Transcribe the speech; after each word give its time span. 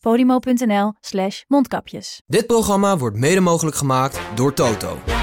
podimo.nl 0.00 0.92
slash 1.00 1.42
mondkapjes. 1.46 2.22
Dit 2.26 2.46
programma 2.46 2.96
wordt 2.96 3.16
mede 3.16 3.40
mogelijk 3.40 3.76
gemaakt 3.76 4.20
door 4.34 4.54
Toto. 4.54 5.17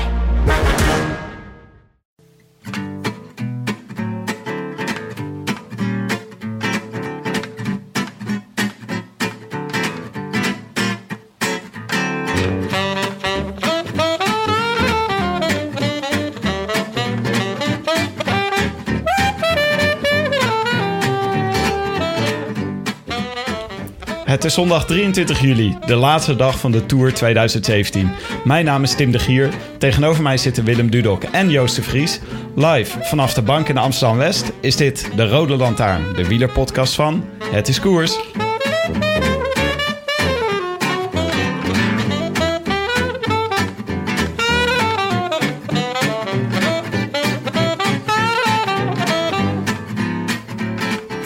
Het 24.45 24.53
is 24.53 24.59
zondag 24.59 24.85
23 24.85 25.41
juli, 25.41 25.77
de 25.85 25.95
laatste 25.95 26.35
dag 26.35 26.59
van 26.59 26.71
de 26.71 26.85
Tour 26.85 27.13
2017. 27.13 28.11
Mijn 28.43 28.65
naam 28.65 28.83
is 28.83 28.95
Tim 28.95 29.11
de 29.11 29.19
Gier. 29.19 29.49
Tegenover 29.77 30.23
mij 30.23 30.37
zitten 30.37 30.63
Willem 30.63 30.89
Dudok 30.89 31.23
en 31.23 31.49
Joost 31.49 31.75
de 31.75 31.81
Vries. 31.81 32.19
Live 32.55 32.97
vanaf 33.01 33.33
de 33.33 33.41
bank 33.41 33.69
in 33.69 33.77
Amsterdam-West 33.77 34.51
is 34.59 34.75
dit 34.75 35.09
de 35.15 35.27
Rode 35.27 35.55
Lantaarn, 35.55 36.13
de 36.15 36.27
wielerpodcast 36.27 36.95
van 36.95 37.25
Het 37.51 37.67
is 37.67 37.79
Koers. 37.79 38.17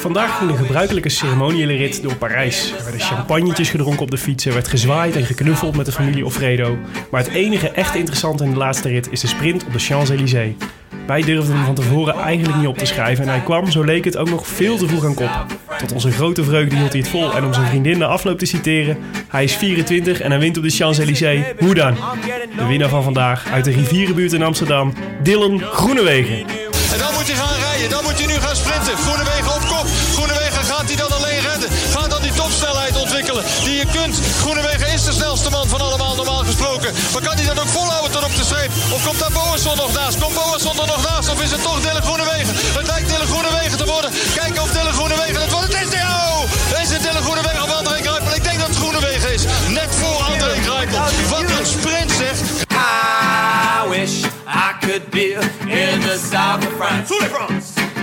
Vandaag 0.09 0.37
ging 0.37 0.51
de 0.51 0.57
gebruikelijke 0.57 1.09
ceremoniële 1.09 1.75
rit 1.75 2.01
door 2.03 2.15
Parijs. 2.15 2.73
Er 2.77 2.83
werden 2.83 3.01
champagnetjes 3.01 3.69
gedronken 3.69 4.01
op 4.01 4.11
de 4.11 4.17
fietsen, 4.17 4.53
werd 4.53 4.67
gezwaaid 4.67 5.15
en 5.15 5.25
geknuffeld 5.25 5.75
met 5.75 5.85
de 5.85 5.91
familie 5.91 6.25
Offredo. 6.25 6.77
Maar 7.11 7.23
het 7.23 7.33
enige 7.33 7.69
echt 7.69 7.95
interessante 7.95 8.43
in 8.43 8.51
de 8.51 8.57
laatste 8.57 8.89
rit 8.89 9.11
is 9.11 9.19
de 9.19 9.27
sprint 9.27 9.65
op 9.65 9.73
de 9.73 9.79
Champs-Élysées. 9.79 10.53
Wij 11.07 11.21
durfden 11.21 11.55
hem 11.55 11.65
van 11.65 11.75
tevoren 11.75 12.15
eigenlijk 12.15 12.57
niet 12.57 12.67
op 12.67 12.77
te 12.77 12.85
schrijven 12.85 13.23
en 13.23 13.29
hij 13.29 13.41
kwam, 13.41 13.71
zo 13.71 13.83
leek 13.83 14.05
het, 14.05 14.17
ook 14.17 14.29
nog 14.29 14.47
veel 14.47 14.77
te 14.77 14.87
vroeg 14.87 15.05
aan 15.05 15.13
kop. 15.13 15.45
Tot 15.77 15.91
onze 15.91 16.11
grote 16.11 16.43
vreugde 16.43 16.75
hield 16.75 16.91
hij 16.91 17.01
het 17.01 17.09
vol 17.09 17.35
en 17.35 17.45
om 17.45 17.53
zijn 17.53 17.67
vriendin 17.67 17.97
na 17.97 18.05
afloop 18.05 18.39
te 18.39 18.45
citeren... 18.45 18.97
Hij 19.27 19.43
is 19.43 19.55
24 19.55 20.21
en 20.21 20.31
hij 20.31 20.39
wint 20.39 20.57
op 20.57 20.63
de 20.63 20.69
Champs-Élysées. 20.69 21.45
Hoe 21.59 21.73
dan? 21.73 21.95
De 22.57 22.65
winnaar 22.65 22.89
van 22.89 23.03
vandaag 23.03 23.47
uit 23.51 23.65
de 23.65 23.71
rivierenbuurt 23.71 24.33
in 24.33 24.43
Amsterdam, 24.43 24.93
Dylan 25.23 25.61
Groenewegen. 25.61 26.37
En 26.37 26.99
dan 26.99 27.13
moet 27.13 27.27
hij 27.27 27.35
gaan 27.35 27.59
rijden. 27.59 27.89
Dan 27.89 28.03
moet 28.03 28.17
hij 28.17 28.27
nu 28.27 28.33
gaan 28.33 28.55
sprinten. 28.55 28.97
Groenewegen 28.97 29.58
kunt. 33.91 34.19
Groenewegen 34.41 34.87
is 34.93 35.03
de 35.03 35.11
snelste 35.11 35.49
man 35.49 35.67
van 35.67 35.81
allemaal 35.81 36.15
normaal 36.15 36.43
gesproken. 36.45 36.93
Maar 37.13 37.21
kan 37.21 37.35
hij 37.35 37.45
dat 37.45 37.59
ook 37.59 37.67
volhouden 37.67 38.11
tot 38.11 38.23
op 38.23 38.35
de 38.35 38.43
streep? 38.43 38.71
Of 38.95 39.05
komt 39.05 39.19
daar 39.19 39.31
Boasson 39.31 39.77
nog 39.77 39.93
naast? 39.93 40.17
Komt 40.19 40.35
Boasson 40.35 40.79
er 40.79 40.87
nog 40.87 41.03
naast? 41.09 41.29
Of 41.29 41.41
is 41.41 41.51
het 41.51 41.61
toch 41.63 41.79
Dylan 41.81 42.01
Groenewegen? 42.01 42.53
Het 42.79 42.87
lijkt 42.87 43.09
Dylan 43.09 43.27
Groenewegen 43.27 43.77
te 43.77 43.85
worden. 43.85 44.11
Kijken 44.35 44.61
of 44.61 44.71
Dylan 44.71 44.93
Groenewegen 44.93 45.41
het 45.41 45.51
wordt. 45.51 45.73
Het 45.73 45.81
is 45.85 45.89
de 45.89 46.01
oh! 46.19 46.81
Is 46.81 46.89
het 46.89 47.01
Dylan 47.01 47.23
Groenewegen 47.23 47.63
of 47.63 47.71
André 47.71 47.99
Kruipel? 48.01 48.35
Ik 48.35 48.43
denk 48.43 48.59
dat 48.59 48.67
het 48.67 48.77
Groenewegen 48.77 49.33
is. 49.33 49.43
Net 49.79 49.91
voor 49.99 50.17
André 50.31 50.55
Kruipel. 50.67 50.99
Wat 51.29 51.41
een 51.59 51.65
sprint 51.65 52.11
zeg. 52.21 52.35
I 52.71 53.89
wish 53.89 54.13
I 54.47 54.69
could 54.79 55.09
be 55.09 55.27
in 55.67 55.99
the 55.99 56.17
south 56.31 56.65
of 56.67 56.73
France. 56.77 57.13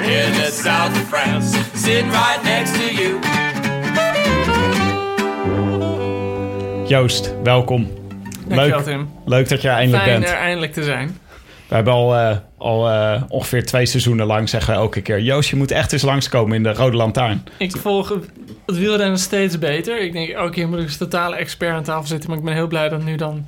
In 0.03 0.33
the 0.33 0.53
south 0.63 0.93
of 0.93 1.09
France, 1.09 1.59
sitting 1.75 2.11
right 2.11 2.43
next 2.43 2.75
to 2.75 2.93
you. 2.93 3.56
Joost, 6.89 7.35
welkom. 7.43 7.89
Dankjewel, 8.49 8.77
Leuk, 8.77 8.85
Tim. 8.85 9.09
leuk 9.25 9.49
dat 9.49 9.63
je 9.63 9.69
er 9.69 9.75
eindelijk 9.75 10.03
Fijn 10.05 10.21
bent. 10.21 10.33
er 10.33 10.39
eindelijk 10.39 10.73
te 10.73 10.83
zijn. 10.85 11.19
We 11.69 11.75
hebben 11.75 11.93
al, 11.93 12.15
eh, 12.17 12.37
al 12.59 12.91
eh, 12.91 13.23
ongeveer 13.29 13.67
twee 13.67 13.87
seizoenen 13.87 14.27
lang 14.27 14.49
zeggen 14.49 14.75
we 14.75 14.81
elke 14.81 15.01
keer... 15.01 15.21
Joost, 15.21 15.51
je 15.51 15.57
moet 15.57 15.71
echt 15.71 15.93
eens 15.93 16.03
langskomen 16.03 16.57
in 16.57 16.63
de 16.63 16.73
Rode 16.73 16.97
Lantaarn. 16.97 17.45
Ik 17.59 17.77
volg 17.77 18.09
het 18.67 18.79
wielrennen 18.79 19.19
steeds 19.19 19.59
beter. 19.59 20.01
Ik 20.01 20.13
denk, 20.13 20.29
elke 20.29 20.51
keer 20.53 20.69
moet 20.69 20.79
ik 20.79 20.85
als 20.85 20.97
totale 20.97 21.37
expert 21.37 21.75
aan 21.75 21.83
tafel 21.83 22.07
zitten. 22.07 22.29
Maar 22.31 22.39
ik 22.39 22.45
ben 22.45 22.55
heel 22.55 22.67
blij 22.67 22.89
dat 22.89 23.05
nu 23.05 23.17
dan 23.17 23.47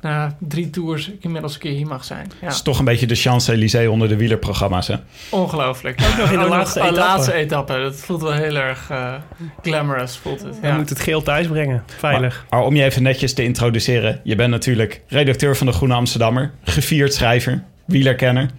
na 0.00 0.36
drie 0.38 0.70
tours 0.70 1.08
ik 1.08 1.24
inmiddels 1.24 1.54
een 1.54 1.60
keer 1.60 1.72
hier 1.72 1.86
mag 1.86 2.04
zijn. 2.04 2.26
Ja, 2.40 2.46
Het 2.46 2.54
is 2.54 2.62
toch 2.62 2.78
een 2.78 2.84
beetje 2.84 3.06
de 3.06 3.14
Champs-Élysées 3.14 3.88
onder 3.88 4.08
de 4.08 4.16
wielerprogramma's, 4.16 4.86
hè? 4.88 4.94
ongelooflijk. 5.30 6.00
Ook 6.10 6.16
nog 6.16 6.30
in 6.30 6.38
de 6.38 6.48
laatste 6.48 6.78
nog- 6.78 6.88
etappe. 6.88 7.08
laatste 7.08 7.32
etappe. 7.32 7.78
Dat 7.78 7.96
voelt 7.96 8.22
wel 8.22 8.32
heel 8.32 8.54
erg 8.56 8.90
eh, 8.90 9.14
glamorous, 9.62 10.16
voelt 10.16 10.42
het. 10.42 10.58
Ja. 10.62 10.76
moet 10.76 10.88
het 10.88 11.00
geel 11.00 11.22
thuis 11.22 11.46
brengen, 11.46 11.82
veilig. 11.98 12.44
Maar, 12.50 12.58
maar 12.58 12.68
om 12.68 12.76
je 12.76 12.84
even 12.84 13.02
netjes 13.02 13.32
te 13.34 13.42
introduceren... 13.42 14.20
je 14.24 14.34
bent 14.34 14.50
natuurlijk 14.50 15.02
redacteur 15.08 15.56
van 15.56 15.66
de 15.66 15.72
Groene 15.72 15.94
Amsterdammer... 15.94 16.50
gevierd 16.64 17.14
schrijver, 17.14 17.62
wielerkenner. 17.84 18.50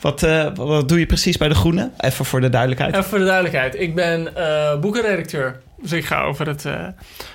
Wat, 0.00 0.22
eh, 0.22 0.46
wat 0.54 0.88
doe 0.88 0.98
je 0.98 1.06
precies 1.06 1.36
bij 1.36 1.48
de 1.48 1.54
Groene? 1.54 1.90
Even 1.98 2.24
voor 2.24 2.40
de 2.40 2.48
duidelijkheid. 2.48 2.94
En 2.94 3.04
voor 3.04 3.18
de 3.18 3.24
duidelijkheid, 3.24 3.80
ik 3.80 3.94
ben 3.94 4.36
eh, 4.36 4.78
boekenredacteur. 4.80 5.60
Dus 5.80 5.92
ik 5.92 6.04
ga 6.04 6.22
over 6.22 6.46
het, 6.46 6.64
eh, 6.64 6.86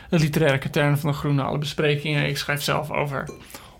literaire 0.09 0.57
katern 0.57 0.97
van 0.97 1.09
de 1.09 1.15
Groene, 1.15 1.41
alle 1.41 1.57
besprekingen. 1.57 2.27
Ik 2.27 2.37
schrijf 2.37 2.61
zelf 2.61 2.91
over 2.91 3.29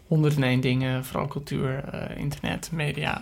101 0.08 0.60
dingen, 0.60 1.06
vooral 1.06 1.28
cultuur, 1.28 1.84
eh, 1.92 2.18
internet, 2.18 2.70
media, 2.72 3.22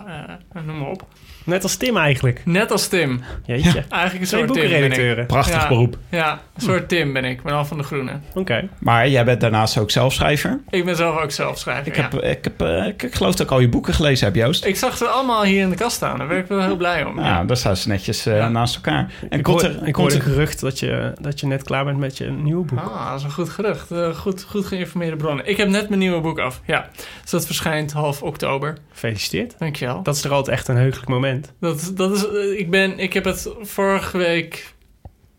eh, 0.53 0.61
noem 0.65 0.77
maar 0.79 0.89
op. 0.89 1.05
Net 1.45 1.63
als 1.63 1.75
Tim 1.75 1.97
eigenlijk. 1.97 2.41
Net 2.45 2.71
als 2.71 2.87
Tim. 2.87 3.21
Jeetje. 3.45 3.83
Eigenlijk 3.89 4.21
een 4.21 4.27
soort 4.27 4.43
Tim 4.45 4.53
ben 4.53 4.63
ik. 4.63 4.69
boekenredacteuren. 4.69 5.25
Prachtig 5.25 5.61
Ja. 5.61 5.67
beroep. 5.67 5.97
Ja, 6.09 6.31
een 6.55 6.61
soort 6.61 6.89
Tim 6.89 7.13
ben 7.13 7.25
ik, 7.25 7.43
maar 7.43 7.53
dan 7.53 7.67
van 7.67 7.77
de 7.77 7.83
Groene. 7.83 8.11
Oké. 8.33 8.69
Maar 8.79 9.09
jij 9.09 9.25
bent 9.25 9.41
daarnaast 9.41 9.77
ook 9.77 9.91
zelfschrijver. 9.91 10.59
Ik 10.69 10.85
ben 10.85 10.95
zelf 10.95 11.21
ook 11.21 11.31
zelfschrijver, 11.31 11.87
Ik, 11.87 11.95
ja. 11.95 12.01
heb, 12.01 12.13
ik, 12.21 12.43
heb, 12.43 12.61
eh, 12.61 12.87
ik, 12.87 13.03
ik 13.03 13.15
geloof 13.15 13.35
dat 13.35 13.45
ik 13.45 13.51
al 13.51 13.59
je 13.59 13.69
boeken 13.69 13.93
gelezen 13.93 14.25
heb, 14.25 14.35
Joost. 14.35 14.65
Ik 14.65 14.75
zag 14.75 14.97
ze 14.97 15.05
allemaal 15.05 15.43
hier 15.43 15.61
in 15.61 15.69
de 15.69 15.75
kast 15.75 15.95
staan. 15.95 16.17
Daar 16.17 16.27
ben 16.27 16.37
ik 16.37 16.47
wel 16.47 16.61
heel 16.61 16.77
blij 16.77 17.03
om. 17.05 17.19
Ja, 17.19 17.25
Ja. 17.25 17.43
daar 17.43 17.57
staan 17.57 17.77
ze 17.77 17.87
netjes 17.87 18.23
Ja. 18.23 18.49
naast 18.49 18.75
elkaar. 18.75 19.11
En 19.29 19.39
Ik, 19.39 19.45
hoor, 19.45 19.63
er, 19.63 19.69
ik 19.71 19.77
komt 19.81 19.95
hoorde 19.95 20.13
een 20.15 20.21
er- 20.21 20.27
gerucht 20.27 20.59
dat 20.59 20.79
je, 20.79 21.13
dat 21.21 21.39
je 21.39 21.47
net 21.47 21.63
klaar 21.63 21.85
bent 21.85 21.97
met 21.97 22.17
je 22.17 22.25
nieuwe 22.29 22.65
boek. 22.65 22.79
Ah, 22.79 23.09
dat 23.09 23.19
is 23.19 23.23
een 23.25 23.31
goed 23.31 23.49
gerucht. 23.49 23.91
Goed, 24.17 24.43
goed 24.49 24.65
geïnformeerde 24.65 25.15
bronnen. 25.17 25.47
Ik 25.49 25.57
heb 25.57 25.67
net 25.67 25.87
mijn 25.89 25.99
nieuwe 25.99 26.21
boek 26.21 26.39
af. 26.39 26.61
Ja, 26.65 26.72
dus 27.21 27.31
dat 27.31 27.45
verschijnt 27.45 27.91
half 27.91 28.21
oktober. 28.23 28.77
Gefeliciteerd. 28.91 29.55
Dankjewel. 29.59 30.03
Dat 30.03 30.15
is 30.15 30.21
toch 30.21 30.31
altijd 30.31 30.57
echt 30.57 30.67
een 30.67 30.75
heugelijk 30.75 31.09
moment. 31.09 31.53
Dat, 31.59 31.91
dat 31.93 32.15
is, 32.15 32.27
eh, 32.27 32.59
ik, 32.59 32.69
ben, 32.69 32.99
ik 32.99 33.13
heb 33.13 33.25
het 33.25 33.49
vorige 33.61 34.17
week 34.17 34.73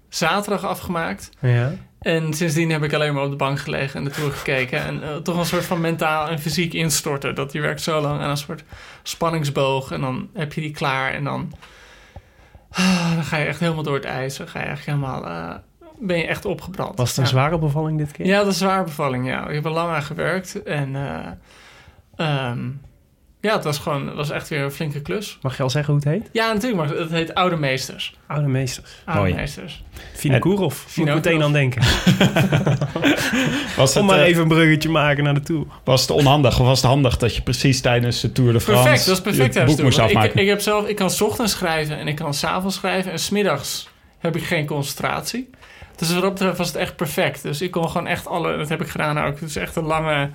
zaterdag 0.08 0.64
afgemaakt. 0.64 1.30
Ja. 1.40 1.72
En 2.00 2.34
sindsdien 2.34 2.70
heb 2.70 2.82
ik 2.82 2.92
alleen 2.92 3.14
maar 3.14 3.24
op 3.24 3.30
de 3.30 3.36
bank 3.36 3.58
gelegen 3.58 3.98
en 3.98 4.04
de 4.04 4.10
tour 4.10 4.32
gekeken. 4.32 4.84
En 4.84 5.02
eh, 5.02 5.16
toch 5.16 5.38
een 5.38 5.44
soort 5.44 5.64
van 5.64 5.80
mentaal 5.80 6.28
en 6.28 6.38
fysiek 6.38 6.72
instorten. 6.72 7.34
Dat 7.34 7.52
je 7.52 7.60
werkt 7.60 7.82
zo 7.82 8.00
lang 8.00 8.20
aan 8.20 8.30
een 8.30 8.36
soort 8.36 8.64
spanningsboog. 9.02 9.90
En 9.90 10.00
dan 10.00 10.28
heb 10.34 10.52
je 10.52 10.60
die 10.60 10.70
klaar. 10.70 11.12
En 11.12 11.24
dan, 11.24 11.52
ah, 12.70 13.14
dan 13.14 13.24
ga 13.24 13.36
je 13.36 13.44
echt 13.44 13.60
helemaal 13.60 13.82
door 13.82 13.94
het 13.94 14.04
ijs. 14.04 14.36
Dan 14.36 14.48
ga 14.48 14.60
je 14.60 14.66
echt 14.66 14.86
helemaal... 14.86 15.26
eh, 15.26 15.54
ben 15.98 16.18
je 16.18 16.26
echt 16.26 16.44
opgebrand. 16.44 16.98
Was 16.98 17.08
het 17.08 17.16
een 17.18 17.22
Ja. 17.24 17.28
zware 17.28 17.58
bevalling 17.58 17.98
dit 17.98 18.12
keer? 18.12 18.26
Ja, 18.26 18.38
dat 18.38 18.46
is 18.46 18.60
een 18.60 18.66
zware 18.68 18.84
bevalling, 18.84 19.26
ja. 19.26 19.48
Ik 19.48 19.54
heb 19.54 19.64
er 19.64 19.70
lang 19.70 19.90
aan 19.94 20.02
gewerkt. 20.02 20.62
En 20.62 20.96
eh, 20.96 21.26
ehm, 22.16 22.58
ja, 23.40 23.54
het 23.54 23.64
was 23.64 23.78
gewoon 23.78 24.06
het 24.06 24.16
was 24.16 24.30
echt 24.30 24.48
weer 24.48 24.62
een 24.62 24.70
flinke 24.70 25.00
klus. 25.02 25.38
Mag 25.42 25.56
je 25.56 25.62
al 25.62 25.70
zeggen 25.70 25.94
hoe 25.94 26.02
het 26.04 26.12
heet? 26.12 26.28
Ja, 26.32 26.52
natuurlijk, 26.52 26.88
maar 26.88 26.98
het 26.98 27.10
heet 27.10 27.34
Oude 27.34 27.56
Meesters. 27.56 28.16
Oude 28.26 28.48
meesters. 28.48 28.90
Oude 29.04 29.20
Mooi. 29.20 29.34
Meesters. 29.34 29.82
Vinokourov. 30.14 30.96
Moet 30.96 31.08
ik 31.08 31.14
meteen 31.14 31.42
aan 31.42 31.52
denken. 31.52 31.82
was, 33.76 33.96
Om 33.96 34.08
het, 34.08 34.10
maar 34.16 34.18
eh, 34.24 34.26
even 34.28 34.42
een 34.42 34.48
bruggetje 34.48 34.88
maken 34.88 35.24
naar 35.24 35.34
de 35.34 35.40
Tour. 35.40 35.64
was 35.84 36.00
het 36.00 36.10
onhandig 36.10 36.60
of 36.60 36.66
was 36.66 36.80
het 36.80 36.90
handig 36.90 37.16
dat 37.16 37.34
je 37.36 37.42
precies 37.42 37.80
tijdens 37.80 38.20
de 38.20 38.32
Tour 38.32 38.52
de 38.52 38.60
France 38.60 38.82
Perfect, 38.82 39.06
dat 39.06 39.16
is 39.16 39.22
perfect 39.22 39.54
je 39.54 39.60
boek 39.64 39.82
moest 39.82 39.96
Want 39.96 40.10
Ik, 40.10 40.16
afmaken? 40.16 40.40
ik 40.40 40.48
heb 40.48 40.60
zelf, 40.60 40.86
ik 40.88 40.96
kan 40.96 41.10
's 41.10 41.20
ochtends 41.20 41.52
schrijven 41.52 41.98
en 41.98 42.08
ik 42.08 42.16
kan 42.16 42.34
's 42.34 42.44
avonds 42.44 42.76
schrijven. 42.76 43.12
En 43.12 43.18
smiddags 43.18 43.88
heb 44.18 44.36
ik 44.36 44.42
geen 44.44 44.66
concentratie. 44.66 45.50
Dus 45.96 46.12
wat 46.12 46.22
dat 46.22 46.32
betreft 46.32 46.58
was 46.58 46.66
het 46.66 46.76
echt 46.76 46.96
perfect. 46.96 47.42
Dus 47.42 47.60
ik 47.60 47.70
kon 47.70 47.88
gewoon 47.88 48.06
echt 48.06 48.26
alle... 48.26 48.56
Dat 48.56 48.68
heb 48.68 48.80
ik 48.80 48.88
gedaan 48.88 49.18
ook. 49.18 49.40
Het 49.40 49.48
is 49.48 49.56
echt 49.56 49.76
een 49.76 49.84
lange, 49.84 50.30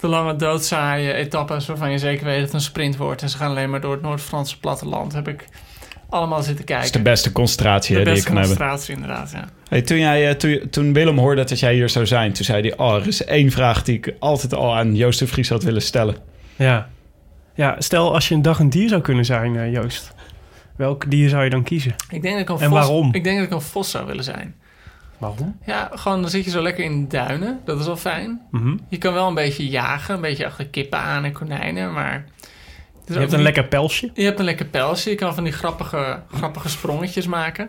de 0.00 0.06
lange 0.08 0.36
doodzaaie 0.36 1.12
etappes... 1.12 1.66
waarvan 1.66 1.90
je 1.90 1.98
zeker 1.98 2.24
weet 2.24 2.34
dat 2.36 2.44
het 2.44 2.54
een 2.54 2.60
sprint 2.60 2.96
wordt. 2.96 3.22
En 3.22 3.28
ze 3.28 3.36
gaan 3.36 3.50
alleen 3.50 3.70
maar 3.70 3.80
door 3.80 3.92
het 3.92 4.02
Noord-Franse 4.02 4.58
platteland. 4.58 5.12
Heb 5.12 5.28
ik 5.28 5.44
allemaal 6.08 6.42
zitten 6.42 6.66
Dat 6.66 6.76
is 6.76 6.80
kijken. 6.82 6.92
de 7.04 7.10
beste 7.10 7.32
concentratie 7.32 7.94
De 7.94 8.00
hè, 8.02 8.06
die 8.06 8.14
je 8.16 8.22
kan 8.22 8.36
hebben. 8.36 8.56
concentratie 8.56 8.94
inderdaad, 8.94 9.30
ja. 9.30 9.48
Hey, 9.68 9.82
toen, 9.82 9.98
jij, 9.98 10.28
eh, 10.28 10.34
toen, 10.34 10.60
toen 10.70 10.92
Willem 10.92 11.18
hoorde 11.18 11.44
dat 11.44 11.58
jij 11.60 11.74
hier 11.74 11.88
zou 11.88 12.06
zijn, 12.06 12.32
toen 12.32 12.44
zei 12.44 12.68
hij... 12.68 12.76
Oh, 12.76 12.94
er 12.94 13.06
is 13.06 13.24
één 13.24 13.50
vraag 13.50 13.82
die 13.82 13.96
ik 13.96 14.14
altijd 14.18 14.54
al 14.54 14.76
aan 14.76 14.94
Joost 14.94 15.18
de 15.18 15.26
Vries 15.26 15.48
had 15.48 15.62
willen 15.62 15.82
stellen. 15.82 16.16
Ja. 16.56 16.88
ja, 17.54 17.74
stel 17.78 18.14
als 18.14 18.28
je 18.28 18.34
een 18.34 18.42
dag 18.42 18.58
een 18.58 18.70
dier 18.70 18.88
zou 18.88 19.00
kunnen 19.00 19.24
zijn, 19.24 19.56
eh, 19.56 19.72
Joost. 19.72 20.12
Welk 20.76 21.10
dier 21.10 21.28
zou 21.28 21.44
je 21.44 21.50
dan 21.50 21.62
kiezen? 21.62 21.94
Ik 22.08 22.22
denk 22.22 22.34
dat 22.34 22.42
ik 22.42 22.48
een 22.48 22.58
En 22.60 22.68
vos, 22.70 22.78
waarom? 22.78 23.14
Ik 23.14 23.24
denk 23.24 23.36
dat 23.36 23.46
ik 23.46 23.52
een 23.52 23.60
vos 23.60 23.90
zou 23.90 24.06
willen 24.06 24.24
zijn. 24.24 24.54
Waarom? 25.22 25.58
Ja, 25.66 25.90
gewoon 25.94 26.20
dan 26.20 26.30
zit 26.30 26.44
je 26.44 26.50
zo 26.50 26.62
lekker 26.62 26.84
in 26.84 27.00
de 27.00 27.06
duinen. 27.06 27.60
Dat 27.64 27.80
is 27.80 27.86
wel 27.86 27.96
fijn. 27.96 28.40
Mhm. 28.50 28.76
Je 28.88 28.98
kan 28.98 29.12
wel 29.12 29.28
een 29.28 29.34
beetje 29.34 29.68
jagen, 29.68 30.14
een 30.14 30.20
beetje 30.20 30.46
achter 30.46 30.66
kippen 30.66 30.98
aan 30.98 31.24
en 31.24 31.32
konijnen, 31.32 31.92
maar... 31.92 32.24
Je 33.06 33.12
hebt 33.18 33.30
een 33.30 33.36
niet- 33.36 33.46
lekker 33.46 33.64
pelsje. 33.64 34.10
Je 34.14 34.24
hebt 34.24 34.38
een 34.38 34.44
lekker 34.44 34.66
pelsje. 34.66 35.10
Je 35.10 35.16
kan 35.16 35.34
van 35.34 35.44
die 35.44 35.52
grappige, 35.52 36.20
grappige 36.34 36.68
sprongetjes 36.68 37.26
maken. 37.26 37.68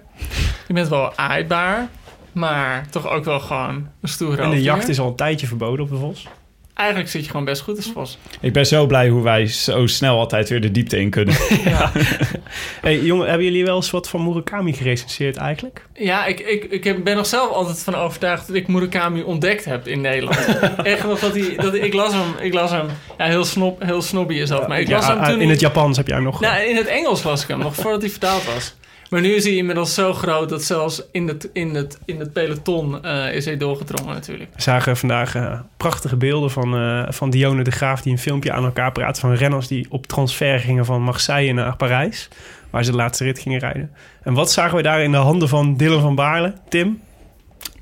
Je 0.68 0.74
bent 0.74 0.88
wel 0.88 1.18
aaibaar, 1.18 1.88
maar 2.32 2.90
toch 2.90 3.10
ook 3.10 3.24
wel 3.24 3.40
gewoon 3.40 3.88
een 4.02 4.10
stoere 4.10 4.42
En 4.42 4.50
de 4.50 4.62
jacht 4.62 4.88
is 4.88 5.00
al 5.00 5.08
een 5.08 5.16
tijdje 5.16 5.48
verboden 5.48 5.86
op 5.86 5.92
de 5.92 5.98
vos. 5.98 6.28
Eigenlijk 6.74 7.10
zit 7.10 7.24
je 7.24 7.30
gewoon 7.30 7.46
best 7.46 7.62
goed 7.62 7.78
als 7.78 7.92
vos. 7.94 8.18
Ik 8.40 8.54
ben 8.54 8.66
zo 8.66 8.86
blij 8.86 9.10
hoe 9.10 9.24
wij 9.24 9.48
zo 9.48 9.88
snel 9.88 10.20
altijd 10.20 10.50
weer 10.50 10.62
de 10.62 10.72
diepte 10.72 11.00
in 11.00 11.10
kunnen. 11.10 11.36
Hey, 12.82 13.00
jongen, 13.00 13.28
hebben 13.28 13.46
jullie 13.46 13.66
wel 13.66 13.76
eens 13.76 13.92
wat 13.92 14.10
van 14.10 14.24
Murakami 14.24 14.74
gerecenseerd 14.74 15.38
eigenlijk? 15.38 15.86
Ja, 15.94 16.26
ik, 16.26 16.40
ik, 16.40 16.86
ik 16.86 17.04
ben 17.04 17.16
nog 17.16 17.26
zelf 17.26 17.52
altijd 17.52 17.80
van 17.80 17.96
overtuigd 17.96 18.48
dat 18.48 18.56
ik 18.56 18.68
Murakami 18.68 19.22
ontdekt 19.22 19.66
heb 19.66 19.88
in 19.88 20.02
Nederland. 20.02 20.60
Echt 20.84 21.04
nog 21.04 21.20
dat 21.20 21.34
hij... 21.36 21.56
Dat, 21.56 21.74
ik 21.74 21.94
las 21.94 22.14
hem, 22.14 22.34
ik 22.42 22.54
las 22.54 22.72
hem 22.72 22.88
ja, 23.18 23.26
heel, 23.26 23.46
snop, 23.46 23.84
heel 23.84 24.02
snobby 24.02 24.34
is 24.34 24.50
dat, 24.50 24.68
maar 24.68 24.80
ik 24.80 24.90
las 24.90 25.08
Ja, 25.08 25.20
hem 25.20 25.32
toen... 25.32 25.42
in 25.42 25.50
het 25.50 25.60
Japans 25.60 25.98
heb 25.98 26.08
jij 26.08 26.16
hem 26.16 26.26
nog. 26.26 26.40
Nou, 26.40 26.64
in 26.64 26.76
het 26.76 26.88
Engels 26.88 27.24
las 27.24 27.42
ik 27.42 27.48
hem, 27.48 27.60
nog 27.60 27.76
voordat 27.76 28.02
hij 28.02 28.10
vertaald 28.10 28.46
was. 28.46 28.74
Maar 29.14 29.22
nu 29.22 29.34
is 29.34 29.44
hij 29.44 29.56
inmiddels 29.56 29.94
zo 29.94 30.14
groot 30.14 30.50
dat 30.50 30.64
zelfs 30.64 31.02
in 31.12 31.28
het, 31.28 31.50
in 31.54 31.76
het, 31.76 32.00
in 32.06 32.20
het 32.20 32.34
peloton 32.34 33.04
eh, 33.04 33.36
is 33.36 33.46
hij 33.46 33.58
doorgedrongen 33.58 34.14
natuurlijk. 34.14 34.50
We 34.56 34.62
zagen 34.62 34.98
vandaag 34.98 35.36
eh, 35.36 35.60
prachtige 35.78 36.16
beelden 36.16 36.52
van, 36.52 36.76
eh, 36.76 37.12
van 37.12 37.30
Dione 37.30 37.64
de 37.64 37.72
Graaf... 37.72 38.02
die 38.02 38.12
een 38.12 38.18
filmpje 38.18 38.52
aan 38.52 38.64
elkaar 38.64 38.92
praat 38.92 39.20
van 39.20 39.34
renners 39.34 39.68
die 39.68 39.86
op 39.90 40.08
transfer 40.08 40.60
gingen 40.60 40.86
van 40.86 41.02
Marseille 41.02 41.54
naar 41.54 41.76
Parijs. 41.76 42.28
Waar 42.70 42.84
ze 42.84 42.92
de 42.92 42.98
laatste 42.98 43.24
rit 43.24 43.40
gingen 43.40 43.60
rijden. 43.60 43.92
En 44.24 44.34
wat 44.34 44.52
zagen 44.52 44.78
we 44.78 44.84
daar 44.84 45.04
in 45.04 45.12
de 45.12 45.18
handen 45.18 45.50
van 45.50 45.78
Dylan 45.78 46.02
van 46.02 46.16
Baarle? 46.16 46.54
Tim? 46.70 47.02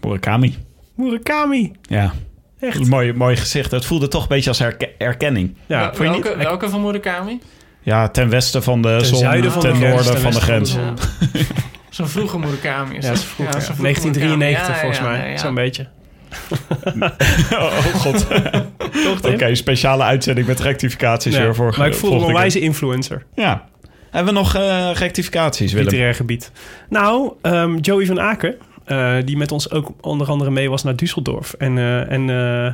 Murakami. 0.02 0.58
Murakami. 0.96 1.72
Ja, 1.82 2.14
Echt. 2.60 2.90
mooi, 2.90 3.14
mooi 3.14 3.36
gezicht. 3.36 3.72
Het 3.72 3.86
voelde 3.86 4.08
toch 4.08 4.22
een 4.22 4.28
beetje 4.28 4.50
als 4.50 4.60
herke- 4.60 4.92
erkenning. 4.98 5.56
Ja, 5.66 5.94
welke, 5.98 6.38
welke 6.38 6.70
van 6.70 6.82
Murakami? 6.82 7.40
Ja, 7.82 8.08
ten 8.08 8.30
westen 8.30 8.64
van 8.64 8.82
de 8.82 8.96
Ten 8.98 9.06
zon, 9.06 9.18
zuiden 9.20 9.52
van 9.52 9.62
ten 9.62 9.72
de 9.72 9.78
grens, 9.78 9.94
noorden 9.94 10.14
ten 10.14 10.22
van 10.22 10.32
de 10.32 10.38
westen 10.38 10.64
van 10.64 10.64
de 10.64 10.82
grens. 10.82 11.40
Ja. 11.40 11.46
Zo'n 11.90 12.08
vroege 12.08 12.40
Murakami 12.40 12.96
is 12.96 13.04
Ja, 13.04 13.10
dat. 13.12 13.18
dat 13.18 13.18
is 13.18 13.24
vroeg, 13.24 13.46
ja, 13.46 13.52
zo'n 13.52 13.76
vroege 13.76 13.82
1993 13.82 14.68
Murakami. 14.68 14.74
Ja, 14.74 14.80
volgens 14.80 14.98
ja, 14.98 15.10
mij. 15.10 15.20
nee, 15.22 15.32
ja. 15.32 15.38
Zo'n 15.38 15.56
beetje. 15.56 15.88
Oh 17.60 17.78
god. 17.96 18.28
Toch, 19.22 19.34
Oké, 19.34 19.56
speciale 19.56 20.04
uitzending 20.04 20.48
met 20.48 20.60
rectificaties 20.60 21.38
weer 21.38 21.56
voor 21.56 21.74
maar 21.78 21.88
ik 21.88 21.94
voelde 21.94 22.20
me 22.20 22.26
een 22.26 22.34
wijze 22.34 22.60
influencer. 22.60 23.26
Ja. 23.36 23.66
Hebben 24.12 24.34
we 24.34 24.40
nog 24.40 24.56
eh, 24.56 24.92
rectificaties, 24.94 25.72
Willem? 25.72 25.88
literair 25.88 26.16
gebied. 26.16 26.52
Nou, 26.90 27.32
ehm, 27.42 27.78
Joey 27.78 28.06
van 28.06 28.20
Aken, 28.22 28.56
eh, 28.86 29.14
die 29.26 29.38
met 29.38 29.52
ons 29.52 29.72
ook 29.72 29.92
onder 30.02 30.28
andere 30.30 30.52
mee 30.52 30.70
was 30.70 30.84
naar 30.84 30.94
Düsseldorf. 30.94 31.58
En, 31.58 31.78
eh, 31.78 32.12
en 32.12 32.30
eh, 32.30 32.74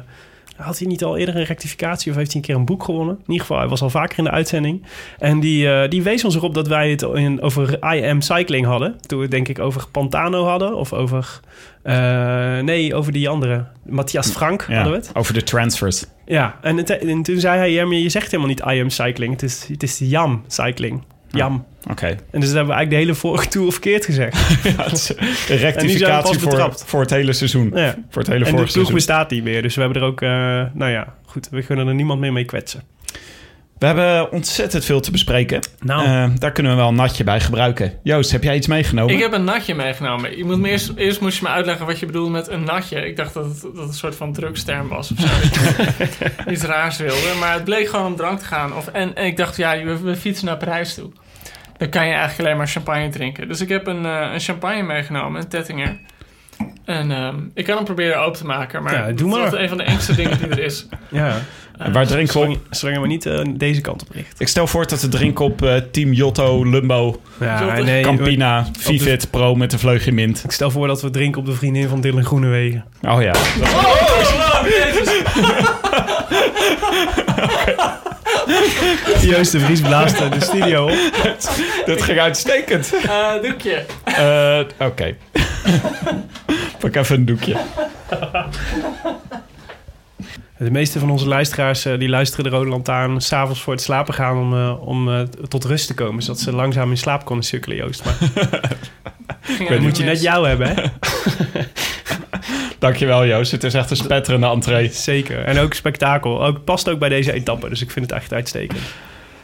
had 0.57 0.77
hij 0.79 0.87
niet 0.87 1.03
al 1.03 1.17
eerder 1.17 1.35
een 1.35 1.43
rectificatie 1.43 2.11
of 2.11 2.17
heeft 2.17 2.31
hij 2.31 2.41
een 2.41 2.47
keer 2.47 2.55
een 2.55 2.65
boek 2.65 2.83
gewonnen? 2.83 3.15
In 3.15 3.21
ieder 3.31 3.41
geval, 3.41 3.57
hij 3.57 3.67
was 3.67 3.81
al 3.81 3.89
vaker 3.89 4.17
in 4.17 4.23
de 4.23 4.31
uitzending. 4.31 4.83
En 5.19 5.39
die, 5.39 5.69
eh, 5.71 5.89
die 5.89 6.03
wees 6.03 6.23
ons 6.23 6.35
erop 6.35 6.53
dat 6.53 6.67
wij 6.67 6.89
het 6.89 7.01
in, 7.01 7.41
over 7.41 7.93
I 7.95 8.03
Am 8.09 8.21
Cycling 8.21 8.65
hadden. 8.65 8.95
Toen 9.01 9.17
we 9.17 9.23
het 9.23 9.33
denk 9.33 9.47
ik 9.47 9.59
over 9.59 9.87
Pantano 9.91 10.45
hadden 10.45 10.75
of 10.75 10.93
over... 10.93 11.39
eh, 11.83 12.59
nee, 12.59 12.95
over 12.95 13.11
die 13.11 13.29
andere. 13.29 13.65
Matthias 13.85 14.29
Frank 14.29 14.65
Ja, 14.67 14.73
hadden 14.75 14.91
we 14.93 14.97
het. 14.99 15.09
over 15.13 15.33
de 15.33 15.43
transfers. 15.43 16.05
Ja, 16.25 16.57
en 16.61 17.23
toen 17.23 17.39
zei 17.39 17.57
hij, 17.57 17.71
ja, 17.71 17.85
maar 17.85 17.95
je 17.97 18.09
zegt 18.09 18.25
helemaal 18.31 18.49
niet 18.49 18.59
I 18.59 18.81
Am 18.81 18.89
Cycling. 18.89 19.31
Het 19.31 19.43
is, 19.43 19.65
het 19.67 19.83
is 19.83 19.99
Jam 20.03 20.43
Cycling. 20.47 21.03
Jam. 21.31 21.65
Oké. 21.91 22.05
En 22.05 22.39
dus 22.39 22.49
hebben 22.49 22.67
we 22.67 22.73
eigenlijk 22.73 22.89
de 22.89 22.95
hele 22.95 23.13
vorige 23.15 23.47
tour 23.47 23.71
verkeerd 23.71 24.05
gezegd. 24.05 24.37
Ja, 24.63 24.83
het 24.83 24.91
is 24.91 25.09
een 25.49 25.57
rectificatie 25.57 26.39
voor, 26.39 26.73
voor 26.85 27.01
het 27.01 27.09
hele 27.09 27.33
seizoen. 27.33 27.71
Ja. 27.75 27.95
Voor 28.09 28.21
het 28.21 28.31
hele 28.31 28.45
En 28.45 28.51
de 28.51 28.57
ploeg 28.57 28.71
seizoen. 28.71 28.93
bestaat 28.93 29.29
niet 29.31 29.43
meer. 29.43 29.61
Dus 29.61 29.75
we 29.75 29.81
hebben 29.81 30.01
er 30.01 30.07
ook, 30.07 30.21
eh, 30.21 30.29
nou 30.73 30.91
ja, 30.91 31.13
goed. 31.25 31.47
We 31.51 31.63
kunnen 31.63 31.87
er 31.87 31.93
niemand 31.93 32.19
meer 32.19 32.33
mee 32.33 32.45
kwetsen. 32.45 32.81
We 33.79 33.85
hebben 33.85 34.31
ontzettend 34.31 34.85
veel 34.85 34.99
te 34.99 35.11
bespreken. 35.11 35.59
Nou. 35.79 36.05
Eh, 36.05 36.29
daar 36.39 36.51
kunnen 36.51 36.71
we 36.71 36.77
wel 36.77 36.87
een 36.87 36.95
natje 36.95 37.23
bij 37.23 37.39
gebruiken. 37.39 37.93
Joost, 38.03 38.31
heb 38.31 38.43
jij 38.43 38.55
iets 38.55 38.67
meegenomen? 38.67 39.13
Ik 39.13 39.19
heb 39.19 39.33
een 39.33 39.43
natje 39.43 39.75
meegenomen. 39.75 40.37
Je 40.37 40.45
moet 40.45 40.59
me 40.59 40.69
eerst, 40.69 40.91
eerst 40.95 41.21
moest 41.21 41.37
je 41.37 41.43
me 41.43 41.49
uitleggen 41.49 41.85
wat 41.85 41.99
je 41.99 42.05
bedoelt 42.05 42.31
met 42.31 42.47
een 42.47 42.63
natje. 42.63 43.07
Ik 43.07 43.15
dacht 43.15 43.33
dat 43.33 43.45
het, 43.45 43.61
dat 43.61 43.75
het 43.75 43.87
een 43.87 43.93
soort 43.93 44.15
van 44.15 44.33
drugsterm 44.33 44.87
was 44.87 45.11
of 45.11 45.19
zo. 45.19 45.27
Iets 46.51 46.63
raars 46.63 46.97
wilde. 46.97 47.33
Maar 47.39 47.53
het 47.53 47.63
bleek 47.63 47.87
gewoon 47.87 48.05
om 48.05 48.15
drank 48.15 48.39
te 48.39 48.45
gaan. 48.45 48.75
Of, 48.75 48.87
en, 48.87 49.15
en 49.15 49.25
ik 49.25 49.37
dacht, 49.37 49.57
ja, 49.57 49.83
we, 49.83 49.99
we 49.99 50.15
fietsen 50.15 50.45
naar 50.45 50.57
Parijs 50.57 50.93
toe. 50.93 51.11
Dan 51.77 51.89
kan 51.89 52.05
je 52.05 52.11
eigenlijk 52.11 52.39
alleen 52.39 52.57
maar 52.57 52.67
champagne 52.67 53.09
drinken. 53.09 53.47
Dus 53.47 53.61
ik 53.61 53.69
heb 53.69 53.87
een, 53.87 54.05
eh, 54.05 54.29
een 54.33 54.39
champagne 54.39 54.83
meegenomen, 54.83 55.41
een 55.41 55.47
Tettinger. 55.47 55.99
En 56.85 57.11
ehm, 57.11 57.35
ik 57.53 57.65
kan 57.65 57.75
hem 57.75 57.85
proberen 57.85 58.19
open 58.19 58.37
te 58.39 58.45
maken. 58.45 58.83
Maar 58.83 58.93
Ja, 58.93 59.11
doe 59.11 59.27
is 59.27 59.33
maar. 59.33 59.43
altijd 59.43 59.61
een 59.61 59.67
van 59.69 59.77
de 59.77 59.83
engste 59.83 60.15
dingen 60.15 60.37
die 60.37 60.47
er 60.47 60.59
is. 60.59 60.87
Ja. 61.09 61.35
En 61.77 61.91
waar 61.93 62.07
drinken 62.07 62.33
we 62.33 62.39
op? 62.39 62.45
Zolang, 62.45 62.61
zolang 62.69 62.95
je 62.95 62.99
maar 63.03 63.11
niet 63.13 63.25
eh, 63.25 63.41
deze 63.57 63.81
kant 63.81 64.01
op 64.01 64.07
richt. 64.11 64.39
Ik 64.41 64.47
stel 64.47 64.67
voor 64.67 64.87
dat 64.87 65.01
we 65.01 65.07
drinken 65.07 65.45
op 65.45 65.61
eh, 65.61 65.75
Team 65.91 66.13
Jotto, 66.13 66.65
Lumbo, 66.65 67.21
Ja, 67.39 67.79
nee, 67.81 68.03
Campina, 68.03 68.67
Vivit, 68.79 69.29
Pro 69.31 69.55
met 69.55 69.71
de 69.71 69.77
vleugje 69.77 70.11
mint. 70.11 70.43
Ik 70.43 70.51
stel 70.51 70.71
voor 70.71 70.87
dat 70.87 71.01
we 71.01 71.09
drinken 71.09 71.39
op 71.41 71.45
de 71.47 71.53
vriendin 71.53 71.87
van 71.89 72.01
Dylan 72.01 72.25
Groenewegen. 72.25 72.85
Oh 73.01 73.21
ja. 73.21 73.33
Joost 79.29 79.51
de 79.51 79.59
Vries 79.59 79.81
blaast 79.81 80.17
de 80.17 80.39
studio 80.39 80.85
op. 80.85 81.11
Dat 81.85 82.01
ging 82.01 82.19
uitstekend. 82.19 82.93
Eh 82.93 83.41
doekje. 83.41 83.85
Eh, 84.03 84.87
Oké. 84.87 85.15
Pak 86.79 86.95
even 86.95 87.15
een 87.15 87.25
doekje. 87.25 87.55
De 90.57 90.71
meeste 90.71 90.99
van 90.99 91.09
onze 91.09 91.27
luisteraars 91.27 91.85
eh, 91.85 91.99
die 91.99 92.09
luisteren 92.09 92.51
de 92.51 92.57
Rode 92.57 92.69
Lantaarn 92.69 93.21
s'avonds 93.21 93.61
voor 93.61 93.73
het 93.73 93.81
slapen 93.81 94.13
gaan 94.13 94.37
om, 94.37 94.53
eh, 94.53 94.87
om 94.87 95.09
eh, 95.09 95.21
tot 95.21 95.65
rust 95.65 95.87
te 95.87 95.93
komen. 95.93 96.23
Zodat 96.23 96.39
ze 96.39 96.51
langzaam 96.51 96.89
in 96.89 96.97
slaap 96.97 97.25
konden 97.25 97.45
sukkelen, 97.45 97.77
Joost. 97.77 98.03
Maar 99.69 99.81
moet 99.81 99.97
je 99.97 100.03
net 100.03 100.21
jou 100.21 100.47
hebben, 100.47 100.67
hè? 100.75 100.83
Dankjewel 102.79 103.25
Joost. 103.25 103.51
Het 103.51 103.63
is 103.63 103.73
echt 103.73 103.89
een 103.89 103.95
spetterende 103.97 104.47
entree. 104.47 104.89
Zeker. 104.91 105.43
En 105.43 105.57
ook 105.59 105.73
spektakel. 105.73 106.45
Ook, 106.45 106.63
past 106.63 106.89
ook 106.89 106.99
bij 106.99 107.09
deze 107.09 107.31
etappe. 107.33 107.69
Dus 107.69 107.81
ik 107.81 107.91
vind 107.91 108.05
het 108.09 108.19
echt 108.19 108.33
uitstekend. 108.33 108.79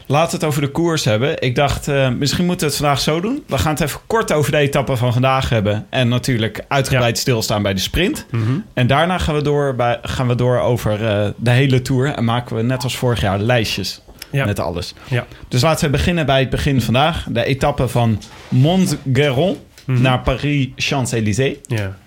Laten 0.06 0.30
we 0.30 0.36
het 0.36 0.46
over 0.46 0.62
de 0.62 0.68
koers 0.72 1.06
hebben. 1.06 1.42
Ik 1.42 1.56
dacht, 1.56 1.88
eh, 1.88 2.10
misschien 2.10 2.46
moeten 2.46 2.68
we 2.68 2.74
het 2.74 2.82
vandaag 2.82 3.00
zo 3.02 3.20
doen. 3.22 3.44
We 3.48 3.58
gaan 3.58 3.72
het 3.74 3.82
even 3.82 4.00
kort 4.08 4.32
over 4.32 4.52
de 4.52 4.58
etappe 4.58 4.96
van 4.98 5.14
vandaag 5.14 5.50
hebben. 5.50 5.86
En 5.90 6.08
natuurlijk 6.08 6.66
uitgebreid 6.68 7.18
stilstaan 7.18 7.62
bij 7.64 7.74
de 7.74 7.80
sprint. 7.80 8.26
En 8.74 8.88
daarna 8.88 9.18
gaan 9.18 9.36
we 9.36 9.42
door, 9.42 9.76
bij, 9.76 10.00
gaan 10.02 10.28
we 10.28 10.36
door 10.36 10.60
over 10.60 11.06
eh, 11.08 11.28
de 11.36 11.50
hele 11.50 11.82
Tour. 11.82 12.08
En 12.14 12.24
maken 12.26 12.56
we 12.56 12.62
net 12.62 12.84
als 12.84 12.98
vorig 12.98 13.22
jaar 13.22 13.40
lijstjes 13.40 14.02
Ja. 14.32 14.46
met 14.46 14.60
alles. 14.60 14.94
Ja. 15.08 15.26
Dus 15.48 15.62
laten 15.62 15.86
we 15.86 15.92
beginnen 15.92 16.26
bij 16.26 16.40
het 16.40 16.50
begin 16.50 16.82
vandaag. 16.82 17.26
De 17.30 17.44
etappe 17.46 17.88
van 17.88 18.22
Montgeron 18.48 19.58
naar 19.86 20.20
Paris-Champs-Élysées. 20.20 21.58
Ja. 21.68 21.98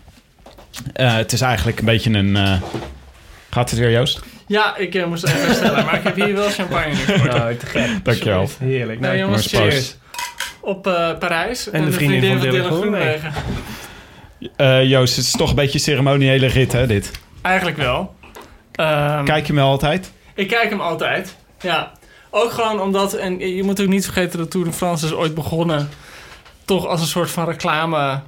Eh, 0.93 1.15
het 1.17 1.33
is 1.33 1.41
eigenlijk 1.41 1.79
een 1.79 1.85
beetje 1.85 2.11
een... 2.13 2.37
eh, 2.37 2.53
Gaat 3.51 3.71
het 3.71 3.79
weer, 3.79 3.91
Joost? 3.91 4.21
Ja, 4.47 4.77
ik 4.77 4.95
eh, 4.95 5.07
moest 5.07 5.25
even 5.27 5.41
herstellen. 5.41 5.85
maar 5.85 5.95
ik 5.95 6.03
heb 6.03 6.15
hier 6.15 6.35
wel 6.35 6.51
champagne 6.51 6.95
voor. 6.95 7.27
Nou, 7.29 7.57
te 7.57 7.67
gek. 7.67 8.05
Dankjewel. 8.05 8.49
Heerlijk. 8.59 9.01
Nou, 9.01 9.17
jongens, 9.17 9.47
cheers. 9.47 9.97
Op 10.61 10.87
eh, 10.87 11.19
Parijs. 11.19 11.71
En 11.71 11.85
de 11.85 11.93
vriendin 11.93 12.39
van 12.39 12.51
Dylan. 12.51 12.95
Eh, 14.57 14.85
Joost, 14.89 15.17
het 15.17 15.25
is 15.25 15.31
toch 15.33 15.49
een 15.51 15.55
beetje 15.57 15.75
een 15.75 15.85
ceremoniële 15.85 16.47
rit, 16.47 16.73
hè, 16.73 16.87
dit? 16.87 17.11
Eigenlijk 17.43 17.77
wel. 17.77 18.15
Ehm, 18.73 19.25
Kijk 19.25 19.47
je 19.47 19.53
me 19.53 19.61
altijd? 19.61 20.13
Ik 20.35 20.49
kijk 20.49 20.71
hem 20.71 20.81
altijd. 20.81 21.37
Ja. 21.61 21.93
Ook 22.31 22.51
gewoon 22.53 22.81
omdat, 22.81 23.15
en 23.15 23.39
je 23.39 23.63
moet 23.63 23.81
ook 23.81 23.87
niet 23.89 24.05
vergeten 24.05 24.39
dat 24.39 24.51
Tour 24.51 24.67
de 24.67 24.73
France 24.73 25.07
is 25.07 25.13
ooit 25.13 25.35
begonnen. 25.35 25.89
Toch 26.65 26.87
als 26.87 27.01
een 27.01 27.07
soort 27.07 27.31
van 27.31 27.45
reclame 27.49 28.21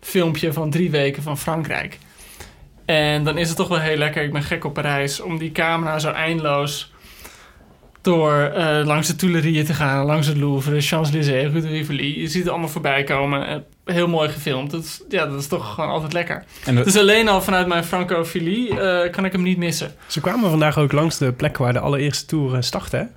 filmpje 0.00 0.52
van 0.52 0.70
drie 0.70 0.90
weken 0.90 1.22
van 1.22 1.38
Frankrijk. 1.38 1.98
En 2.84 3.24
dan 3.24 3.38
is 3.38 3.48
het 3.48 3.56
toch 3.56 3.68
wel 3.68 3.78
heel 3.80 3.96
lekker, 3.96 4.22
ik 4.22 4.32
ben 4.32 4.42
gek 4.42 4.64
op 4.64 4.74
Parijs, 4.74 5.20
om 5.20 5.38
die 5.38 5.52
camera 5.52 5.98
zo 5.98 6.10
eindeloos 6.10 6.92
door 8.02 8.32
eh, 8.40 8.80
langs 8.86 9.06
de 9.06 9.16
Tuileries 9.16 9.66
te 9.66 9.74
gaan, 9.74 10.06
langs 10.06 10.26
het 10.26 10.36
Louvre, 10.36 10.72
de 10.74 10.80
Champs-Élysées, 10.80 11.52
Rue 11.52 11.60
de 11.60 11.68
Rivoli. 11.68 12.20
Je 12.20 12.26
ziet 12.28 12.42
het 12.42 12.50
allemaal 12.50 12.68
voorbij 12.68 13.04
komen. 13.04 13.46
Eh, 13.46 13.56
heel 13.94 14.08
mooi 14.08 14.28
gefilmd. 14.28 14.70
Dat 14.70 14.82
is, 14.84 15.02
ja, 15.08 15.26
dat 15.26 15.40
is 15.40 15.46
toch 15.46 15.74
gewoon 15.74 15.90
altijd 15.90 16.12
lekker. 16.12 16.44
En 16.64 16.74
dat- 16.74 16.84
Dus 16.84 16.96
alleen 16.96 17.28
al 17.28 17.42
vanuit 17.42 17.66
mijn 17.66 17.84
francofilie 17.84 18.80
eh 18.80 19.10
kan 19.12 19.24
ik 19.24 19.32
hem 19.32 19.42
niet 19.42 19.58
missen. 19.58 19.94
Ze 20.06 20.20
kwamen 20.20 20.50
vandaag 20.50 20.78
ook 20.78 20.92
langs 20.92 21.18
de 21.18 21.32
plek 21.32 21.56
waar 21.58 21.72
de 21.72 21.80
allereerste 21.80 22.26
tour 22.26 22.62
startte, 22.62 23.08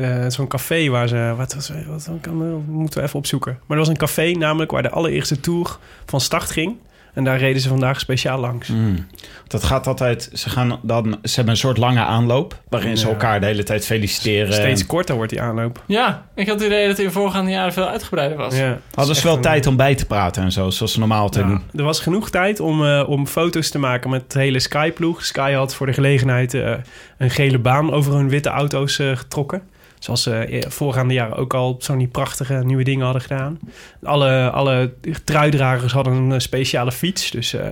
Eh, 0.00 0.24
Zo'n 0.28 0.46
café 0.46 0.88
waar 0.88 1.08
ze... 1.08 1.34
Wat, 1.36 1.54
was, 1.54 1.70
wat, 1.88 2.06
wat 2.06 2.20
kan, 2.20 2.64
moeten 2.68 2.98
we 3.00 3.06
even 3.06 3.18
opzoeken. 3.18 3.52
Maar 3.52 3.76
er 3.76 3.84
was 3.84 3.88
een 3.88 3.96
café 3.96 4.30
namelijk 4.30 4.70
waar 4.70 4.82
de 4.82 4.90
allereerste 4.90 5.40
tour 5.40 5.78
van 6.06 6.20
start 6.20 6.50
ging. 6.50 6.76
En 7.14 7.24
daar 7.24 7.38
reden 7.38 7.62
ze 7.62 7.68
vandaag 7.68 8.00
speciaal 8.00 8.38
langs. 8.40 8.68
Mm. 8.68 9.06
Dat 9.46 9.64
gaat 9.64 9.86
altijd... 9.86 10.30
Ze, 10.32 10.50
gaan 10.50 10.78
dan, 10.82 11.18
ze 11.22 11.34
hebben 11.34 11.54
een 11.54 11.60
soort 11.60 11.76
lange 11.78 12.00
aanloop... 12.00 12.60
waarin 12.68 12.96
ze 12.96 13.08
elkaar 13.08 13.40
de 13.40 13.46
hele 13.46 13.62
tijd 13.62 13.86
feliciteren. 13.86 14.52
Steeds 14.52 14.80
En 14.80 14.86
korter 14.86 15.14
wordt 15.14 15.30
die 15.30 15.40
aanloop. 15.40 15.82
Ja, 15.86 16.26
ik 16.34 16.48
had 16.48 16.58
het 16.58 16.66
idee 16.68 16.86
dat 16.86 16.96
hij 16.96 17.06
in 17.06 17.12
voorgaande 17.12 17.50
jaren 17.50 17.72
veel 17.72 17.88
uitgebreider 17.88 18.36
was. 18.38 18.56
Ja. 18.56 18.78
Hadden 18.94 19.16
ze 19.16 19.22
wel 19.22 19.40
tijd 19.40 19.66
om 19.66 19.76
bij 19.76 19.94
te 19.94 20.06
praten 20.06 20.42
en 20.42 20.52
zo, 20.52 20.70
zoals 20.70 20.92
ze 20.92 20.98
normaal 20.98 21.28
te 21.28 21.40
Ja, 21.40 21.46
doen. 21.46 21.62
er 21.74 21.84
was 21.84 22.00
genoeg 22.00 22.30
tijd 22.30 22.60
om, 22.60 22.84
eh, 22.86 23.08
om 23.08 23.26
foto's 23.26 23.70
te 23.70 23.78
maken 23.78 24.10
met 24.10 24.32
de 24.32 24.38
hele 24.38 24.58
Sky-ploeg. 24.60 25.24
Sky 25.24 25.52
had 25.52 25.74
voor 25.74 25.86
de 25.86 25.92
gelegenheid 25.92 26.54
eh, 26.54 26.72
een 27.18 27.30
gele 27.30 27.58
baan 27.58 27.92
over 27.92 28.12
hun 28.14 28.28
witte 28.28 28.48
auto's 28.48 28.96
getrokken. 28.96 29.62
Zoals 30.00 30.22
ze 30.22 30.34
eh, 30.34 30.70
voorgaande 30.70 31.14
jaren 31.14 31.36
ook 31.36 31.54
al 31.54 31.76
zo'n 31.78 31.98
die 31.98 32.06
prachtige 32.06 32.54
nieuwe 32.64 32.84
dingen 32.84 33.04
hadden 33.04 33.22
gedaan. 33.22 33.58
Alle, 34.02 34.50
alle 34.50 34.92
truidragers 35.24 35.92
hadden 35.92 36.12
een 36.12 36.32
eh, 36.32 36.38
speciale 36.38 36.92
fiets. 36.92 37.30
Dus, 37.30 37.54
eh, 37.54 37.66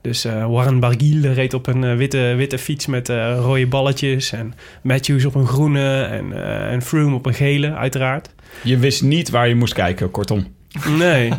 dus 0.00 0.24
Warren 0.24 0.80
Barguil 0.80 1.32
reed 1.32 1.54
op 1.54 1.66
een 1.66 1.96
witte, 1.96 2.34
witte 2.36 2.58
fiets 2.58 2.86
met 2.86 3.08
rode 3.38 3.66
balletjes. 3.66 4.32
En 4.32 4.54
Matthews 4.82 5.24
op 5.24 5.34
een 5.34 5.46
groene. 5.46 6.02
En, 6.02 6.32
en 6.70 6.82
Froome 6.82 7.14
op 7.14 7.26
een 7.26 7.34
gele, 7.34 7.74
uiteraard. 7.74 8.30
Je 8.62 8.78
wist 8.78 9.02
niet 9.02 9.30
waar 9.30 9.48
je 9.48 9.54
moest 9.54 9.74
kijken, 9.74 10.10
kortom. 10.10 10.46
Nee, 10.88 11.32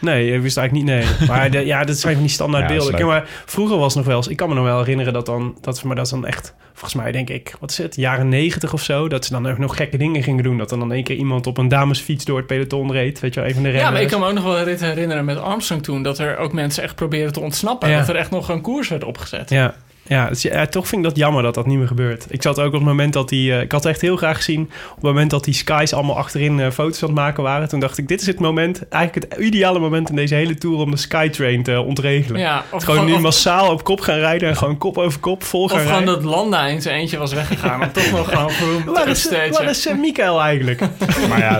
nee, 0.00 0.32
ik 0.32 0.42
wist 0.42 0.56
eigenlijk 0.56 0.86
niet, 0.86 0.96
nee. 0.96 1.28
Maar 1.28 1.50
de, 1.50 1.66
ja, 1.66 1.84
dat 1.84 1.98
zijn 1.98 2.14
van 2.14 2.22
die 2.22 2.32
standaard 2.32 2.68
Ja, 2.68 2.76
beelden. 2.76 2.94
Kijk, 2.94 3.06
maar 3.06 3.28
vroeger 3.46 3.78
was 3.78 3.94
het 3.94 3.96
nog 3.96 4.06
wel 4.06 4.16
eens... 4.16 4.28
Ik 4.28 4.36
kan 4.36 4.48
me 4.48 4.54
nog 4.54 4.64
wel 4.64 4.78
herinneren 4.78 5.12
dat 5.12 5.26
dan... 5.26 5.58
Dat, 5.60 5.84
maar 5.84 5.96
dat 5.96 6.04
is 6.04 6.10
dan 6.10 6.26
echt, 6.26 6.54
volgens 6.78 7.02
mij 7.02 7.12
denk 7.12 7.30
ik... 7.30 7.54
Wat 7.60 7.70
is 7.70 7.78
het, 7.78 7.96
jaren 7.96 8.28
negentig 8.28 8.72
of 8.72 8.82
zo? 8.82 9.08
Dat 9.08 9.24
ze 9.24 9.32
dan 9.32 9.48
ook 9.48 9.58
nog 9.58 9.76
gekke 9.76 9.96
dingen 9.96 10.22
gingen 10.22 10.42
doen. 10.42 10.58
Dat 10.58 10.70
er 10.70 10.78
dan 10.78 10.92
één 10.92 11.04
keer 11.04 11.16
iemand 11.16 11.46
op 11.46 11.58
een 11.58 11.68
damesfiets 11.68 12.24
door 12.24 12.36
het 12.36 12.46
peloton 12.46 12.92
reed. 12.92 13.20
Weet 13.20 13.34
je 13.34 13.40
wel, 13.40 13.48
een 13.48 13.54
van 13.54 13.62
de 13.62 13.68
Ja, 13.68 13.74
renners. 13.74 13.94
maar 13.94 14.04
ik 14.04 14.08
kan 14.08 14.20
me 14.20 14.26
ook 14.26 14.34
nog 14.34 14.44
wel 14.44 14.76
herinneren 14.76 15.24
met 15.24 15.38
Armstrong 15.38 15.82
toen... 15.82 16.02
dat 16.02 16.18
er 16.18 16.36
ook 16.36 16.52
mensen 16.52 16.82
echt 16.82 16.94
proberen 16.94 17.32
te 17.32 17.40
ontsnappen. 17.40 17.90
Ja. 17.90 17.98
Dat 17.98 18.08
er 18.08 18.16
echt 18.16 18.30
nog 18.30 18.48
een 18.48 18.60
koers 18.60 18.88
werd 18.88 19.04
opgezet. 19.04 19.50
Ja, 19.50 19.74
ja, 20.08 20.28
dus 20.28 20.42
ja, 20.42 20.66
toch 20.66 20.88
vind 20.88 21.02
ik 21.02 21.08
dat 21.08 21.18
jammer 21.18 21.42
dat 21.42 21.54
dat 21.54 21.66
niet 21.66 21.78
meer 21.78 21.86
gebeurt. 21.86 22.26
Ik 22.28 22.42
zat 22.42 22.58
ook 22.60 22.66
op 22.66 22.72
het 22.72 22.82
moment 22.82 23.12
dat 23.12 23.28
die... 23.28 23.52
eh, 23.52 23.60
ik 23.60 23.72
had 23.72 23.84
echt 23.84 24.00
heel 24.00 24.16
graag 24.16 24.36
gezien... 24.36 24.62
op 24.88 24.94
het 24.94 25.02
moment 25.02 25.30
dat 25.30 25.44
die 25.44 25.54
skies 25.54 25.92
allemaal 25.92 26.16
achterin 26.16 26.60
eh, 26.60 26.70
foto's 26.70 27.02
aan 27.02 27.08
het 27.08 27.18
maken 27.18 27.42
waren. 27.42 27.68
Toen 27.68 27.80
dacht 27.80 27.98
ik, 27.98 28.08
dit 28.08 28.20
is 28.20 28.26
het 28.26 28.38
moment... 28.40 28.88
eigenlijk 28.88 29.32
het 29.32 29.40
ideale 29.42 29.78
moment 29.78 30.10
in 30.10 30.16
deze 30.16 30.34
hele 30.34 30.54
tour... 30.54 30.76
om 30.78 30.90
de 30.90 30.96
Skytrain 30.96 31.62
te 31.62 31.80
ontregelen. 31.80 32.40
Ja, 32.40 32.64
of 32.70 32.84
Gewoon 32.84 33.04
nu 33.06 33.12
of- 33.12 33.20
massaal 33.20 33.70
op 33.72 33.84
kop 33.84 34.00
gaan 34.00 34.18
rijden... 34.18 34.48
en 34.48 34.56
gewoon 34.56 34.78
kop 34.78 34.98
over 34.98 35.20
kop 35.20 35.42
vol 35.44 35.68
gaan 35.68 35.76
Of 35.78 35.82
gewoon 35.84 36.04
rijden. 36.04 36.22
dat 36.22 36.32
Landa 36.32 36.66
in 36.66 36.82
zijn 36.82 36.96
eentje 37.00 37.18
was 37.18 37.32
weggegaan. 37.32 37.82
om 37.82 37.92
toch 37.92 38.10
nog 38.10 38.28
gewoon 38.28 38.50
Froome 38.50 38.92
Waar 38.92 39.08
is, 39.08 39.28
waar 39.50 39.68
is 39.68 39.88
Mikael 40.00 40.40
eigenlijk? 40.40 40.80
Maar 41.28 41.38
ja, 41.38 41.58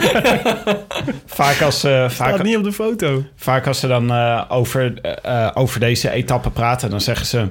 vaak 1.26 1.60
als, 1.62 1.84
eh, 1.84 1.90
Staat 1.92 2.12
vaak, 2.12 2.42
niet 2.42 2.56
op 2.56 2.64
de 2.64 2.72
foto. 2.72 3.22
vaak 3.36 3.66
als 3.66 3.80
ze 3.80 3.86
dan 3.86 4.10
eh, 4.12 4.42
over, 4.48 4.92
over 5.54 5.80
deze 5.80 6.10
etappe 6.10 6.50
praten, 6.50 6.90
dan 6.90 7.00
zeggen 7.00 7.26
ze... 7.26 7.46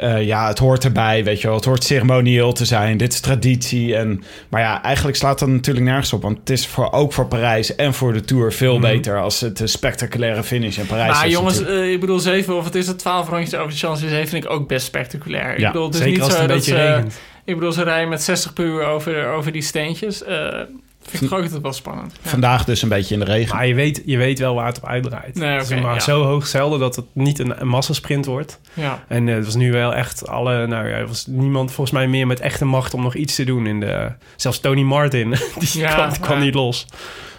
eh, 0.00 0.26
ja, 0.26 0.48
het 0.48 0.58
hoort 0.58 0.84
erbij, 0.84 1.24
weet 1.24 1.40
je 1.40 1.46
wel. 1.46 1.56
Het 1.56 1.64
hoort 1.64 1.84
ceremonieel 1.84 2.52
te 2.52 2.64
zijn. 2.64 2.96
Dit 2.96 3.12
is 3.12 3.20
traditie. 3.20 3.96
En, 3.96 4.22
maar 4.48 4.60
ja, 4.60 4.82
eigenlijk 4.82 5.16
slaat 5.16 5.38
dat 5.38 5.48
natuurlijk 5.48 5.86
nergens 5.86 6.12
op. 6.12 6.22
Want 6.22 6.38
het 6.38 6.50
is 6.50 6.66
voor, 6.66 6.92
ook 6.92 7.12
voor 7.12 7.26
Parijs 7.26 7.74
en 7.74 7.94
voor 7.94 8.12
de 8.12 8.20
Tour 8.20 8.52
veel 8.52 8.72
Mhm. 8.78 8.82
beter... 8.82 9.18
als 9.20 9.40
het 9.40 9.60
een 9.60 9.68
spectaculaire 9.68 10.42
finish 10.42 10.78
in 10.78 10.86
Parijs 10.86 11.12
Maar 11.16 11.26
is 11.26 11.32
jongens, 11.32 11.64
eh, 11.64 11.92
ik 11.92 12.00
bedoel, 12.00 12.18
zeven 12.18 12.56
of 12.56 12.64
het 12.64 12.74
is 12.74 12.86
het 12.86 12.98
twaalf 12.98 13.28
rondjes 13.28 13.54
over 13.54 13.70
de 13.72 13.78
Champs-Élysées 13.78 14.30
vind 14.30 14.44
ik 14.44 14.50
ook 14.50 14.68
best 14.68 14.86
spectaculair. 14.86 15.52
Ik 15.52 15.58
Ja, 15.58 15.70
bedoel, 15.72 15.86
het 15.86 15.94
is 15.94 16.00
Zeker 16.00 16.14
niet 16.14 16.22
als 16.22 16.32
zo 16.32 16.40
het 16.40 16.50
een 16.50 16.56
dat 16.56 16.66
beetje 16.66 16.80
ze, 16.80 16.86
regent. 16.86 17.20
Ik 17.44 17.54
bedoel, 17.54 17.72
ze 17.72 17.82
rijden 17.82 18.08
met 18.08 18.22
60 18.22 18.52
per 18.52 18.64
uur 18.64 18.84
over, 18.84 19.28
over 19.32 19.52
die 19.52 19.62
steentjes. 19.62 20.24
Eh 20.24 20.60
vind 21.02 21.22
ik 21.22 21.32
ook 21.32 21.42
altijd 21.42 21.62
wel 21.62 21.72
spannend. 21.72 22.12
Ja. 22.22 22.30
Vandaag 22.30 22.64
dus 22.64 22.82
een 22.82 22.88
beetje 22.88 23.14
in 23.14 23.20
de 23.20 23.26
regen. 23.26 23.56
Maar 23.56 23.66
je 23.66 23.74
weet, 23.74 24.02
je 24.04 24.16
weet 24.16 24.38
wel 24.38 24.54
waar 24.54 24.66
het 24.66 24.76
op 24.76 24.86
uitdraait. 24.86 25.34
Nee, 25.34 25.50
het 25.50 25.62
is 25.62 25.70
oké, 25.70 25.80
maar 25.80 25.94
ja. 25.94 26.00
zo 26.00 26.22
hoog 26.24 26.46
zelden 26.46 26.78
dat 26.78 26.96
het 26.96 27.04
niet 27.12 27.38
een, 27.38 27.60
een 27.60 27.68
massasprint 27.68 28.26
wordt. 28.26 28.60
Ja. 28.72 29.04
En 29.08 29.28
eh, 29.28 29.34
het 29.34 29.44
was 29.44 29.54
nu 29.54 29.72
wel 29.72 29.94
echt 29.94 30.28
alle... 30.28 30.66
Nou 30.66 30.88
ja, 30.88 30.94
er 30.94 31.06
was 31.06 31.26
niemand 31.26 31.72
volgens 31.72 31.96
mij 31.96 32.08
meer 32.08 32.26
met 32.26 32.40
echte 32.40 32.64
macht 32.64 32.94
om 32.94 33.02
nog 33.02 33.14
iets 33.14 33.34
te 33.34 33.44
doen. 33.44 33.66
In 33.66 33.80
de, 33.80 34.12
zelfs 34.36 34.60
Tony 34.60 34.82
Martin, 34.82 35.30
die 35.58 35.78
Ja, 35.80 35.94
kwam, 35.94 36.20
kwam 36.20 36.38
ja. 36.38 36.44
niet 36.44 36.54
los. 36.54 36.86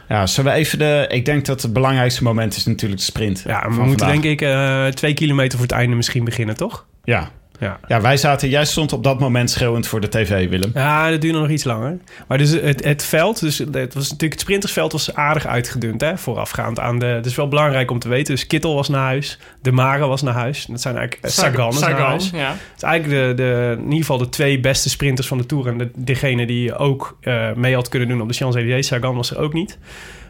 Ja, 0.09 0.27
zullen 0.27 0.51
we 0.51 0.57
even 0.57 0.79
de... 0.79 1.05
Ik 1.09 1.25
denk 1.25 1.45
dat 1.45 1.61
het 1.61 1.73
belangrijkste 1.73 2.23
moment 2.23 2.55
is 2.55 2.65
natuurlijk 2.65 2.99
de 2.99 3.05
sprint. 3.05 3.43
Ja, 3.47 3.61
we 3.61 3.69
moeten 3.69 3.87
vandaag. 3.87 4.09
denk 4.09 4.23
ik 4.23 4.41
eh, 4.41 4.85
twee 4.85 5.13
kilometer 5.13 5.57
voor 5.57 5.67
het 5.67 5.75
einde 5.75 5.95
misschien 5.95 6.23
beginnen, 6.23 6.57
toch? 6.57 6.85
Ja. 7.03 7.31
Ja. 7.61 7.79
ja, 7.87 8.01
wij 8.01 8.17
zaten... 8.17 8.49
Jij 8.49 8.65
stond 8.65 8.93
op 8.93 9.03
dat 9.03 9.19
moment 9.19 9.49
schreeuwend 9.49 9.87
voor 9.87 10.01
de 10.01 10.09
tv, 10.09 10.49
Willem. 10.49 10.71
Ja, 10.73 11.09
dat 11.09 11.21
duurde 11.21 11.39
nog 11.39 11.49
iets 11.49 11.63
langer. 11.63 11.97
Maar 12.27 12.37
dus 12.37 12.49
het, 12.49 12.83
het 12.83 13.03
veld, 13.03 13.39
dus 13.39 13.57
het 13.57 13.93
was 13.93 14.03
natuurlijk 14.03 14.31
het 14.31 14.39
sprintersveld 14.39 14.91
was 14.91 15.13
aardig 15.13 15.45
uitgedund, 15.47 16.01
hè, 16.01 16.17
voorafgaand 16.17 16.79
aan 16.79 16.99
de. 16.99 17.05
Het 17.05 17.25
is 17.25 17.35
wel 17.35 17.47
belangrijk 17.47 17.91
om 17.91 17.99
te 17.99 18.09
weten. 18.09 18.33
Dus 18.35 18.47
Kittel 18.47 18.75
was 18.75 18.89
naar 18.89 19.01
huis, 19.03 19.39
De 19.61 19.71
Mare 19.71 20.05
was 20.05 20.21
naar 20.21 20.33
huis. 20.33 20.65
Dat 20.65 20.81
zijn 20.81 20.97
eigenlijk 20.97 21.25
eh, 21.25 21.31
Sagan, 21.31 21.69
is 21.69 21.79
naar 21.79 21.89
Sagan, 21.89 22.05
huis. 22.05 22.29
ja. 22.33 22.49
Het 22.49 22.57
is 22.77 22.83
eigenlijk 22.83 23.37
de, 23.37 23.43
de, 23.43 23.73
in 23.77 23.83
ieder 23.83 23.99
geval 23.99 24.17
de 24.17 24.29
twee 24.29 24.59
beste 24.59 24.89
sprinters 24.89 25.27
van 25.27 25.37
de 25.37 25.45
Tour. 25.45 25.67
En 25.67 25.77
de, 25.77 25.91
degene 25.95 26.45
die 26.45 26.75
ook 26.75 27.17
eh, 27.21 27.53
mee 27.53 27.73
had 27.73 27.89
kunnen 27.89 28.07
doen 28.07 28.21
op 28.21 28.27
de 28.27 28.33
Champs-Élysées. 28.33 28.87
Sagan 28.87 29.15
was 29.15 29.31
er 29.31 29.39
ook 29.39 29.53
niet. 29.53 29.77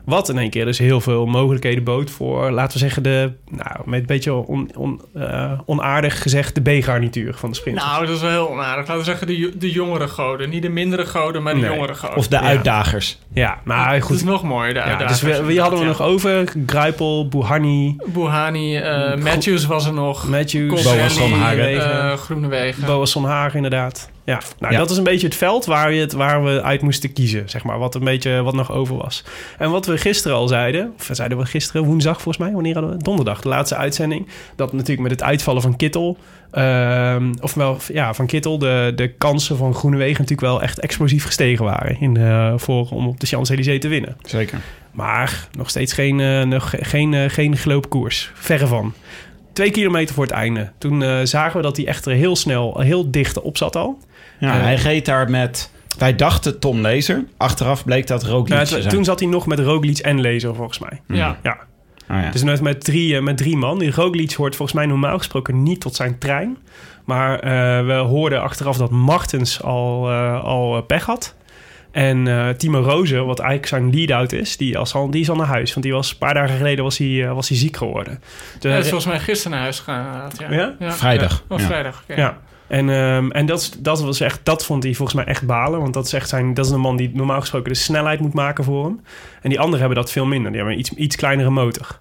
Wat 0.06 0.30
in 0.30 0.38
één 0.38 0.50
keer 0.50 0.66
dus 0.66 0.78
heel 0.78 1.02
veel 1.02 1.26
mogelijkheden 1.26 1.84
bood 1.84 2.12
voor, 2.12 2.52
laten 2.52 2.74
we 2.74 2.80
zeggen, 2.80 3.04
de, 3.04 3.32
nou, 3.50 3.76
met 3.86 4.00
een 4.00 4.06
beetje 4.06 4.34
on, 4.34 4.70
on, 4.76 5.02
eh, 5.14 5.52
onaardig 5.66 6.22
gezegd, 6.22 6.56
de 6.56 6.62
B-garnituur 6.80 7.34
van 7.34 7.50
de 7.50 7.56
sprinters. 7.56 7.86
Nou, 7.86 8.06
dat 8.06 8.16
is 8.16 8.22
wel 8.22 8.30
heel 8.30 8.50
onaardig. 8.50 8.88
Laten 8.88 8.98
we 8.98 9.04
zeggen 9.04 9.28
de, 9.28 9.58
de 9.58 9.72
jongere 9.72 10.08
goden. 10.08 10.50
Niet 10.50 10.62
de 10.62 10.70
mindere 10.70 11.06
goden, 11.06 11.44
maar 11.44 11.54
de 11.54 11.60
Nee. 11.60 11.70
jongere 11.70 11.96
goden. 11.96 12.18
Of 12.18 12.28
de 12.28 12.36
Ja. 12.36 12.42
uitdagers. 12.42 13.20
ja, 13.34 13.60
maar 13.64 13.94
Dat 13.94 14.02
goed. 14.04 14.16
is 14.16 14.24
nog 14.24 14.44
mooier, 14.44 14.74
de 14.74 14.80
Ja, 14.80 14.86
uitdagers. 14.86 15.20
dus 15.20 15.38
we, 15.38 15.44
wie 15.46 15.60
hadden 15.62 15.80
we 15.80 15.86
Ja. 15.86 15.92
nog 15.92 16.02
over? 16.02 16.52
Gruipel, 16.66 17.28
Bouhanni, 17.28 17.96
Bouhanni, 18.06 18.78
eh, 18.78 19.16
Matthews 19.18 19.66
was 19.66 19.86
er 19.86 19.94
nog. 19.94 20.28
Matthews, 20.28 20.84
Boas 20.84 21.14
van 21.18 21.32
Hagen. 21.32 22.10
eh, 22.12 22.14
Groenewegen. 22.18 22.86
Boas 22.86 23.12
van 23.12 23.26
Hagen 23.26 23.56
inderdaad. 23.56 24.11
Ja, 24.26 24.40
nou 24.60 24.74
Ja. 24.74 24.80
dat 24.80 24.90
is 24.90 24.98
een 24.98 25.04
beetje 25.04 25.28
het 25.28 25.36
veld 25.36 25.66
waar, 25.66 25.94
je 25.94 26.00
het, 26.02 26.12
waar 26.12 26.44
we 26.44 26.62
uit 26.62 26.82
moesten 26.82 27.14
kiezen, 27.14 27.50
zeg 27.50 27.64
maar. 27.64 27.80
Wat 27.80 27.96
een 27.96 28.04
beetje 28.04 28.42
wat 28.42 28.54
nog 28.54 28.72
over 28.72 28.98
was. 28.98 29.24
En 29.58 29.72
wat 29.72 29.86
we 29.86 29.98
gisteren 29.98 30.38
al 30.38 30.48
zeiden, 30.48 30.94
of 30.98 31.10
zeiden 31.12 31.38
we 31.38 31.46
gisteren, 31.46 31.84
woensdag 31.84 32.22
volgens 32.22 32.38
mij, 32.38 32.52
wanneer 32.52 32.74
hadden 32.74 32.98
we? 32.98 33.04
Donderdag, 33.04 33.42
de 33.42 33.50
laatste 33.50 33.76
uitzending. 33.76 34.28
Dat 34.56 34.74
natuurlijk 34.74 35.02
met 35.02 35.12
het 35.12 35.24
uitvallen 35.24 35.62
van 35.62 35.76
Kittel, 35.76 36.18
ehm 36.52 37.34
ofwel 37.42 37.78
ja, 37.94 38.14
van 38.14 38.26
Kittel, 38.26 38.58
de, 38.58 38.92
de 38.96 39.08
kansen 39.08 39.58
van 39.58 39.74
Groenewegen 39.74 40.22
natuurlijk 40.22 40.42
wel 40.48 40.62
echt 40.62 40.80
explosief 40.80 41.26
gestegen 41.26 41.66
waren 41.66 42.00
in, 42.02 42.18
eh, 42.18 42.54
voor, 42.56 42.88
om 42.90 43.08
op 43.08 43.20
de 43.20 43.26
Champs-Élysées 43.26 43.80
te 43.80 43.88
winnen. 43.88 44.18
Zeker. 44.24 44.60
Maar 44.92 45.48
nog 45.58 45.70
steeds 45.70 45.94
geen, 45.94 46.20
eh, 46.20 46.42
nog 46.42 46.74
geen, 46.80 47.14
eh, 47.14 47.30
geen 47.30 47.58
gelopen 47.58 47.90
koers. 47.90 48.32
Verre 48.34 48.68
van. 48.68 48.94
Twee 49.54 49.72
kilometer 49.72 50.16
voor 50.16 50.24
het 50.24 50.34
einde. 50.34 50.72
Toen 50.78 51.04
eh, 51.04 51.20
zagen 51.24 51.58
we 51.58 51.62
dat 51.64 51.78
hij 51.78 51.88
echt 51.88 52.06
er 52.06 52.14
heel 52.14 52.36
snel, 52.36 52.80
heel 52.80 53.12
dicht 53.12 53.42
op 53.42 53.58
zat 53.58 53.76
al. 53.76 53.98
Ja, 54.42 54.56
Eh, 54.58 54.62
hij 54.64 54.76
reed 54.76 55.06
daar 55.06 55.30
met... 55.30 55.72
Wij 55.98 56.16
dachten 56.16 56.60
Tom 56.60 56.82
Lezer. 56.82 57.24
Achteraf 57.38 57.84
bleek 57.86 58.08
dat 58.08 58.24
Roglic 58.24 58.48
te 58.48 58.56
het- 58.56 58.68
zijn. 58.68 58.88
toen 58.88 59.04
zat 59.04 59.20
hij 59.20 59.30
nog 59.30 59.46
met 59.48 59.60
Roglic 59.60 59.98
en 59.98 60.22
Lezer 60.22 60.56
volgens 60.56 60.80
mij. 60.80 61.02
Ja. 61.08 61.38
Ja. 61.44 61.58
Oh, 62.12 62.22
ja. 62.22 62.30
Dus 62.32 62.44
net 62.44 62.62
met 62.62 62.84
drie, 62.84 63.16
eh, 63.16 63.22
met 63.22 63.38
drie 63.38 63.58
man. 63.58 63.80
Die 63.80 63.92
Roglic 63.92 64.32
hoort 64.34 64.56
volgens 64.56 64.78
mij 64.78 64.86
normaal 64.88 65.18
gesproken 65.18 65.64
niet 65.64 65.82
tot 65.82 65.96
zijn 65.96 66.18
trein. 66.18 66.58
Maar 67.06 67.40
eh, 67.40 67.86
we 67.86 67.94
hoorden 67.94 68.42
achteraf 68.42 68.78
dat 68.78 68.90
Martens 68.92 69.62
al, 69.64 70.10
eh, 70.10 70.44
al 70.44 70.82
pech 70.82 71.06
had. 71.06 71.36
En 71.92 72.28
eh, 72.28 72.50
Timo 72.50 72.80
Rozen, 72.82 73.26
wat 73.26 73.40
eigenlijk 73.40 73.70
zijn 73.70 73.94
lead-out 73.96 74.32
is, 74.32 74.58
die, 74.58 74.78
als 74.78 74.94
al, 74.94 75.12
die 75.12 75.22
is 75.22 75.30
al 75.30 75.36
naar 75.36 75.48
huis. 75.48 75.72
Want 75.74 75.86
die 75.86 75.94
was, 75.96 76.12
een 76.12 76.18
paar 76.18 76.34
dagen 76.34 76.58
geleden 76.58 76.84
was 76.84 76.98
hij, 76.98 77.28
was 77.34 77.50
hij 77.50 77.58
ziek 77.58 77.78
geworden. 77.78 78.22
De- 78.60 78.70
Hij 78.70 78.80
is 78.80 78.84
volgens 78.90 79.06
mij 79.12 79.20
gisteren 79.20 79.52
naar 79.52 79.62
huis 79.62 79.80
gegaan. 79.80 80.32
Ja? 80.50 80.76
Ja? 80.80 80.92
Vrijdag. 80.92 81.44
Oh, 81.48 81.60
vrijdag. 81.60 82.04
Ja. 82.08 82.38
En, 82.72 82.90
ehm, 82.90 83.32
en 83.32 83.46
dat, 83.46 83.78
dat, 83.80 84.02
was 84.02 84.20
echt, 84.20 84.40
dat 84.44 84.66
vond 84.66 84.84
hij 84.84 84.94
volgens 84.94 85.18
mij 85.18 85.26
echt 85.26 85.46
balen. 85.46 85.82
Want 85.82 85.94
dat 85.94 86.06
is, 86.06 86.14
echt 86.14 86.30
zijn, 86.30 86.54
dat 86.54 86.66
is 86.66 86.72
een 86.72 86.80
man 86.80 86.98
die 86.98 87.12
normaal 87.14 87.40
gesproken 87.40 87.72
de 87.72 87.78
snelheid 87.78 88.20
moet 88.20 88.34
maken 88.34 88.64
voor 88.64 88.86
hem. 88.86 89.02
En 89.42 89.50
die 89.50 89.60
anderen 89.60 89.80
hebben 89.80 89.98
dat 89.98 90.12
veel 90.12 90.26
minder. 90.26 90.52
Die 90.52 90.56
hebben 90.56 90.74
een 90.74 90.80
iets, 90.80 90.94
iets 90.94 91.16
kleinere 91.16 91.50
motor. 91.50 92.00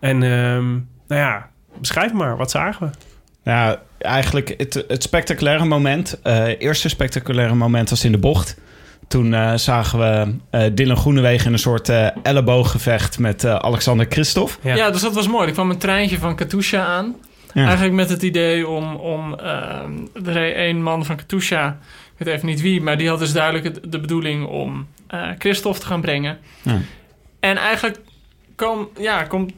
En 0.00 0.22
ehm, 0.22 0.70
nou 1.08 1.20
ja, 1.20 1.48
beschrijf 1.80 2.12
maar. 2.12 2.36
Wat 2.36 2.50
zagen 2.50 2.86
we? 2.86 2.92
Ja, 3.50 3.82
eigenlijk 3.98 4.54
het, 4.56 4.84
het 4.88 5.02
spectaculaire 5.02 5.64
moment. 5.64 6.20
eh 6.22 6.60
eerste 6.60 6.88
spectaculaire 6.88 7.54
moment 7.54 7.90
was 7.90 8.04
in 8.04 8.12
de 8.12 8.18
bocht. 8.18 8.56
Toen 9.08 9.34
eh, 9.34 9.54
zagen 9.54 9.98
we 9.98 10.34
eh 10.50 10.70
Dylan 10.74 10.96
Groenewegen 10.96 11.46
in 11.46 11.52
een 11.52 11.58
soort 11.58 11.88
eh, 11.88 12.06
ellebooggevecht 12.22 13.18
met 13.18 13.44
eh, 13.44 13.54
Alexander 13.54 14.06
Christophe. 14.08 14.52
Ja. 14.60 14.74
Ja. 14.74 14.90
dus 14.90 15.00
dat 15.00 15.14
was 15.14 15.28
mooi. 15.28 15.46
Er 15.46 15.52
kwam 15.52 15.70
een 15.70 15.78
treintje 15.78 16.18
van 16.18 16.36
Katusha 16.36 16.84
aan. 16.84 17.14
Ja. 17.54 17.64
Eigenlijk 17.64 17.94
met 17.94 18.08
het 18.10 18.22
idee 18.22 18.68
om... 18.68 18.94
om 18.94 19.34
ehm, 19.38 19.92
er 20.24 20.54
één 20.54 20.82
man 20.82 21.04
van 21.04 21.16
Katusha, 21.16 21.78
ik 22.18 22.24
weet 22.26 22.34
even 22.34 22.46
niet 22.46 22.60
wie... 22.60 22.80
maar 22.80 22.98
die 22.98 23.08
had 23.08 23.18
dus 23.18 23.32
duidelijk 23.32 23.92
de 23.92 24.00
bedoeling 24.00 24.46
om 24.46 24.86
eh 25.06 25.28
Christophe 25.38 25.80
te 25.80 25.86
gaan 25.86 26.00
brengen. 26.00 26.38
Ja. 26.62 26.80
En 27.40 27.56
eigenlijk 27.56 27.98
kwam, 28.54 28.88
ja, 28.98 29.22
komt 29.22 29.52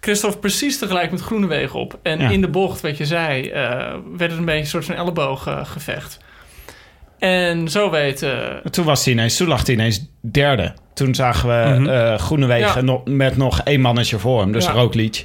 Christophe 0.00 0.38
precies 0.38 0.78
tegelijk 0.78 1.10
met 1.10 1.20
Groenewegen 1.20 1.80
op. 1.80 1.98
En 2.02 2.20
Ja. 2.20 2.28
in 2.28 2.40
de 2.40 2.48
bocht, 2.48 2.80
wat 2.80 2.96
je 2.96 3.06
zei, 3.06 3.48
eh, 3.48 3.94
werd 4.16 4.30
het 4.30 4.38
een 4.40 4.44
beetje 4.44 4.60
een 4.60 4.66
soort 4.66 4.84
van 4.84 4.94
ellebooggevecht. 4.94 6.18
En 7.18 7.68
zo 7.68 7.90
weet... 7.90 8.22
eh, 8.22 8.56
Toen, 8.70 8.84
was 8.84 9.04
hij 9.04 9.12
ineens, 9.14 9.36
toen 9.36 9.48
lag 9.48 9.66
hij 9.66 9.74
ineens 9.74 10.06
derde. 10.20 10.74
Toen 10.94 11.14
zagen 11.14 11.48
we 11.48 11.90
eh, 11.90 12.18
Groenewegen 12.18 12.80
Ja. 12.80 12.92
nog, 12.92 13.00
met 13.04 13.36
nog 13.36 13.60
één 13.60 13.80
mannetje 13.80 14.18
voor 14.18 14.40
hem. 14.40 14.52
Dus 14.52 14.64
Ja. 14.64 14.70
Roglic. 14.72 15.24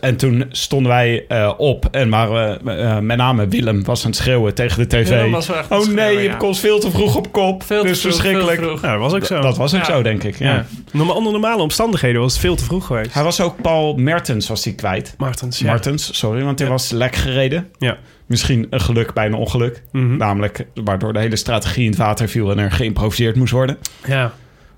En 0.00 0.16
toen 0.16 0.44
stonden 0.50 0.92
wij 0.92 1.24
eh, 1.28 1.52
op 1.56 1.88
en 1.90 2.10
waren 2.10 2.58
we, 2.64 2.70
eh, 2.72 2.98
met 2.98 3.16
name 3.16 3.48
Willem 3.48 3.84
was 3.84 4.04
aan 4.04 4.10
het 4.10 4.16
schreeuwen 4.18 4.54
tegen 4.54 4.78
de 4.78 4.86
tv. 4.86 5.30
Was 5.30 5.48
echt 5.48 5.70
oh 5.70 5.86
nee, 5.86 6.16
je 6.16 6.22
ja. 6.22 6.34
komt 6.34 6.58
veel 6.58 6.78
te 6.80 6.90
vroeg 6.90 7.16
op 7.16 7.32
kop. 7.32 7.62
veel 7.62 7.80
te 7.82 7.86
dus 7.86 8.00
vroeg, 8.00 8.12
verschrikkelijk. 8.12 8.58
veel 8.58 8.66
te 8.72 8.78
vroeg. 8.78 8.80
Nou, 8.80 9.00
dat 9.00 9.10
was 9.10 9.20
ook 9.20 9.26
zo. 9.26 9.40
Dat 9.40 9.56
was 9.56 9.74
ook 9.74 9.80
Ja. 9.80 9.86
zo, 9.94 10.02
denk 10.02 10.22
ik. 10.22 10.38
Ja. 10.38 10.52
ja. 10.54 10.66
Normaal- 10.92 11.16
Onder 11.16 11.32
normale 11.32 11.62
omstandigheden 11.62 12.20
was 12.20 12.32
het 12.32 12.40
veel 12.40 12.54
te 12.56 12.64
vroeg 12.64 12.86
geweest. 12.86 13.14
Hij 13.14 13.22
was 13.22 13.40
ook 13.40 13.60
Paul 13.62 13.94
Mertens 13.94 14.48
was 14.48 14.64
hij 14.64 14.72
kwijt. 14.72 15.14
Martens, 15.18 15.58
ja. 15.58 15.66
Martens, 15.66 16.18
sorry, 16.18 16.42
want 16.44 16.58
hij 16.58 16.68
Ja. 16.68 16.74
was 16.74 16.90
lek 16.90 17.14
gereden. 17.16 17.68
Ja. 17.78 17.96
Misschien 18.26 18.66
een 18.70 18.80
geluk 18.80 19.12
bij 19.12 19.26
een 19.26 19.34
ongeluk. 19.34 19.82
Mhm. 19.92 20.16
Namelijk 20.16 20.66
waardoor 20.84 21.12
de 21.12 21.18
hele 21.18 21.36
strategie 21.36 21.84
in 21.84 21.90
het 21.90 21.98
water 21.98 22.28
viel 22.28 22.50
en 22.50 22.58
er 22.58 22.72
geïmproviseerd 22.72 23.36
moest 23.36 23.52
worden. 23.52 23.78
Ja. 24.06 24.32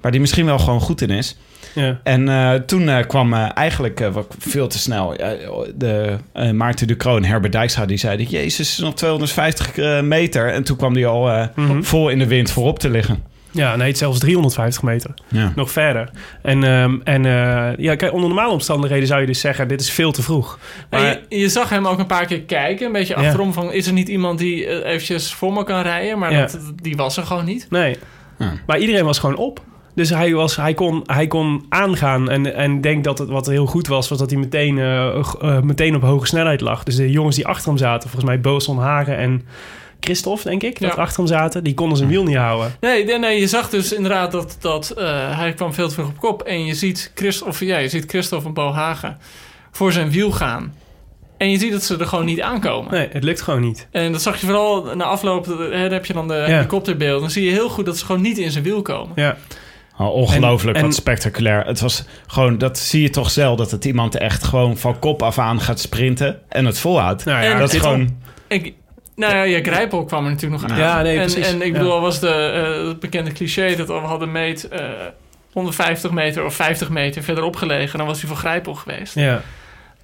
Waar 0.06 0.14
die 0.14 0.24
misschien 0.24 0.46
wel 0.46 0.58
gewoon 0.58 0.80
goed 0.80 1.00
in 1.00 1.10
is. 1.10 1.36
Ja. 1.74 2.00
En 2.02 2.28
eh, 2.28 2.52
toen 2.54 2.88
eh, 2.88 3.06
kwam 3.06 3.34
eh, 3.34 3.46
eigenlijk 3.54 4.00
eh, 4.00 4.08
wat 4.12 4.34
veel 4.38 4.68
te 4.68 4.78
snel. 4.78 5.16
de, 5.74 6.16
eh, 6.32 6.50
Maarten 6.50 6.86
de 6.86 6.94
Kroon, 6.94 7.24
Herbert 7.24 7.52
Dijkstra, 7.52 7.86
die 7.86 7.96
zeiden... 7.96 8.26
Jezus, 8.26 8.78
nog 8.78 8.94
250 8.94 9.76
eh, 9.78 10.00
meter. 10.00 10.52
En 10.52 10.64
toen 10.64 10.76
kwam 10.76 10.94
hij 10.94 11.06
al 11.06 11.30
eh, 11.30 11.46
Mhm. 11.54 11.82
vol 11.82 12.08
in 12.08 12.18
de 12.18 12.26
wind 12.26 12.50
voorop 12.50 12.78
te 12.78 12.90
liggen. 12.90 13.22
ja, 13.50 13.76
nee, 13.76 13.94
zelfs 13.96 14.18
350 14.18 14.82
meter. 14.82 15.10
Ja. 15.28 15.52
Nog 15.56 15.70
verder. 15.70 16.10
En, 16.42 16.64
ehm, 16.64 16.96
en 17.04 17.26
eh, 17.26 17.76
ja, 17.76 17.94
kijk, 17.96 18.12
onder 18.12 18.28
normale 18.28 18.52
omstandigheden 18.52 19.06
zou 19.06 19.20
je 19.20 19.26
dus 19.26 19.40
zeggen... 19.40 19.68
dit 19.68 19.80
is 19.80 19.90
veel 19.90 20.12
te 20.12 20.22
vroeg. 20.22 20.58
Maar, 20.90 21.00
je, 21.28 21.38
je 21.40 21.48
zag 21.48 21.68
hem 21.68 21.86
ook 21.86 21.98
een 21.98 22.06
paar 22.06 22.26
keer 22.26 22.40
kijken, 22.42 22.86
een 22.86 22.92
beetje 22.92 23.14
Ja. 23.16 23.20
achterom 23.22 23.52
van... 23.52 23.72
is 23.72 23.86
er 23.86 23.92
niet 23.92 24.08
iemand 24.08 24.38
die 24.38 24.84
eventjes 24.84 25.32
voor 25.34 25.52
me 25.52 25.64
kan 25.64 25.82
rijden? 25.82 26.18
Maar 26.18 26.32
Ja. 26.32 26.40
dat, 26.40 26.58
die 26.82 26.96
was 26.96 27.16
er 27.16 27.26
gewoon 27.26 27.44
niet. 27.44 27.66
nee. 27.70 27.96
Ja. 28.38 28.52
Maar 28.66 28.78
iedereen 28.78 29.04
was 29.04 29.18
gewoon 29.18 29.36
op. 29.36 29.60
Dus 29.96 30.10
hij, 30.10 30.34
was, 30.34 30.56
hij, 30.56 30.74
kon, 30.74 31.02
hij 31.06 31.26
kon 31.26 31.64
aangaan. 31.68 32.30
En, 32.30 32.54
en 32.54 32.72
ik 32.72 32.82
denk 32.82 33.04
dat 33.04 33.18
het 33.18 33.28
wat 33.28 33.46
heel 33.46 33.66
goed 33.66 33.86
was, 33.86 34.08
was 34.08 34.18
dat 34.18 34.30
hij 34.30 34.38
meteen, 34.38 34.78
eh, 34.78 35.16
eh, 35.40 35.60
meteen 35.60 35.94
op 35.94 36.02
hoge 36.02 36.26
snelheid 36.26 36.60
lag. 36.60 36.82
Dus 36.82 36.96
de 36.96 37.10
jongens 37.10 37.36
die 37.36 37.46
achter 37.46 37.68
hem 37.68 37.78
zaten, 37.78 38.10
volgens 38.10 38.30
mij 38.30 38.40
Boson 38.40 38.78
Hagen 38.78 39.16
en 39.16 39.46
Christophe, 40.00 40.48
denk 40.48 40.62
ik, 40.62 40.80
dat 40.80 40.94
Ja. 40.94 41.02
achter 41.02 41.18
hem 41.18 41.26
zaten, 41.26 41.64
die 41.64 41.74
konden 41.74 41.96
zijn 41.96 42.10
wiel 42.10 42.22
niet 42.24 42.36
houden. 42.36 42.74
Nee, 42.80 43.04
nee, 43.04 43.18
nee, 43.18 43.40
je 43.40 43.46
zag 43.46 43.68
dus 43.68 43.92
inderdaad 43.92 44.32
dat, 44.32 44.56
dat 44.60 44.90
eh, 44.90 45.38
hij 45.38 45.52
kwam 45.52 45.72
veel 45.74 45.88
te 45.88 45.94
vroeg 45.94 46.08
op 46.08 46.18
kop. 46.18 46.42
En 46.42 46.64
je 46.64 46.74
ziet, 46.74 47.12
Christ, 47.14 47.42
of, 47.42 47.60
ja, 47.60 47.78
je 47.78 47.88
ziet 47.88 48.04
Christophe 48.10 48.46
en 48.46 48.54
Bo 48.54 48.72
Hagen 48.72 49.18
voor 49.70 49.92
zijn 49.92 50.10
wiel 50.10 50.30
gaan. 50.30 50.74
En 51.36 51.50
je 51.50 51.58
ziet 51.58 51.72
dat 51.72 51.82
ze 51.82 51.96
er 51.96 52.06
gewoon 52.06 52.24
niet 52.24 52.40
aankomen. 52.40 52.92
Nee, 52.92 53.08
het 53.12 53.24
lukt 53.24 53.40
gewoon 53.42 53.60
niet. 53.60 53.88
En 53.90 54.12
dat 54.12 54.22
zag 54.22 54.40
je 54.40 54.46
vooral 54.46 54.84
na 54.94 55.04
afloop, 55.04 55.46
hè, 55.46 55.76
heb 55.78 56.06
je 56.06 56.12
dan 56.12 56.28
de 56.28 56.34
helikopterbeeld. 56.34 57.20
Dan 57.20 57.30
zie 57.30 57.44
je 57.44 57.50
heel 57.50 57.68
goed 57.68 57.86
dat 57.86 57.98
ze 57.98 58.04
gewoon 58.04 58.20
niet 58.20 58.38
in 58.38 58.50
zijn 58.50 58.64
wiel 58.64 58.82
komen. 58.82 59.12
Ja, 59.14 59.36
Oh, 59.98 60.14
ongelooflijk, 60.14 60.76
En- 60.76 60.82
en- 60.82 60.88
wat 60.88 60.96
spectaculair. 60.96 61.66
Het 61.66 61.80
was 61.80 62.04
gewoon, 62.26 62.58
dat 62.58 62.78
zie 62.78 63.02
je 63.02 63.10
toch 63.10 63.30
zelf... 63.30 63.56
dat 63.58 63.70
het 63.70 63.84
iemand 63.84 64.16
echt 64.16 64.44
gewoon 64.44 64.76
van 64.76 64.98
kop 64.98 65.22
af 65.22 65.38
aan 65.38 65.60
gaat 65.60 65.80
sprinten... 65.80 66.40
en 66.48 66.64
het 66.64 66.78
volhoudt. 66.78 67.24
nou 67.24 67.44
ja, 67.44 67.52
En 67.52 67.58
dat 67.58 67.72
is 67.72 67.80
gewoon... 67.80 68.16
Ik, 68.48 68.74
nou 69.16 69.34
ja, 69.34 69.42
ja, 69.42 69.62
Grijpel 69.62 70.04
kwam 70.04 70.24
er 70.24 70.30
natuurlijk 70.30 70.62
nog 70.62 70.70
aan. 70.70 70.78
Ja, 70.78 71.02
nee, 71.02 71.18
en, 71.18 71.24
precies. 71.32 71.48
en 71.48 71.62
ik 71.62 71.72
Ja. 71.72 71.78
bedoel, 71.78 71.92
al 71.92 72.00
was 72.00 72.20
de, 72.20 72.28
eh, 72.28 72.86
het 72.88 73.00
bekende 73.00 73.32
cliché 73.32 73.76
dat 73.76 73.86
we 73.86 73.92
hadden 73.92 74.32
meet 74.32 74.68
eh 74.68 74.80
150 75.52 76.10
meter 76.10 76.44
of 76.44 76.54
50 76.54 76.88
meter 76.88 77.22
verderop 77.22 77.56
gelegen, 77.56 77.98
dan 77.98 78.06
was 78.06 78.20
hij 78.20 78.28
voor 78.28 78.38
Grijpel 78.38 78.74
geweest. 78.74 79.14
Ja. 79.14 79.42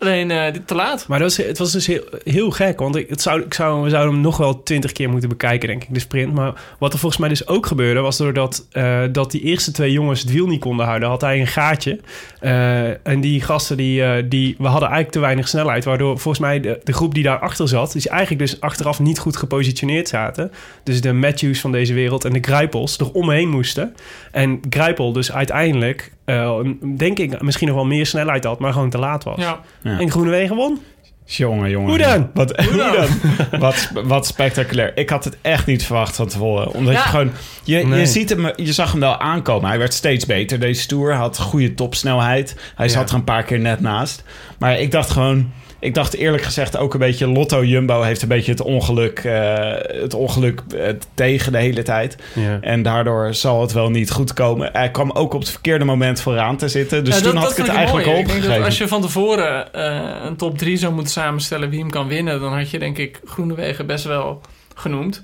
Alleen 0.03 0.31
eh, 0.31 0.47
te 0.47 0.75
laat. 0.75 1.07
Maar 1.09 1.19
dat 1.19 1.37
het 1.37 1.59
was 1.59 1.73
dus 1.73 1.87
heel, 1.87 2.05
heel 2.25 2.51
gek, 2.51 2.79
want 2.79 2.97
ik, 2.97 3.09
het 3.09 3.23
zou, 3.23 3.41
ik 3.41 3.55
zou, 3.55 3.83
we 3.83 3.91
zouden 3.91 4.13
hem 4.13 4.23
nog 4.23 4.37
wel 4.37 4.63
twintig 4.63 4.93
keer 4.93 5.11
moeten 5.11 5.29
bekijken, 5.29 5.69
denk 5.69 5.83
ik, 5.83 5.95
de 5.95 6.01
sprint. 6.01 6.35
Maar 6.35 6.53
wat 6.79 6.93
er 6.93 6.99
volgens 6.99 7.21
mij 7.21 7.29
dus 7.29 7.47
ook 7.47 7.67
gebeurde, 7.67 8.01
was 8.01 8.17
doordat 8.17 8.67
eh, 8.71 9.03
dat 9.13 9.31
die 9.31 9.41
eerste 9.41 9.71
twee 9.71 9.93
jongens 9.93 10.21
het 10.21 10.33
wiel 10.33 10.47
niet 10.47 10.61
konden 10.61 10.87
houden, 10.87 11.09
had 11.09 11.21
hij 11.21 11.41
een 11.41 11.47
gaatje. 11.47 12.01
Eh, 12.41 13.07
en 13.07 13.21
die 13.21 13.41
gasten, 13.41 13.77
die, 13.77 14.29
die, 14.29 14.55
we 14.59 14.67
hadden 14.67 14.89
eigenlijk 14.89 15.11
te 15.11 15.21
weinig 15.21 15.49
snelheid, 15.49 15.85
waardoor 15.85 16.19
volgens 16.19 16.45
mij 16.45 16.61
de, 16.61 16.81
de 16.85 16.93
groep 16.93 17.15
die 17.15 17.23
daarachter 17.23 17.69
zat, 17.69 17.93
die 17.93 18.09
eigenlijk 18.09 18.41
dus 18.41 18.61
achteraf 18.61 19.01
niet 19.01 19.19
goed 19.19 19.37
gepositioneerd 19.37 20.09
zaten. 20.09 20.53
Dus 20.85 21.01
de 21.01 21.13
Matthews 21.13 21.61
van 21.61 21.73
deze 21.73 21.95
wereld 21.95 22.25
en 22.25 22.33
de 22.33 22.43
Grijpels 22.43 22.99
er 22.99 23.13
omheen 23.13 23.49
moesten. 23.49 23.95
En 24.31 24.61
Grijpel 24.71 25.13
dus 25.13 25.33
uiteindelijk, 25.33 26.13
eh, 26.25 26.59
denk 26.97 27.19
ik, 27.19 27.43
misschien 27.43 27.67
nog 27.69 27.77
wel 27.77 27.85
meer 27.87 28.07
snelheid 28.07 28.45
had, 28.45 28.59
maar 28.59 28.73
gewoon 28.73 28.91
te 28.91 28.99
laat 28.99 29.25
was. 29.25 29.39
Ja. 29.39 29.61
Ja. 29.83 29.99
En 29.99 30.11
Groenewegen 30.11 30.57
won. 30.57 30.81
Jongen, 31.25 31.71
jongen. 31.71 31.89
Hoe 31.89 31.99
dan? 31.99 32.31
Wat, 32.35 32.57
hoe 32.57 32.77
dan? 32.77 33.61
wat, 33.61 33.91
wat 34.05 34.27
spectaculair. 34.27 34.93
Ik 34.97 35.11
had 35.11 35.25
het 35.25 35.37
echt 35.43 35.67
niet 35.67 35.85
verwacht 35.85 36.17
van 36.17 36.27
tevoren. 36.27 36.73
Omdat 36.73 36.95
Ja. 36.95 37.03
je 37.03 37.09
gewoon... 37.09 37.31
Je, 37.65 37.77
Nee. 37.87 38.01
je, 38.01 38.07
ziet 38.07 38.29
hem, 38.29 38.51
je 38.57 38.73
zag 38.73 38.91
hem 38.91 39.01
wel 39.01 39.19
aankomen. 39.19 39.69
Hij 39.69 39.79
werd 39.79 39.95
steeds 39.95 40.27
beter, 40.27 40.61
deze 40.61 40.87
Tour. 40.87 41.09
Hij 41.11 41.19
had 41.19 41.39
goede 41.39 41.75
topsnelheid. 41.75 42.57
Hij 42.75 42.87
Ja. 42.87 42.93
zat 42.93 43.09
er 43.09 43.15
een 43.15 43.25
paar 43.25 43.43
keer 43.43 43.59
net 43.59 43.81
naast. 43.81 44.25
Maar 44.59 44.79
ik 44.79 44.91
dacht 44.91 45.11
gewoon... 45.11 45.53
Ik 45.83 45.95
dacht 45.95 46.15
eerlijk 46.15 46.43
gezegd 46.43 46.77
ook 46.77 46.93
een 46.93 46.99
beetje... 47.01 47.27
Lotto 47.27 47.65
Jumbo 47.65 48.03
heeft 48.03 48.23
een 48.23 48.29
beetje 48.29 48.51
het 48.51 48.61
ongeluk, 48.61 49.19
eh, 49.19 49.71
het 50.03 50.15
ongeluk 50.15 50.63
eh, 50.77 50.89
tegen 51.15 51.53
de 51.53 51.59
hele 51.59 51.83
tijd. 51.83 52.17
Ja. 52.35 52.59
En 52.61 52.83
daardoor 52.83 53.35
zal 53.35 53.61
het 53.61 53.73
wel 53.73 53.91
niet 53.91 54.11
goed 54.11 54.33
komen. 54.33 54.71
Hij 54.73 54.91
kwam 54.91 55.11
ook 55.11 55.35
op 55.35 55.41
het 55.41 55.51
verkeerde 55.51 55.85
moment 55.85 56.21
vooraan 56.21 56.57
te 56.57 56.69
zitten. 56.69 57.05
Dus 57.05 57.15
Ja, 57.17 57.23
toen 57.23 57.35
dat- 57.35 57.41
had 57.43 57.49
dat 57.51 57.59
ik 57.59 57.65
het 57.67 57.75
eigenlijk 57.77 58.07
al 58.07 58.13
mooi. 58.13 58.25
Ik 58.25 58.29
denk 58.29 58.41
dat 58.43 58.51
opgegeven. 58.51 58.65
als 58.65 58.79
je 58.79 58.89
van 58.89 59.01
tevoren 59.01 59.73
eh, 59.73 60.25
een 60.25 60.37
top 60.37 60.59
3 60.59 60.77
zou 60.77 60.93
moeten 60.95 61.13
samenstellen 61.13 61.71
wie 61.71 61.79
hem 61.81 61.91
kan 61.91 62.09
winnen, 62.09 62.41
dan 62.41 62.53
had 62.57 62.71
je 62.71 62.79
denk 62.79 62.99
ik 62.99 63.21
Groenewegen 63.25 63.87
best 63.87 64.05
wel 64.05 64.41
genoemd. 64.75 65.23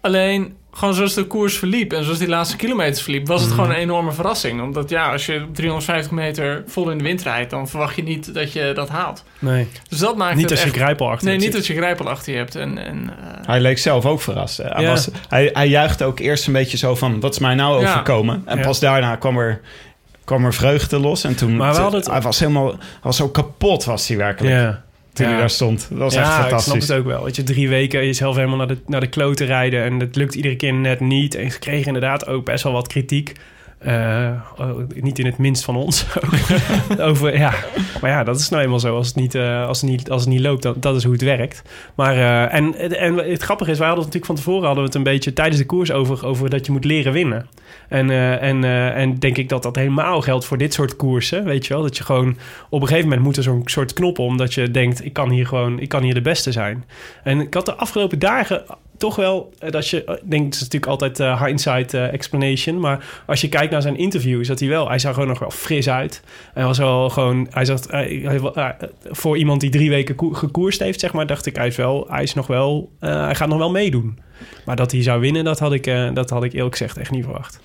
Alleen, 0.00 0.54
gewoon 0.76 0.94
zoals 0.94 1.14
de 1.14 1.24
koers 1.24 1.58
verliep 1.58 1.92
en 1.92 2.04
zoals 2.04 2.18
die 2.18 2.28
laatste 2.28 2.56
kilometers 2.56 3.02
verliep, 3.02 3.26
was 3.26 3.40
het 3.40 3.50
Mhm. 3.50 3.58
gewoon 3.60 3.74
een 3.74 3.80
enorme 3.80 4.12
verrassing. 4.12 4.62
Omdat 4.62 4.90
ja, 4.90 5.12
als 5.12 5.26
je 5.26 5.42
op 5.48 5.54
350 5.54 6.10
meter 6.12 6.62
vol 6.66 6.90
in 6.90 6.98
de 6.98 7.04
wind 7.04 7.22
rijdt, 7.22 7.50
dan 7.50 7.68
verwacht 7.68 7.96
je 7.96 8.02
niet 8.02 8.34
dat 8.34 8.52
je 8.52 8.72
dat 8.74 8.88
haalt. 8.88 9.24
Nee, 9.38 9.68
Dus 9.88 9.98
dat 9.98 10.16
maakt 10.16 10.34
niet 10.34 10.42
het 10.42 10.50
als 10.50 10.60
je 10.60 10.66
echt... 10.66 10.76
grijpel 10.76 11.10
achter 11.10 11.26
Nee, 11.28 11.38
je 11.38 11.44
niet 11.46 11.56
als 11.56 11.66
je 11.66 11.74
grijpel 11.74 12.08
achter 12.08 12.32
je 12.32 12.38
hebt. 12.38 12.54
En, 12.54 12.78
en, 12.78 13.10
eh, 13.18 13.46
Hij 13.46 13.60
leek 13.60 13.78
zelf 13.78 14.06
ook 14.06 14.20
verrast. 14.20 14.56
Hij, 14.56 14.82
Ja. 14.82 14.88
was, 14.88 15.08
hij, 15.28 15.50
hij 15.52 15.68
juichte 15.68 16.04
ook 16.04 16.18
eerst 16.18 16.46
een 16.46 16.52
beetje 16.52 16.76
zo 16.76 16.94
van... 16.94 17.20
wat 17.20 17.32
is 17.32 17.38
mij 17.38 17.54
nou 17.54 17.80
Ja. 17.82 17.88
overkomen? 17.90 18.42
En 18.44 18.58
Ja. 18.58 18.64
pas 18.64 18.80
daarna 18.80 19.16
kwam 19.16 19.38
er, 19.38 19.60
kwam 20.24 20.44
er 20.44 20.54
vreugde 20.54 20.98
los. 20.98 21.24
En 21.24 21.34
toen... 21.36 21.56
Maar 21.56 21.74
we 21.74 21.80
hadden 21.80 22.00
het- 22.00 22.10
Hij 22.10 22.20
was 22.20 22.38
helemaal... 22.38 22.68
Hij 22.70 22.78
was 23.02 23.16
zo 23.16 23.28
kapot 23.28 23.84
was 23.84 24.08
hij 24.08 24.16
werkelijk. 24.16 24.54
Ja. 24.54 24.82
Toen 25.14 25.26
hij 25.26 25.36
daar 25.36 25.50
stond. 25.50 25.86
Dat 25.90 25.98
was 25.98 26.14
echt 26.14 26.26
ja, 26.26 26.30
ik 26.30 26.36
snap 26.36 26.48
fantastisch. 26.48 26.88
het 26.88 26.98
ook 26.98 27.04
wel. 27.04 27.22
Dat 27.22 27.36
je 27.36 27.42
drie 27.42 27.68
weken 27.68 28.06
jezelf 28.06 28.36
helemaal 28.36 28.56
naar 28.56 28.66
de, 28.66 28.78
naar 28.86 29.00
de 29.00 29.08
kloten 29.08 29.46
rijden... 29.46 29.84
en 29.84 29.98
dat 29.98 30.16
lukt 30.16 30.34
iedere 30.34 30.56
keer 30.56 30.74
net 30.74 31.00
niet. 31.00 31.34
En 31.34 31.50
ze 31.50 31.58
kregen 31.58 31.86
inderdaad 31.86 32.26
ook 32.26 32.44
best 32.44 32.64
wel 32.64 32.72
wat 32.72 32.88
kritiek. 32.88 33.32
Eh, 33.84 34.30
oh, 34.58 34.78
niet 34.94 35.18
in 35.18 35.26
het 35.26 35.38
minst 35.38 35.64
van 35.64 35.76
ons. 35.76 36.06
Over, 36.98 37.38
ja. 37.38 37.54
Maar 38.00 38.10
ja, 38.10 38.24
dat 38.24 38.38
is 38.38 38.48
nou 38.48 38.62
eenmaal 38.62 38.80
zo. 38.80 38.96
Als 38.96 39.06
het 39.06 39.16
niet, 39.16 39.34
eh, 39.34 39.66
als 39.66 39.80
het 39.80 39.90
niet, 39.90 40.10
als 40.10 40.20
het 40.20 40.30
niet 40.30 40.40
loopt, 40.40 40.62
dan, 40.62 40.74
dat 40.80 40.96
is 40.96 41.04
hoe 41.04 41.12
het 41.12 41.22
werkt. 41.22 41.62
Maar, 41.94 42.14
eh, 42.14 42.54
en, 42.54 42.74
en 42.98 43.14
het 43.14 43.42
grappige 43.42 43.70
is, 43.70 43.78
wij 43.78 43.86
hadden 43.86 44.04
het 44.04 44.14
natuurlijk 44.14 44.26
van 44.26 44.34
tevoren... 44.34 44.66
hadden 44.66 44.82
we 44.82 44.88
het 44.88 44.94
een 44.98 45.12
beetje 45.12 45.32
tijdens 45.32 45.58
de 45.58 45.66
koers 45.66 45.92
over, 45.92 46.26
over 46.26 46.50
dat 46.50 46.66
je 46.66 46.72
moet 46.72 46.84
leren 46.84 47.12
winnen. 47.12 47.48
En, 47.88 48.10
en, 48.40 48.64
en 48.94 49.18
denk 49.18 49.36
ik 49.36 49.48
dat 49.48 49.62
dat 49.62 49.76
helemaal 49.76 50.20
geldt 50.20 50.44
voor 50.44 50.58
dit 50.58 50.72
soort 50.72 50.96
koersen. 50.96 51.44
Weet 51.44 51.66
je 51.66 51.74
wel? 51.74 51.82
Dat 51.82 51.96
je 51.96 52.04
gewoon 52.04 52.36
op 52.70 52.80
een 52.80 52.88
gegeven 52.88 53.08
moment 53.08 53.26
moet 53.26 53.36
er 53.36 53.42
zo'n 53.42 53.62
soort 53.64 53.92
knop 53.92 54.18
om... 54.18 54.36
dat 54.36 54.54
je 54.54 54.70
denkt, 54.70 55.04
ik 55.04 55.12
kan 55.12 55.30
hier 55.30 55.46
gewoon 55.46 55.78
ik 55.78 55.88
kan 55.88 56.02
hier 56.02 56.14
de 56.14 56.20
beste 56.20 56.52
zijn. 56.52 56.84
En 57.22 57.40
ik 57.40 57.54
had 57.54 57.66
de 57.66 57.74
afgelopen 57.74 58.18
dagen 58.18 58.64
toch 58.96 59.16
wel 59.16 59.52
eh, 59.58 59.70
dat 59.70 59.88
je... 59.88 59.96
Ik 59.96 60.30
denk, 60.30 60.44
het 60.44 60.54
is 60.54 60.60
natuurlijk 60.60 60.90
altijd 60.90 61.20
eh, 61.20 61.44
hindsight 61.44 61.94
eh, 61.94 62.12
explanation... 62.12 62.80
maar 62.80 63.22
als 63.26 63.40
je 63.40 63.48
kijkt 63.48 63.72
naar 63.72 63.82
zijn 63.82 63.96
interviews... 63.96 64.48
dat 64.48 64.60
hij 64.60 64.68
wel... 64.68 64.88
Hij 64.88 64.98
zag 64.98 65.14
gewoon 65.14 65.28
nog 65.28 65.38
wel 65.38 65.50
fris 65.50 65.88
uit. 65.88 66.22
Hij 66.54 66.64
was 66.64 66.78
wel 66.78 67.10
gewoon... 67.10 67.46
Hij 67.50 67.64
zat, 67.64 67.86
eh, 67.86 68.66
voor 69.02 69.38
iemand 69.38 69.60
die 69.60 69.70
drie 69.70 69.90
weken 69.90 70.14
koe- 70.14 70.34
gekoerst 70.34 70.80
heeft, 70.80 71.00
zeg 71.00 71.12
maar... 71.12 71.26
dacht 71.26 71.46
ik, 71.46 71.56
hij 71.56 71.66
is, 71.66 71.76
wel, 71.76 72.06
hij 72.08 72.22
is 72.22 72.34
nog 72.34 72.46
wel... 72.46 72.90
eh, 73.00 73.24
hij 73.24 73.34
gaat 73.34 73.48
nog 73.48 73.58
wel 73.58 73.70
meedoen. 73.70 74.18
Maar 74.64 74.76
dat 74.76 74.92
hij 74.92 75.02
zou 75.02 75.20
winnen, 75.20 75.44
dat 75.44 75.58
had 75.58 75.72
ik, 75.72 75.86
eh, 75.86 76.08
dat 76.14 76.30
had 76.30 76.44
ik 76.44 76.52
eerlijk 76.52 76.76
gezegd 76.76 76.96
echt 76.96 77.10
niet 77.10 77.24
verwacht. 77.24 77.60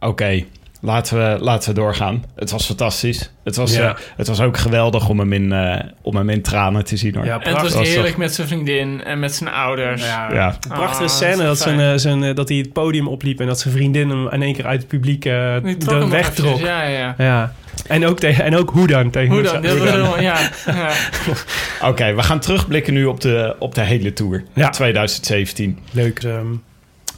Oké, 0.00 0.44
laten, 0.82 1.16
we, 1.18 1.44
laten 1.44 1.68
we 1.68 1.74
doorgaan. 1.80 2.24
Het 2.36 2.50
was 2.50 2.66
fantastisch. 2.66 3.30
Het 3.44 3.56
was, 3.56 3.74
Ja. 3.76 3.88
eh, 3.88 3.94
het 4.16 4.26
was 4.28 4.40
ook 4.40 4.56
geweldig 4.58 5.08
om 5.08 5.18
hem 5.18 5.32
in, 5.32 5.52
eh, 5.52 5.80
om 6.02 6.16
hem 6.16 6.28
in 6.30 6.42
tranen 6.42 6.84
te 6.84 6.96
zien. 6.96 7.14
Hoor. 7.14 7.24
Ja, 7.24 7.40
en 7.40 7.52
het 7.52 7.62
was 7.62 7.70
prachtig. 7.72 7.92
heerlijk 7.94 8.16
met 8.16 8.34
zijn 8.34 8.46
vriendin 8.46 9.04
en 9.04 9.18
met 9.18 9.34
zijn 9.34 9.50
ouders. 9.50 10.02
Ja. 10.04 10.56
Prachtige 10.68 11.02
Ah, 11.02 11.08
scène 11.08 11.42
dat 11.44 11.58
zijn, 11.58 11.80
eh, 11.80 11.92
zijn, 11.96 12.34
dat 12.34 12.48
hij 12.48 12.58
het 12.58 12.72
podium 12.72 13.08
opliep... 13.08 13.40
en 13.40 13.46
dat 13.46 13.60
zijn 13.60 13.74
vriendin 13.74 14.08
hem 14.10 14.28
in 14.30 14.42
één 14.42 14.54
keer 14.54 14.66
uit 14.66 14.78
het 14.78 14.88
publiek 14.88 15.20
trok 15.78 16.00
de 16.00 16.08
weg 16.08 16.34
trok. 16.34 16.58
Ja, 16.58 16.82
ja. 16.82 17.14
Ja. 17.18 17.52
En 17.86 18.06
ook, 18.06 18.18
tegen, 18.18 18.44
en 18.44 18.56
ook 18.56 18.70
hoe 18.70 18.86
dan 18.86 19.10
tegen 19.10 19.32
Hoe 19.34 19.42
dan? 19.42 19.62
ja, 20.22 20.38
ja. 20.66 20.90
Oké, 21.88 22.14
we 22.14 22.22
gaan 22.22 22.40
terugblikken 22.40 22.92
nu 22.94 23.04
op 23.04 23.20
de, 23.20 23.56
op 23.58 23.74
de 23.74 23.80
hele 23.80 24.12
Tour. 24.12 24.42
Ja. 24.54 24.68
2017. 24.70 25.78
Leuk. 25.90 26.22
ehm, 26.22 26.46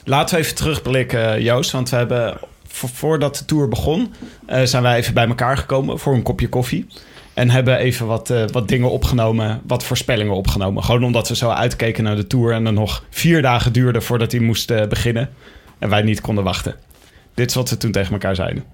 Laten 0.05 0.35
we 0.37 0.40
even 0.42 0.55
terugblikken, 0.57 1.42
Joost. 1.42 1.70
Want 1.70 1.90
we 1.90 1.96
hebben, 1.96 2.37
voordat 2.75 3.37
de 3.37 3.45
Tour 3.45 3.69
begon... 3.69 4.15
eh, 4.47 4.63
zijn 4.63 4.83
wij 4.83 4.97
even 4.97 5.15
bij 5.15 5.27
elkaar 5.27 5.57
gekomen 5.57 5.99
voor 5.99 6.15
een 6.15 6.23
kopje 6.23 6.49
koffie. 6.49 6.87
En 7.35 7.51
hebben 7.51 7.79
even 7.79 8.07
wat, 8.07 8.31
eh, 8.31 8.45
wat 8.53 8.69
dingen 8.69 8.91
opgenomen, 8.91 9.61
wat 9.67 9.85
voorspellingen 9.85 10.35
opgenomen. 10.35 10.85
Gewoon 10.85 11.05
omdat 11.05 11.29
we 11.29 11.37
zo 11.37 11.51
uitkeken 11.51 12.05
naar 12.05 12.17
de 12.17 12.27
Tour 12.27 12.53
en 12.53 12.67
er 12.67 12.73
nog 12.73 13.05
vier 13.11 13.43
dagen 13.43 13.73
duurde 13.73 14.01
voordat 14.01 14.33
hij 14.33 14.41
moest 14.41 14.71
eh, 14.71 14.87
beginnen. 14.87 15.31
En 15.79 15.89
wij 15.89 16.03
niet 16.03 16.21
konden 16.21 16.45
wachten. 16.45 16.75
Dit 17.35 17.49
is 17.49 17.55
wat 17.55 17.71
we 17.71 17.77
toen 17.77 17.93
tegen 17.93 18.13
elkaar 18.13 18.35
zeiden. 18.35 18.65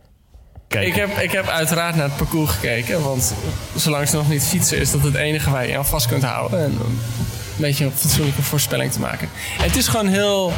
Kijk. 0.69 0.87
Ik 0.87 0.95
heb, 0.95 1.09
ik 1.19 1.31
heb 1.31 1.47
uiteraard 1.47 1.95
naar 1.97 2.05
het 2.05 2.17
parcours 2.17 2.51
gekeken. 2.51 3.03
Want 3.03 3.35
zolang 3.77 4.09
ze 4.09 4.17
nog 4.17 4.29
niet 4.29 4.43
fietsen, 4.43 4.79
is 4.79 4.91
dat 4.91 5.03
het 5.03 5.15
enige 5.15 5.51
waar 5.51 5.67
je 5.67 5.77
aan 5.77 5.87
vast 5.87 6.07
kunt 6.07 6.23
houden. 6.23 6.59
En 6.59 6.73
een 6.81 6.99
beetje 7.57 7.85
een 7.85 7.93
fatsoenlijke 7.93 8.43
voorspelling 8.43 8.93
te 8.93 9.01
maken. 9.01 9.29
En 9.59 9.65
het 9.65 9.77
is 9.77 9.89
gewoon 9.89 10.07
heel 10.07 10.53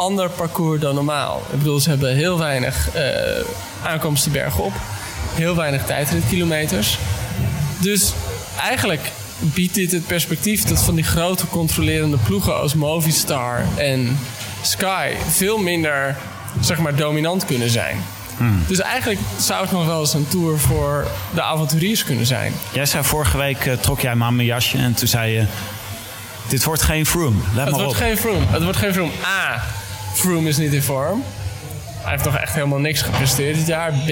ander 0.00 0.30
parcours 0.30 0.80
dan 0.80 0.94
normaal. 0.94 1.42
Ik 1.52 1.58
bedoel, 1.58 1.80
ze 1.80 1.88
hebben 1.88 2.14
heel 2.14 2.38
weinig 2.38 2.90
eh 2.94 3.02
aankomsten 3.82 4.32
bergop. 4.32 4.72
Heel 5.34 5.56
weinig 5.56 5.84
tijdritkilometers. 5.84 6.98
Dus 7.78 8.12
eigenlijk 8.68 9.10
biedt 9.38 9.74
dit 9.74 9.92
het 9.92 10.06
perspectief 10.06 10.64
dat 10.64 10.82
van 10.82 10.94
die 10.94 11.04
grote 11.04 11.46
controlerende 11.46 12.16
ploegen 12.16 12.60
als 12.60 12.74
Movistar 12.74 13.64
en 13.76 14.18
Sky 14.62 15.12
veel 15.30 15.58
minder 15.58 16.16
zeg 16.60 16.78
maar, 16.78 16.94
dominant 16.94 17.44
kunnen 17.44 17.70
zijn. 17.70 17.96
Dus 18.66 18.78
eigenlijk 18.80 19.20
zou 19.38 19.62
het 19.62 19.70
nog 19.70 19.86
wel 19.86 20.00
eens 20.00 20.14
een 20.14 20.28
tour 20.28 20.58
voor 20.58 21.06
de 21.34 21.42
avonturiers 21.42 22.04
kunnen 22.04 22.26
zijn. 22.26 22.52
Jij 22.72 22.86
zei 22.86 23.04
vorige 23.04 23.36
week, 23.36 23.66
eh, 23.66 23.72
trok 23.72 24.00
jij 24.00 24.14
maar 24.14 24.32
mijn 24.32 24.46
jasje 24.46 24.78
en 24.78 24.94
toen 24.94 25.08
zei 25.08 25.32
je... 25.32 25.44
Dit 26.48 26.64
wordt 26.64 26.82
geen 26.82 27.06
Froome, 27.06 27.36
let 27.36 27.64
Het 27.64 27.70
maar 27.70 27.80
wordt 27.84 27.88
op. 27.88 27.94
geen 27.96 28.16
Froome. 28.18 28.46
Het 28.50 28.62
wordt 28.62 28.78
geen 28.78 28.92
Froome. 28.92 29.12
A. 29.26 29.62
Froome 30.12 30.48
is 30.48 30.56
niet 30.56 30.72
in 30.72 30.82
vorm. 30.82 31.22
Hij 32.02 32.10
heeft 32.10 32.24
nog 32.24 32.36
echt 32.36 32.54
helemaal 32.54 32.78
niks 32.78 33.02
gepresteerd 33.02 33.56
dit 33.56 33.66
jaar. 33.66 33.92
B. 33.92 34.10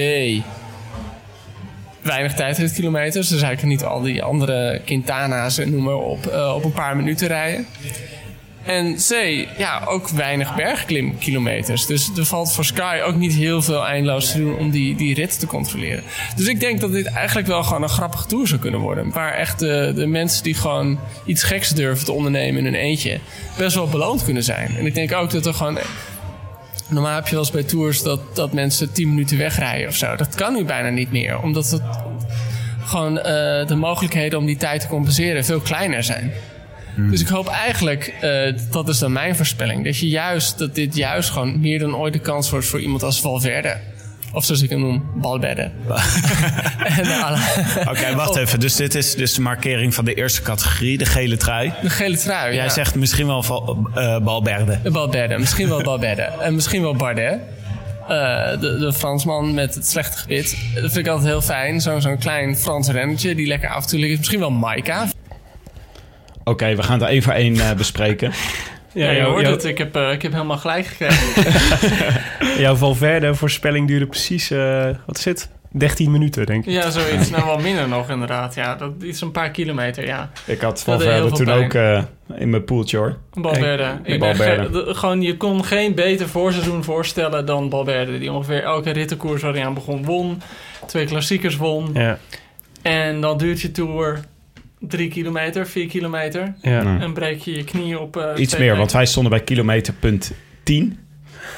Weinig 2.01 2.33
tijdritkilometers. 2.33 3.27
Dus 3.29 3.41
hij 3.41 3.55
kan 3.55 3.67
niet 3.67 3.83
al 3.83 4.01
die 4.01 4.23
andere 4.23 4.81
Quintana's 4.85 5.57
en 5.57 5.71
noem 5.71 5.83
maar 5.83 5.93
op 5.95 6.27
eh, 6.27 6.53
op 6.55 6.63
een 6.63 6.71
paar 6.71 6.95
minuten 6.95 7.27
rijden. 7.27 7.67
En 8.69 8.95
C. 8.95 9.47
Ja, 9.57 9.83
ook 9.85 10.09
weinig 10.09 10.55
bergklimkilometers. 10.55 11.85
Dus 11.85 12.09
er 12.17 12.25
valt 12.25 12.53
voor 12.53 12.65
Sky 12.65 12.99
ook 13.05 13.15
niet 13.15 13.33
heel 13.33 13.61
veel 13.61 13.85
eindeloos 13.85 14.31
te 14.31 14.37
doen 14.37 14.57
om 14.57 14.69
die, 14.69 14.95
die 14.95 15.13
rit 15.13 15.39
te 15.39 15.45
controleren. 15.45 16.03
Dus 16.35 16.47
ik 16.47 16.59
denk 16.59 16.79
dat 16.79 16.91
dit 16.91 17.05
eigenlijk 17.05 17.47
wel 17.47 17.63
gewoon 17.63 17.83
een 17.83 17.89
grappige 17.89 18.27
tour 18.27 18.47
zou 18.47 18.59
kunnen 18.59 18.79
worden. 18.79 19.11
Waar 19.11 19.33
echt 19.33 19.59
de, 19.59 19.91
de 19.95 20.05
mensen 20.05 20.43
die 20.43 20.53
gewoon 20.53 20.99
iets 21.25 21.43
geks 21.43 21.69
durven 21.69 22.05
te 22.05 22.11
ondernemen 22.11 22.57
in 22.57 22.65
hun 22.65 22.81
eentje... 22.81 23.19
best 23.57 23.75
wel 23.75 23.87
beloond 23.87 24.23
kunnen 24.23 24.43
zijn. 24.43 24.75
En 24.77 24.85
ik 24.85 24.93
denk 24.93 25.13
ook 25.13 25.31
dat 25.31 25.45
er 25.45 25.53
gewoon... 25.53 25.77
Normaal 26.87 27.15
heb 27.15 27.25
je 27.25 27.31
wel 27.31 27.39
eens 27.39 27.51
bij 27.51 27.63
tours 27.63 28.01
dat, 28.01 28.35
dat 28.35 28.53
mensen 28.53 28.91
10 28.91 29.09
minuten 29.09 29.37
wegrijden 29.37 29.87
of 29.87 29.95
zo. 29.95 30.15
Dat 30.15 30.35
kan 30.35 30.53
nu 30.53 30.65
bijna 30.65 30.89
niet 30.89 31.11
meer. 31.11 31.41
Omdat 31.41 31.69
het 31.71 31.81
gewoon 32.83 33.17
eh, 33.19 33.67
de 33.67 33.75
mogelijkheden 33.75 34.39
om 34.39 34.45
die 34.45 34.57
tijd 34.57 34.81
te 34.81 34.87
compenseren 34.87 35.45
veel 35.45 35.59
kleiner 35.59 36.03
zijn. 36.03 36.31
Dus 37.09 37.21
ik 37.21 37.27
hoop 37.27 37.47
eigenlijk, 37.47 38.13
eh, 38.21 38.53
dat 38.71 38.89
is 38.89 38.99
dan 38.99 39.11
mijn 39.11 39.35
voorspelling, 39.35 39.85
dat 39.85 39.97
je 39.97 40.07
juist 40.07 40.57
dat 40.57 40.75
dit 40.75 40.95
juist 40.95 41.29
gewoon 41.29 41.59
meer 41.59 41.79
dan 41.79 41.95
ooit 41.95 42.13
de 42.13 42.19
kans 42.19 42.49
wordt 42.49 42.65
voor 42.65 42.79
iemand 42.81 43.03
als 43.03 43.21
Valverde. 43.21 43.77
Of 44.33 44.45
zoals 44.45 44.61
ik 44.61 44.69
hem 44.69 44.79
noem, 44.79 45.03
Balberde. 45.15 45.61
en, 46.97 47.05
eh, 47.05 47.87
Oké, 47.89 48.15
wacht 48.15 48.35
even. 48.35 48.59
Dus 48.59 48.75
dit 48.75 48.95
is 48.95 49.15
dus 49.15 49.33
de 49.33 49.41
markering 49.41 49.93
van 49.93 50.05
de 50.05 50.13
eerste 50.13 50.41
categorie, 50.41 50.97
de 50.97 51.05
gele 51.05 51.37
trui. 51.37 51.73
De 51.81 51.89
gele 51.89 52.17
trui. 52.17 52.55
Jij 52.55 52.63
ja. 52.63 52.69
zegt 52.69 52.95
misschien 52.95 53.27
wel 53.27 53.43
Val- 53.43 53.89
eh, 53.95 54.19
Balberde. 54.19 54.79
Balberde, 54.91 55.37
misschien 55.37 55.69
wel 55.69 55.81
Balberde. 55.81 56.21
en 56.45 56.55
misschien 56.55 56.81
wel 56.81 56.95
Bardet. 56.95 57.39
Eh, 58.07 58.59
de, 58.59 58.77
de 58.79 58.93
Fransman 58.93 59.53
met 59.53 59.75
het 59.75 59.87
slechte 59.87 60.17
gebit. 60.17 60.57
Dat 60.73 60.91
vind 60.91 60.97
ik 60.97 61.07
altijd 61.07 61.29
heel 61.29 61.41
fijn. 61.41 61.81
Zo'n 61.81 62.01
zo'n 62.01 62.17
klein 62.17 62.57
Frans 62.57 62.87
rennertje 62.89 63.35
die 63.35 63.47
lekker 63.47 63.69
af 63.69 63.83
en 63.83 63.89
toe 63.89 63.99
ligt. 63.99 64.17
Misschien 64.17 64.39
wel 64.39 64.51
Maika. 64.51 65.07
Oké, 66.43 66.75
we 66.75 66.83
gaan 66.83 66.93
het 66.93 67.01
er 67.01 67.07
één 67.09 67.21
voor 67.23 67.33
één 67.33 67.55
eh, 67.59 67.73
bespreken. 67.73 68.31
Ja, 68.93 69.11
je 69.11 69.21
hoort 69.23 69.45
het. 69.47 69.63
Ik 69.63 69.77
heb, 69.77 69.95
eh, 69.95 70.11
ik 70.11 70.21
heb 70.21 70.31
helemaal 70.31 70.57
gelijk 70.57 70.85
gekregen. 70.85 71.51
jouw 72.63 72.75
Valverde-voorspelling 72.75 73.87
duurde 73.87 74.05
precies, 74.07 74.51
eh, 74.51 74.87
wat 75.05 75.17
is 75.17 75.25
het? 75.25 75.49
13 75.71 76.11
minuten, 76.11 76.45
denk 76.45 76.65
ik. 76.65 76.71
ja, 76.71 76.89
zoiets. 76.89 77.29
Nou, 77.29 77.45
wel 77.45 77.59
minder 77.59 77.87
nog 77.87 78.09
inderdaad. 78.09 78.55
Ja, 78.55 78.75
dat 78.75 78.91
is 78.99 79.21
een 79.21 79.31
paar 79.31 79.51
kilometer, 79.51 80.05
ja. 80.05 80.29
Ik 80.45 80.61
had 80.61 80.83
Valverde 80.83 81.31
toen 81.31 81.49
ook 81.49 81.73
eh, 81.73 82.03
in 82.37 82.49
mijn 82.49 82.63
poeltje 82.63 82.97
hoor. 82.97 83.17
Balberde. 83.33 83.97
Ik 84.03 84.19
de- 84.19 84.85
gewoon, 84.95 85.21
je 85.21 85.37
kon 85.37 85.65
geen 85.65 85.95
beter 85.95 86.27
voorseizoen 86.29 86.83
voorstellen 86.83 87.45
dan 87.45 87.69
Balberde. 87.69 88.19
Die 88.19 88.31
ongeveer 88.31 88.63
elke 88.63 88.91
rittenkoers 88.91 89.41
waar 89.41 89.53
hij 89.53 89.65
aan 89.65 89.73
begon 89.73 90.05
won. 90.05 90.41
Twee 90.85 91.05
klassiekers 91.05 91.55
won. 91.57 91.89
Ja, 91.93 92.17
En 92.81 93.21
dan 93.21 93.37
duurt 93.37 93.61
je 93.61 93.71
tour 93.71 94.19
drie 94.79 95.09
kilometer, 95.09 95.67
vier 95.67 95.87
kilometer. 95.87 96.53
ja. 96.61 96.99
En 96.99 97.13
breek 97.13 97.39
je 97.39 97.55
je 97.55 97.63
knieën 97.63 97.97
op... 97.97 98.17
eh, 98.17 98.31
Iets 98.41 98.57
meer, 98.57 98.75
want 98.77 98.91
wij 98.91 99.05
stonden 99.05 99.31
bij 99.31 99.43
kilometer 99.43 99.93
punt 99.93 100.31
10. 100.63 100.99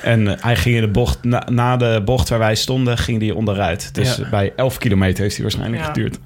En 0.04 0.28
eh, 0.28 0.44
hij 0.44 0.56
ging 0.56 0.76
in 0.76 0.82
de 0.82 0.88
bocht, 0.88 1.24
na, 1.24 1.48
na 1.52 1.78
de 1.78 2.02
bocht 2.06 2.30
waar 2.30 2.40
wij 2.40 2.56
stonden, 2.56 2.98
ging 2.98 3.22
hij 3.22 3.32
onderuit. 3.32 3.94
Dus 3.96 4.16
Ja. 4.16 4.30
bij 4.30 4.54
11 4.56 4.78
kilometer 4.78 5.22
heeft 5.24 5.34
hij 5.36 5.44
waarschijnlijk 5.44 5.82
Ja. 5.82 5.88
geduurd. 5.88 6.20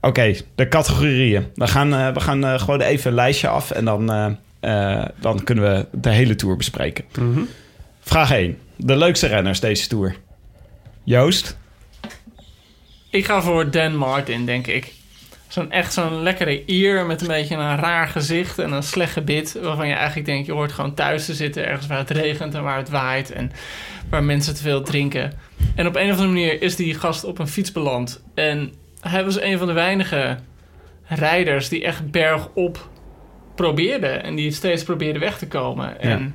Oké, 0.00 0.34
de 0.54 0.68
categorieën. 0.68 1.46
We 1.54 1.66
gaan, 1.66 1.94
eh, 1.94 2.12
we 2.12 2.20
gaan 2.20 2.44
eh, 2.44 2.58
gewoon 2.60 2.80
even 2.80 3.08
een 3.10 3.16
lijstje 3.16 3.48
af 3.48 3.70
en 3.70 3.84
dan, 3.84 4.12
eh, 4.12 4.26
eh, 5.00 5.06
dan 5.20 5.44
kunnen 5.44 5.64
we 5.64 5.86
de 6.00 6.10
hele 6.10 6.34
tour 6.34 6.56
bespreken. 6.56 7.04
Mhm. 7.18 7.40
Vraag 8.00 8.30
1. 8.32 8.58
De 8.76 8.96
leukste 8.96 9.26
renners 9.26 9.60
deze 9.60 9.88
tour. 9.88 10.16
Joost? 11.04 11.56
Ik 13.10 13.24
ga 13.24 13.42
voor 13.42 13.70
Dan 13.70 13.96
Martin, 13.96 14.46
denk 14.46 14.66
ik. 14.66 14.92
Zo'n 15.48 15.70
echt 15.70 15.92
zo'n 15.92 16.22
lekkere 16.22 16.64
ier 16.64 17.06
met 17.06 17.20
een 17.20 17.26
beetje 17.26 17.56
een 17.56 17.76
raar 17.76 18.08
gezicht 18.08 18.58
en 18.58 18.72
een 18.72 18.82
slecht 18.82 19.12
gebit. 19.12 19.58
Waarvan 19.62 19.88
je 19.88 19.94
eigenlijk 19.94 20.26
denkt, 20.26 20.46
je 20.46 20.52
hoort 20.52 20.72
gewoon 20.72 20.94
thuis 20.94 21.24
te 21.24 21.34
zitten 21.34 21.66
ergens 21.66 21.86
waar 21.86 21.98
het 21.98 22.10
regent 22.10 22.54
en 22.54 22.62
waar 22.62 22.76
het 22.76 22.88
waait. 22.88 23.30
En 23.30 23.52
waar 24.10 24.24
mensen 24.24 24.54
te 24.54 24.62
veel 24.62 24.82
drinken. 24.82 25.32
En 25.74 25.86
op 25.86 25.96
een 25.96 26.10
of 26.10 26.10
andere 26.10 26.28
manier 26.28 26.62
is 26.62 26.76
die 26.76 26.94
gast 26.94 27.24
op 27.24 27.38
een 27.38 27.48
fiets 27.48 27.72
beland. 27.72 28.22
En 28.34 28.72
hij 29.00 29.24
was 29.24 29.40
een 29.40 29.58
van 29.58 29.66
de 29.66 29.72
weinige 29.72 30.38
rijders 31.06 31.68
die 31.68 31.84
echt 31.84 32.10
bergop 32.10 32.88
probeerde. 33.54 34.06
En 34.06 34.34
die 34.34 34.50
steeds 34.50 34.84
probeerde 34.84 35.18
weg 35.18 35.38
te 35.38 35.46
komen. 35.48 36.00
En 36.00 36.34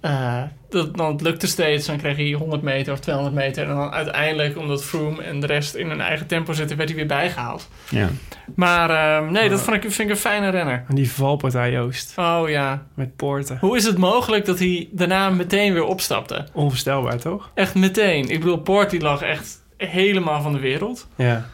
eh, 0.00 0.42
dat, 0.70 0.96
dan 0.96 1.18
lukte 1.22 1.46
steeds. 1.46 1.86
Dan 1.86 1.96
kreeg 1.96 2.16
hij 2.16 2.32
100 2.32 2.62
meter 2.62 2.92
of 2.92 3.00
200 3.00 3.36
meter. 3.36 3.68
En 3.68 3.74
dan 3.74 3.90
uiteindelijk, 3.90 4.58
omdat 4.58 4.84
Froome 4.84 5.22
en 5.22 5.40
de 5.40 5.46
rest 5.46 5.74
in 5.74 5.88
hun 5.88 6.00
eigen 6.00 6.26
tempo 6.26 6.52
zitten, 6.52 6.76
werd 6.76 6.88
hij 6.88 6.98
weer 6.98 7.06
bijgehaald. 7.06 7.68
Ja. 7.90 8.08
Maar 8.54 8.90
eh, 8.90 9.28
nee, 9.30 9.48
dat 9.48 9.60
vond 9.60 9.76
ik, 9.76 9.82
vind 9.82 9.98
ik 10.08 10.14
een 10.14 10.20
fijne 10.20 10.48
renner. 10.48 10.84
En 10.88 10.94
die 10.94 11.10
valpartij, 11.10 11.70
Joost, 11.72 12.12
Oh 12.16 12.48
ja. 12.48 12.86
met 12.94 13.16
Poorten. 13.16 13.58
Hoe 13.60 13.76
is 13.76 13.84
het 13.84 13.98
mogelijk 13.98 14.44
dat 14.44 14.58
hij 14.58 14.88
daarna 14.90 15.30
meteen 15.30 15.72
weer 15.72 15.84
opstapte? 15.84 16.46
Onvoorstelbaar, 16.52 17.18
toch? 17.18 17.50
Echt 17.54 17.74
meteen. 17.74 18.28
Ik 18.28 18.40
bedoel, 18.40 18.58
Poort 18.58 18.90
die 18.90 19.00
lag 19.00 19.22
echt 19.22 19.62
helemaal 19.76 20.42
van 20.42 20.52
de 20.52 20.58
wereld. 20.58 21.08
Ja. 21.16 21.48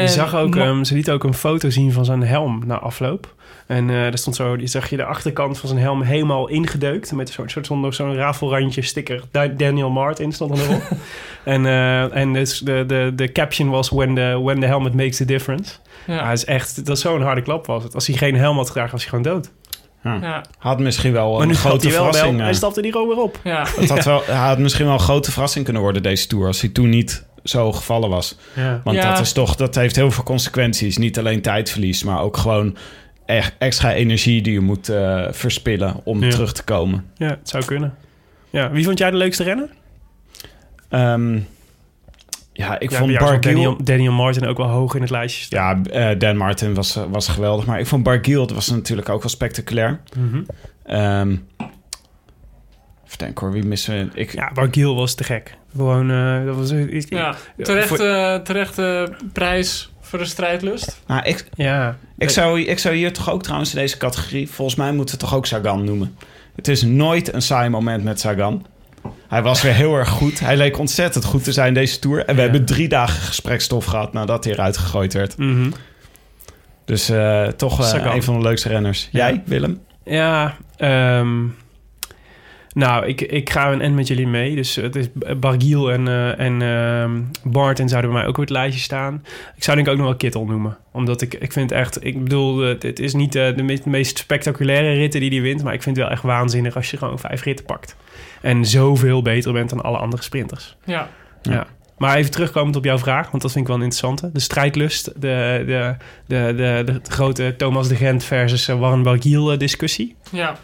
Je 0.00 0.06
En 0.06 0.12
zag 0.12 0.34
ook, 0.36 0.56
ehm, 0.56 0.84
ze 0.84 0.94
liet 0.94 1.10
ook 1.10 1.24
een 1.24 1.34
foto 1.34 1.70
zien 1.70 1.92
van 1.92 2.04
zijn 2.04 2.22
helm 2.22 2.62
na 2.66 2.78
afloop. 2.78 3.34
En 3.66 3.90
eh 3.90 4.04
er 4.06 4.18
stond 4.18 4.36
zo, 4.36 4.56
die 4.56 4.66
zag 4.66 4.90
je 4.90 4.96
de 4.96 5.04
achterkant 5.04 5.58
van 5.58 5.68
zijn 5.68 5.80
helm 5.80 6.02
helemaal 6.02 6.48
ingedeukt. 6.48 7.12
Met 7.12 7.28
een 7.28 7.34
soort, 7.34 7.50
soort 7.50 7.66
zo'n 7.66 7.92
zo'n 7.92 8.14
rafelrandje 8.14 8.82
sticker. 8.82 9.22
Da- 9.30 9.46
Daniel 9.46 9.90
Martin 9.90 10.32
stond 10.32 10.50
er 10.50 10.68
nog 10.68 10.76
op. 10.76 10.82
en 11.44 11.66
en 11.66 12.12
en 12.12 12.32
dus 12.32 12.58
de, 12.58 12.84
de, 12.86 13.12
de 13.14 13.32
caption 13.32 13.68
was: 13.70 13.88
when 13.90 14.14
the, 14.14 14.40
when 14.42 14.60
the 14.60 14.66
helmet 14.66 14.94
makes 14.94 15.16
the 15.16 15.24
difference. 15.24 15.74
Ja. 16.06 16.14
Ja. 16.14 16.28
het 16.28 16.38
is 16.38 16.44
echt, 16.44 16.86
dat 16.86 16.96
is 16.96 17.02
zo'n 17.02 17.22
harde 17.22 17.42
klap 17.42 17.66
was 17.66 17.82
het. 17.82 17.94
Als 17.94 18.06
hij 18.06 18.16
geen 18.16 18.36
helm 18.36 18.56
had 18.56 18.66
gedragen, 18.66 18.92
was 18.92 19.00
hij 19.00 19.10
gewoon 19.10 19.34
dood. 19.34 19.50
Ja. 20.02 20.44
Had 20.58 20.78
misschien 20.78 21.12
wel 21.12 21.32
Maar 21.32 21.40
een 21.42 21.48
nu 21.48 21.54
grote 21.54 21.86
hij 21.86 21.94
wel, 21.96 22.04
verrassing. 22.04 22.30
wel 22.30 22.38
eh, 22.38 22.44
hij 22.44 22.54
stapte 22.54 22.82
er 22.82 22.90
gewoon 22.92 23.08
weer 23.08 23.16
op. 23.22 23.40
ja. 23.44 23.66
Het 23.76 23.88
had, 23.88 24.04
wel, 24.04 24.22
hij 24.26 24.36
had 24.48 24.58
misschien 24.58 24.84
wel 24.84 24.94
een 24.94 25.00
grote 25.00 25.32
verrassing 25.32 25.64
kunnen 25.64 25.82
worden 25.82 26.02
deze 26.02 26.26
tour 26.26 26.46
als 26.46 26.60
hij 26.60 26.70
toen 26.70 26.88
niet 26.88 27.26
zo 27.44 27.72
gevallen 27.72 28.08
was. 28.08 28.36
Ja. 28.56 28.80
Want 28.84 28.96
Ja. 28.96 29.10
dat 29.10 29.20
is 29.20 29.32
toch, 29.32 29.56
dat 29.56 29.74
heeft 29.74 29.96
heel 29.96 30.10
veel 30.10 30.24
consequenties. 30.24 30.96
Niet 30.96 31.18
alleen 31.18 31.42
tijdverlies, 31.42 32.02
maar 32.04 32.20
ook 32.20 32.36
gewoon 32.36 32.76
echt 33.26 33.54
extra 33.58 33.92
energie 33.94 34.42
die 34.42 34.52
je 34.52 34.60
moet 34.60 34.88
eh, 34.88 35.24
verspillen 35.30 35.94
om 36.04 36.22
Ja. 36.24 36.30
terug 36.30 36.52
te 36.52 36.64
komen. 36.64 37.04
ja, 37.16 37.28
het 37.28 37.48
zou 37.48 37.64
kunnen. 37.64 37.94
Ja, 38.50 38.70
wie 38.70 38.84
vond 38.84 38.98
jij 38.98 39.10
de 39.10 39.16
leukste 39.16 39.42
renner? 39.42 39.68
Ehm, 40.88 41.38
ja, 42.52 42.78
ik 42.78 42.90
Ja, 42.90 42.98
vond 42.98 43.18
Barguil... 43.18 43.40
Daniel, 43.40 43.76
Daniel 43.84 44.12
Martin 44.12 44.46
ook 44.46 44.56
wel 44.56 44.68
hoog 44.68 44.94
in 44.94 45.00
het 45.00 45.10
lijstje 45.10 45.44
staan. 45.44 45.84
Ja, 45.90 46.10
eh, 46.10 46.18
Dan 46.18 46.36
Martin 46.36 46.74
was, 46.74 46.96
eh, 46.96 47.02
was 47.10 47.28
geweldig. 47.28 47.66
Maar 47.66 47.80
ik 47.80 47.86
vond 47.86 48.02
Barguil 48.02 48.46
dat 48.46 48.56
was 48.56 48.68
natuurlijk 48.70 49.08
ook 49.08 49.20
wel 49.22 49.30
spectaculair. 49.30 50.00
Mhm. 50.18 50.40
Ehm 50.84 51.36
denken 53.16 53.46
hoor, 53.46 53.54
wie 53.54 53.64
missen 53.64 54.10
we? 54.12 54.20
Ik, 54.20 54.32
Ja, 54.32 54.50
Barguil 54.54 54.94
was 54.94 55.14
te 55.14 55.24
gek. 55.24 55.56
Gewoon, 55.76 56.10
eh, 56.10 56.44
dat 56.44 56.56
was 56.56 56.72
iets. 56.72 57.06
ja. 57.08 57.34
Terecht, 57.62 57.88
voor- 57.88 57.98
eh, 57.98 58.34
terechte 58.34 59.12
prijs 59.32 59.92
voor 60.00 60.18
de 60.18 60.24
strijdlust. 60.24 61.02
nou, 61.06 61.22
ik, 61.24 61.46
Ja, 61.54 61.96
Ik 62.18 62.30
zou, 62.30 62.60
ik 62.60 62.78
zou 62.78 62.94
hier 62.94 63.12
toch 63.12 63.30
ook 63.30 63.42
trouwens 63.42 63.74
in 63.74 63.80
deze 63.80 63.96
categorie... 63.96 64.50
Volgens 64.50 64.76
mij 64.76 64.92
moeten 64.92 65.14
we 65.14 65.20
toch 65.20 65.34
ook 65.34 65.46
Sagan 65.46 65.84
noemen. 65.84 66.16
Het 66.56 66.68
is 66.68 66.82
nooit 66.82 67.32
een 67.34 67.42
saai 67.42 67.68
moment 67.68 68.04
met 68.04 68.20
Sagan. 68.20 68.66
Hij 69.28 69.42
was 69.42 69.62
weer 69.62 69.72
heel 69.74 69.94
erg 69.94 70.08
goed. 70.08 70.40
Hij 70.40 70.56
leek 70.56 70.78
ontzettend 70.78 71.24
goed 71.24 71.44
te 71.44 71.52
zijn 71.52 71.74
deze 71.74 71.98
Tour. 71.98 72.24
En 72.24 72.34
we 72.34 72.40
hebben 72.40 72.64
drie 72.64 72.88
dagen 72.88 73.20
gesprekstof 73.22 73.84
gehad 73.84 74.12
nadat 74.12 74.44
hij 74.44 74.52
eruit 74.52 74.76
gegooid 74.76 75.12
werd. 75.12 75.36
Mhm. 75.38 75.70
Dus 76.84 77.08
eh, 77.08 77.46
toch 77.46 77.94
eh, 77.94 78.14
een 78.14 78.22
van 78.22 78.34
de 78.34 78.42
leukste 78.42 78.68
renners. 78.68 79.08
Jij, 79.12 79.42
Willem? 79.46 79.80
Ja, 80.04 80.56
ehm, 80.76 81.44
nou, 82.78 83.06
ik, 83.06 83.20
ik 83.20 83.50
ga 83.50 83.72
een 83.72 83.80
end 83.80 83.94
met 83.94 84.06
jullie 84.06 84.26
mee. 84.26 84.54
Dus 84.54 84.76
het 84.76 84.96
is 84.96 85.06
Bargiel 85.36 85.92
en, 85.92 86.08
eh 86.08 86.38
en 86.38 86.62
ehm, 86.62 87.22
Barton 87.52 87.88
zouden 87.88 88.10
bij 88.10 88.20
mij 88.20 88.28
ook 88.28 88.36
op 88.36 88.42
het 88.42 88.50
lijstje 88.50 88.82
staan. 88.82 89.24
Ik 89.56 89.64
zou 89.64 89.76
denk 89.76 89.88
ik 89.88 89.92
ook 89.92 89.98
nog 89.98 90.08
wel 90.08 90.16
Kittel 90.16 90.44
noemen. 90.44 90.78
Omdat 90.92 91.20
ik, 91.20 91.34
ik 91.34 91.52
vind 91.52 91.72
echt... 91.72 92.04
Ik 92.04 92.22
bedoel, 92.22 92.58
het, 92.58 92.82
het 92.82 92.98
is 92.98 93.14
niet 93.14 93.34
eh, 93.34 93.56
de 93.56 93.62
me- 93.62 93.80
meest 93.84 94.18
spectaculaire 94.18 94.92
ritten 94.92 95.20
die 95.20 95.30
hij 95.30 95.40
wint... 95.40 95.62
maar 95.62 95.74
ik 95.74 95.82
vind 95.82 95.96
het 95.96 96.04
wel 96.04 96.14
echt 96.14 96.22
waanzinnig 96.22 96.76
als 96.76 96.90
je 96.90 96.96
gewoon 96.96 97.18
vijf 97.18 97.42
ritten 97.42 97.64
pakt. 97.64 97.96
En 98.42 98.64
zoveel 98.64 99.22
beter 99.22 99.52
bent 99.52 99.70
dan 99.70 99.82
alle 99.82 99.98
andere 99.98 100.22
sprinters. 100.22 100.76
Ja. 100.84 101.08
Ja. 101.42 101.66
Maar 101.96 102.16
even 102.16 102.30
terugkomend 102.30 102.76
op 102.76 102.84
jouw 102.84 102.98
vraag, 102.98 103.30
want 103.30 103.42
dat 103.42 103.52
vind 103.52 103.64
ik 103.64 103.70
wel 103.70 103.76
een 103.76 103.82
interessante. 103.82 104.30
De 104.32 104.40
strijdlust, 104.40 105.04
de, 105.04 105.62
de, 105.66 105.96
de, 106.26 106.54
de, 106.56 106.82
de, 106.84 107.00
grote 107.10 107.54
Thomas 107.56 107.88
de 107.88 107.96
Gent 107.96 108.24
versus 108.24 108.68
eh, 108.68 108.78
Warren 108.78 109.02
Bargiel 109.02 109.52
eh, 109.52 109.58
discussie. 109.58 110.16
Ja. 110.30 110.56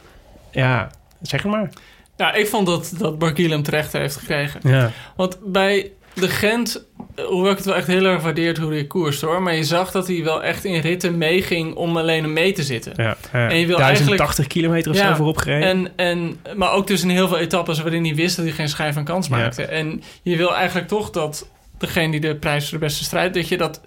Ja, 0.51 0.91
zeg 1.23 1.43
het 1.43 1.53
maar. 1.53 1.69
Ja, 2.17 2.33
ik 2.35 2.47
vond 2.47 2.67
dat, 2.67 2.93
dat 2.99 3.19
hem 3.37 3.63
terecht 3.63 3.93
heeft 3.93 4.17
gekregen. 4.17 4.61
Ja. 4.63 4.91
Want 5.17 5.39
bij 5.45 5.93
de 6.15 6.29
Gent, 6.29 6.87
hoewel 7.17 7.51
ik 7.51 7.57
het 7.57 7.67
wel 7.67 7.75
echt 7.75 7.87
heel 7.87 8.05
erg 8.05 8.23
waardeerd 8.23 8.59
hoe 8.59 8.73
hij 8.73 8.85
koerst 8.85 9.21
hoor. 9.21 9.43
Maar 9.43 9.55
je 9.55 9.65
zag 9.65 9.91
dat 9.91 10.07
hij 10.07 10.25
wel 10.25 10.43
echt 10.43 10.65
in 10.65 10.81
ritten 10.81 11.19
meeging 11.19 11.75
om 11.75 11.97
alleen 11.97 12.33
mee 12.33 12.53
te 12.53 12.63
zitten. 12.63 12.93
Ja, 12.97 13.17
ja. 13.33 13.49
En 13.49 13.57
je 13.59 13.67
wil 13.67 13.77
1080 13.77 14.19
eigenlijk- 14.19 14.49
kilometer 14.49 14.91
of 14.91 14.97
Ja, 14.99 15.09
zo 15.09 15.15
voorop 15.15 15.37
gereden. 15.37 15.69
En, 15.69 15.93
en, 15.97 16.41
maar 16.57 16.73
ook 16.73 16.87
dus 16.87 17.03
in 17.03 17.09
heel 17.09 17.29
veel 17.29 17.39
etappes 17.39 17.81
waarin 17.81 18.05
hij 18.05 18.15
wist 18.15 18.37
dat 18.37 18.45
hij 18.45 18.55
geen 18.55 18.69
schijn 18.69 18.93
van 18.93 19.05
kans 19.05 19.29
Ja. 19.29 19.37
maakte. 19.37 19.63
En 19.65 20.03
je 20.23 20.37
wil 20.37 20.55
eigenlijk 20.55 20.89
toch 20.89 21.11
dat 21.11 21.49
degene 21.79 22.11
die 22.11 22.21
de 22.21 22.37
prijs 22.37 22.69
voor 22.69 22.79
de 22.79 22.85
beste 22.85 23.05
strijd, 23.05 23.35
dat 23.35 23.49
je 23.49 23.57
dat 23.57 23.81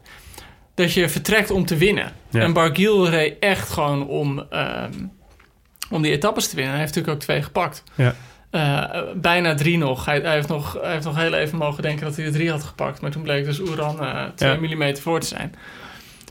dat 0.75 0.93
je 0.93 1.09
vertrekt 1.09 1.51
om 1.51 1.65
te 1.65 1.75
winnen. 1.77 2.11
En 2.31 2.53
Bargiel 2.53 3.09
reed 3.09 3.35
echt 3.39 3.69
gewoon 3.69 4.07
om, 4.07 4.43
ehm, 4.49 4.91
om 5.89 6.01
die 6.01 6.11
etappes 6.11 6.47
te 6.49 6.55
winnen. 6.55 6.73
Hij 6.73 6.81
heeft 6.81 6.95
natuurlijk 6.95 7.21
ook 7.21 7.27
twee 7.27 7.43
gepakt. 7.43 7.83
Ja. 7.95 8.15
Eh, 8.49 9.01
bijna 9.15 9.55
drie 9.55 9.77
nog. 9.77 10.05
Hij, 10.05 10.19
hij, 10.19 10.33
heeft 10.33 10.47
nog. 10.47 10.77
hij 10.81 10.91
heeft 10.91 11.05
nog 11.05 11.15
heel 11.15 11.33
even 11.33 11.57
mogen 11.57 11.81
denken 11.83 12.05
dat 12.05 12.15
hij 12.15 12.25
er 12.25 12.31
drie 12.31 12.51
had 12.51 12.63
gepakt. 12.63 13.01
Maar 13.01 13.11
toen 13.11 13.21
bleek 13.21 13.45
dus 13.45 13.59
Oeran 13.59 13.95
2 14.35 14.49
Ja. 14.49 14.75
mm 14.75 14.97
voor 14.97 15.19
te 15.19 15.27
zijn. 15.27 15.55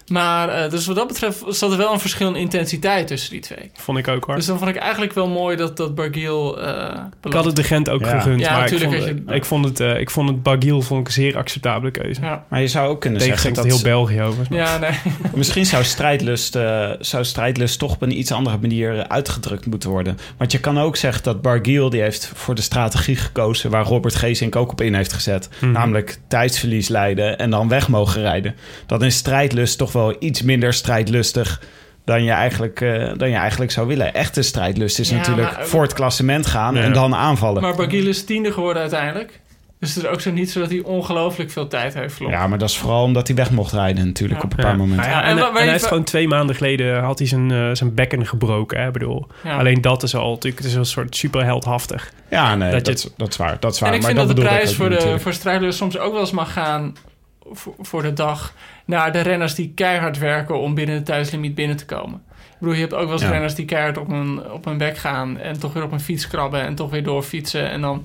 Maar 0.07 0.49
eh, 0.49 0.71
dus 0.71 0.87
wat 0.87 0.97
dat 0.97 1.07
betreft 1.07 1.45
zat 1.49 1.71
er 1.73 1.77
wel 1.79 1.92
een 1.92 2.01
verschil 2.01 2.29
in 2.29 2.35
intensiteit 2.37 3.07
tussen 3.07 3.31
die 3.31 3.40
twee. 3.40 3.71
Vond 3.75 3.99
ik 3.99 4.09
ook 4.09 4.25
hoor. 4.25 4.35
Dus 4.35 4.47
dan 4.47 4.59
vond 4.59 4.71
ik 4.71 4.77
eigenlijk 4.77 5.12
wel 5.12 5.29
mooi 5.29 5.57
dat, 5.57 5.77
dat 5.77 5.95
Bargiel... 5.95 6.61
eh 6.62 6.95
ik 7.23 7.33
had 7.33 7.45
het 7.45 7.57
de 7.57 7.62
Gent 7.62 7.88
ook 7.90 8.01
Ja. 8.01 8.07
gegund, 8.21 8.40
Ja, 8.40 8.51
maar 8.53 8.64
ik 8.66 8.71
natuurlijk 8.73 9.03
vond, 9.03 9.09
had 9.19 9.29
je- 9.29 9.35
ik, 9.35 9.45
vond 9.45 9.64
het, 9.64 9.81
eh, 9.81 10.01
ik 10.01 10.11
vond 10.11 10.29
het 10.29 10.42
Bargiel 10.42 10.83
vond 10.83 11.01
ik 11.01 11.07
een 11.07 11.12
zeer 11.12 11.37
acceptabele 11.37 11.90
keuze. 11.90 12.21
Ja, 12.21 12.45
Maar 12.49 12.61
je 12.61 12.69
zou 12.69 12.88
ook 12.88 13.01
kunnen 13.01 13.21
Tegen 13.21 13.35
zeggen 13.38 13.55
dat 13.55 13.64
dat... 13.64 13.73
heel 13.75 13.83
België 13.83 14.23
over. 14.23 14.47
ja 14.51 14.79
nee. 14.79 14.90
Misschien 15.35 15.66
zou 15.66 15.85
strijdlust, 15.85 16.57
eh, 16.57 16.90
zou 17.01 17.25
strijdlust 17.25 17.79
toch 17.79 17.92
op 17.95 18.03
een 18.03 18.19
iets 18.19 18.33
andere 18.33 18.59
manier 18.61 19.09
uitgedrukt 19.09 19.66
moeten 19.66 19.90
worden. 19.90 20.19
Want 20.38 20.53
je 20.53 20.61
kan 20.61 20.79
ook 20.79 20.97
zeggen 20.97 21.23
dat 21.23 21.42
Bargiel 21.42 21.90
die 21.90 22.01
heeft 22.01 22.31
voor 22.35 22.55
de 22.55 22.62
strategie 22.62 23.16
gekozen... 23.16 23.71
waar 23.71 23.85
Robert 23.85 24.14
Geesink 24.14 24.57
ook 24.57 24.71
op 24.71 24.81
in 24.81 24.95
heeft 24.95 25.12
gezet. 25.12 25.49
Mhm. 25.61 25.73
Namelijk 25.73 26.19
tijdsverlies 26.29 26.88
leiden 26.88 27.38
en 27.38 27.51
dan 27.51 27.69
weg 27.69 27.88
mogen 27.88 28.21
rijden. 28.21 28.55
Dan 28.87 29.05
is 29.05 29.16
strijdlust 29.16 29.79
toch 29.79 29.92
wel 29.97 30.17
iets 30.19 30.43
minder 30.43 30.73
strijdlustig... 30.73 31.61
Dan 32.05 32.25
je, 32.25 32.31
eigenlijk, 32.31 32.81
eh, 32.81 33.13
dan 33.17 33.29
je 33.31 33.37
eigenlijk 33.37 33.71
zou 33.71 33.87
willen. 33.87 34.15
Echte 34.15 34.43
strijdlust 34.43 34.99
is 34.99 35.09
Ja, 35.09 35.17
natuurlijk 35.17 35.53
maar- 35.57 35.67
voor 35.67 35.83
het 35.83 35.93
klassement 35.93 36.47
gaan 36.47 36.77
en 36.77 36.93
dan 36.93 37.15
aanvallen. 37.15 37.63
Maar 37.63 37.75
Bargiel 37.77 38.07
is 38.07 38.25
tiende 38.25 38.53
geworden 38.53 38.81
uiteindelijk. 38.83 39.41
Dus 39.81 39.95
het 39.95 40.05
is 40.05 40.11
ook 40.11 40.21
zo 40.21 40.31
niet 40.31 40.51
zo 40.51 40.61
dat 40.61 40.71
hij 40.71 40.81
ongelooflijk 40.83 41.51
veel 41.51 41.69
tijd 41.69 41.95
heeft 41.95 42.15
verloren. 42.15 42.39
Ja, 42.39 42.47
maar 42.47 42.59
dat 42.59 42.69
is 42.69 42.79
vooral 42.79 43.03
omdat 43.03 43.27
hij 43.27 43.37
weg 43.37 43.51
mocht 43.51 43.73
rijden 43.73 44.07
natuurlijk 44.07 44.41
Ja. 44.41 44.47
op 44.47 44.59
een 44.59 44.65
paar 44.65 44.77
momenten. 44.77 45.05
Ja, 45.05 45.11
Ja, 45.11 45.23
en, 45.23 45.29
en 45.31 45.37
wa- 45.37 45.47
en 45.47 45.53
waar 45.53 45.63
hij 45.63 45.71
heeft 45.71 45.83
va- 45.83 45.89
gewoon 45.89 46.05
twee 46.05 46.29
maanden 46.29 46.57
geleden 46.57 47.01
had 47.03 47.19
hij 47.19 47.29
zijn, 47.29 47.51
eh, 47.51 47.69
zijn 47.73 47.95
bekken 47.95 48.27
gebroken. 48.27 48.81
Hè? 48.81 48.87
Ik 48.87 48.93
bedoel, 48.93 49.27
Ja. 49.45 49.59
Alleen 49.59 49.81
dat 49.81 50.03
is 50.03 50.15
al 50.15 50.31
natuurlijk 50.31 50.63
het 50.63 50.71
is 50.71 50.75
een 50.77 50.87
soort 50.87 51.17
superheldhaftig. 51.17 52.13
Ja, 52.31 52.55
nee, 52.55 52.71
Dat 52.71 52.85
dat, 52.85 53.03
je- 53.03 53.11
dat, 53.17 53.29
is 53.29 53.37
waar. 53.37 53.57
Dat 53.61 53.75
is 53.75 53.81
waar. 53.81 53.89
En 53.89 53.95
ik 53.95 54.03
maar 54.03 54.11
vind 54.15 54.27
dat, 54.27 54.37
de 54.37 54.43
prijs 54.43 54.75
voor, 54.75 54.89
de, 54.89 54.95
natuurlijk. 54.95 55.23
voor 55.23 55.33
strijdlust 55.33 55.79
soms 55.79 55.99
ook 55.99 56.13
wel 56.13 56.21
eens 56.21 56.31
mag 56.31 56.53
gaan 56.53 56.95
voor, 57.53 57.75
voor 57.79 58.03
de 58.03 58.13
dag 58.13 58.55
naar 58.85 59.13
de 59.13 59.21
renners 59.21 59.55
die 59.55 59.73
keihard 59.75 60.19
werken 60.19 60.61
om 60.61 60.75
binnen 60.75 60.97
de 60.97 61.03
tijdslimiet 61.03 61.55
binnen 61.55 61.77
te 61.77 61.85
komen. 61.85 62.23
Ik 62.29 62.57
bedoel, 62.59 62.75
je 62.75 62.81
hebt 62.81 62.95
ook 62.95 63.05
wel 63.05 63.13
eens 63.13 63.23
Ja. 63.23 63.31
renners 63.31 63.55
die 63.55 63.65
keihard 63.65 63.99
op 63.99 64.09
een, 64.09 64.51
op 64.51 64.67
een 64.67 64.79
bek 64.79 64.97
gaan 64.97 65.39
en 65.39 65.61
toch 65.61 65.73
weer 65.73 65.83
op 65.83 65.93
een 65.93 66.01
fiets 66.01 66.27
krabben 66.29 66.61
en 66.61 66.75
toch 66.75 66.91
weer 66.91 67.03
doorfietsen 67.03 67.71
en 67.71 67.81
dan 67.81 68.05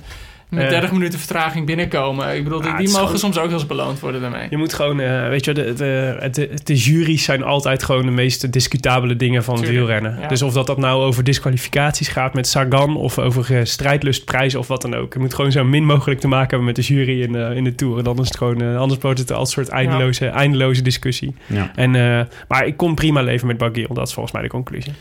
met 0.52 0.64
Ja. 0.64 0.70
30 0.70 0.92
minuten 0.92 1.20
vertraging 1.20 1.66
binnenkomen. 1.66 2.36
Ik 2.36 2.44
bedoel, 2.44 2.60
die, 2.62 2.70
Ah, 2.70 2.76
het 2.78 2.86
die 2.86 2.94
mogen 2.94 3.06
gewoon- 3.06 3.20
soms 3.20 3.38
ook 3.38 3.46
wel 3.50 3.54
eens 3.54 3.68
beloond 3.68 4.00
worden 4.00 4.22
daarmee. 4.22 4.48
Je 4.50 4.58
moet 4.58 4.74
gewoon, 4.74 5.00
eh, 5.00 5.28
weet 5.28 5.46
je, 5.46 5.54
de, 5.54 5.74
de, 5.74 6.30
de, 6.32 6.50
de 6.64 6.76
jury's 6.76 7.24
zijn 7.24 7.44
altijd 7.44 7.84
gewoon 7.84 8.06
de 8.06 8.12
meest 8.12 8.52
discutabele 8.52 9.16
dingen 9.16 9.44
van 9.44 9.54
het 9.56 9.64
Tuurlijk, 9.64 9.86
wielrennen. 9.88 10.22
ja. 10.22 10.28
Dus 10.28 10.42
of 10.42 10.54
dat, 10.54 10.68
dat 10.68 10.78
nou 10.78 11.04
over 11.04 11.24
disqualificaties 11.24 12.08
gaat 12.08 12.34
met 12.34 12.48
Sagan 12.48 12.96
of 12.98 13.20
over 13.20 13.56
eh, 13.56 13.64
strijdlustprijzen 13.64 14.60
of 14.60 14.68
wat 14.68 14.82
dan 14.82 14.96
ook. 14.96 15.14
Je 15.14 15.20
moet 15.20 15.34
gewoon 15.34 15.52
zo 15.52 15.64
min 15.64 15.86
mogelijk 15.86 16.20
te 16.20 16.28
maken 16.28 16.48
hebben 16.50 16.66
met 16.66 16.76
de 16.76 16.82
jury 16.82 17.22
in, 17.22 17.32
de 17.32 17.52
in 17.56 17.64
de 17.64 17.76
Tour. 17.76 17.98
En 17.98 18.04
dan 18.04 18.20
is 18.20 18.28
het 18.28 18.38
gewoon, 18.38 18.62
eh, 18.62 18.78
anders 18.78 19.02
wordt 19.02 19.20
het 19.20 19.32
als 19.32 19.48
een 19.48 19.54
soort 19.64 19.70
eindeloze, 19.70 20.26
eindeloze 20.28 20.82
discussie. 20.82 21.36
Ja. 21.48 21.72
En, 21.76 21.96
eh, 21.96 22.26
maar 22.48 22.66
ik 22.66 22.78
kon 22.78 22.96
prima 22.96 23.22
leven 23.22 23.48
met 23.48 23.58
Barguil, 23.58 23.94
dat 23.94 24.08
is 24.08 24.14
volgens 24.14 24.34
mij 24.34 24.44
de 24.44 24.50
conclusie. 24.50 24.94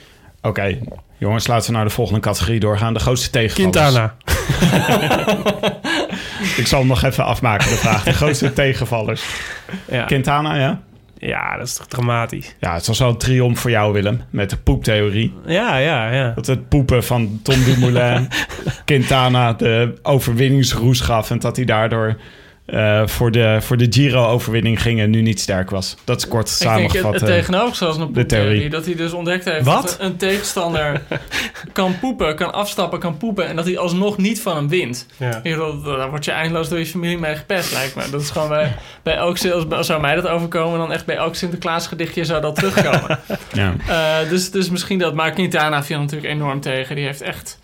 Oké, 0.42 0.78
jongens, 1.18 1.46
laten 1.46 1.70
we 1.70 1.76
naar 1.76 1.84
de 1.84 1.90
volgende 1.90 2.20
categorie 2.20 2.60
doorgaan. 2.60 2.94
De 2.94 3.00
grootste 3.00 3.30
tegenvallers. 3.30 3.72
Quintana. 3.72 4.14
Ik 6.56 6.66
zal 6.66 6.78
hem 6.78 6.88
nog 6.88 7.02
even 7.02 7.24
afmaken, 7.24 7.68
de 7.68 7.76
vraag. 7.76 8.02
De 8.02 8.12
grootste 8.12 8.52
tegenvallers. 8.62 9.24
Ja. 9.90 10.04
Quintana, 10.04 10.56
ja? 10.56 10.80
ja, 11.20 11.56
dat 11.56 11.66
is 11.66 11.74
toch 11.74 11.86
dramatisch. 11.86 12.54
Ja, 12.60 12.74
het 12.74 12.86
was 12.86 12.98
wel 12.98 13.08
een 13.08 13.16
triomf 13.16 13.60
voor 13.60 13.70
jou, 13.70 13.92
Willem. 13.92 14.22
Met 14.30 14.50
de 14.50 14.56
poeptheorie. 14.56 15.34
Ja, 15.46 15.76
ja, 15.76 16.12
ja. 16.12 16.32
Dat 16.34 16.46
het 16.46 16.68
poepen 16.68 17.04
van 17.04 17.40
Tom 17.42 17.64
Dumoulin 17.64 18.28
Quintana 18.84 19.52
de 19.52 19.94
overwinningsroes 20.02 21.00
gaf. 21.00 21.30
En 21.30 21.38
dat 21.38 21.56
hij 21.56 21.64
daardoor 21.64 22.16
eh, 22.70 23.06
voor, 23.06 23.30
de, 23.30 23.58
voor 23.60 23.76
de 23.76 23.86
Giro-overwinning 23.90 24.82
ging 24.82 25.00
en 25.00 25.10
nu 25.10 25.22
niet 25.22 25.40
sterk 25.40 25.70
was. 25.70 25.96
Dat 26.04 26.16
is 26.18 26.28
kort 26.28 26.50
Ik 26.50 26.58
denk 26.58 26.70
samengevat. 26.70 27.12
het, 27.12 27.20
het 27.20 27.30
eh. 27.30 27.36
tegenovergestelde 27.36 27.98
van 27.98 28.12
de 28.12 28.26
theorie. 28.26 28.48
theorie. 28.50 28.70
Dat 28.70 28.84
hij 28.84 28.94
dus 28.94 29.12
ontdekt 29.12 29.44
heeft 29.44 29.64
Wat? 29.64 29.82
dat 29.82 29.96
een 30.00 30.16
tegenstander 30.16 31.02
kan 31.72 31.98
poepen, 31.98 32.36
kan 32.36 32.52
afstappen, 32.52 32.98
kan 32.98 33.16
poepen. 33.16 33.46
En 33.46 33.56
dat 33.56 33.64
hij 33.64 33.78
alsnog 33.78 34.16
niet 34.16 34.40
van 34.42 34.56
hem 34.56 34.68
wint. 34.68 35.06
ja. 35.16 35.40
Daar 35.84 36.10
word 36.10 36.24
je 36.24 36.30
eindeloos 36.30 36.68
door 36.68 36.78
je 36.78 36.86
familie 36.86 37.18
mee 37.18 37.36
gepest, 37.36 37.72
lijkt 37.72 37.94
me. 37.96 38.02
Dat 38.10 38.20
is 38.20 38.30
gewoon 38.30 38.48
bij, 38.48 38.76
bij 39.02 39.14
elk, 39.14 39.38
als 39.70 39.86
zou 39.86 40.00
mij 40.00 40.14
dat 40.14 40.26
overkomen, 40.26 40.78
dan 40.78 40.92
echt 40.92 41.06
bij 41.06 41.16
elk 41.16 41.34
Sinterklaas 41.34 41.86
gedichtje 41.86 42.24
zou 42.24 42.40
dat 42.40 42.54
terugkomen. 42.54 43.18
ja. 43.52 43.74
Eh, 43.88 44.28
dus, 44.28 44.50
dus 44.50 44.70
misschien 44.70 44.98
dat. 44.98 45.14
Maar 45.14 45.32
Quintana 45.32 45.82
viel 45.82 45.98
natuurlijk 46.00 46.32
enorm 46.32 46.60
tegen. 46.60 46.96
Die 46.96 47.04
heeft 47.04 47.20
echt. 47.22 47.58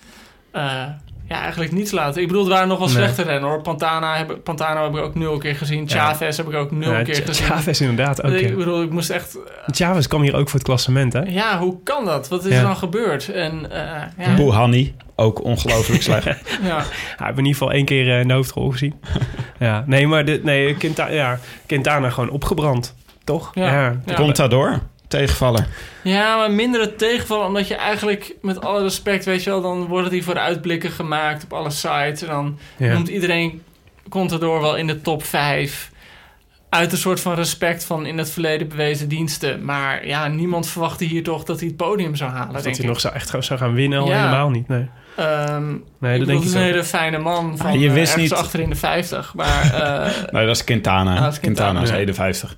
eh, 0.53 0.83
ja, 1.29 1.41
eigenlijk 1.41 1.73
niets 1.73 1.91
laten. 1.91 2.23
Ik 2.23 2.27
bedoel, 2.29 2.43
er 2.45 2.51
waren 2.51 2.69
nog 2.69 2.79
wel 2.79 2.87
Nee. 2.87 2.97
slechte 2.97 3.23
rennen 3.23 3.49
hoor. 3.51 3.61
Pantana 3.63 4.17
heb, 4.17 4.39
Pantano 4.45 4.83
heb 4.85 4.95
ik 4.95 5.01
ook 5.03 5.15
nul 5.15 5.39
keer 5.39 5.55
gezien. 5.57 5.89
Chavez 5.89 6.37
heb 6.37 6.49
ik 6.49 6.55
ook 6.55 6.71
nul 6.71 6.93
Ja, 6.93 7.03
keer 7.03 7.15
Ch- 7.15 7.25
gezien. 7.27 7.47
Chavez 7.47 7.81
inderdaad 7.81 8.23
ook. 8.23 8.33
Ik 8.33 8.57
bedoel, 8.57 8.83
ik 8.83 8.91
moest 8.91 9.11
echt. 9.11 9.39
Chavez 9.67 10.07
kwam 10.07 10.23
hier 10.23 10.35
ook 10.37 10.49
voor 10.49 10.59
het 10.59 10.69
klassement, 10.69 11.13
hè? 11.13 11.21
Ja, 11.23 11.59
hoe 11.59 11.79
kan 11.85 12.05
dat? 12.05 12.29
Wat 12.29 12.45
is 12.45 12.53
Ja. 12.53 12.59
er 12.59 12.63
dan 12.65 12.77
gebeurd? 12.77 13.29
En 13.33 13.71
eh, 13.73 14.27
ja, 14.27 14.35
Boehani, 14.35 14.95
ook 15.17 15.45
ongelooflijk 15.45 16.03
slecht. 16.03 16.25
ja. 16.27 16.35
Ja, 16.63 16.79
ik 16.79 16.85
heb 17.19 17.29
in 17.29 17.37
ieder 17.37 17.53
geval 17.53 17.73
één 17.73 17.85
keer 17.85 18.11
eh, 18.13 18.21
in 18.21 18.29
de 18.29 18.35
hoofdrol 18.35 18.71
gezien. 18.71 18.95
ja, 19.59 19.85
nee, 19.87 20.07
maar 20.07 20.25
dit, 20.25 20.45
nee, 20.45 20.75
Quinta, 20.75 21.09
ja, 21.11 21.39
Quintana 21.67 22.11
gewoon 22.11 22.31
opgebrand, 22.31 22.95
toch? 23.25 23.51
Ja. 23.55 23.95
Ja. 24.07 24.15
Contador, 24.15 24.81
tegenvaller. 25.09 25.67
Ja, 26.03 26.37
maar 26.37 26.51
mindere 26.51 26.95
tegenvallen, 26.97 27.47
omdat 27.47 27.69
je 27.69 27.75
eigenlijk 27.75 28.35
met 28.43 28.61
alle 28.61 28.83
respect, 28.83 29.25
weet 29.25 29.43
je 29.45 29.51
wel, 29.51 29.61
dan 29.61 29.87
worden 29.87 30.11
die 30.11 30.25
vooruitblikken 30.25 30.91
gemaakt 30.91 31.45
op 31.45 31.53
alle 31.53 31.71
sites. 31.71 32.23
En 32.23 32.29
dan 32.29 32.59
Ja. 32.77 32.93
noemt 32.93 33.09
iedereen 33.09 33.63
Contador 34.09 34.61
wel 34.61 34.77
in 34.77 34.87
de 34.87 35.01
top 35.01 35.25
5. 35.25 35.91
Uit 36.69 36.93
een 36.93 36.99
soort 36.99 37.21
van 37.21 37.35
respect 37.35 37.85
van 37.85 38.07
in 38.07 38.19
het 38.19 38.31
verleden 38.31 38.69
bewezen 38.69 39.09
diensten. 39.09 39.65
Maar 39.65 40.07
ja, 40.07 40.29
niemand 40.29 40.69
verwachtte 40.69 41.05
hier 41.05 41.23
toch 41.23 41.45
dat 41.45 41.59
hij 41.59 41.69
het 41.69 41.77
podium 41.77 42.15
zou 42.17 42.31
halen, 42.31 42.57
Of 42.57 42.63
dat 42.63 42.77
hij 42.77 42.87
nog 42.87 43.01
zou, 43.01 43.15
echt 43.15 43.29
zou 43.29 43.59
gaan 43.61 43.75
winnen, 43.75 43.99
al 44.01 44.09
Ja. 44.09 44.17
helemaal 44.19 44.51
niet. 44.51 44.69
Nee, 44.69 44.89
Ehm, 45.17 45.65
nee 45.99 46.19
dat 46.19 46.27
denk 46.27 46.43
ik 46.45 46.55
een 46.55 46.61
hele 46.61 46.85
fijne 46.85 47.19
man 47.19 47.57
van 47.57 47.67
Ah, 47.67 47.81
je 47.81 47.87
eh, 47.89 47.93
wist 47.95 48.13
ergens 48.13 48.31
niet- 48.31 48.41
achter 48.41 48.61
in 48.61 48.69
de 48.71 48.77
50. 48.77 49.33
Maar 49.35 49.73
eh, 49.75 50.13
Nee, 50.33 50.47
dat 50.47 50.55
is 50.57 50.65
Quintana. 50.65 51.15
Ah, 51.17 51.23
dat 51.23 51.33
is 51.33 51.41
Quintana, 51.41 51.69
Quintana 51.69 51.83
is 51.83 51.89
ja. 51.91 51.97
51. 51.97 52.57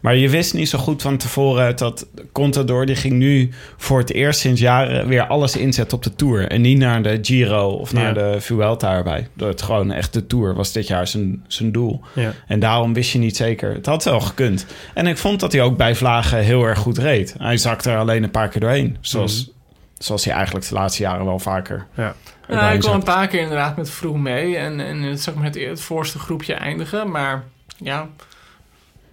Maar 0.00 0.16
je 0.16 0.28
wist 0.28 0.54
niet 0.54 0.68
zo 0.68 0.78
goed 0.78 1.02
van 1.02 1.16
tevoren 1.16 1.76
dat 1.76 2.06
Contador... 2.32 2.86
die 2.86 2.96
ging 2.96 3.14
nu 3.14 3.50
voor 3.76 3.98
het 3.98 4.12
eerst 4.12 4.40
sinds 4.40 4.60
jaren 4.60 5.06
weer 5.08 5.26
alles 5.26 5.56
inzetten 5.56 5.96
op 5.96 6.02
de 6.02 6.14
Tour. 6.14 6.48
En 6.48 6.60
niet 6.60 6.78
naar 6.78 7.02
de 7.02 7.18
Giro 7.22 7.68
of 7.70 7.92
naar 7.92 8.04
Ja. 8.18 8.32
de 8.32 8.40
Vuelta 8.40 8.92
erbij. 8.94 9.28
Dat 9.34 9.48
het 9.48 9.62
gewoon 9.62 9.92
echt 9.92 10.12
de 10.12 10.26
Tour 10.26 10.54
was 10.54 10.72
dit 10.72 10.86
jaar 10.86 11.06
zijn, 11.06 11.44
zijn 11.48 11.72
doel. 11.72 12.00
Ja. 12.14 12.32
En 12.46 12.60
daarom 12.60 12.92
wist 12.94 13.10
je 13.12 13.18
niet 13.18 13.36
zeker. 13.36 13.72
Het 13.74 13.86
had 13.86 14.04
wel 14.04 14.20
gekund. 14.20 14.66
En 14.94 15.06
ik 15.06 15.18
vond 15.18 15.40
dat 15.40 15.52
hij 15.52 15.62
ook 15.62 15.76
bij 15.76 15.94
Vlagen 15.94 16.38
heel 16.38 16.64
erg 16.64 16.78
goed 16.78 16.98
reed. 16.98 17.34
Hij 17.38 17.56
zakte 17.56 17.90
er 17.90 17.98
alleen 17.98 18.22
een 18.22 18.30
paar 18.30 18.48
keer 18.48 18.60
doorheen. 18.60 18.96
Zoals, 19.00 19.40
Mhm. 19.46 19.58
Zoals 20.04 20.24
hij 20.24 20.34
eigenlijk 20.34 20.68
de 20.68 20.74
laatste 20.74 21.02
jaren 21.02 21.24
wel 21.24 21.38
vaker 21.38 21.86
Ja. 21.94 22.14
Erbij 22.48 22.74
ik 22.74 22.80
kwam 22.80 22.94
een 22.94 23.02
paar 23.02 23.26
keer 23.28 23.40
inderdaad 23.40 23.76
met 23.76 23.90
vroeg 23.90 24.16
mee. 24.16 24.56
En, 24.56 24.80
en 24.80 25.02
het, 25.02 25.20
zeg 25.22 25.34
maar, 25.34 25.44
het, 25.44 25.54
het 25.54 25.80
voorste 25.80 26.18
groepje 26.18 26.54
eindigen. 26.54 27.10
Maar 27.10 27.44
ja, 27.76 28.08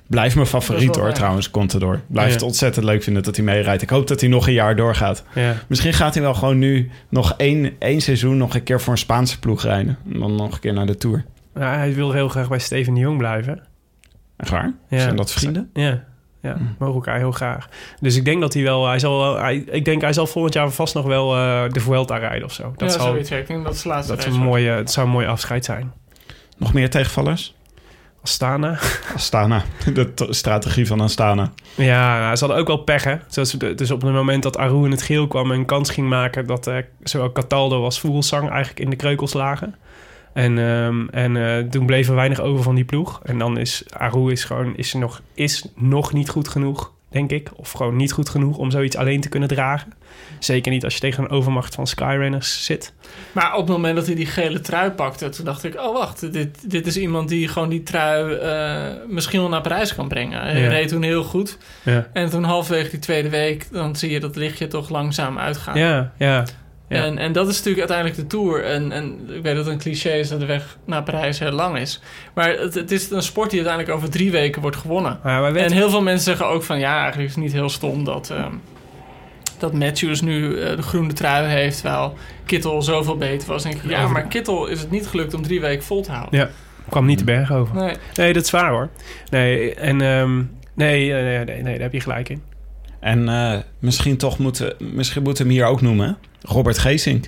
Blijft 0.08 0.36
mijn 0.36 0.48
favoriet 0.48 0.96
hoor, 0.96 1.14
trouwens, 1.14 1.52
Contador. 1.52 2.02
Blijf 2.08 2.28
Ja. 2.28 2.34
het 2.34 2.42
ontzettend 2.44 2.86
leuk 2.86 3.04
vinden 3.04 3.24
dat 3.24 3.36
hij 3.36 3.46
meerijdt. 3.46 3.82
Ik 3.82 3.90
hoop 3.90 4.08
dat 4.08 4.20
hij 4.20 4.30
nog 4.30 4.48
een 4.48 4.54
jaar 4.54 4.76
doorgaat. 4.76 5.24
Ja. 5.34 5.54
Misschien 5.68 5.94
gaat 5.94 6.14
hij 6.14 6.24
wel 6.24 6.34
gewoon 6.34 6.58
nu 6.58 6.92
nog 7.10 7.34
één, 7.38 7.76
één 7.80 8.02
seizoen 8.02 8.38
nog 8.38 8.56
een 8.56 8.64
keer 8.64 8.82
voor 8.82 8.92
een 8.92 9.00
Spaanse 9.00 9.40
ploeg 9.40 9.64
rijden. 9.64 9.98
En 10.14 10.20
dan 10.20 10.36
nog 10.36 10.54
een 10.54 10.60
keer 10.60 10.74
naar 10.74 10.86
de 10.86 10.98
Tour. 10.98 11.26
Ja, 11.56 11.78
hij 11.78 11.94
wil 11.94 12.12
heel 12.12 12.30
graag 12.30 12.50
bij 12.50 12.60
Steven 12.60 12.94
de 12.94 13.00
Jong 13.00 13.18
blijven. 13.18 13.64
Echt 14.38 14.50
waar? 14.52 14.74
Ja. 14.90 15.00
Zijn 15.00 15.16
dat 15.16 15.32
vrienden? 15.32 15.70
Ja, 15.74 16.04
ja 16.48 16.58
mogen 16.78 16.96
elkaar 16.96 17.18
heel 17.18 17.32
graag. 17.32 17.68
Dus 18.00 18.16
ik 18.16 18.26
denk 18.26 18.42
dat 18.42 18.54
hij 18.54 18.64
wel... 18.64 18.88
Hij 18.88 19.00
zal, 19.00 19.20
wel- 19.20 19.38
hij, 19.38 19.56
ik 19.56 19.86
denk 19.86 20.02
hij 20.02 20.14
zal 20.14 20.28
volgend 20.28 20.54
jaar 20.54 20.70
vast 20.70 20.94
nog 20.94 21.06
wel 21.06 21.36
eh, 21.36 21.64
de 21.70 21.80
Vuelta 21.80 22.18
rijden 22.18 22.44
of 22.44 22.54
zo. 22.54 22.74
Dat, 22.76 22.92
ja, 22.92 22.98
zal, 22.98 23.08
zoiets. 23.08 23.32
Ik 23.32 23.48
denk 23.48 23.64
dat 23.64 23.72
het 23.72 23.82
zijn 23.82 23.94
laatste 23.94 24.16
dat 24.16 24.26
is 24.26 24.34
een 24.34 24.42
mooie, 24.42 24.70
het 24.70 24.92
zou 24.92 25.06
een 25.06 25.12
mooi 25.12 25.28
afscheid 25.28 25.66
zijn. 25.66 25.94
Nog 26.58 26.74
meer 26.74 26.90
tegenvallers? 26.90 27.56
Astana. 28.22 28.80
Astana. 29.16 29.64
De 29.94 30.14
strategie 30.30 30.88
van 30.88 31.02
Astana. 31.02 31.52
Ja, 31.76 32.20
nou, 32.20 32.36
ze 32.36 32.46
hadden 32.46 32.62
ook 32.62 32.68
wel 32.68 32.78
pech, 32.78 33.04
hè. 33.04 33.16
Zoals, 33.28 33.52
dus 33.52 33.92
op 33.92 34.02
het 34.02 34.12
moment 34.12 34.44
dat 34.44 34.58
Aru 34.58 34.86
in 34.86 34.92
het 34.92 35.02
geel 35.02 35.28
kwam 35.28 35.52
en 35.52 35.58
een 35.58 35.66
kans 35.66 35.90
ging 35.90 36.10
maken... 36.10 36.48
dat 36.48 36.68
eh, 36.68 36.78
zowel 37.04 37.32
Cataldo 37.32 37.84
als 37.84 38.00
Vogelsang 38.00 38.50
eigenlijk 38.50 38.80
in 38.80 38.90
de 38.90 38.96
kreukels 38.96 39.34
lagen. 39.34 39.76
En, 40.38 40.58
ehm, 40.58 41.08
en 41.08 41.38
eh, 41.38 41.64
toen 41.70 41.86
bleef 41.86 42.08
er 42.10 42.16
weinig 42.16 42.40
over 42.40 42.64
van 42.64 42.76
die 42.76 42.86
ploeg. 42.86 43.20
En 43.24 43.38
dan 43.38 43.58
is 43.58 43.84
Aru 43.90 44.32
is 44.32 44.44
gewoon 44.44 44.76
is 44.76 44.94
nog, 44.94 45.22
is 45.34 45.66
nog 45.76 46.14
niet 46.14 46.30
goed 46.30 46.48
genoeg, 46.48 46.92
denk 47.10 47.32
ik. 47.32 47.50
Of 47.56 47.72
gewoon 47.72 47.96
niet 47.96 48.12
goed 48.12 48.30
genoeg 48.30 48.58
om 48.58 48.72
zoiets 48.72 48.96
alleen 48.96 49.22
te 49.22 49.30
kunnen 49.30 49.50
dragen. 49.50 49.94
Zeker 50.40 50.72
niet 50.72 50.84
als 50.84 50.94
je 50.94 51.00
tegen 51.00 51.24
een 51.24 51.30
overmacht 51.30 51.76
van 51.76 51.88
Skyrunners 51.88 52.66
zit. 52.66 52.94
Maar 53.32 53.54
op 53.54 53.60
het 53.60 53.76
moment 53.76 53.96
dat 53.96 54.06
hij 54.06 54.16
die 54.16 54.26
gele 54.26 54.60
trui 54.60 54.92
pakte, 54.92 55.30
toen 55.30 55.46
dacht 55.46 55.64
ik: 55.64 55.76
oh 55.80 55.94
wacht, 55.94 56.34
dit, 56.34 56.72
dit 56.72 56.88
is 56.88 56.98
iemand 56.98 57.30
die 57.30 57.48
gewoon 57.48 57.70
die 57.70 57.84
trui 57.84 58.34
eh, 58.34 58.94
misschien 59.08 59.40
wel 59.40 59.50
naar 59.50 59.62
Parijs 59.62 59.96
kan 59.96 60.08
brengen. 60.08 60.42
Hij 60.42 60.62
Ja. 60.62 60.68
reed 60.70 60.88
toen 60.88 61.04
heel 61.04 61.24
goed. 61.24 61.58
Ja, 61.84 62.08
En 62.14 62.30
toen 62.30 62.44
halverwege 62.44 62.90
die 62.90 63.00
tweede 63.00 63.30
week, 63.30 63.68
dan 63.72 63.96
zie 63.96 64.12
je 64.12 64.20
dat 64.20 64.36
lichtje 64.36 64.68
toch 64.68 64.90
langzaam 64.90 65.38
uitgaan. 65.38 65.78
ja, 65.78 66.12
ja. 66.18 66.46
Ja. 66.90 67.04
En, 67.04 67.18
en 67.18 67.32
dat 67.32 67.48
is 67.48 67.58
natuurlijk 67.58 67.80
uiteindelijk 67.80 68.18
de 68.18 68.38
Tour. 68.38 68.64
En, 68.64 68.92
en 68.92 69.30
ik 69.30 69.44
weet 69.44 69.56
dat 69.56 69.66
het 69.66 69.74
een 69.74 69.80
cliché 69.80 70.10
is 70.10 70.30
dat 70.30 70.40
de 70.40 70.46
weg 70.46 70.78
naar 70.86 71.04
Parijs 71.04 71.40
heel 71.40 71.52
lang 71.52 71.78
is. 71.78 72.02
Maar 72.34 72.50
het, 72.50 72.74
het 72.74 72.92
is 72.92 73.12
een 73.12 73.24
sport 73.24 73.50
die 73.50 73.60
uiteindelijk 73.60 73.98
over 73.98 74.10
drie 74.10 74.32
weken 74.32 74.62
wordt 74.62 74.78
gewonnen. 74.78 75.20
Maar 75.24 75.56
En 75.56 75.72
heel 75.72 75.90
veel 75.90 76.02
mensen 76.02 76.24
zeggen 76.24 76.46
ook 76.46 76.64
van... 76.64 76.80
ja, 76.80 77.00
eigenlijk 77.00 77.30
is 77.30 77.36
het 77.36 77.44
niet 77.44 77.54
heel 77.54 77.70
stom 77.70 78.04
dat, 78.04 78.30
ehm, 78.30 78.54
dat 79.58 79.74
Matthews 79.74 80.22
nu 80.22 80.62
eh, 80.62 80.76
de 80.76 80.82
groene 80.82 81.14
trui 81.14 81.48
heeft... 81.48 81.82
terwijl 81.82 82.18
Kittel 82.46 82.82
zoveel 82.82 83.18
beter 83.18 83.48
was. 83.48 83.66
Ik, 83.66 83.78
ja, 83.84 84.08
maar 84.08 84.28
Kittel 84.28 84.68
is 84.68 84.80
het 84.80 84.92
niet 84.92 85.08
gelukt 85.08 85.34
om 85.34 85.42
drie 85.42 85.62
weken 85.62 85.84
vol 85.84 86.02
te 86.02 86.12
houden. 86.12 86.40
Ja. 86.40 86.50
kwam 86.90 87.06
niet 87.06 87.20
de 87.20 87.26
berg 87.26 87.52
over. 87.52 87.76
Nee. 87.76 87.96
Nee, 88.14 88.34
dat 88.34 88.44
is 88.44 88.52
waar 88.52 88.70
hoor. 88.70 88.90
Nee, 89.30 89.76
en 89.76 90.02
ehm, 90.02 90.38
nee, 90.74 91.12
nee, 91.12 91.24
nee, 91.24 91.46
nee, 91.46 91.62
nee, 91.62 91.74
daar 91.74 91.82
heb 91.82 91.94
je 91.94 92.02
gelijk 92.02 92.30
in. 92.30 92.42
En 93.00 93.30
eh, 93.30 93.58
misschien 93.80 94.18
toch 94.18 94.38
moeten, 94.38 94.74
misschien 94.80 95.24
moeten 95.24 95.46
we 95.46 95.52
hem 95.54 95.62
hier 95.62 95.70
ook 95.72 95.82
noemen. 95.82 96.18
Robert 96.42 96.78
Geesink. 96.78 97.26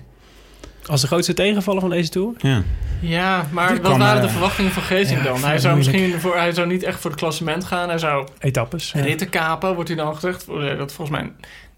Als 0.85 1.01
de 1.01 1.07
grootste 1.07 1.33
tegenvaller 1.33 1.81
van 1.81 1.89
deze 1.89 2.09
tour? 2.09 2.33
Ja. 2.37 2.63
Ja, 3.01 3.47
maar 3.51 3.73
Die 3.73 3.81
wat 3.81 3.97
waren 3.97 4.21
eh, 4.21 4.25
de 4.27 4.29
verwachtingen 4.31 4.71
van 4.71 4.83
Geesink 4.83 5.17
ja, 5.17 5.23
dan? 5.23 5.43
Hij 5.43 5.57
zou 5.59 5.75
moeilijk. 5.75 5.97
misschien 5.97 6.21
voor, 6.21 6.37
hij 6.37 6.51
zou 6.51 6.67
niet 6.67 6.83
echt 6.83 6.99
voor 6.99 7.11
het 7.11 7.19
klassement 7.19 7.65
gaan. 7.65 7.89
Hij 7.89 7.97
zou 7.97 8.27
Etappes. 8.39 8.91
ja. 8.91 9.01
ritten 9.01 9.29
kapen, 9.29 9.73
wordt 9.73 9.89
hij 9.89 9.97
dan 9.97 10.13
gezegd. 10.15 10.43
Voor- 10.43 10.75
Dat 10.77 10.93
volgens 10.93 11.17
mij 11.19 11.31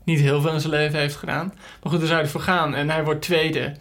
niet 0.04 0.19
heel 0.19 0.41
veel 0.41 0.54
in 0.54 0.60
zijn 0.60 0.73
leven 0.73 0.99
heeft 0.99 1.15
gedaan. 1.15 1.54
Maar 1.84 1.91
goed, 1.91 1.99
daar 1.99 2.08
zou 2.08 2.21
hij 2.21 2.30
voor 2.30 2.41
gaan. 2.41 2.75
En 2.75 2.89
hij 2.89 3.04
wordt 3.04 3.21
tweede 3.21 3.73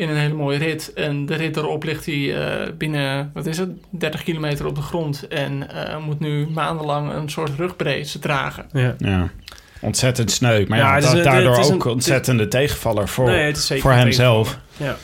in 0.00 0.08
een 0.08 0.16
hele 0.16 0.34
mooie 0.34 0.58
rit. 0.58 0.92
En 0.92 1.26
de 1.26 1.34
rit 1.34 1.56
erop 1.56 1.84
ligt 1.84 2.06
hij 2.06 2.36
eh, 2.36 2.72
binnen, 2.78 3.30
wat 3.34 3.46
is 3.46 3.58
het, 3.58 3.68
30 3.90 4.22
kilometer 4.22 4.66
op 4.66 4.74
de 4.74 4.82
grond. 4.82 5.28
En 5.28 5.70
eh, 5.88 5.98
moet 6.04 6.20
nu 6.20 6.46
maandenlang 6.54 7.12
een 7.12 7.28
soort 7.28 7.50
rugbrace 7.56 8.18
dragen. 8.18 8.66
Ja. 8.72 8.94
ja. 8.98 9.28
Ontzettend 9.80 10.30
sneu. 10.30 10.64
Maar 10.68 10.78
Ja, 10.78 10.96
is 10.96 11.04
daardoor 11.22 11.50
het 11.52 11.60
is 11.64 11.68
een- 11.68 11.74
ook 11.74 11.84
ontzettende 11.84 12.48
tegenvaller 12.48 13.08
voor, 13.08 13.26
Nee, 13.30 13.54
voor 13.56 13.92
hemzelf. 13.92 14.58
Ja. 14.76 14.96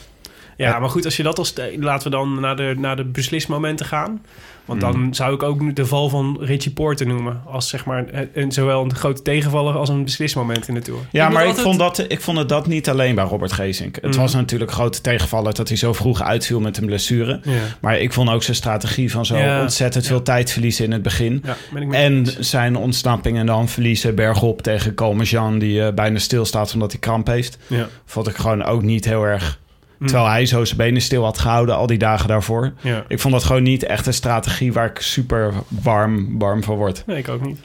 Ja, 0.56 0.78
maar 0.78 0.90
goed, 0.90 1.04
als 1.04 1.16
je 1.16 1.22
dat 1.22 1.38
als... 1.38 1.52
Laten 1.78 2.10
we 2.10 2.16
dan 2.16 2.40
naar 2.40 2.56
de, 2.56 2.74
naar 2.78 2.96
de 2.96 3.04
beslismomenten 3.04 3.86
gaan. 3.86 4.22
Want 4.64 4.82
Hmm. 4.82 4.92
dan 4.92 5.14
zou 5.14 5.34
ik 5.34 5.42
ook 5.42 5.76
de 5.76 5.86
val 5.86 6.08
van 6.08 6.36
Richie 6.40 6.72
Porter 6.72 7.06
noemen. 7.06 7.42
Als 7.44 7.68
zeg 7.68 7.84
maar 7.84 8.28
een, 8.32 8.52
zowel 8.52 8.82
een 8.84 8.94
grote 8.94 9.22
tegenvaller 9.22 9.74
als 9.74 9.88
een 9.88 10.04
beslismoment 10.04 10.68
in 10.68 10.74
de 10.74 10.80
Tour. 10.80 11.00
Ja, 11.10 11.28
maar 11.28 11.46
ik, 11.46 11.54
vond 11.54 11.78
dat, 11.78 12.04
ik 12.08 12.20
vond 12.20 12.38
het 12.38 12.48
dat 12.48 12.66
niet 12.66 12.88
alleen 12.88 13.14
bij 13.14 13.24
Robert 13.24 13.52
Geesink. 13.52 13.94
Het 13.94 14.04
Mhm. 14.10 14.20
was 14.20 14.34
natuurlijk 14.34 14.70
een 14.70 14.76
grote 14.76 15.00
tegenvaller 15.00 15.54
dat 15.54 15.68
hij 15.68 15.76
zo 15.76 15.92
vroeg 15.92 16.22
uitviel 16.22 16.60
met 16.60 16.76
een 16.76 16.86
blessure. 16.86 17.40
Ja, 17.44 17.52
Maar 17.80 17.98
ik 17.98 18.12
vond 18.12 18.30
ook 18.30 18.42
zijn 18.42 18.56
strategie 18.56 19.10
van 19.10 19.26
zo 19.26 19.36
Ja, 19.36 19.60
ontzettend 19.60 20.04
ja. 20.04 20.10
veel 20.10 20.22
tijd 20.22 20.52
verliezen 20.52 20.84
in 20.84 20.92
het 20.92 21.02
begin. 21.02 21.44
En 21.90 22.12
eens. 22.16 22.38
zijn 22.38 22.76
ontsnapping 22.76 23.38
en 23.38 23.46
dan 23.46 23.68
verliezen 23.68 24.14
bergop 24.14 24.62
tegen 24.62 24.94
Colmejean... 24.94 25.58
die 25.58 25.82
eh, 25.82 25.94
bijna 25.94 26.18
stilstaat 26.18 26.72
omdat 26.74 26.90
hij 26.90 27.00
kramp 27.00 27.26
heeft. 27.26 27.58
Ja. 27.66 27.88
Vond 28.04 28.28
ik 28.28 28.36
gewoon 28.36 28.64
ook 28.64 28.82
niet 28.82 29.04
heel 29.04 29.24
erg... 29.24 29.58
Hm. 29.98 30.06
Terwijl 30.06 30.28
hij 30.28 30.46
zo 30.46 30.64
zijn 30.64 30.78
benen 30.78 31.02
stil 31.02 31.24
had 31.24 31.38
gehouden 31.38 31.76
al 31.76 31.86
die 31.86 31.98
dagen 31.98 32.28
daarvoor. 32.28 32.72
Ja. 32.80 33.04
Ik 33.08 33.20
vond 33.20 33.34
dat 33.34 33.44
gewoon 33.44 33.62
niet 33.62 33.82
echt 33.84 34.06
een 34.06 34.14
strategie 34.14 34.72
waar 34.72 34.90
ik 34.90 34.98
super 35.00 35.52
warm, 35.68 36.38
warm 36.38 36.62
van 36.62 36.76
word. 36.76 37.02
Nee, 37.06 37.18
ik 37.18 37.28
ook 37.28 37.46
niet. 37.46 37.58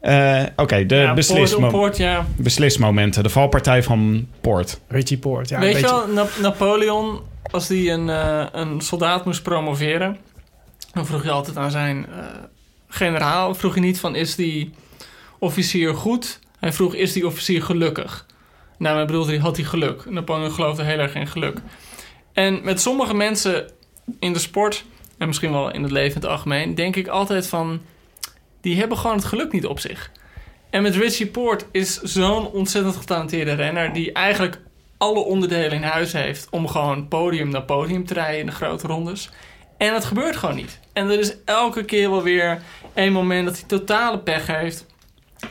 Eh, 0.00 0.42
Oké, 0.56 0.86
de 0.86 0.94
ja, 0.94 1.14
beslismo- 1.14 1.58
Poort, 1.58 1.72
Poort, 1.72 1.96
ja. 1.96 2.26
beslismomenten. 2.36 3.22
De 3.22 3.28
valpartij 3.28 3.82
van 3.82 4.26
Poort. 4.40 4.80
Richie 4.88 5.18
Poort. 5.18 5.48
Ja, 5.48 5.58
Weet 5.58 5.74
een 5.74 5.76
je 5.80 5.82
beetje- 5.82 5.96
wel, 6.06 6.14
Na- 6.14 6.26
Napoleon, 6.42 7.20
als 7.50 7.66
die 7.66 7.90
een, 7.90 8.08
eh, 8.10 8.44
een 8.52 8.80
soldaat 8.80 9.24
moest 9.24 9.42
promoveren... 9.42 10.16
dan 10.92 11.06
vroeg 11.06 11.22
je 11.22 11.30
altijd 11.30 11.56
aan 11.56 11.70
zijn 11.70 12.06
eh, 12.06 12.24
generaal... 12.88 13.54
vroeg 13.54 13.74
je 13.74 13.80
niet 13.80 14.00
van, 14.00 14.14
is 14.14 14.34
die 14.34 14.70
officier 15.38 15.94
goed? 15.94 16.38
Hij 16.60 16.72
vroeg, 16.72 16.94
is 16.94 17.12
die 17.12 17.26
officier 17.26 17.62
gelukkig? 17.62 18.26
Nou, 18.78 19.00
ik 19.00 19.06
bedoelde 19.06 19.30
hij, 19.30 19.40
had 19.40 19.56
hij 19.56 19.64
geluk? 19.64 20.10
Napoleon 20.10 20.52
geloofde 20.52 20.82
heel 20.82 20.98
erg 20.98 21.14
in 21.14 21.26
geluk. 21.26 21.58
En 22.32 22.60
met 22.64 22.80
sommige 22.80 23.14
mensen 23.14 23.70
in 24.18 24.32
de 24.32 24.38
sport... 24.38 24.84
en 25.18 25.26
misschien 25.26 25.52
wel 25.52 25.72
in 25.72 25.82
het 25.82 25.92
leven 25.92 26.14
in 26.14 26.20
het 26.20 26.30
algemeen... 26.30 26.74
denk 26.74 26.96
ik 26.96 27.08
altijd 27.08 27.46
van... 27.46 27.80
die 28.60 28.76
hebben 28.76 28.98
gewoon 28.98 29.16
het 29.16 29.24
geluk 29.24 29.52
niet 29.52 29.66
op 29.66 29.80
zich. 29.80 30.10
En 30.70 30.82
met 30.82 30.96
Richie 30.96 31.26
Poort 31.26 31.66
is 31.72 32.00
zo'n 32.00 32.50
ontzettend 32.50 32.96
getalenteerde 32.96 33.52
renner... 33.52 33.92
die 33.92 34.12
eigenlijk 34.12 34.60
alle 34.98 35.18
onderdelen 35.18 35.72
in 35.72 35.82
huis 35.82 36.12
heeft... 36.12 36.46
om 36.50 36.68
gewoon 36.68 37.08
podium 37.08 37.48
naar 37.48 37.62
podium 37.62 38.06
te 38.06 38.14
rijden 38.14 38.40
in 38.40 38.46
de 38.46 38.52
grote 38.52 38.86
rondes. 38.86 39.30
En 39.78 39.94
het 39.94 40.04
gebeurt 40.04 40.36
gewoon 40.36 40.56
niet. 40.56 40.80
En 40.92 41.10
er 41.10 41.18
is 41.18 41.36
elke 41.44 41.84
keer 41.84 42.10
wel 42.10 42.22
weer 42.22 42.62
een 42.94 43.12
moment 43.12 43.46
dat 43.46 43.58
hij 43.58 43.68
totale 43.68 44.18
pech 44.18 44.46
heeft... 44.46 44.86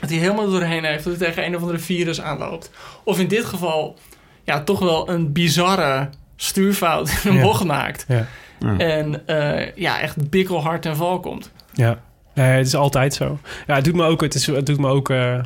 dat 0.00 0.10
hij 0.10 0.18
helemaal 0.18 0.50
doorheen 0.50 0.84
heeft... 0.84 1.04
dat 1.04 1.16
hij 1.16 1.26
tegen 1.26 1.44
een 1.46 1.54
of 1.56 1.60
andere 1.60 1.78
virus 1.78 2.20
aanloopt. 2.20 2.70
Of 3.04 3.18
in 3.18 3.28
dit 3.28 3.44
geval 3.44 3.98
ja, 4.44 4.62
toch 4.62 4.78
wel 4.78 5.08
een 5.10 5.32
bizarre 5.32 6.08
stuurfout 6.36 7.08
in 7.24 7.30
een 7.30 7.36
Ja. 7.36 7.42
bocht 7.42 7.64
maakt. 7.64 8.04
Ja. 8.08 8.26
Ja. 8.60 8.76
En 8.78 9.26
eh, 9.26 9.72
ja, 9.74 10.00
echt 10.00 10.30
bikkelhard 10.30 10.82
ten 10.82 10.96
val 10.96 11.20
komt. 11.20 11.50
Ja, 11.72 11.98
nee, 12.34 12.46
het 12.56 12.66
is 12.66 12.74
altijd 12.74 13.14
zo. 13.14 13.38
Ja, 13.66 13.74
het 13.74 13.84
doet 13.84 13.94
me 13.94 14.04
ook. 14.04 14.20
Het, 14.20 14.34
is, 14.34 14.46
het 14.46 14.66
doet 14.66 14.78
me 14.78 14.88
ook. 14.88 15.10
eh, 15.10 15.38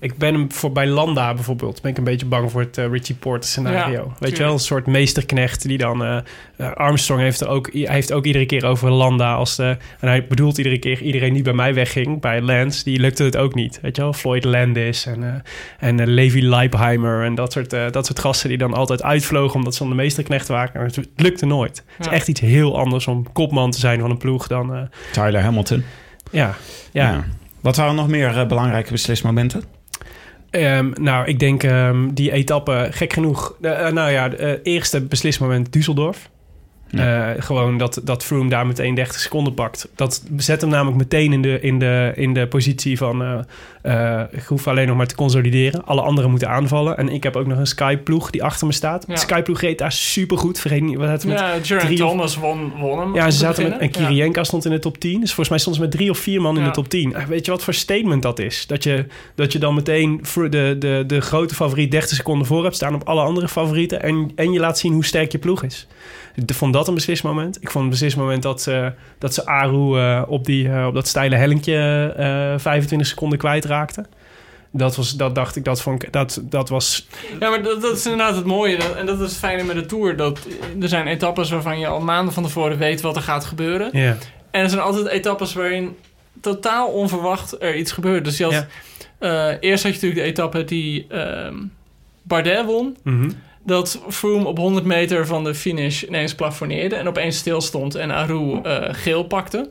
ik 0.00 0.16
ben 0.18 0.34
hem 0.34 0.52
voor 0.52 0.72
bij 0.72 0.86
Landa 0.86 1.34
bijvoorbeeld. 1.34 1.82
Ben 1.82 1.90
ik 1.90 1.98
een 1.98 2.04
beetje 2.04 2.26
bang 2.26 2.50
voor 2.50 2.60
het 2.60 2.78
eh, 2.78 2.86
Richie 2.90 3.14
Porter 3.14 3.48
scenario. 3.48 4.04
Ja, 4.08 4.14
Weet 4.18 4.36
je 4.36 4.42
wel, 4.42 4.52
een 4.52 4.58
soort 4.58 4.86
meesterknecht 4.86 5.68
die 5.68 5.78
dan. 5.78 6.04
eh, 6.04 6.16
eh, 6.56 6.72
Armstrong 6.72 7.20
heeft 7.20 7.40
er 7.40 7.48
ook. 7.48 7.72
Hij 7.72 7.94
heeft 7.94 8.12
ook 8.12 8.24
iedere 8.26 8.46
keer 8.46 8.64
over 8.66 8.90
Landa 8.90 9.34
als 9.34 9.56
de. 9.56 9.76
En 10.00 10.08
hij 10.08 10.26
bedoelt 10.26 10.58
iedere 10.58 10.78
keer 10.78 11.02
iedereen 11.02 11.32
die 11.34 11.42
bij 11.42 11.52
mij 11.52 11.74
wegging 11.74 12.20
bij 12.20 12.40
Lance, 12.40 12.84
die 12.84 13.00
lukte 13.00 13.22
het 13.24 13.36
ook 13.36 13.54
niet. 13.54 13.78
Weet 13.82 13.96
je 13.96 14.02
wel, 14.02 14.12
Floyd 14.12 14.44
Landis 14.44 15.06
en 15.06 15.22
eh, 15.78 15.88
en 15.88 16.08
Levi 16.08 16.42
Leipheimer 16.42 17.24
en 17.24 17.34
dat 17.34 17.52
soort 17.52 17.70
dat 17.70 18.06
soort 18.06 18.18
gasten 18.18 18.48
die 18.48 18.58
dan 18.58 18.74
altijd 18.74 19.02
uitvlogen 19.02 19.56
omdat 19.56 19.72
ze 19.74 19.78
dan 19.78 19.88
de 19.90 19.96
meesterknecht 19.96 20.48
waren. 20.48 20.70
Maar 20.74 20.84
het 20.84 21.08
lukte 21.16 21.46
nooit. 21.46 21.84
Het 21.96 22.06
is 22.06 22.12
echt 22.12 22.28
iets 22.28 22.40
heel 22.40 22.78
anders 22.78 23.06
om 23.06 23.32
kopman 23.32 23.70
te 23.70 23.78
zijn 23.78 24.00
van 24.00 24.10
een 24.10 24.18
ploeg 24.18 24.46
dan. 24.46 24.74
eh, 24.74 24.80
Tyler 25.12 25.42
Hamilton. 25.42 25.84
ja, 26.30 26.54
ja. 26.92 27.24
Wat 27.60 27.76
waren 27.76 27.94
nog 27.94 28.08
meer 28.08 28.38
eh, 28.38 28.46
belangrijke 28.46 28.90
beslismomenten? 28.92 29.62
Ehm, 30.50 30.90
nou, 31.00 31.26
ik 31.26 31.38
denk 31.38 31.62
ehm, 31.62 32.08
die 32.14 32.32
etappe, 32.32 32.88
gek 32.90 33.12
genoeg. 33.12 33.54
eh, 33.60 33.88
nou 33.88 34.10
ja, 34.10 34.30
het 34.30 34.60
eerste 34.62 35.00
beslismoment 35.00 35.68
Düsseldorf. 35.76 36.37
Ja. 36.90 37.34
Eh, 37.34 37.42
gewoon 37.42 37.78
dat, 37.78 38.00
dat 38.04 38.24
Froome 38.24 38.48
daar 38.48 38.66
meteen 38.66 38.94
30 38.94 39.20
seconden 39.20 39.54
pakt. 39.54 39.88
Dat 39.94 40.22
zet 40.36 40.60
hem 40.60 40.70
namelijk 40.70 40.96
meteen 40.96 41.32
in 41.32 41.42
de, 41.42 41.60
in 41.60 41.78
de, 41.78 42.12
in 42.14 42.34
de 42.34 42.46
positie 42.46 42.96
van... 42.96 43.22
eh, 43.22 43.38
eh, 44.20 44.24
ik 44.30 44.42
hoef 44.44 44.68
alleen 44.68 44.86
nog 44.86 44.96
maar 44.96 45.06
te 45.06 45.14
consolideren. 45.14 45.84
Alle 45.84 46.00
anderen 46.00 46.30
moeten 46.30 46.48
aanvallen. 46.48 46.96
En 46.96 47.08
ik 47.08 47.22
heb 47.22 47.36
ook 47.36 47.46
nog 47.46 47.58
een 47.58 47.66
Sky-ploeg 47.66 48.30
die 48.30 48.42
achter 48.44 48.66
me 48.66 48.72
staat. 48.72 49.04
Ja. 49.08 49.14
De 49.14 49.20
Sky-ploeg 49.20 49.60
reed 49.60 49.78
daar 49.78 49.92
supergoed. 49.92 50.60
Vergeet 50.60 50.82
niet, 50.82 50.96
wat 50.96 51.08
het 51.08 51.24
met 51.24 51.38
Ja, 51.38 51.76
of- 51.76 51.94
Thomas 51.94 52.36
won, 52.36 52.72
won 52.80 52.98
hem. 52.98 53.14
ja, 53.14 53.30
ze 53.30 53.38
te 53.38 53.44
zaten 53.44 53.68
met, 53.68 53.78
en. 53.78 53.90
Kirienka 53.90 54.44
stond 54.44 54.64
in 54.64 54.70
de 54.70 54.78
top 54.78 54.98
10. 54.98 55.12
Dus 55.20 55.28
volgens 55.28 55.48
mij 55.48 55.58
stonden 55.58 55.82
ze 55.82 55.88
met 55.88 55.96
drie 55.96 56.10
of 56.10 56.18
vier 56.18 56.40
man 56.40 56.58
in 56.58 56.64
de 56.64 56.70
top 56.70 56.88
10. 56.88 57.14
Eh, 57.14 57.24
Weet 57.24 57.44
je 57.44 57.50
wat 57.50 57.64
voor 57.64 57.74
statement 57.74 58.22
dat 58.22 58.38
is? 58.38 58.66
Dat 58.66 58.82
je, 58.82 59.04
dat 59.34 59.52
je 59.52 59.58
dan 59.58 59.74
meteen 59.74 60.18
voor 60.22 60.50
de, 60.50 60.76
de, 60.78 61.04
de 61.06 61.20
grote 61.20 61.54
favoriet 61.54 61.90
30 61.90 62.16
seconden 62.16 62.46
voor 62.46 62.62
hebt 62.62 62.74
staan 62.74 62.94
op 62.94 63.04
alle 63.08 63.20
andere 63.22 63.48
favorieten. 63.48 64.02
En, 64.02 64.30
en 64.34 64.52
je 64.52 64.60
laat 64.60 64.78
zien 64.78 64.92
hoe 64.92 65.04
sterk 65.04 65.32
je 65.32 65.38
ploeg 65.38 65.62
is. 65.62 65.86
Ik 66.34 66.54
vond 66.54 66.72
dat 66.78 66.88
een 66.88 66.94
beslismoment. 66.94 67.56
Ik 67.62 67.70
vond 67.70 67.84
een 67.84 67.90
beslismoment 67.90 68.42
dat 68.42 68.62
ze, 68.62 68.92
dat 69.18 69.34
ze 69.34 69.46
Aru 69.46 69.98
eh, 69.98 70.22
op, 70.26 70.44
die, 70.44 70.68
eh, 70.68 70.86
op 70.86 70.94
dat 70.94 71.06
steile 71.08 71.36
hellinkje 71.36 72.12
eh 72.16 72.58
25 72.58 73.06
seconden 73.08 73.38
kwijtraakte. 73.38 74.04
Dat, 74.70 74.96
was, 74.96 75.16
dat 75.16 75.34
dacht 75.34 75.56
ik, 75.56 75.64
dat, 75.64 75.82
vond 75.82 76.02
ik, 76.02 76.12
dat, 76.12 76.40
dat 76.44 76.68
was... 76.68 77.06
Ja, 77.40 77.48
maar 77.50 77.62
dat, 77.62 77.82
dat 77.82 77.96
is 77.96 78.04
inderdaad 78.06 78.36
het 78.36 78.44
mooie. 78.44 78.76
Dat- 78.78 78.94
en 78.94 79.06
dat 79.06 79.20
is 79.20 79.28
het 79.28 79.38
fijne 79.38 79.62
met 79.62 79.76
de 79.76 79.86
Tour. 79.86 80.16
Dat, 80.16 80.46
er 80.80 80.88
zijn 80.88 81.06
etappes 81.06 81.50
waarvan 81.50 81.78
je 81.78 81.86
al 81.86 82.00
maanden 82.00 82.34
van 82.34 82.42
tevoren 82.42 82.78
weet 82.78 83.00
wat 83.00 83.16
er 83.16 83.22
gaat 83.22 83.44
gebeuren. 83.44 83.88
Ja, 83.92 84.16
En 84.50 84.62
er 84.62 84.68
zijn 84.68 84.82
altijd 84.82 85.06
etappes 85.06 85.52
waarin 85.52 85.96
totaal 86.40 86.88
onverwacht 86.88 87.62
er 87.62 87.76
iets 87.76 87.92
gebeurt. 87.92 88.24
Dus 88.24 88.36
je 88.36 88.44
had, 88.44 88.52
Ja. 88.52 88.66
eh, 89.50 89.56
eerst 89.60 89.82
had 89.84 89.92
je 89.94 89.98
natuurlijk 90.00 90.20
de 90.20 90.26
etappe 90.26 90.64
die 90.64 91.06
ehm, 91.08 91.54
Bardet 92.22 92.64
won. 92.64 92.96
Mhm. 93.02 93.30
Dat 93.68 94.00
Froome 94.08 94.44
op 94.46 94.58
100 94.58 94.84
meter 94.86 95.26
van 95.26 95.44
de 95.44 95.54
finish 95.54 96.02
ineens 96.02 96.34
plafonneerde 96.34 96.94
en 96.96 97.08
opeens 97.08 97.36
stilstond 97.36 97.94
en 97.94 98.10
Aru 98.10 98.60
eh, 98.62 98.76
geel 98.90 99.22
pakte. 99.24 99.70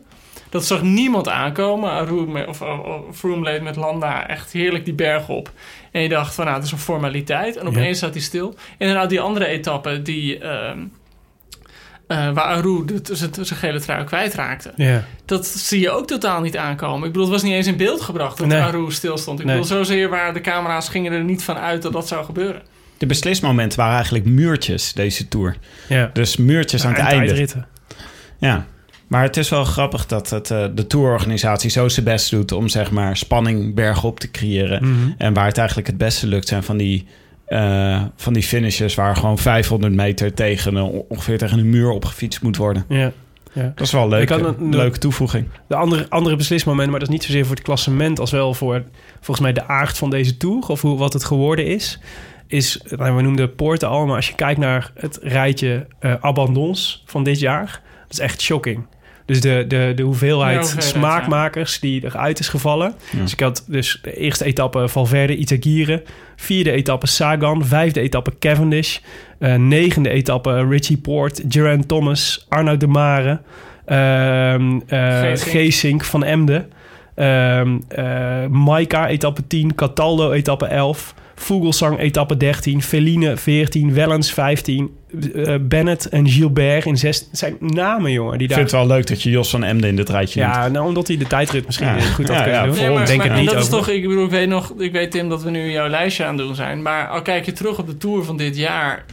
Dat 0.50 0.66
zag 0.66 0.82
niemand 0.82 1.28
aankomen. 1.30 1.90
Aru 1.92 2.44
of, 2.48 2.62
Froome 3.14 3.44
leed 3.44 3.62
met 3.62 3.76
Landa 3.76 4.28
echt 4.28 4.52
heerlijk 4.52 4.86
die 4.86 4.94
berg 4.94 5.30
op. 5.30 5.52
En 5.92 6.02
je 6.02 6.10
dacht 6.10 6.36
van 6.36 6.46
nou, 6.46 6.58
het 6.58 6.66
is 6.66 6.72
een 6.72 6.78
formaliteit. 6.78 7.58
En 7.58 7.68
opeens 7.68 8.00
zat 8.00 8.14
hij 8.14 8.22
stil. 8.22 8.48
En 8.50 8.88
inderdaad 8.88 9.10
die 9.10 9.22
andere 9.22 9.46
etappe 9.46 10.02
die... 10.02 10.38
eh, 10.40 10.72
waar 12.08 12.44
Aru 12.44 12.86
zijn 13.04 13.32
gele 13.60 13.80
trui 13.80 14.04
kwijtraakte. 14.04 14.72
ja. 14.76 15.04
Dat 15.26 15.46
zie 15.48 15.80
je 15.80 15.90
ook 15.92 16.08
totaal 16.08 16.42
niet 16.42 16.58
aankomen. 16.58 17.08
Ik 17.08 17.12
bedoel, 17.12 17.24
het 17.24 17.32
was 17.34 17.44
niet 17.44 17.54
eens 17.54 17.68
in 17.68 17.78
beeld 17.78 18.02
gebracht 18.02 18.38
dat 18.38 18.48
Nee. 18.48 18.62
Aru 18.62 18.92
stilstond. 18.92 19.40
Ik 19.40 19.46
Nee. 19.46 19.56
bedoel, 19.60 19.70
zozeer 19.78 20.10
waar 20.10 20.34
de 20.34 20.42
camera's 20.42 20.90
gingen 20.90 21.12
er 21.12 21.24
niet 21.24 21.44
van 21.44 21.58
uit 21.58 21.82
dat 21.82 21.94
dat 21.94 22.08
zou 22.08 22.26
gebeuren. 22.26 22.62
De 22.98 23.06
beslismomenten 23.06 23.78
waren 23.80 23.94
eigenlijk 23.96 24.26
muurtjes 24.26 24.94
deze 24.94 25.28
Tour. 25.28 25.56
ja. 25.90 26.10
Dus 26.14 26.38
muurtjes 26.38 26.86
aan 26.86 26.94
het 26.94 27.00
einde. 27.02 27.66
Ja. 28.40 28.66
Maar 29.08 29.24
het 29.24 29.38
is 29.38 29.50
wel 29.50 29.64
grappig 29.64 30.06
dat 30.06 30.30
het, 30.30 30.52
eh, 30.52 30.66
de 30.76 30.88
tourorganisatie 30.88 31.70
zo 31.70 31.88
zijn 31.88 32.06
best 32.06 32.30
doet... 32.32 32.52
om 32.52 32.68
zeg 32.68 32.92
maar 32.92 33.18
spanning 33.18 33.76
bergop 33.76 34.20
te 34.20 34.32
creëren. 34.32 34.84
Mhm. 34.90 35.10
En 35.18 35.34
waar 35.34 35.46
het 35.46 35.58
eigenlijk 35.58 35.88
het 35.88 35.98
beste 35.98 36.28
lukt 36.28 36.48
zijn 36.48 36.64
van 36.64 36.78
die, 36.78 37.06
eh, 37.46 38.04
van 38.16 38.34
die 38.34 38.44
finishes... 38.44 38.96
waar 38.96 39.16
gewoon 39.16 39.38
500 39.38 39.94
meter 39.94 40.34
tegen, 40.34 40.76
een- 40.76 41.04
ongeveer 41.08 41.38
tegen 41.38 41.60
een 41.60 41.70
muur 41.70 41.90
opgefietst 41.90 42.42
moet 42.42 42.58
worden. 42.58 42.86
Ja. 42.90 43.12
Ja. 43.54 43.72
Dat 43.76 43.86
is 43.86 43.92
wel 43.92 44.08
leuk. 44.08 44.30
Een- 44.30 44.70
leuke 44.76 44.98
toevoeging. 44.98 45.48
De 45.68 45.76
andere, 45.76 46.06
andere 46.10 46.36
beslismomenten, 46.36 46.92
maar 46.92 47.00
dat 47.00 47.10
is 47.10 47.16
niet 47.16 47.24
zozeer 47.24 47.46
voor 47.46 47.56
het 47.56 47.64
klassement 47.64 48.20
als 48.20 48.32
wel 48.32 48.54
voor 48.54 48.84
volgens 49.16 49.40
mij 49.40 49.54
de 49.54 49.68
aard 49.68 49.98
van 49.98 50.10
deze 50.10 50.38
tour 50.38 50.68
of 50.68 50.82
hoe, 50.82 50.98
wat 50.98 51.14
het 51.14 51.24
geworden 51.24 51.66
is. 51.66 52.00
Is, 52.48 52.82
nou, 52.98 53.16
we 53.16 53.22
noemden 53.22 53.56
Poorten 53.56 53.88
al, 53.90 54.06
maar 54.06 54.16
als 54.16 54.28
je 54.28 54.36
kijkt 54.36 54.60
naar 54.60 54.92
het 54.96 55.20
rijtje 55.22 55.88
eh, 56.00 56.14
abandons 56.20 57.04
van 57.06 57.24
dit 57.24 57.40
jaar, 57.40 57.82
dat 58.02 58.12
is 58.12 58.20
echt 58.20 58.42
shocking. 58.42 58.86
Dus 59.26 59.42
de, 59.42 59.66
de, 59.68 59.92
de 59.96 60.04
hoeveelheid, 60.04 60.74
Ja, 60.76 60.82
smaakmakers 60.82 61.80
die 61.80 62.04
eruit 62.06 62.40
is 62.40 62.50
gevallen. 62.50 62.94
Ja. 63.12 63.22
Dus 63.22 63.34
ik 63.34 63.40
had 63.40 63.64
dus 63.68 64.00
de 64.02 64.18
eerste 64.18 64.46
etappe 64.46 64.88
Valverde, 64.88 65.36
Itagire. 65.36 66.04
Vierde 66.36 66.72
etappe 66.72 67.08
Sagan. 67.08 67.66
Vijfde 67.66 68.00
etappe 68.02 68.32
Cavendish. 68.40 68.98
eh, 69.40 69.56
negende 69.56 70.10
etappe 70.10 70.68
Richie 70.68 70.98
Poort, 70.98 71.42
Geraint 71.50 71.88
Thomas, 71.88 72.46
Arnoud 72.50 72.80
de 72.80 72.88
Mare. 72.88 73.42
ehm 73.86 74.80
eh, 74.88 75.32
Geesink. 75.36 76.04
Van 76.04 76.24
Emden. 76.24 76.72
ehm 77.16 77.78
eh, 77.88 78.46
Maika 78.50 79.08
etappe 79.08 79.48
10. 79.48 79.76
Cataldo 79.76 80.32
etappe 80.32 80.66
11. 80.66 81.14
Vogelsang 81.40 82.00
etappe 82.00 82.38
13. 82.38 82.82
Feline 82.84 83.38
14. 83.38 83.94
Wellens 83.94 84.32
15. 84.34 84.96
eh, 85.36 85.56
Bennett 85.62 86.10
en 86.10 86.30
Gilbert 86.30 86.86
in 86.86 86.98
16. 86.98 87.28
Het 87.30 87.38
zijn 87.40 87.56
namen, 87.60 88.12
jongen, 88.12 88.32
die 88.38 88.42
Ik 88.42 88.48
daar... 88.50 88.58
vind 88.58 88.72
het 88.72 88.80
wel 88.80 88.90
leuk 88.98 89.08
dat 89.08 89.22
je 89.24 89.30
Jos 89.30 89.50
van 89.50 89.64
Emden 89.64 89.90
in 89.90 89.96
dit 89.96 90.10
rijtje. 90.10 90.40
Ja, 90.40 90.68
nou, 90.68 90.88
omdat 90.88 91.08
hij 91.08 91.18
de 91.18 91.28
tijdrit 91.28 91.66
misschien 91.66 91.88
Ja. 91.88 92.00
goed 92.00 92.28
had 92.28 92.36
Ja, 92.38 92.44
kunnen 92.44 92.60
ja, 92.60 92.66
doen. 92.66 92.76
voor- 92.76 92.84
Nee, 92.86 92.94
maar, 92.96 93.06
denk 93.06 93.18
maar- 93.20 93.30
het 93.30 93.40
niet 93.40 93.50
dat 93.50 93.64
is 93.64 93.70
toch, 93.70 93.88
ik 93.90 94.08
bedoel, 94.08 94.24
ik 94.26 94.30
weet 94.30 94.48
nog, 94.48 94.74
ik 94.78 94.92
weet 94.92 95.12
Tim 95.12 95.30
dat 95.30 95.44
we 95.44 95.50
nu 95.50 95.72
jouw 95.72 95.88
lijstje 95.88 96.24
aan 96.26 96.38
het 96.38 96.46
doen 96.46 96.56
zijn. 96.56 96.82
Maar 96.82 97.08
al 97.08 97.22
kijk 97.22 97.46
je 97.46 97.52
terug 97.52 97.78
op 97.80 97.88
de 97.88 97.98
tour 97.98 98.24
van 98.24 98.38
dit 98.38 98.58
jaar, 98.58 99.06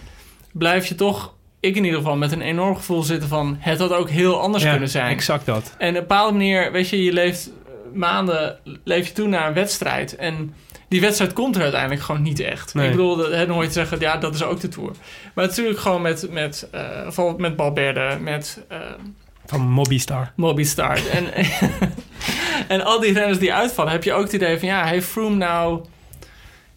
blijf 0.53 0.87
je 0.87 0.95
toch, 0.95 1.35
ik 1.61 1.77
in 1.77 1.85
ieder 1.85 1.99
geval, 1.99 2.17
met 2.17 2.33
een 2.33 2.41
enorm 2.43 2.77
gevoel 2.77 3.03
zitten 3.03 3.29
van 3.29 3.57
het 3.59 3.79
had 3.79 3.93
ook 3.93 4.11
heel 4.11 4.41
anders 4.41 4.65
Ja, 4.65 4.71
kunnen 4.71 4.89
zijn. 4.89 5.11
exact 5.11 5.47
dat. 5.47 5.75
En 5.79 5.89
op 5.89 5.95
een 5.95 6.01
bepaalde 6.01 6.33
manier, 6.33 6.73
weet 6.73 6.89
je, 6.89 7.05
je 7.05 7.13
leeft 7.13 7.51
maanden, 7.95 8.57
leef 8.85 9.07
je 9.07 9.13
toe 9.13 9.29
naar 9.29 9.49
een 9.49 9.55
wedstrijd. 9.55 10.17
En 10.17 10.55
die 10.95 11.03
wedstrijd 11.03 11.33
komt 11.33 11.57
er 11.57 11.63
uiteindelijk 11.63 12.03
gewoon 12.03 12.23
niet 12.23 12.41
echt. 12.41 12.75
Nee. 12.75 12.85
Ik 12.85 12.91
bedoel, 12.91 13.17
dat- 13.17 13.31
hè, 13.31 13.47
nooit 13.47 13.73
zeggen, 13.73 14.01
ja, 14.01 14.17
dat 14.17 14.35
is 14.35 14.43
ook 14.43 14.61
de 14.61 14.69
Tour. 14.69 14.91
Maar 15.35 15.47
natuurlijk 15.47 15.79
gewoon 15.79 16.03
met, 16.03 16.31
met, 16.31 16.69
bijvoorbeeld 16.71 17.39
met 17.39 17.57
Balberde, 17.57 18.19
met 18.21 18.65
eh, 18.69 18.79
Van 19.47 19.61
Mobistar. 19.61 20.33
Mobistar. 20.37 20.99
en, 21.13 21.25
en 22.75 22.85
al 22.85 23.01
die 23.01 23.13
renners 23.13 23.39
die 23.39 23.55
uitvallen, 23.55 23.93
heb 23.93 24.05
je 24.05 24.13
ook 24.13 24.23
het 24.23 24.33
idee 24.33 24.59
van, 24.59 24.69
ja, 24.69 24.85
heeft 24.85 25.07
Froome 25.07 25.37
nou... 25.37 25.81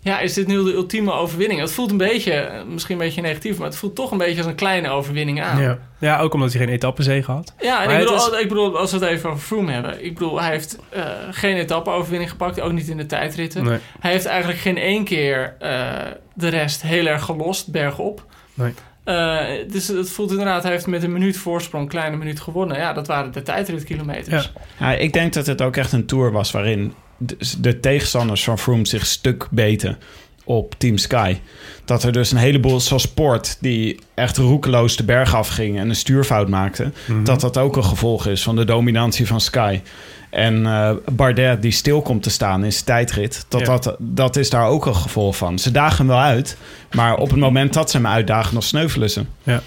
Ja, 0.07 0.19
is 0.19 0.33
dit 0.33 0.47
nu 0.47 0.63
de 0.63 0.73
ultieme 0.73 1.11
overwinning? 1.11 1.59
Het 1.59 1.71
voelt 1.71 1.91
een 1.91 1.97
beetje, 1.97 2.63
misschien 2.69 2.95
een 2.95 3.01
beetje 3.05 3.21
negatief, 3.21 3.57
maar 3.57 3.67
het 3.67 3.77
voelt 3.77 3.95
toch 3.95 4.11
een 4.11 4.17
beetje 4.17 4.37
als 4.37 4.45
een 4.45 4.55
kleine 4.55 4.89
overwinning 4.89 5.41
aan. 5.43 5.61
Ja. 5.61 5.77
ja, 5.97 6.19
ook 6.19 6.33
omdat 6.33 6.53
hij 6.53 6.61
geen 6.65 6.73
etappezege 6.73 7.31
had. 7.31 7.53
Ja, 7.59 7.83
en 7.83 7.89
ik 7.89 7.97
bedoel, 7.99 8.15
is- 8.15 8.39
ik 8.41 8.47
bedoel, 8.47 8.77
als 8.77 8.91
we 8.91 8.97
het 8.97 9.07
even 9.07 9.29
over 9.29 9.41
Froome 9.41 9.71
hebben. 9.71 10.05
Ik 10.05 10.13
bedoel, 10.13 10.41
hij 10.41 10.49
heeft 10.51 10.77
eh, 10.89 11.03
geen 11.31 11.55
etappe-overwinning 11.55 12.29
gepakt, 12.29 12.59
ook 12.61 12.71
niet 12.71 12.87
in 12.87 12.97
de 12.97 13.05
tijdritten. 13.05 13.63
Nee. 13.63 13.77
Hij 13.99 14.11
heeft 14.11 14.25
eigenlijk 14.25 14.59
geen 14.59 14.77
één 14.77 15.03
keer 15.03 15.55
eh, 15.59 15.89
de 16.33 16.47
rest 16.47 16.81
heel 16.81 17.05
erg 17.05 17.23
gelost, 17.23 17.71
bergop. 17.71 18.25
Nee. 18.53 18.73
Eh, 19.03 19.39
dus 19.71 19.87
het 19.87 20.09
voelt 20.09 20.31
inderdaad, 20.31 20.63
hij 20.63 20.71
heeft 20.71 20.87
met 20.87 21.03
een 21.03 21.11
minuut 21.11 21.37
voorsprong, 21.37 21.83
een 21.83 21.89
kleine 21.89 22.17
minuut 22.17 22.39
gewonnen. 22.39 22.77
Ja, 22.77 22.93
dat 22.93 23.07
waren 23.07 23.31
de 23.31 23.41
tijdritkilometers. 23.41 24.51
Ja, 24.79 24.91
ik 24.93 25.13
denk 25.13 25.33
dat 25.33 25.45
het 25.47 25.61
ook 25.61 25.75
echt 25.75 25.91
een 25.91 26.05
tour 26.05 26.31
was 26.31 26.51
waarin 26.51 26.93
de, 27.17 27.37
de 27.59 27.79
tegenstanders 27.79 28.43
van 28.43 28.59
Froome 28.59 28.87
zich 28.87 29.05
stuk 29.05 29.47
beten 29.51 29.97
op 30.43 30.75
Team 30.77 30.97
Sky. 30.97 31.37
Dat 31.85 32.03
er 32.03 32.11
dus 32.11 32.31
een 32.31 32.37
heleboel, 32.37 32.79
zoals 32.79 33.01
Sport, 33.03 33.57
die 33.61 33.99
echt 34.13 34.37
roekeloos 34.37 34.95
de 34.95 35.03
berg 35.03 35.35
afging 35.35 35.77
en 35.79 35.89
een 35.89 35.95
stuurfout 35.95 36.47
maakte, 36.49 36.91
Mhm. 37.07 37.23
dat 37.23 37.41
dat 37.41 37.57
ook 37.57 37.75
een 37.75 37.83
gevolg 37.83 38.27
is 38.27 38.43
van 38.43 38.55
de 38.55 38.65
dominantie 38.65 39.27
van 39.27 39.41
Sky. 39.41 39.81
En 40.29 40.65
eh, 40.65 40.91
Bardet 41.11 41.61
die 41.61 41.71
stil 41.71 42.01
komt 42.01 42.23
te 42.23 42.29
staan 42.29 42.63
in 42.63 42.71
zijn 42.73 42.85
tijdrit, 42.85 43.45
dat, 43.49 43.59
Ja. 43.61 43.65
dat, 43.65 43.95
dat 43.99 44.35
is 44.35 44.49
daar 44.49 44.65
ook 44.67 44.85
een 44.85 44.95
gevolg 44.95 45.37
van. 45.37 45.59
Ze 45.59 45.71
dagen 45.71 45.97
hem 45.97 46.07
wel 46.07 46.19
uit, 46.23 46.57
maar 46.91 47.15
op 47.17 47.29
het 47.29 47.39
moment 47.39 47.73
dat 47.73 47.91
ze 47.91 47.97
hem 47.97 48.07
uitdagen, 48.07 48.53
dan 48.53 48.61
sneuvelen 48.61 49.09
ze. 49.09 49.23
Ja. 49.43 49.61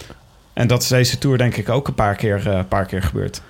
En 0.53 0.67
dat 0.67 0.83
is 0.83 0.89
deze 0.89 1.19
tour 1.19 1.39
denk 1.39 1.57
ik 1.57 1.69
ook 1.69 1.89
een 1.89 1.95
paar 1.95 2.15
keer, 2.17 2.49
eh, 2.49 2.57
een 2.57 2.69
paar 2.69 2.87
keer 2.87 3.03
gebeurd. 3.03 3.41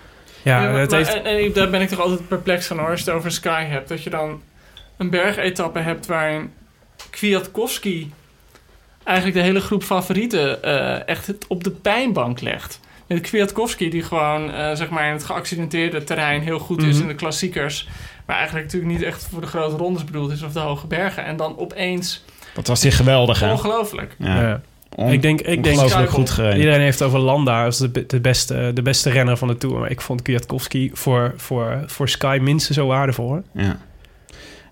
Ja, 0.42 0.62
Ja, 0.62 0.70
maar- 0.70 0.80
het 0.80 0.90
maar- 0.90 0.98
heeft... 0.98 1.22
en, 1.22 1.52
daar 1.52 1.70
ben 1.70 1.80
ik 1.80 1.88
toch 1.88 2.00
altijd 2.00 2.28
perplex 2.28 2.66
van 2.66 2.78
hoor, 2.78 2.90
als 2.90 3.00
je 3.00 3.06
het 3.06 3.14
over 3.14 3.30
Sky 3.32 3.64
hebt. 3.64 3.88
Dat 3.88 4.02
je 4.02 4.10
dan 4.10 4.42
een 4.96 5.10
bergetappe 5.10 5.78
hebt 5.78 6.06
waarin 6.06 6.52
Kwiatkowski 7.10 8.12
eigenlijk 9.04 9.36
de 9.38 9.42
hele 9.42 9.60
groep 9.60 9.82
favorieten 9.82 10.62
eh, 10.62 11.08
echt 11.08 11.26
het 11.26 11.46
op 11.46 11.64
de 11.64 11.70
pijnbank 11.70 12.40
legt. 12.40 12.80
Met 13.06 13.20
Kwiatkowski 13.20 13.90
die 13.90 14.02
gewoon 14.02 14.52
eh, 14.52 14.74
zeg 14.74 14.88
maar 14.88 15.06
in 15.06 15.12
het 15.12 15.24
geaccidenteerde 15.24 16.04
terrein 16.04 16.40
heel 16.42 16.58
goed 16.58 16.82
is 16.82 16.92
Mhm. 16.94 17.02
in 17.02 17.08
de 17.08 17.14
klassiekers. 17.14 17.88
Maar 18.26 18.36
eigenlijk 18.36 18.66
natuurlijk 18.66 18.92
niet 18.92 19.02
echt 19.02 19.28
voor 19.30 19.40
de 19.40 19.46
grote 19.46 19.76
rondes 19.76 20.04
bedoeld 20.04 20.30
is 20.32 20.42
of 20.42 20.52
de 20.52 20.58
hoge 20.58 20.86
bergen. 20.86 21.24
En 21.24 21.36
dan 21.36 21.58
opeens 21.58 22.24
Dat 22.54 22.66
was 22.66 22.80
die 22.80 22.90
geweldig, 22.90 23.40
hè? 23.40 23.50
ongelooflijk. 23.50 24.14
Ja. 24.18 24.40
ja. 24.40 24.60
On- 24.96 25.12
Ik 25.12 25.22
denk, 25.22 25.40
ik 25.40 25.64
denk 25.64 25.78
goed 26.08 26.30
gereden. 26.30 26.58
Iedereen 26.58 26.80
heeft 26.80 27.02
over 27.02 27.18
Landa 27.18 27.64
als 27.64 27.78
de, 27.78 28.06
de, 28.06 28.20
beste, 28.20 28.70
de 28.74 28.82
beste 28.82 29.10
renner 29.10 29.36
van 29.36 29.48
de 29.48 29.56
Tour. 29.56 29.78
Maar 29.78 29.90
ik 29.90 30.00
vond 30.00 30.22
Kwiatkowski 30.22 30.90
voor, 30.94 31.34
voor, 31.36 31.82
voor 31.86 32.08
Sky 32.08 32.38
minstens 32.42 32.76
zo 32.76 32.86
waardevol. 32.86 33.26
Hoor. 33.28 33.42
Ja. 33.52 33.78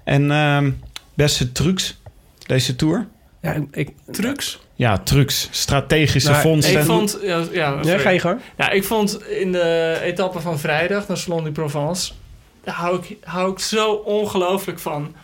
En 0.04 0.30
ehm, 0.30 0.70
beste 1.14 1.52
trucs 1.52 1.98
deze 2.46 2.76
tour? 2.76 3.06
Ja, 3.42 3.56
ik, 3.70 3.90
Trucs. 4.10 4.60
Ja, 4.74 4.98
trucs. 4.98 5.48
Strategische 5.50 6.30
Nou, 6.30 6.42
vondsten. 6.42 6.78
Ik 6.78 6.84
vond... 6.86 7.18
Ja, 7.22 7.44
ja, 7.52 7.78
ja, 7.82 7.98
ga 7.98 8.10
je 8.10 8.18
gang. 8.20 8.40
Ja, 8.56 8.70
ik 8.70 8.84
vond 8.84 9.22
in 9.28 9.52
de 9.52 9.98
etappe 10.02 10.40
van 10.40 10.58
vrijdag 10.58 11.08
naar 11.08 11.16
Salon 11.16 11.44
du 11.44 11.52
Provence... 11.52 12.12
daar 12.64 12.74
hou 12.74 12.98
ik, 13.02 13.16
hou 13.24 13.52
ik 13.52 13.58
zo 13.58 13.92
ongelooflijk 13.92 14.78
van. 14.78 15.14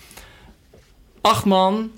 Acht 1.20 1.44
man 1.44 1.90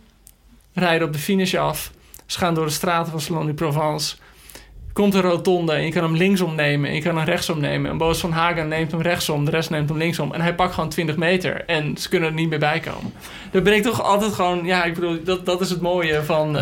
rijden 0.75 1.07
op 1.07 1.13
de 1.13 1.19
finish 1.19 1.55
af. 1.55 1.91
Ze 2.27 2.39
gaan 2.39 2.55
door 2.55 2.65
de 2.67 2.73
straten 2.73 3.11
van 3.11 3.21
Salon 3.21 3.47
du 3.47 3.55
Provence. 3.55 4.17
komt 4.93 5.15
een 5.15 5.21
rotonde 5.21 5.73
en 5.73 5.85
je 5.85 5.93
kan 5.93 6.03
hem 6.03 6.17
linksom 6.17 6.55
nemen 6.55 6.89
en 6.89 6.95
je 6.95 7.03
kan 7.03 7.17
hem 7.17 7.25
rechtsom 7.25 7.61
nemen. 7.61 7.91
En 7.91 7.99
Boos 7.99 8.19
van 8.19 8.33
Hagen 8.33 8.69
neemt 8.69 8.91
hem 8.91 9.01
rechtsom, 9.01 9.45
de 9.45 9.51
rest 9.51 9.71
neemt 9.71 9.89
hem 9.89 9.99
linksom. 9.99 10.33
En 10.33 10.41
hij 10.41 10.55
pakt 10.55 10.75
gewoon 10.75 10.89
20 10.89 11.17
meter 11.17 11.65
en 11.65 11.97
ze 11.97 12.09
kunnen 12.09 12.29
er 12.29 12.35
niet 12.35 12.49
meer 12.49 12.59
bij 12.59 12.81
komen. 12.81 13.13
Ben 13.63 13.75
ik 13.75 13.83
toch 13.83 14.03
altijd 14.03 14.33
gewoon, 14.33 14.65
ja, 14.65 14.85
ik 14.85 14.95
bedoel, 14.95 15.17
dat, 15.25 15.47
dat 15.47 15.61
is 15.61 15.71
het 15.71 15.81
mooie 15.81 16.23
van... 16.23 16.53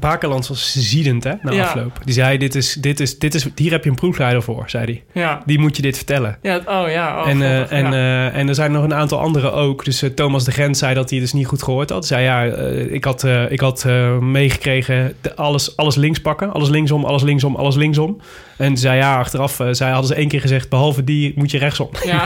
Ba 0.00 0.18
was 0.28 0.72
ziedend, 0.78 1.24
hè, 1.24 1.32
na 1.42 1.52
Ja. 1.52 1.64
afloop. 1.64 2.00
Die 2.04 2.14
zei, 2.14 2.38
dit 2.38 2.54
is, 2.54 2.72
dit 2.72 3.00
is, 3.00 3.18
dit 3.18 3.34
is, 3.34 3.46
hier 3.54 3.70
heb 3.70 3.84
je 3.84 3.90
een 3.90 3.96
proefleider 3.96 4.42
voor, 4.42 4.64
zei 4.66 4.84
hij. 4.84 5.22
ja, 5.22 5.42
Die 5.46 5.58
moet 5.58 5.76
je 5.76 5.82
dit 5.82 5.96
vertellen. 5.96 6.38
ja, 6.42 6.56
oh 6.56 6.90
ja, 6.90 7.20
oh, 7.22 7.28
en, 7.28 7.42
eh, 7.42 7.72
en, 7.72 7.92
ja. 7.92 8.28
eh, 8.30 8.38
en 8.38 8.48
er 8.48 8.54
zijn 8.54 8.72
nog 8.72 8.84
een 8.84 8.94
aantal 8.94 9.18
anderen 9.18 9.52
ook. 9.52 9.84
Dus 9.84 10.02
eh, 10.02 10.10
Thomas 10.10 10.44
de 10.44 10.50
Gent 10.50 10.76
zei 10.78 10.94
dat 10.94 11.10
hij 11.10 11.18
dus 11.18 11.32
niet 11.32 11.46
goed 11.46 11.62
gehoord 11.62 11.90
had. 11.90 12.06
Zei 12.06 12.22
ja, 12.22 12.42
ik 12.90 13.04
had, 13.04 13.24
ik 13.48 13.60
had 13.60 13.84
meegekregen 14.20 15.14
alles, 15.36 15.76
alles 15.76 15.94
links 15.94 16.20
pakken. 16.20 16.52
Alles 16.52 16.68
linksom, 16.68 17.04
alles 17.04 17.22
linksom, 17.22 17.56
alles 17.56 17.76
linksom. 17.76 18.20
En 18.58 18.76
zei 18.76 18.96
ja, 18.96 19.18
achteraf 19.18 19.60
eh, 19.60 19.66
zei, 19.70 19.90
hadden 19.90 20.08
ze 20.08 20.14
één 20.14 20.28
keer 20.28 20.40
gezegd... 20.40 20.68
behalve 20.68 21.04
die 21.04 21.32
moet 21.36 21.50
je 21.50 21.58
rechtsom. 21.58 21.88
ja. 22.04 22.24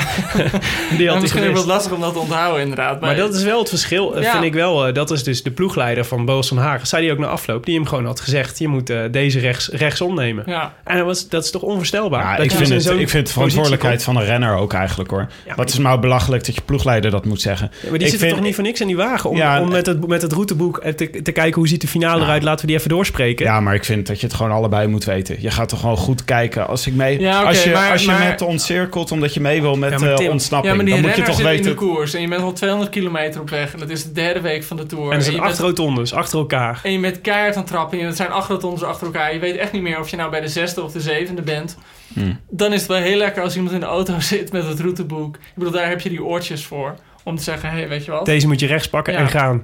die 0.97 1.03
Ja, 1.03 1.13
had 1.13 1.21
misschien 1.21 1.53
wat 1.53 1.65
lastig 1.67 1.93
om 1.93 2.01
dat 2.01 2.13
te 2.13 2.19
onthouden, 2.19 2.61
inderdaad. 2.63 3.01
Maar 3.01 3.17
dat 3.17 3.35
is 3.35 3.43
wel 3.43 3.59
het 3.59 3.69
verschil, 3.69 4.17
eh, 4.17 4.23
Ja. 4.23 4.33
vind 4.33 4.45
ik 4.45 4.53
wel. 4.55 4.87
eh, 4.87 4.95
dat 4.95 5.11
is 5.11 5.25
dus 5.25 5.43
de 5.43 5.51
ploegleider 5.51 6.05
van 6.05 6.25
Boos 6.25 6.49
van 6.49 6.57
Hagen. 6.59 6.87
Zei 6.87 7.05
hij 7.05 7.13
ook 7.13 7.19
na 7.19 7.27
afloop. 7.27 7.65
Die 7.67 7.75
hem 7.75 7.87
gewoon 7.87 8.05
had 8.07 8.21
gezegd... 8.21 8.59
je 8.59 8.69
moet 8.69 8.93
deze 9.11 9.39
rechts, 9.39 9.69
rechtsom 9.69 10.15
nemen. 10.15 10.45
Ja, 10.47 10.75
En 10.85 10.97
dat, 10.97 11.07
was, 11.07 11.29
dat 11.29 11.45
is 11.45 11.51
toch 11.51 11.63
onvoorstelbaar? 11.63 12.23
Ja, 12.23 12.37
Dat 12.37 12.45
ik, 12.45 12.51
vind 12.51 12.69
dus 12.69 12.85
het, 12.85 12.99
ik 12.99 13.09
vind 13.09 13.27
de 13.27 13.33
verantwoordelijkheid 13.33 14.03
van 14.03 14.17
een 14.17 14.25
renner 14.25 14.57
ook 14.57 14.73
eigenlijk 14.73 15.11
hoor. 15.11 15.27
maar 15.47 15.57
Wat 15.57 15.69
is 15.69 15.79
nou 15.79 16.01
belachelijk 16.01 16.47
dat 16.47 16.55
je 16.55 16.61
ploegleider 16.61 17.11
dat 17.11 17.25
moet 17.25 17.41
zeggen? 17.41 17.71
Ja, 17.83 17.91
maar 17.91 17.99
die 17.99 18.09
vind- 18.09 18.31
toch 18.35 18.41
niet 18.41 18.55
voor 18.55 18.65
niks 18.65 18.81
in 18.81 18.87
die 18.87 18.97
wagen? 18.97 19.31
Om, 19.31 19.37
Ja, 19.37 19.61
om 19.61 19.69
met, 19.69 19.87
het, 19.87 20.07
met 20.07 20.23
het 20.23 20.33
routeboek 20.33 20.83
te, 20.85 21.11
te 21.23 21.33
kijken 21.33 21.55
hoe 21.55 21.69
ziet 21.69 21.81
de 21.81 21.89
finale 21.89 22.19
Ja. 22.21 22.25
eruit. 22.25 22.43
Laten 22.43 22.61
we 22.61 22.67
die 22.67 22.77
even 22.77 22.89
doorspreken. 22.91 23.47
Ja, 23.47 23.61
maar 23.61 23.75
ik 23.75 23.85
vind 23.85 24.07
dat 24.07 24.21
je 24.21 24.27
het 24.27 24.35
gewoon 24.37 24.53
allebei 24.53 24.87
moet 24.87 25.05
weten. 25.05 25.37
Je 25.41 25.51
gaat 25.51 25.69
toch 25.69 25.81
gewoon 25.81 25.97
goed 25.97 26.22
kijken. 26.25 26.67
Als, 26.67 26.87
ik 26.87 26.95
mee, 26.95 27.21
Ja, 27.21 27.43
als 27.43 27.63
je, 27.65 27.71
maar- 27.71 27.91
als 27.93 28.01
je 28.01 28.07
maar- 28.07 28.29
met 28.29 28.41
ontcirkelt 28.41 29.11
omdat 29.13 29.35
je 29.35 29.41
mee 29.41 29.61
wil 29.61 29.75
met 29.75 30.01
Ja, 30.01 30.07
eh, 30.11 30.15
Tim- 30.15 30.31
ontsnapping, 30.31 30.71
ja 30.73 30.77
maar 30.77 30.87
die 30.87 30.95
dan 30.95 31.05
moet 31.05 31.17
je 31.17 31.23
toch 31.25 31.35
zit 31.37 31.45
in 31.47 31.51
de 31.53 31.59
weten. 31.59 31.75
koers 31.75 32.15
en 32.15 32.21
je 32.21 32.29
bent 32.29 32.43
al 32.43 32.53
200 32.53 32.91
kilometer 32.91 33.41
op 33.41 33.51
weg. 33.51 33.73
En 33.73 33.79
dat 33.79 33.91
is 33.91 34.05
de 34.05 34.13
derde 34.13 34.41
week 34.41 34.65
van 34.65 34.77
de 34.77 34.87
Tour. 34.87 35.11
en 35.11 35.17
er 35.17 35.23
zijn 35.23 35.41
acht 35.41 35.59
rotondes, 35.59 36.15
achter 36.15 36.39
elkaar. 36.39 36.81
en 36.83 36.93
je 36.93 37.01
bent 37.01 37.21
keihard 37.21 37.55
aan 37.55 37.61
het 37.63 37.71
trappen. 37.71 38.01
En 38.01 38.07
het 38.07 38.17
zijn 38.17 38.31
acht 38.31 38.49
rotondes 38.49 38.83
achter 38.83 39.07
elkaar. 39.07 39.33
Je 39.35 39.39
weet 39.41 39.57
echt 39.57 39.73
niet 39.73 39.83
meer 39.83 39.99
of 39.99 40.09
je 40.09 40.17
nou 40.17 40.31
bij 40.31 40.41
de 40.41 40.49
zesde 40.49 40.83
of 40.83 40.93
de 40.93 41.01
zevende 41.01 41.43
bent. 41.43 41.77
Hmm. 42.15 42.41
Dan 42.51 42.73
is 42.73 42.79
het 42.81 42.89
wel 42.89 42.99
heel 43.01 43.17
lekker 43.17 43.43
als 43.43 43.55
iemand 43.57 43.75
in 43.75 43.81
de 43.81 43.87
auto 43.87 44.21
zit 44.33 44.53
met 44.53 44.67
het 44.69 44.81
routeboek. 44.81 45.37
Ik 45.37 45.41
bedoel, 45.55 45.73
daar 45.73 45.89
heb 45.89 46.01
je 46.01 46.09
die 46.09 46.25
oortjes 46.25 46.65
voor. 46.65 46.95
Om 47.25 47.37
te 47.37 47.43
zeggen, 47.43 47.71
hé, 47.71 47.77
hey, 47.79 47.89
weet 47.89 48.05
je 48.05 48.11
wat? 48.11 48.25
Deze 48.27 48.47
moet 48.47 48.61
je 48.61 48.67
rechts 48.67 48.89
pakken 48.89 49.13
Ja. 49.13 49.19
en 49.19 49.29
gaan. 49.29 49.63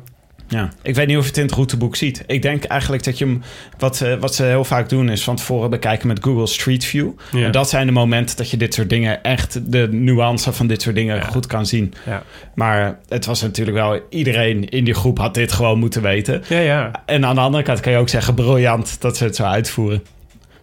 Ja. 0.49 0.71
Ik 0.83 0.95
weet 0.95 1.07
niet 1.07 1.17
of 1.17 1.23
je 1.23 1.29
het 1.29 1.37
in 1.39 1.45
het 1.45 1.53
routeboek 1.55 1.97
ziet. 1.97 2.25
Ik 2.27 2.43
denk 2.43 2.65
eigenlijk 2.65 3.05
dat 3.05 3.19
je 3.19 3.25
hem... 3.25 3.43
Wat, 3.79 4.01
eh, 4.01 4.15
wat 4.21 4.35
ze 4.35 4.43
heel 4.45 4.65
vaak 4.65 4.89
doen 4.89 5.09
is 5.09 5.25
van 5.25 5.37
tevoren 5.37 5.71
bekijken 5.71 6.09
met 6.09 6.19
Google 6.23 6.47
Street 6.47 6.85
View. 6.85 7.11
Ja. 7.33 7.45
En 7.45 7.53
dat 7.53 7.69
zijn 7.69 7.87
de 7.87 7.93
momenten 7.93 8.37
dat 8.37 8.51
je 8.51 8.57
dit 8.57 8.75
soort 8.75 8.89
dingen... 8.91 9.23
echt 9.23 9.73
de 9.73 9.89
nuance 9.91 10.53
van 10.53 10.67
dit 10.67 10.83
soort 10.83 10.95
dingen 10.95 11.17
Ja. 11.17 11.23
goed 11.23 11.47
kan 11.47 11.67
zien. 11.67 11.95
Ja. 12.07 12.23
Maar 12.55 12.99
het 13.09 13.27
was 13.27 13.43
natuurlijk 13.43 13.77
wel... 13.77 14.01
iedereen 14.11 14.69
in 14.69 14.85
die 14.85 14.95
groep 14.95 15.19
had 15.19 15.35
dit 15.35 15.53
gewoon 15.53 15.79
moeten 15.79 16.03
weten. 16.03 16.43
Ja, 16.49 16.59
ja. 16.59 16.91
En 17.07 17.25
aan 17.27 17.35
de 17.35 17.41
andere 17.41 17.63
kant 17.63 17.81
kan 17.81 17.93
je 17.93 17.99
ook 17.99 18.09
zeggen... 18.09 18.35
briljant 18.35 19.01
dat 19.01 19.17
ze 19.17 19.25
het 19.25 19.37
zo 19.37 19.45
uitvoeren. 19.45 20.03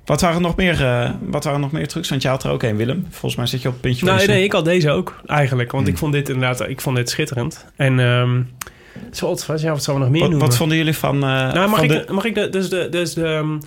Wat 0.06 0.22
waren 0.22 0.42
nog 0.42 0.56
meer, 0.56 0.86
eh, 0.86 1.10
wat 1.22 1.44
waren 1.44 1.60
nog 1.60 1.72
meer 1.72 1.88
trucs? 1.88 2.10
Want 2.10 2.22
je 2.22 2.28
had 2.28 2.44
er 2.44 2.52
ook 2.52 2.64
een, 2.64 2.76
Willem. 2.78 3.06
Volgens 3.10 3.36
mij 3.36 3.46
zit 3.46 3.62
je 3.62 3.68
op 3.68 3.74
het 3.74 3.82
puntje 3.84 4.00
van 4.00 4.08
Nou, 4.08 4.20
nee, 4.20 4.30
stoel. 4.36 4.46
ik 4.46 4.52
had 4.52 4.66
deze 4.66 4.90
ook 4.92 5.22
eigenlijk. 5.26 5.72
Want 5.72 5.84
Hmm. 5.84 5.94
ik 5.94 6.00
vond 6.00 6.14
dit 6.14 6.30
inderdaad 6.30 6.70
ik 6.70 6.82
vond 6.82 6.96
dit 6.96 7.10
schitterend. 7.10 7.66
En 7.76 8.00
ehm 8.00 8.42
zoals, 9.12 9.46
ja, 9.46 9.72
wat 9.72 9.84
zullen 9.84 10.00
we 10.00 10.06
nog 10.06 10.10
meer 10.10 10.22
wat, 10.22 10.30
noemen? 10.30 10.48
wat 10.48 10.58
vonden 10.58 10.78
jullie 10.78 10.98
van... 10.98 11.16
eh, 11.16 11.22
Nou, 11.22 11.70
mag 11.70 11.76
van 11.80 11.84
ik, 11.92 12.08
de- 12.08 12.14
mag 12.14 12.26
ik 12.26 12.36
de, 12.36 12.50
dus 12.50 12.70
de, 12.70 12.88
dus 12.90 13.14
de, 13.14 13.58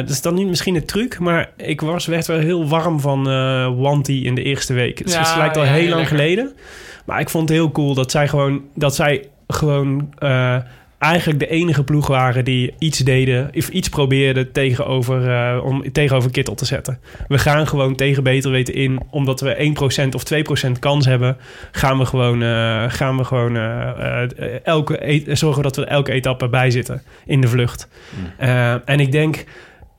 dat 0.00 0.10
is 0.10 0.22
dan 0.22 0.34
niet 0.34 0.46
misschien 0.46 0.74
een 0.74 0.84
truc, 0.86 1.18
maar 1.18 1.50
ik 1.56 1.80
was, 1.80 2.06
werd 2.06 2.26
wel 2.26 2.38
heel 2.38 2.68
warm 2.68 3.00
van 3.00 3.28
eh 3.28 3.68
Wanty 3.78 4.12
in 4.12 4.34
de 4.34 4.42
eerste 4.42 4.72
week. 4.72 5.04
Dus 5.04 5.12
Ja, 5.12 5.18
het 5.18 5.36
lijkt 5.36 5.56
al 5.56 5.64
ja, 5.64 5.70
heel 5.72 5.88
lang 5.88 5.94
lekker. 6.00 6.16
geleden. 6.16 6.52
Maar 7.04 7.20
ik 7.20 7.28
vond 7.30 7.48
het 7.48 7.58
heel 7.58 7.70
cool 7.72 7.94
dat 7.94 8.10
zij 8.10 8.28
gewoon, 8.28 8.62
dat 8.74 8.94
zij 8.94 9.28
gewoon 9.48 10.14
eh, 10.18 10.56
eigenlijk 11.00 11.38
de 11.38 11.48
enige 11.48 11.84
ploeg 11.84 12.06
waren 12.06 12.44
die 12.44 12.74
iets 12.78 12.98
deden, 12.98 13.50
of 13.56 13.68
iets 13.68 13.88
probeerden 13.88 14.52
tegenover, 14.52 15.30
eh, 15.30 15.64
om 15.64 15.92
tegenover 15.92 16.30
Kittel 16.30 16.54
te 16.54 16.64
zetten. 16.64 16.98
We 17.28 17.38
gaan 17.38 17.66
gewoon 17.66 17.94
tegen 17.94 18.22
beter 18.22 18.50
weten 18.50 18.74
in, 18.74 19.00
omdat 19.10 19.40
we 19.40 19.54
1% 19.58 20.14
of 20.14 20.24
2% 20.24 20.78
kans 20.78 21.06
hebben, 21.06 21.36
gaan 21.70 21.98
we 21.98 22.04
gewoon, 22.04 22.42
eh, 22.42 22.84
gaan 22.88 23.16
we 23.16 23.24
gewoon 23.24 23.56
eh, 23.56 24.66
elke 24.66 25.10
e- 25.10 25.34
zorgen 25.34 25.62
dat 25.62 25.76
we 25.76 25.84
elke 25.84 26.12
etappe 26.12 26.48
bij 26.48 26.70
zitten 26.70 27.02
in 27.26 27.40
de 27.40 27.48
vlucht. 27.48 27.88
Eh, 28.36 28.88
en 28.88 29.00
ik 29.00 29.12
denk. 29.12 29.44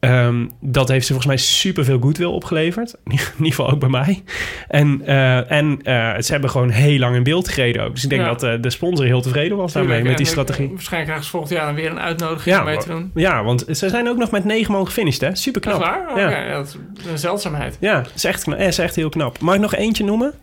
Ehm, 0.02 0.48
dat 0.62 0.88
heeft 0.88 1.06
ze 1.06 1.14
volgens 1.14 1.28
mij 1.34 1.38
superveel 1.38 2.00
goodwill 2.00 2.28
opgeleverd. 2.28 2.96
In 3.06 3.12
ieder 3.12 3.26
geval 3.38 3.72
ook 3.72 3.80
bij 3.80 3.90
mij. 3.90 4.24
En, 4.68 5.02
eh, 5.06 5.52
en 5.52 5.80
eh, 5.84 6.20
ze 6.22 6.32
hebben 6.32 6.50
gewoon 6.50 6.70
heel 6.70 7.00
lang 7.00 7.16
in 7.16 7.24
beeld 7.24 7.50
gereden 7.50 7.84
ook. 7.84 7.94
Dus 7.94 8.04
ik 8.04 8.10
denk 8.10 8.22
Ja. 8.22 8.28
dat 8.28 8.44
eh, 8.44 8.54
de 8.62 8.70
sponsor 8.70 9.06
heel 9.06 9.22
tevreden 9.22 9.58
was 9.58 9.74
daarmee 9.74 10.04
met 10.04 10.18
die 10.18 10.26
strategie. 10.26 10.68
Waarschijnlijk 10.70 11.04
krijgen 11.04 11.24
ze 11.24 11.30
volgend 11.30 11.52
jaar 11.54 11.66
dan 11.66 11.76
weer 11.76 11.90
een 11.92 12.00
uitnodiging 12.00 12.56
Ja, 12.56 12.60
om 12.62 12.66
mee 12.66 12.78
te 12.78 12.88
doen. 12.88 13.12
Ja, 13.16 13.44
want 13.44 13.66
ze 13.72 13.90
zijn 13.90 14.10
ook 14.10 14.18
nog 14.18 14.32
met 14.32 14.44
negen 14.46 14.72
man 14.72 14.86
gefinished, 14.86 15.22
hè? 15.22 15.36
Super 15.36 15.62
Dat 15.62 15.74
is 15.74 15.80
knap. 15.80 15.92
waar? 15.94 16.12
Oké, 16.12 16.20
Ja. 16.22 16.30
ja, 16.46 16.54
dat 16.58 16.78
is 17.00 17.06
een 17.12 17.18
zeldzaamheid. 17.18 17.78
Ja, 17.80 18.04
is 18.16 18.24
echt, 18.24 18.48
is 18.48 18.78
echt 18.78 18.96
heel 18.96 19.10
knap. 19.10 19.40
Mag 19.40 19.56
ik 19.56 19.62
nog 19.62 19.76
eentje 19.76 20.04
noemen? 20.04 20.34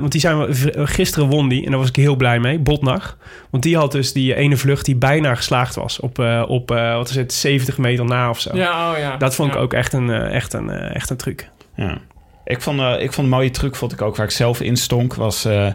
Want 0.00 0.12
die 0.12 0.20
zijn 0.20 0.38
we, 0.38 0.86
gisteren 0.86 1.28
won 1.28 1.48
die 1.48 1.64
en 1.64 1.70
daar 1.70 1.78
was 1.80 1.88
ik 1.88 1.96
heel 1.96 2.16
blij 2.16 2.40
mee. 2.40 2.58
Botnag. 2.58 3.16
Want 3.50 3.62
die 3.62 3.76
had 3.76 3.92
dus 3.92 4.12
die 4.12 4.34
ene 4.34 4.56
vlucht 4.56 4.84
die 4.84 4.96
bijna 4.96 5.34
geslaagd 5.34 5.74
was. 5.74 6.00
Op, 6.00 6.18
op 6.48 6.68
wat 6.68 7.08
is 7.08 7.16
het, 7.16 7.32
70 7.32 7.78
meter 7.78 8.04
na 8.04 8.30
of 8.30 8.40
zo. 8.40 8.56
Ja, 8.56 8.69
oh 8.70 8.98
ja. 8.98 9.16
Dat 9.16 9.34
vond 9.34 9.54
ik 9.54 9.58
ook 9.60 9.72
echt 9.72 9.92
een, 9.92 10.10
eh, 10.10 10.34
echt 10.34 10.52
een, 10.52 10.70
eh, 10.70 10.94
echt 10.94 11.10
een 11.10 11.16
truc. 11.16 11.48
Ja. 11.76 11.98
Ik 12.44 12.60
vond, 12.60 12.80
eh, 12.80 12.92
ik 13.02 13.12
vond 13.12 13.26
een 13.26 13.32
mooie 13.32 13.50
truc, 13.50 13.74
vond 13.76 13.92
ik 13.92 14.02
ook, 14.02 14.16
waar 14.16 14.26
ik 14.26 14.32
zelf 14.32 14.60
in 14.60 14.76
stonk, 14.76 15.14
was 15.14 15.44
eh, 15.44 15.66
eh, 15.66 15.72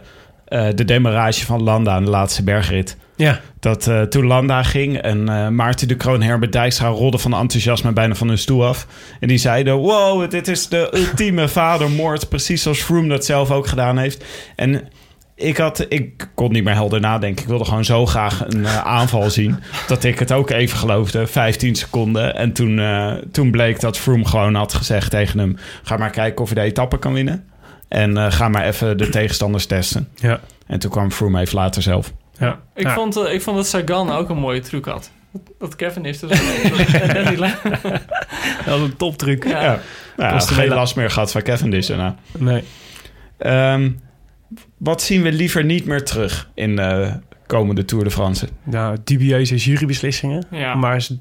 de 0.76 0.86
demarrage 0.86 1.46
van 1.46 1.64
Landa 1.64 1.91
aan 1.91 2.04
de 2.04 2.10
laatste 2.10 2.43
bergrit. 2.43 2.98
Ja, 3.18 3.39
Dat 3.60 3.88
eh, 3.88 4.02
toen 4.02 4.26
Landa 4.26 4.64
ging 4.64 4.98
en 4.98 5.30
eh, 5.30 5.48
Maarten 5.48 5.88
de 5.88 5.96
Kroon 5.96 6.22
Herbert 6.22 6.52
Dijkstra 6.52 6.88
rolden 6.88 7.20
van 7.20 7.34
enthousiasme 7.34 7.91
bijna 7.93 8.16
van 8.16 8.28
hun 8.28 8.38
stoel 8.38 8.66
af. 8.66 8.88
En 9.20 9.28
die 9.28 9.38
zeiden, 9.38 9.74
wow, 9.76 10.30
dit 10.30 10.48
is 10.48 10.68
de 10.68 10.89
ultieme 10.98 11.48
vadermoord. 11.48 12.30
Precies 12.30 12.62
zoals 12.62 12.82
Froome 12.82 13.08
dat 13.08 13.26
zelf 13.26 13.52
ook 13.52 13.68
gedaan 13.68 13.98
heeft. 13.98 14.26
En 14.56 14.88
ik, 15.36 15.57
had, 15.57 15.86
ik 15.89 16.29
kon 16.36 16.51
niet 16.51 16.63
meer 16.63 16.73
helder 16.73 16.99
nadenken. 16.99 17.41
Ik 17.43 17.49
wilde 17.49 17.65
gewoon 17.65 17.86
zo 17.86 18.05
graag 18.05 18.43
een 18.47 18.65
eh, 18.65 18.77
aanval 18.86 19.29
zien. 19.29 19.59
Dat 19.88 20.03
ik 20.03 20.19
het 20.19 20.31
ook 20.31 20.49
even 20.49 20.77
geloofde. 20.77 21.27
15 21.27 21.75
seconden. 21.75 22.36
En 22.36 22.53
toen, 22.53 22.79
eh, 22.79 23.13
toen 23.31 23.51
bleek 23.51 23.79
dat 23.79 23.97
Froome 23.97 24.25
gewoon 24.25 24.55
had 24.55 24.73
gezegd 24.73 25.09
tegen 25.09 25.39
hem... 25.39 25.57
ga 25.83 25.97
maar 25.97 26.09
kijken 26.09 26.43
of 26.43 26.49
je 26.49 26.55
de 26.55 26.61
etappe 26.61 26.99
kan 26.99 27.13
winnen. 27.13 27.45
En 27.88 28.17
eh, 28.17 28.31
ga 28.31 28.47
maar 28.49 28.65
even 28.65 28.97
de 28.97 29.09
tegenstanders 29.09 29.65
testen. 29.65 30.07
ja, 30.15 30.39
En 30.67 30.79
toen 30.79 30.91
kwam 30.91 31.11
Froome 31.11 31.39
even 31.41 31.55
later 31.55 31.81
zelf. 31.81 32.13
ja. 32.39 32.59
Ik, 32.75 32.83
Ja. 32.83 32.93
vond, 32.93 33.17
ik 33.17 33.41
vond 33.41 33.57
dat 33.57 33.67
Sagan 33.67 34.11
ook 34.11 34.29
een 34.29 34.38
mooie 34.38 34.59
truc 34.61 34.86
had. 34.86 35.11
Dat, 35.59 35.75
Kevin 35.75 36.05
is 36.05 36.19
dus... 36.19 36.29
dat- 37.39 37.57
was 38.65 38.79
een 38.81 38.95
toptruc. 38.97 39.43
Ja. 39.47 39.61
Ja, 39.61 39.79
nou, 40.17 40.41
geen 40.41 40.67
last 40.69 40.95
meer 40.95 41.09
gehad 41.11 41.31
van 41.31 41.41
Cavendish 41.41 41.88
daarna. 41.88 42.15
Nee. 42.38 42.63
Ehm, 43.38 43.89
wat 44.86 45.01
zien 45.01 45.21
we 45.21 45.31
liever 45.31 45.63
niet 45.65 45.86
meer 45.86 46.03
terug 46.03 46.49
in 46.53 46.75
de 46.75 47.11
komende 47.47 47.86
Tour 47.86 48.03
de 48.03 48.11
France? 48.11 48.47
Nou, 48.63 48.97
dubieuze 49.03 49.55
jurybeslissingen. 49.55 50.45
Ja. 50.51 50.75
Maar 50.75 51.01
ze- 51.01 51.17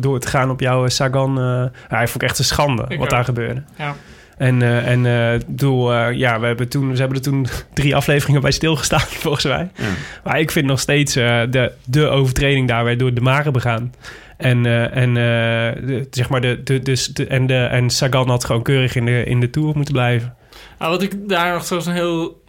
door 0.00 0.14
het 0.14 0.26
gaan 0.26 0.50
op 0.50 0.60
jouw 0.60 0.88
Sagan... 0.88 1.38
eh 1.40 1.64
hij 1.88 2.08
vond 2.08 2.22
ik 2.22 2.28
echt 2.28 2.38
een 2.38 2.44
schande 2.44 2.82
Ik 2.88 2.98
wat 2.98 3.06
ook. 3.06 3.10
daar 3.10 3.24
gebeurde. 3.24 3.62
ja. 3.78 3.94
En, 4.36 4.62
eh 4.62 4.88
en 4.88 5.06
eh, 5.06 5.40
bedoel, 5.46 5.92
eh, 5.94 6.12
ja, 6.16 6.40
we 6.40 6.46
hebben, 6.46 6.68
toen, 6.68 6.90
we 6.92 6.98
hebben 6.98 7.16
er 7.16 7.22
toen 7.22 7.46
drie 7.74 7.96
afleveringen 7.96 8.40
bij 8.40 8.50
stilgestaan, 8.50 9.00
volgens 9.24 9.44
mij. 9.44 9.70
Ja. 9.74 9.84
Maar 10.24 10.40
ik 10.40 10.50
vind 10.50 10.66
nog 10.66 10.80
steeds 10.80 11.16
eh, 11.16 11.42
de, 11.50 11.72
de 11.84 12.06
overtreding 12.08 12.68
daar 12.68 12.96
door 12.96 13.14
de 13.14 13.20
Mare 13.20 13.50
begaan. 13.50 13.94
En, 14.36 14.66
eh, 14.66 14.96
en, 14.96 15.08
eh, 15.08 15.86
de, 15.86 16.06
zeg 16.10 16.28
maar 16.28 16.40
de, 16.40 16.62
de, 16.62 16.78
dus 16.78 17.06
de, 17.06 17.26
en, 17.26 17.46
de, 17.46 17.54
en 17.64 17.90
Sagan 17.90 18.28
had 18.28 18.44
gewoon 18.44 18.62
keurig 18.62 18.94
in 18.94 19.04
de, 19.04 19.24
in 19.24 19.40
de 19.40 19.50
Tour 19.50 19.72
moeten 19.74 19.94
blijven. 19.94 20.34
Nou, 20.78 20.90
wat 20.90 21.02
ik 21.02 21.28
daar 21.28 21.52
nog 21.52 21.64
zo'n 21.64 21.92
heel 21.92 22.42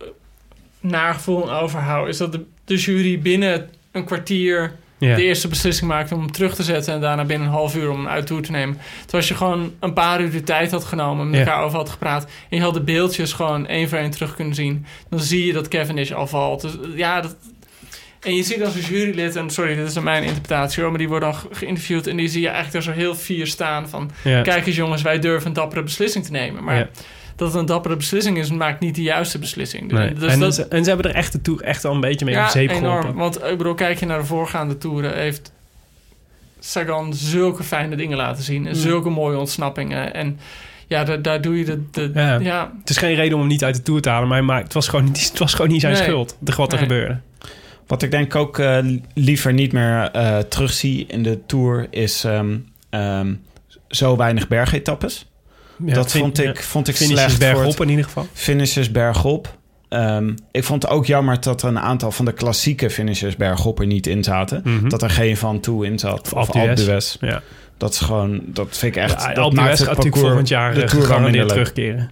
eh, 0.94 1.00
naar 1.00 1.14
gevoel 1.14 1.52
aan 1.52 1.60
overhoud... 1.62 2.08
is 2.08 2.18
dat 2.18 2.32
de, 2.32 2.44
de 2.66 2.76
jury 2.76 3.20
binnen 3.20 3.70
een 3.92 4.04
kwartier 4.06 4.76
de 5.16 5.24
eerste 5.24 5.48
beslissing 5.48 5.90
maakte 5.90 6.14
om 6.14 6.20
hem 6.20 6.32
terug 6.32 6.56
te 6.56 6.64
zetten... 6.64 6.94
en 6.94 7.02
daarna 7.02 7.24
binnen 7.26 7.48
een 7.48 7.54
half 7.54 7.76
uur 7.76 7.90
om 7.90 7.98
hem 7.98 8.08
uit 8.08 8.28
toer 8.28 8.42
te 8.42 8.52
nemen. 8.52 8.78
Terwijl 8.78 9.14
als 9.14 9.28
je 9.28 9.36
gewoon 9.36 9.74
een 9.80 9.94
paar 9.94 10.22
uur 10.22 10.32
de 10.32 10.44
tijd 10.44 10.72
had 10.72 10.84
genomen... 10.84 11.30
met 11.30 11.40
elkaar 11.40 11.64
over 11.64 11.78
had 11.78 11.90
gepraat... 11.90 12.24
en 12.50 12.58
je 12.58 12.64
had 12.64 12.74
de 12.74 12.82
beeldjes 12.82 13.34
gewoon 13.34 13.68
één 13.68 13.90
voor 13.90 13.98
één 13.98 14.12
terug 14.12 14.36
kunnen 14.36 14.56
zien... 14.56 14.86
dan 15.10 15.20
zie 15.20 15.46
je 15.46 15.54
dat 15.54 15.68
Cavendish 15.68 16.12
al 16.12 16.28
valt. 16.28 16.62
Dus 16.62 16.72
eh, 16.72 16.98
ja, 16.98 17.22
dat... 17.22 17.36
En 18.22 18.36
je 18.36 18.44
ziet 18.44 18.64
als 18.64 18.76
een 18.76 18.82
jurylid, 18.82 19.36
en 19.36 19.50
sorry, 19.50 19.76
dit 19.76 19.88
is 19.88 19.94
dan 19.94 20.04
mijn 20.04 20.24
interpretatie 20.24 20.82
hoor... 20.82 20.90
maar 20.90 21.00
die 21.00 21.08
wordt 21.08 21.24
dan 21.24 21.36
ge- 21.36 21.48
geïnterviewd 21.52 22.08
en 22.08 22.18
die 22.18 22.28
zie 22.28 22.42
je 22.42 22.48
eigenlijk 22.48 22.76
er 22.86 22.94
zo 22.94 23.00
heel 23.00 23.16
fier 23.16 23.48
staan 23.48 23.90
van... 23.90 24.12
Kijk 24.44 24.68
eens 24.68 24.76
jongens, 24.76 25.02
wij 25.02 25.20
durven 25.20 25.48
een 25.48 25.54
dappere 25.54 25.84
beslissing 25.84 26.26
te 26.26 26.32
nemen. 26.32 26.64
Maar. 26.64 26.90
Dat 27.38 27.48
het 27.48 27.58
een 27.60 27.66
dappere 27.66 27.96
beslissing 27.96 28.38
is, 28.38 28.52
maakt 28.52 28.80
niet 28.80 28.96
de 28.96 29.02
juiste 29.02 29.40
beslissing. 29.40 29.92
Nee. 29.92 30.14
Dus 30.14 30.32
en, 30.34 30.40
dat, 30.40 30.56
ze, 30.56 30.66
en 30.68 30.84
ze 30.84 30.90
hebben 30.90 31.10
er 31.12 31.16
echt, 31.18 31.32
de 31.32 31.42
tour, 31.42 31.62
echt 31.62 31.86
al 31.86 31.94
een 31.94 32.00
beetje 32.02 32.26
mee 32.26 32.36
op 32.36 32.42
ja, 32.42 32.50
zeep 32.50 32.70
enorm. 32.70 32.84
geholpen. 32.86 33.16
Want 33.16 33.44
ik 33.44 33.58
bedoel, 33.58 33.74
kijk 33.74 34.00
je 34.00 34.06
naar 34.06 34.20
de 34.20 34.26
voorgaande 34.26 34.78
toeren, 34.78 35.18
heeft 35.18 35.52
Sagan 36.60 37.14
zulke 37.14 37.64
fijne 37.64 37.96
dingen 37.96 38.18
laten 38.18 38.44
zien. 38.44 38.68
En 38.68 38.76
zulke 38.76 39.10
mooie 39.10 39.38
ontsnappingen. 39.38 40.14
En 40.14 40.40
ja, 40.88 41.04
daar, 41.04 41.22
daar 41.22 41.42
doe 41.42 41.58
je 41.58 41.64
de... 41.66 41.90
de 41.92 42.12
Ja. 42.14 42.40
ja. 42.40 42.72
Het 42.80 42.90
is 42.90 42.98
geen 42.98 43.16
reden 43.16 43.34
om 43.34 43.40
hem 43.40 43.50
niet 43.50 43.64
uit 43.64 43.76
de 43.76 43.82
Tour 43.82 44.02
te 44.02 44.10
halen, 44.10 44.28
maar, 44.28 44.44
maakt- 44.46 44.64
het, 44.64 44.74
was 44.74 44.88
gewoon, 44.88 45.06
niet- 45.06 45.30
het 45.30 45.40
was 45.40 45.54
gewoon 45.54 45.72
niet 45.72 45.82
zijn 45.82 45.94
Nee. 45.94 46.02
schuld, 46.04 46.38
de- 46.40 46.54
wat 46.56 46.72
er 46.74 46.80
Nee. 46.80 46.88
gebeurde. 46.88 47.20
Wat 47.88 48.02
ik 48.02 48.12
denk 48.12 48.36
ook 48.36 48.60
eh, 48.60 48.78
liever 49.14 49.54
niet 49.54 49.72
meer 49.74 50.10
eh, 50.12 50.38
terugzie 50.38 51.06
in 51.08 51.24
de 51.24 51.40
Tour... 51.46 51.88
is 51.90 52.24
ehm, 52.24 52.58
ehm, 52.90 53.34
zo 53.90 54.16
weinig 54.18 54.48
bergetappes. 54.48 55.26
Ja, 55.86 55.94
dat 55.94 56.12
vond 56.12 56.40
ik, 56.40 56.56
ja. 56.56 56.62
vond 56.62 56.88
ik 56.88 56.96
Finishes 56.96 57.20
slecht 57.20 57.44
voor 57.44 57.64
bergop 57.64 57.82
in 57.82 57.90
ieder 57.90 58.06
geval. 58.06 58.28
finishes 58.34 58.92
bergop. 58.92 59.58
Ehm, 59.90 60.34
ik 60.52 60.64
vond 60.64 60.84
het 60.84 60.92
ook 60.92 61.06
jammer 61.06 61.42
dat 61.42 61.62
er 61.62 61.68
een 61.68 61.80
aantal 61.80 62.12
van 62.12 62.26
de 62.26 62.32
klassieke 62.32 62.90
finishes 62.90 63.36
bergop 63.36 63.80
er 63.80 63.86
niet 63.86 64.08
in 64.08 64.24
zaten. 64.24 64.62
Mhm. 64.64 64.90
Dat 64.90 65.02
er 65.02 65.10
geen 65.10 65.38
van 65.38 65.60
toe 65.60 65.86
in 65.86 66.00
zat. 66.00 66.34
Of 66.34 66.50
Of. 66.50 67.18
Ja. 67.20 67.42
Dat 67.78 67.94
is 67.94 68.00
gewoon, 68.00 68.42
dat 68.46 68.78
vind 68.78 68.96
ik 68.96 69.02
echt. 69.02 69.22
Ja, 69.22 69.34
dat 69.34 69.54
maakt 69.54 69.78
het 69.78 69.88
gaat 69.88 69.96
parcours, 69.96 70.20
volgend 70.20 70.48
jaar 70.48 70.74
de 70.74 70.82
eh, 70.82 70.88
Tour 70.88 71.30
leuk. 71.32 71.48
terugkeren. 71.48 72.10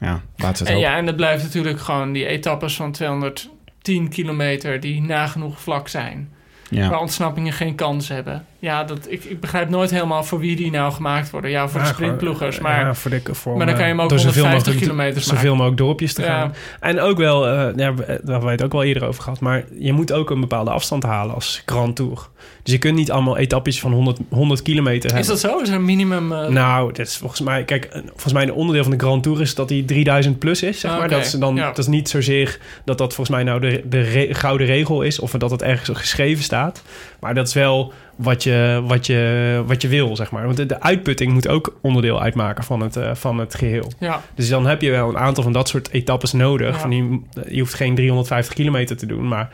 Ja, 0.00 0.20
laat 0.36 0.58
het 0.58 0.68
En 0.68 0.78
ja, 0.78 0.96
en 0.96 1.06
het 1.06 1.16
blijft 1.16 1.42
natuurlijk 1.42 1.80
gewoon 1.80 2.12
die 2.12 2.26
etappes 2.26 2.76
van 2.76 2.92
210 2.92 4.08
kilometer... 4.08 4.80
die 4.80 5.02
nagenoeg 5.02 5.60
vlak 5.60 5.88
zijn. 5.88 6.32
Ja. 6.70 6.88
Waar 6.88 7.00
ontsnappingen 7.00 7.52
geen 7.52 7.74
kans 7.74 8.08
hebben. 8.08 8.44
Ja, 8.58 8.84
dat, 8.84 8.98
ik, 9.10 9.24
ik 9.24 9.40
begrijp 9.40 9.68
nooit 9.68 9.90
helemaal 9.90 10.24
voor 10.24 10.38
wie 10.38 10.56
die 10.56 10.70
nou 10.70 10.92
gemaakt 10.92 11.30
worden. 11.30 11.50
Ja, 11.50 11.68
voor 11.68 11.80
de 11.80 11.86
sprintploegers. 11.86 12.56
gewoon, 12.56 12.72
Maar 12.72 12.80
ja, 12.80 12.94
voor 12.94 13.10
de, 13.10 13.20
voor, 13.24 13.56
maar 13.56 13.66
dan 13.66 13.74
kan 13.74 13.84
je 13.84 13.90
hem 13.90 14.00
ook 14.00 14.08
door 14.08 14.18
zoveel 14.18 14.42
150 14.42 14.72
mogelijk- 14.72 14.96
kilometers 14.96 15.26
Zoveel 15.26 15.54
mogelijk 15.54 15.76
dorpjes 15.76 16.14
te 16.14 16.22
gaan. 16.22 16.54
En 16.80 17.00
ook 17.00 17.16
wel, 17.18 17.46
eh, 17.46 17.52
ja, 17.52 17.72
daar 17.92 18.06
hebben 18.06 18.40
we 18.44 18.50
het 18.50 18.62
ook 18.62 18.72
wel 18.72 18.82
eerder 18.84 19.04
over 19.04 19.22
gehad, 19.22 19.40
maar 19.40 19.64
je 19.78 19.92
moet 19.92 20.12
ook 20.12 20.30
een 20.30 20.40
bepaalde 20.40 20.70
afstand 20.70 21.02
halen 21.02 21.34
als 21.34 21.62
Grand 21.66 21.96
Tour. 21.96 22.28
Dus 22.68 22.76
je 22.76 22.82
kunt 22.82 22.96
niet 22.98 23.10
allemaal 23.10 23.36
etappes 23.36 23.80
van 23.80 23.92
100, 23.92 24.18
100 24.30 24.62
kilometer 24.62 25.02
hebben. 25.14 25.20
is 25.20 25.40
dat 25.40 25.50
zo? 25.50 25.58
Is 25.60 25.68
er 25.68 25.74
een 25.74 25.84
minimum... 25.84 26.32
eh, 26.32 26.48
Nou, 26.48 26.92
dat 26.92 27.06
is 27.06 27.16
volgens 27.16 27.40
mij, 27.40 27.64
kijk, 27.64 27.88
volgens 28.06 28.32
mij 28.32 28.42
een 28.42 28.52
onderdeel 28.52 28.82
van 28.82 28.92
de 28.92 28.98
Grand 28.98 29.22
Tour 29.22 29.40
is 29.40 29.54
dat 29.54 29.68
die 29.68 29.84
3000 29.84 30.38
plus 30.38 30.62
is, 30.62 30.80
zeg 30.80 30.90
Ah, 30.90 30.98
maar. 30.98 31.08
Dat 31.08 31.24
is 31.24 31.30
dan, 31.32 31.54
ja. 31.54 31.66
dat 31.66 31.78
is 31.78 31.86
niet 31.86 32.08
zozeer 32.08 32.58
dat 32.84 32.98
dat 32.98 33.14
volgens 33.14 33.36
mij 33.36 33.44
nou 33.44 33.60
de, 33.60 33.82
de 33.88 34.00
re- 34.00 34.34
gouden 34.34 34.66
regel 34.66 35.02
is 35.02 35.18
of 35.18 35.30
dat 35.30 35.50
het 35.50 35.62
ergens 35.62 35.98
geschreven 35.98 36.44
staat. 36.44 36.82
Maar 37.20 37.34
dat 37.34 37.46
is 37.48 37.54
wel 37.54 37.92
wat 38.16 38.42
je, 38.42 38.82
wat 38.86 39.06
je, 39.06 39.62
wat 39.66 39.82
je 39.82 39.88
wil, 39.88 40.16
zeg 40.16 40.30
maar. 40.30 40.44
Want 40.44 40.56
de, 40.56 40.66
de 40.66 40.80
uitputting 40.80 41.32
moet 41.32 41.48
ook 41.48 41.78
onderdeel 41.80 42.20
uitmaken 42.22 42.64
van 42.64 42.80
het, 42.80 42.96
eh, 42.96 43.10
van 43.14 43.38
het 43.38 43.54
geheel. 43.54 43.92
Ja, 43.98 44.22
Dus 44.34 44.48
dan 44.48 44.66
heb 44.66 44.82
je 44.82 44.90
wel 44.90 45.08
een 45.08 45.18
aantal 45.18 45.42
van 45.42 45.52
dat 45.52 45.68
soort 45.68 45.88
etappes 45.92 46.32
nodig. 46.32 46.74
Ja. 46.74 46.80
Van 46.80 46.90
die, 46.90 47.22
je 47.48 47.60
hoeft 47.60 47.74
geen 47.74 47.94
350 47.94 48.54
kilometer 48.54 48.96
te 48.96 49.06
doen, 49.06 49.28
maar 49.28 49.50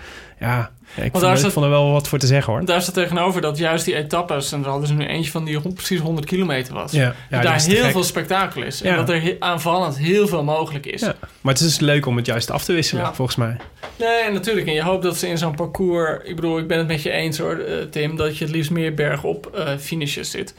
ja, 0.46 0.70
ja, 0.96 1.02
ik, 1.02 1.10
vond, 1.10 1.22
daar 1.24 1.38
zat- 1.38 1.52
vond 1.52 1.64
er 1.64 1.70
wel 1.70 1.92
wat 1.92 2.08
voor 2.08 2.18
te 2.18 2.26
zeggen, 2.26 2.52
hoor. 2.52 2.64
daar 2.64 2.82
staat 2.82 2.94
tegenover 2.94 3.40
dat 3.40 3.58
juist 3.58 3.84
die 3.84 3.96
etappes... 3.96 4.52
en 4.52 4.62
er 4.64 4.68
hadden 4.68 4.88
ze 4.88 4.94
nu 4.94 5.06
eentje 5.06 5.30
van 5.30 5.44
die 5.44 5.60
precies 5.60 6.00
100 6.00 6.26
kilometer 6.26 6.74
was... 6.74 6.92
Ja, 6.92 7.14
daar 7.30 7.62
heel 7.62 7.82
gek. 7.82 7.92
veel 7.92 8.04
spektakel 8.04 8.62
is. 8.62 8.82
En 8.82 8.96
dat 8.96 9.08
er 9.08 9.36
aanvallend 9.38 9.98
heel 9.98 10.28
veel 10.28 10.44
mogelijk 10.44 10.86
is. 10.86 11.00
Ja. 11.00 11.14
Maar 11.40 11.52
het 11.52 11.62
is 11.62 11.80
leuk 11.80 12.06
om 12.06 12.16
het 12.16 12.26
juist 12.26 12.50
af 12.50 12.64
te 12.64 12.72
wisselen, 12.72 13.14
volgens 13.14 13.36
mij. 13.36 13.56
Nee, 13.98 14.30
natuurlijk. 14.32 14.66
En 14.66 14.72
je 14.72 14.82
hoopt 14.82 15.02
dat 15.02 15.16
ze 15.16 15.28
in 15.28 15.38
zo'n 15.38 15.54
parcours... 15.54 16.18
Ik 16.24 16.34
bedoel, 16.36 16.58
ik 16.58 16.66
ben 16.66 16.78
het 16.78 16.86
met 16.86 17.02
je 17.02 17.10
eens 17.10 17.38
hoor, 17.38 17.58
eh, 17.58 17.82
Tim... 17.90 18.16
dat 18.16 18.38
je 18.38 18.44
het 18.44 18.54
liefst 18.54 18.70
meer 18.70 18.94
bergop 18.94 19.46
eh 19.54 19.76
finishes 19.78 20.30
zit. 20.30 20.54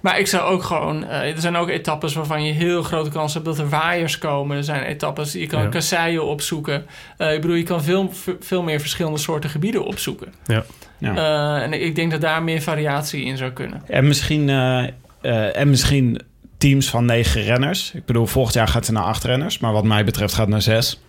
Maar 0.00 0.18
ik 0.18 0.26
zou 0.26 0.42
ook 0.42 0.62
gewoon... 0.62 1.04
eh, 1.04 1.30
er 1.34 1.40
zijn 1.40 1.56
ook 1.56 1.68
etappes 1.68 2.14
waarvan 2.14 2.44
je 2.44 2.52
heel 2.52 2.82
grote 2.82 3.10
kans 3.10 3.32
hebt... 3.34 3.44
dat 3.46 3.58
er 3.58 3.68
waaiers 3.68 4.18
komen. 4.18 4.56
Er 4.56 4.64
zijn 4.64 4.82
etappes... 4.82 5.32
Je 5.32 5.46
kan 5.46 5.62
Ja. 5.62 5.68
kasseien 5.68 6.24
opzoeken. 6.24 6.86
Eh, 7.16 7.34
ik 7.34 7.40
bedoel, 7.40 7.56
je 7.56 7.62
kan 7.62 7.82
veel, 7.82 8.12
veel 8.40 8.62
meer 8.62 8.80
verschillende 8.80 9.18
soorten 9.18 9.50
gebieden 9.50 9.84
opzoeken. 9.84 10.32
Ja. 10.46 10.64
Ja. 10.98 11.16
Eh, 11.16 11.62
en 11.62 11.72
ik 11.72 11.94
denk 11.94 12.10
dat 12.10 12.20
daar 12.20 12.42
meer 12.42 12.62
variatie 12.62 13.24
in 13.24 13.36
zou 13.36 13.50
kunnen. 13.50 13.82
En, 13.86 14.06
misschien, 14.06 14.48
eh, 14.48 14.84
eh, 15.20 15.56
en 15.56 15.70
misschien 15.70 16.20
teams 16.58 16.90
van 16.90 17.04
negen 17.04 17.42
renners. 17.42 17.92
Ik 17.94 18.04
bedoel, 18.04 18.26
volgend 18.26 18.54
jaar 18.54 18.68
gaat 18.68 18.86
het 18.86 18.94
naar 18.94 19.04
acht 19.04 19.24
renners. 19.24 19.58
Maar 19.58 19.72
wat 19.72 19.84
mij 19.84 20.04
betreft 20.04 20.32
gaat 20.34 20.40
het 20.42 20.50
naar 20.50 20.62
zes. 20.62 21.00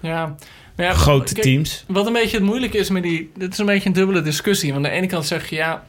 Ja. 0.00 0.34
Maar 0.76 0.86
ja, 0.86 0.92
Grote 0.92 1.32
kijk, 1.32 1.46
teams. 1.46 1.84
Wat 1.88 2.06
een 2.06 2.12
beetje 2.12 2.36
het 2.36 2.46
moeilijke 2.46 2.78
is 2.78 2.90
met 2.90 3.02
die... 3.02 3.30
Dit 3.36 3.52
is 3.52 3.58
een 3.58 3.66
beetje 3.66 3.88
een 3.88 3.94
dubbele 3.94 4.22
discussie. 4.22 4.72
Want 4.72 4.84
aan 4.84 4.90
de 4.90 4.96
ene 4.98 5.06
kant 5.06 5.26
zeg 5.26 5.48
je... 5.48 5.56
ja, 5.56 5.84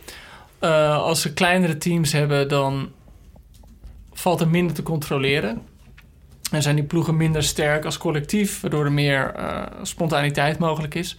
eh, 0.64 0.97
als 0.97 1.22
ze 1.22 1.34
kleinere 1.34 1.78
teams 1.78 2.11
hebben... 2.11 2.47
dan 2.47 2.91
valt 4.14 4.41
er 4.41 4.47
minder 4.47 4.76
te 4.76 4.84
controleren. 4.84 5.61
En 6.51 6.61
zijn 6.61 6.76
die 6.76 6.86
ploegen 6.86 7.18
minder 7.18 7.43
sterk 7.43 7.86
als 7.86 7.97
collectief... 7.97 8.61
waardoor 8.61 8.86
er 8.86 8.91
meer 8.91 9.34
eh, 9.36 9.61
spontaniteit 9.82 10.59
mogelijk 10.59 10.95
is. 10.95 11.18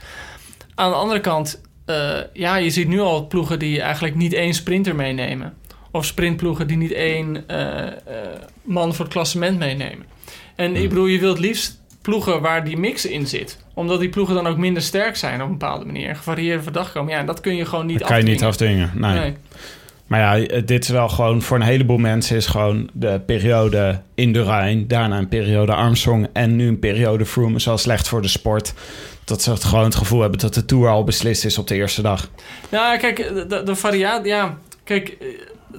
Aan 0.75 0.91
de 0.91 0.97
andere 0.97 1.21
kant... 1.21 1.61
eh, 1.85 2.19
ja, 2.33 2.57
je 2.57 2.71
ziet 2.71 2.89
nu 2.89 3.01
al 3.01 3.27
ploegen 3.27 3.59
die 3.59 3.81
eigenlijk 3.81 4.15
niet 4.15 4.33
één 4.33 4.55
sprinter 4.55 4.95
meenemen. 4.95 5.55
Of 5.91 6.05
sprintploegen 6.05 6.67
die 6.67 6.77
niet 6.77 6.93
één 6.93 7.45
man 8.63 8.95
voor 8.95 9.05
het 9.05 9.15
klassement 9.15 9.59
meenemen. 9.59 10.07
En 10.55 10.77
ik 10.77 10.89
bedoel, 10.89 11.07
je 11.07 11.19
wilt 11.19 11.39
liefst 11.39 11.81
ploegen 12.03 12.41
waar 12.41 12.65
die 12.65 12.77
mix 12.77 13.07
in 13.07 13.27
zit. 13.27 13.64
Omdat 13.75 14.01
die 14.01 14.09
ploegen 14.09 14.35
dan 14.35 14.47
ook 14.47 14.57
minder 14.57 14.83
sterk 14.83 15.16
zijn 15.16 15.43
op 15.43 15.47
een 15.47 15.59
bepaalde 15.59 15.85
manier. 15.85 16.09
En 16.09 16.16
gevarieerde 16.16 16.62
verdag 16.62 16.93
komen. 16.93 17.12
Ja, 17.12 17.18
en 17.18 17.27
dat 17.27 17.41
kun 17.41 17.57
je 17.57 17.64
gewoon 17.64 17.87
niet 17.87 17.99
Dat 17.99 18.09
kan 18.09 18.18
je 18.18 18.25
niet 18.25 18.45
afdwingen. 18.45 18.91
Nee. 18.95 19.18
Nee. 19.18 19.35
Maar 20.07 20.20
ja, 20.20 20.61
dit 20.64 20.83
is 20.85 20.89
wel 20.89 21.09
gewoon 21.09 21.43
voor 21.43 21.57
een 21.57 21.62
heleboel 21.62 21.99
mensen 21.99 22.37
is 22.37 22.47
gewoon 22.47 22.89
de 22.93 23.20
periode 23.27 24.01
in 24.14 24.33
de 24.33 24.43
Rijn, 24.43 24.89
daarna 24.89 25.18
een 25.18 25.29
periode 25.29 25.75
Armstrong 25.75 26.29
en 26.33 26.57
nu 26.57 26.68
een 26.68 26.79
periode 26.79 27.27
Froome 27.27 27.57
is 27.57 27.64
wel 27.64 27.79
slecht 27.79 28.09
voor 28.09 28.22
de 28.22 28.29
sport. 28.29 28.75
Dat 29.25 29.43
ze 29.43 29.51
het 29.51 29.64
gewoon 29.64 29.85
het 29.85 29.95
gevoel 29.95 30.20
hebben 30.20 30.39
dat 30.39 30.55
de 30.55 30.64
Tour 30.64 30.89
al 30.89 31.05
beslist 31.05 31.45
is 31.45 31.59
op 31.59 31.66
de 31.68 31.75
eerste 31.75 32.03
dag. 32.03 32.29
Nou, 32.68 32.99
kijk, 32.99 33.16
de, 33.49 33.62
de 33.64 33.77
variatie... 33.77 34.27
Ja, 34.27 34.59
kijk, 34.85 35.16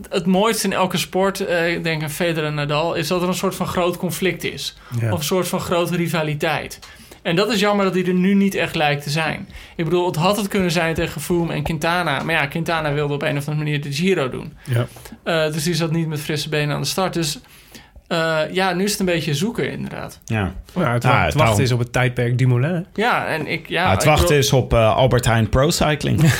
het, 0.09 0.25
mooiste 0.25 0.67
in 0.67 0.73
elke 0.73 0.97
sport... 0.97 1.45
eh, 1.45 1.73
ik 1.73 1.83
denk 1.83 2.03
aan 2.03 2.09
Federer 2.09 2.49
en 2.49 2.55
Nadal... 2.55 2.93
is 2.93 3.07
dat 3.07 3.21
er 3.21 3.27
een 3.27 3.33
soort 3.33 3.55
van 3.55 3.67
groot 3.67 3.97
conflict 3.97 4.43
is. 4.43 4.77
Ja. 4.99 5.11
Of 5.11 5.17
een 5.17 5.25
soort 5.25 5.47
van 5.47 5.59
grote 5.59 5.95
rivaliteit. 5.95 6.79
En 7.25 7.35
dat 7.35 7.51
is 7.51 7.59
jammer 7.59 7.85
dat 7.85 7.93
die 7.93 8.05
er 8.07 8.13
nu 8.13 8.33
niet 8.33 8.55
echt 8.55 8.75
lijkt 8.75 9.03
te 9.03 9.09
zijn. 9.09 9.47
Ik 9.75 9.83
bedoel, 9.83 10.05
het 10.05 10.15
had 10.15 10.37
het 10.37 10.47
kunnen 10.47 10.71
zijn 10.71 10.93
tegen 10.93 11.21
Froome 11.21 11.53
en 11.53 11.63
Quintana. 11.63 12.23
Maar 12.23 12.35
ja, 12.35 12.45
Quintana 12.45 12.93
wilde 12.93 13.13
op 13.13 13.21
een 13.21 13.37
of 13.37 13.47
andere 13.47 13.55
manier 13.65 13.81
de 13.81 13.93
Giro 13.93 14.29
doen. 14.29 14.53
Ja. 14.63 14.85
Eh, 15.23 15.53
dus 15.53 15.63
die 15.63 15.73
zat 15.73 15.91
niet 15.91 16.07
met 16.07 16.19
frisse 16.21 16.49
benen 16.49 16.75
aan 16.75 16.81
de 16.81 16.87
start. 16.87 17.13
Dus 17.13 17.39
eh, 18.07 18.39
ja, 18.51 18.73
nu 18.73 18.83
is 18.83 18.91
het 18.91 18.99
een 18.99 19.05
beetje 19.05 19.33
zoeken 19.33 19.71
inderdaad. 19.71 20.19
Ja. 20.25 20.53
Het, 20.73 21.03
Ja, 21.03 21.25
het 21.25 21.33
wachten 21.33 21.63
is 21.63 21.71
op 21.71 21.79
het 21.79 21.93
tijdperk 21.93 22.37
Dumoulin. 22.37 22.85
Ja, 22.93 23.25
en 23.27 23.47
ik... 23.47 23.69
Ja, 23.69 23.89
het 23.91 24.01
ik 24.01 24.07
wachten 24.07 24.25
bedoel- 24.27 24.41
is 24.43 24.53
op 24.53 24.73
eh, 24.73 24.95
Albert 24.95 25.25
Heijn 25.25 25.49
Pro 25.49 25.69
Cycling. 25.69 26.21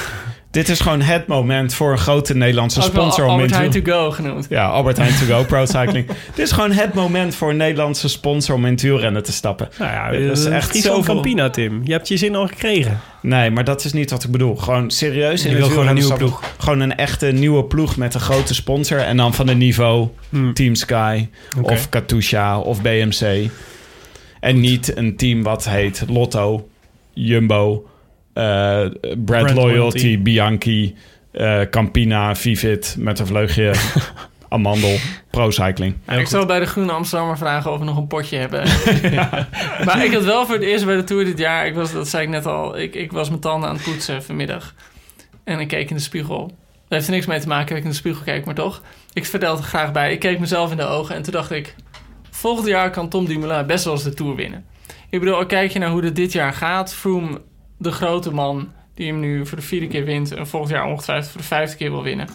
Dit 0.55 0.69
is 0.69 0.79
gewoon 0.79 1.01
het 1.01 1.27
moment 1.27 1.73
voor 1.73 1.91
een 1.91 1.97
grote 1.97 2.35
Nederlandse 2.35 2.79
ook 2.79 2.85
sponsor 2.85 3.23
om 3.23 3.29
in 3.29 3.31
Albert 3.33 3.51
te 3.51 3.55
Heijn 3.57 3.71
to 3.71 3.91
go 3.91 4.11
genoemd. 4.11 4.45
Ja, 4.49 4.65
Albert 4.65 4.97
Heijn 4.97 5.13
To 5.15 5.25
Go 5.25 5.43
Pro 5.43 5.65
Cycling. 5.65 6.07
Dit 6.35 6.45
is 6.45 6.51
gewoon 6.51 6.71
het 6.71 6.93
moment 6.93 7.35
voor 7.35 7.49
een 7.49 7.57
Nederlandse 7.57 8.07
sponsor 8.09 8.55
om 8.55 8.65
in 8.65 8.71
het 8.71 8.81
wielrennen 8.81 9.23
te 9.23 9.31
stappen. 9.31 9.69
Nou 9.79 9.91
ja, 9.91 10.27
Dat 10.27 10.37
is 10.37 10.45
eh, 10.45 10.55
echt 10.55 10.75
zoveel- 10.75 11.13
Campina, 11.13 11.49
Tim. 11.49 11.81
Je 11.83 11.91
hebt 11.91 12.07
je 12.07 12.17
zin 12.17 12.35
al 12.35 12.47
gekregen. 12.47 12.99
Nee, 13.21 13.51
maar 13.51 13.63
dat 13.63 13.85
is 13.85 13.93
niet 13.93 14.11
wat 14.11 14.23
ik 14.23 14.31
bedoel. 14.31 14.55
Gewoon 14.55 14.91
serieus 14.91 15.43
Je 15.43 15.49
in 15.49 15.55
wil 15.55 15.67
gewoon 15.67 15.87
een 15.87 15.93
nieuwe 15.93 16.15
stappen. 16.15 16.37
Gewoon 16.57 16.79
een 16.79 16.95
echte 16.95 17.25
nieuwe 17.25 17.63
ploeg 17.63 17.97
met 17.97 18.13
een 18.13 18.19
grote 18.19 18.53
sponsor. 18.53 18.99
En 18.99 19.17
dan 19.17 19.33
van 19.33 19.47
het 19.47 19.57
niveau 19.57 20.07
Hmm. 20.29 20.53
Team 20.53 20.75
Sky 20.75 21.27
of 21.61 21.89
Katusha 21.89 22.59
of 22.59 22.81
BMC. 22.81 23.49
En 24.39 24.59
niet 24.59 24.97
een 24.97 25.15
team 25.17 25.43
wat 25.43 25.69
heet 25.69 26.03
Lotto, 26.07 26.67
Jumbo, 27.13 27.85
Brand, 28.35 29.25
Brand 29.25 29.51
Loyalty, 29.51 29.61
Loyalty. 29.61 30.21
Bianchi, 30.21 30.95
eh, 31.31 31.61
Campina, 31.61 32.35
Vivit 32.35 32.95
met 32.99 33.19
een 33.19 33.27
vleugje 33.27 33.73
Amandel, 34.49 34.97
Pro 35.29 35.51
Cycling. 35.51 35.95
Ja, 36.07 36.13
ik 36.13 36.27
zal 36.27 36.45
bij 36.45 36.59
de 36.59 36.65
Groene 36.65 36.91
Amsterdammer 36.91 37.37
vragen 37.37 37.71
of 37.71 37.79
we 37.79 37.85
nog 37.85 37.97
een 37.97 38.07
potje 38.07 38.37
hebben. 38.37 38.63
Maar 39.85 40.05
ik 40.05 40.13
had 40.13 40.23
wel 40.23 40.45
voor 40.45 40.55
het 40.55 40.63
eerst 40.63 40.85
bij 40.85 40.95
de 40.95 41.03
Tour 41.03 41.25
dit 41.25 41.37
jaar... 41.37 41.67
Ik 41.67 41.75
was, 41.75 41.93
dat 41.93 42.07
zei 42.07 42.23
ik 42.23 42.29
net 42.29 42.45
al, 42.45 42.77
ik, 42.77 42.95
ik 42.95 43.11
was 43.11 43.29
mijn 43.29 43.41
tanden 43.41 43.69
aan 43.69 43.75
het 43.75 43.83
poetsen 43.83 44.23
vanmiddag. 44.23 44.73
En 45.43 45.59
ik 45.59 45.67
keek 45.67 45.89
in 45.89 45.95
de 45.95 46.01
spiegel. 46.01 46.45
Dat 46.47 46.53
heeft 46.87 47.07
er 47.07 47.13
niks 47.13 47.25
mee 47.25 47.39
te 47.39 47.47
maken 47.47 47.67
dat 47.67 47.77
ik 47.77 47.83
in 47.83 47.89
de 47.89 47.95
spiegel 47.95 48.23
keek, 48.23 48.45
maar 48.45 48.55
toch. 48.55 48.81
Ik 49.13 49.25
vertelde 49.25 49.61
er 49.61 49.67
graag 49.67 49.91
bij. 49.91 50.11
Ik 50.11 50.19
keek 50.19 50.39
mezelf 50.39 50.71
in 50.71 50.77
de 50.77 50.85
ogen 50.85 51.15
en 51.15 51.21
toen 51.21 51.33
dacht 51.33 51.51
ik... 51.51 51.75
Volgend 52.29 52.67
jaar 52.67 52.89
kan 52.89 53.09
Tom 53.09 53.25
Dumoulin 53.25 53.65
best 53.65 53.83
wel 53.83 53.93
eens 53.93 54.03
de 54.03 54.13
Tour 54.13 54.35
winnen. 54.35 54.65
Ik 55.09 55.19
bedoel, 55.19 55.35
al 55.35 55.45
kijk 55.45 55.71
je 55.71 55.79
naar 55.79 55.89
hoe 55.89 56.03
het 56.03 56.15
dit 56.15 56.31
jaar 56.31 56.53
gaat. 56.53 56.93
Froome, 56.93 57.41
de 57.77 57.91
grote 57.91 58.31
man 58.33 58.71
die 58.93 59.07
hem 59.07 59.19
nu 59.19 59.45
voor 59.45 59.57
de 59.57 59.63
vierde 59.63 59.87
keer 59.87 60.05
wint... 60.05 60.31
en 60.33 60.47
volgend 60.47 60.71
jaar 60.73 60.85
ongetwijfeld 60.85 61.31
voor 61.31 61.41
de 61.41 61.47
vijfde 61.47 61.77
keer 61.77 61.91
wil 61.91 62.03
winnen... 62.03 62.27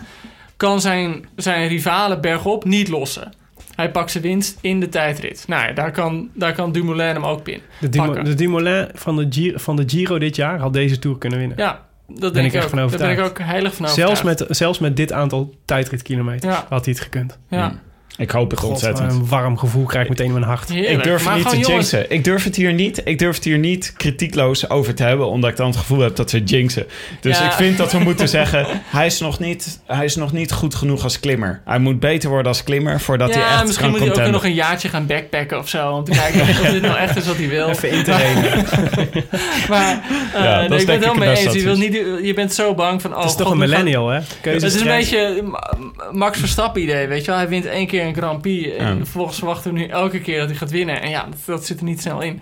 kan 0.57 0.81
zijn, 0.81 1.29
zijn 1.37 1.69
rivalen 1.69 2.21
bergop 2.21 2.65
niet 2.65 2.89
lossen. 2.89 3.33
Hij 3.75 3.91
pakt 3.91 4.11
zijn 4.11 4.23
winst 4.23 4.59
in 4.61 4.81
de 4.81 4.89
tijdrit. 4.89 5.45
Nou 5.49 5.67
ja, 5.67 5.73
daar 5.73 5.91
kan, 5.93 6.29
daar 6.35 6.53
kan 6.53 6.73
Dumoulin 6.73 7.07
hem 7.15 7.25
ook 7.25 7.43
pin. 7.43 7.61
De, 7.81 8.35
Dumoulin 8.35 8.89
van 8.95 9.17
de, 9.17 9.27
Giro, 9.31 9.59
van 9.59 9.77
de 9.77 9.83
Giro 9.87 10.19
dit 10.19 10.37
jaar 10.37 10.59
had 10.59 10.73
deze 10.73 10.99
Tour 10.99 11.19
kunnen 11.19 11.39
winnen. 11.39 11.57
Ja, 11.59 11.87
dat 12.09 12.21
Ben 12.21 12.33
denk 12.33 12.47
ik 12.47 12.55
echt 12.55 12.65
ook. 12.65 12.71
van 12.71 12.79
Daar 12.79 12.89
ben 12.89 12.99
ik 13.01 13.03
overtuigd. 13.03 13.31
ook 13.31 13.47
heilig 13.47 13.75
van 13.75 13.89
zelfs, 13.89 14.13
overtuigd. 14.13 14.49
met, 14.49 14.57
zelfs 14.57 14.79
met 14.79 14.97
dit 14.97 15.13
aantal 15.13 15.55
tijdritkilometers 15.65 16.55
Ja. 16.55 16.67
had 16.69 16.85
hij 16.85 16.95
het 16.95 17.03
gekund. 17.03 17.39
Ja. 17.49 17.81
Ik 18.21 18.31
hoop 18.31 18.51
het 18.51 18.61
God, 18.61 18.71
ontzettend. 18.71 19.13
een 19.13 19.27
warm 19.29 19.59
gevoel 19.59 19.85
krijg 19.85 20.05
ik 20.05 20.11
meteen 20.11 20.27
in 20.27 20.33
mijn 20.33 20.45
hart. 20.45 20.69
Heerlijk. 20.69 20.93
Ik 20.93 21.03
durf 21.05 21.25
het 21.25 21.35
niet 21.35 21.49
te 21.49 21.59
jongens, 21.59 21.91
jinxen. 21.91 22.11
Ik 22.11 22.25
durf 22.25 22.45
het 22.45 22.57
hier 22.57 22.73
niet. 22.73 23.01
Ik 23.05 23.19
durf 23.19 23.35
het 23.35 23.45
hier 23.45 23.59
niet 23.59 23.93
kritiekloos 23.97 24.69
over 24.71 24.95
te 24.95 25.03
hebben, 25.03 25.27
omdat 25.29 25.51
ik 25.51 25.57
dan 25.57 25.67
het 25.67 25.77
gevoel 25.77 25.99
heb 26.01 26.17
dat 26.17 26.31
we 26.31 26.43
jinxen. 26.43 26.87
Dus 27.21 27.39
Ja. 27.39 27.45
ik 27.45 27.53
vind 27.53 27.77
dat 27.77 27.93
we 27.93 27.99
moeten 28.09 28.29
zeggen: 28.29 28.67
hij 28.85 29.07
is, 29.07 29.21
nog 29.21 29.39
niet, 29.39 29.81
hij 29.87 30.05
is 30.05 30.17
nog 30.17 30.33
niet 30.33 30.53
goed 30.53 30.75
genoeg 30.75 31.03
als 31.03 31.21
klimmer. 31.21 31.61
Hij 31.65 31.79
moet 31.79 32.01
beter 32.01 32.29
worden 32.29 32.47
als 32.47 32.65
klimmer 32.65 33.01
voordat 33.01 33.35
hij 33.35 33.43
ja, 33.43 33.53
echt 33.55 33.67
misschien 33.67 33.91
kan 33.91 34.01
moet 34.07 34.17
hij 34.17 34.27
ook 34.27 34.33
nog 34.33 34.45
een 34.45 34.55
jaartje 34.55 34.89
gaan 34.89 35.07
backpacken 35.07 35.59
of 35.59 35.69
zo. 35.69 35.91
Om 35.91 36.05
te 36.05 36.11
kijken 36.11 36.41
of 36.41 36.71
dit 36.71 36.83
nou 36.83 36.97
echt 36.97 37.17
is 37.17 37.27
wat 37.27 37.37
hij 37.37 37.49
wil. 37.49 37.69
Even 37.69 37.91
in 37.91 38.05
te 38.05 38.17
reden. 38.17 38.65
Maar 39.69 40.03
eh, 40.35 40.45
Ja, 40.45 40.61
nee, 40.61 40.69
is 40.69 40.81
ik 40.81 40.87
ben 40.87 40.95
het 40.97 41.05
wel 41.05 41.15
mee 41.15 41.29
eens. 41.37 41.53
Je, 41.55 41.63
wil 41.63 41.77
niet, 41.77 41.93
je 42.23 42.33
bent 42.35 42.53
zo 42.55 42.75
bang 42.75 43.03
van... 43.03 43.11
Oh, 43.11 43.17
Het 43.21 43.27
is 43.31 43.33
toch 43.37 43.43
God, 43.43 43.53
een 43.53 43.59
millennial, 43.59 44.09
hè? 44.09 44.21
Het 44.41 44.63
is 44.63 44.75
een 44.81 44.87
beetje 44.87 45.43
Ma- 45.45 45.71
Max 46.13 46.39
Verstappen 46.39 46.83
idee, 46.83 47.07
weet 47.07 47.21
je 47.25 47.27
wel. 47.31 47.37
Hij 47.37 47.49
wint 47.49 47.67
één 47.67 47.87
keer 47.87 48.07
een 48.17 48.23
Grand 48.23 48.41
Prix. 48.43 48.77
En 48.77 48.87
Ja. 48.89 48.97
vervolgens 48.97 49.39
verwachten 49.39 49.73
we 49.73 49.79
nu 49.79 49.87
elke 49.87 50.21
keer 50.21 50.39
dat 50.39 50.49
hij 50.49 50.57
gaat 50.57 50.71
winnen. 50.71 51.03
En 51.03 51.11
ja, 51.11 51.25
dat, 51.25 51.39
dat 51.45 51.67
zit 51.67 51.79
er 51.79 51.85
niet 51.85 52.01
snel 52.01 52.21
in. 52.21 52.41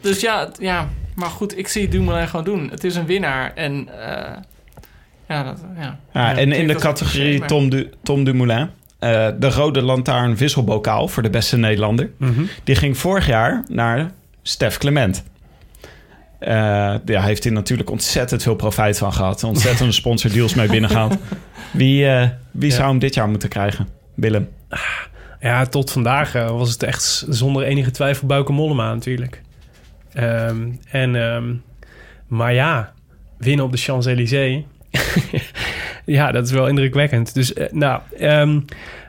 Dus 0.00 0.20
ja, 0.20 0.50
ja, 0.58 0.88
maar 1.14 1.28
goed, 1.30 1.58
ik 1.58 1.68
zie 1.68 1.88
Dumoulin 1.88 2.28
gewoon 2.28 2.44
doen. 2.44 2.68
Het 2.70 2.84
is 2.84 2.94
een 2.96 3.06
winnaar 3.06 3.52
en 3.54 3.88
eh, 4.00 4.32
ja, 5.28 5.42
dat, 5.42 5.64
ja. 5.80 5.98
Ja, 6.12 6.36
en 6.36 6.52
in 6.52 6.66
de 6.66 6.74
categorie 6.74 7.38
maar- 7.38 7.48
Tom, 7.48 7.68
du 7.70 7.90
Tom 8.02 8.24
Dumoulin, 8.24 8.68
eh, 8.98 9.28
de 9.38 9.50
rode 9.50 9.82
lantaarn 9.82 10.36
wisselbokaal 10.36 11.08
voor 11.08 11.22
de 11.22 11.30
beste 11.30 11.56
Nederlander, 11.56 12.10
Mhm. 12.16 12.42
die 12.64 12.74
ging 12.74 12.98
vorig 12.98 13.26
jaar 13.26 13.64
naar 13.68 14.10
Stef 14.42 14.78
Clement. 14.78 15.24
Eh 16.38 16.50
ja, 16.54 17.00
hij 17.04 17.20
heeft 17.20 17.44
hier 17.44 17.52
natuurlijk 17.52 17.90
ontzettend 17.90 18.42
veel 18.42 18.54
profijt 18.54 18.98
van 18.98 19.12
gehad. 19.12 19.44
Ontzettende 19.44 19.92
sponsordeals 20.02 20.54
mee 20.54 20.68
binnengehaald. 20.68 21.16
Wie, 21.72 22.06
eh, 22.08 22.28
wie 22.50 22.70
Ja. 22.70 22.76
zou 22.76 22.88
hem 22.88 22.98
dit 22.98 23.14
jaar 23.14 23.28
moeten 23.28 23.48
krijgen? 23.48 23.88
Willem. 24.16 24.48
Ja, 25.40 25.66
tot 25.66 25.90
vandaag 25.90 26.34
eh, 26.34 26.50
was 26.50 26.70
het 26.70 26.82
echt 26.82 27.26
zonder 27.28 27.62
enige 27.62 27.90
twijfel 27.90 28.26
Bauke 28.26 28.52
Mollema 28.52 28.94
natuurlijk. 28.94 29.42
Ehm, 30.12 30.68
en, 30.90 31.16
ehm, 31.16 31.54
maar 32.26 32.54
ja, 32.54 32.92
winnen 33.38 33.64
op 33.64 33.72
de 33.72 33.78
Champs-Élysées. 33.78 34.64
ja, 36.04 36.32
dat 36.32 36.46
is 36.46 36.52
wel 36.52 36.68
indrukwekkend. 36.68 37.34
Dus 37.34 37.52
eh, 37.52 37.72
nou, 37.72 38.00
ehm, 38.18 38.60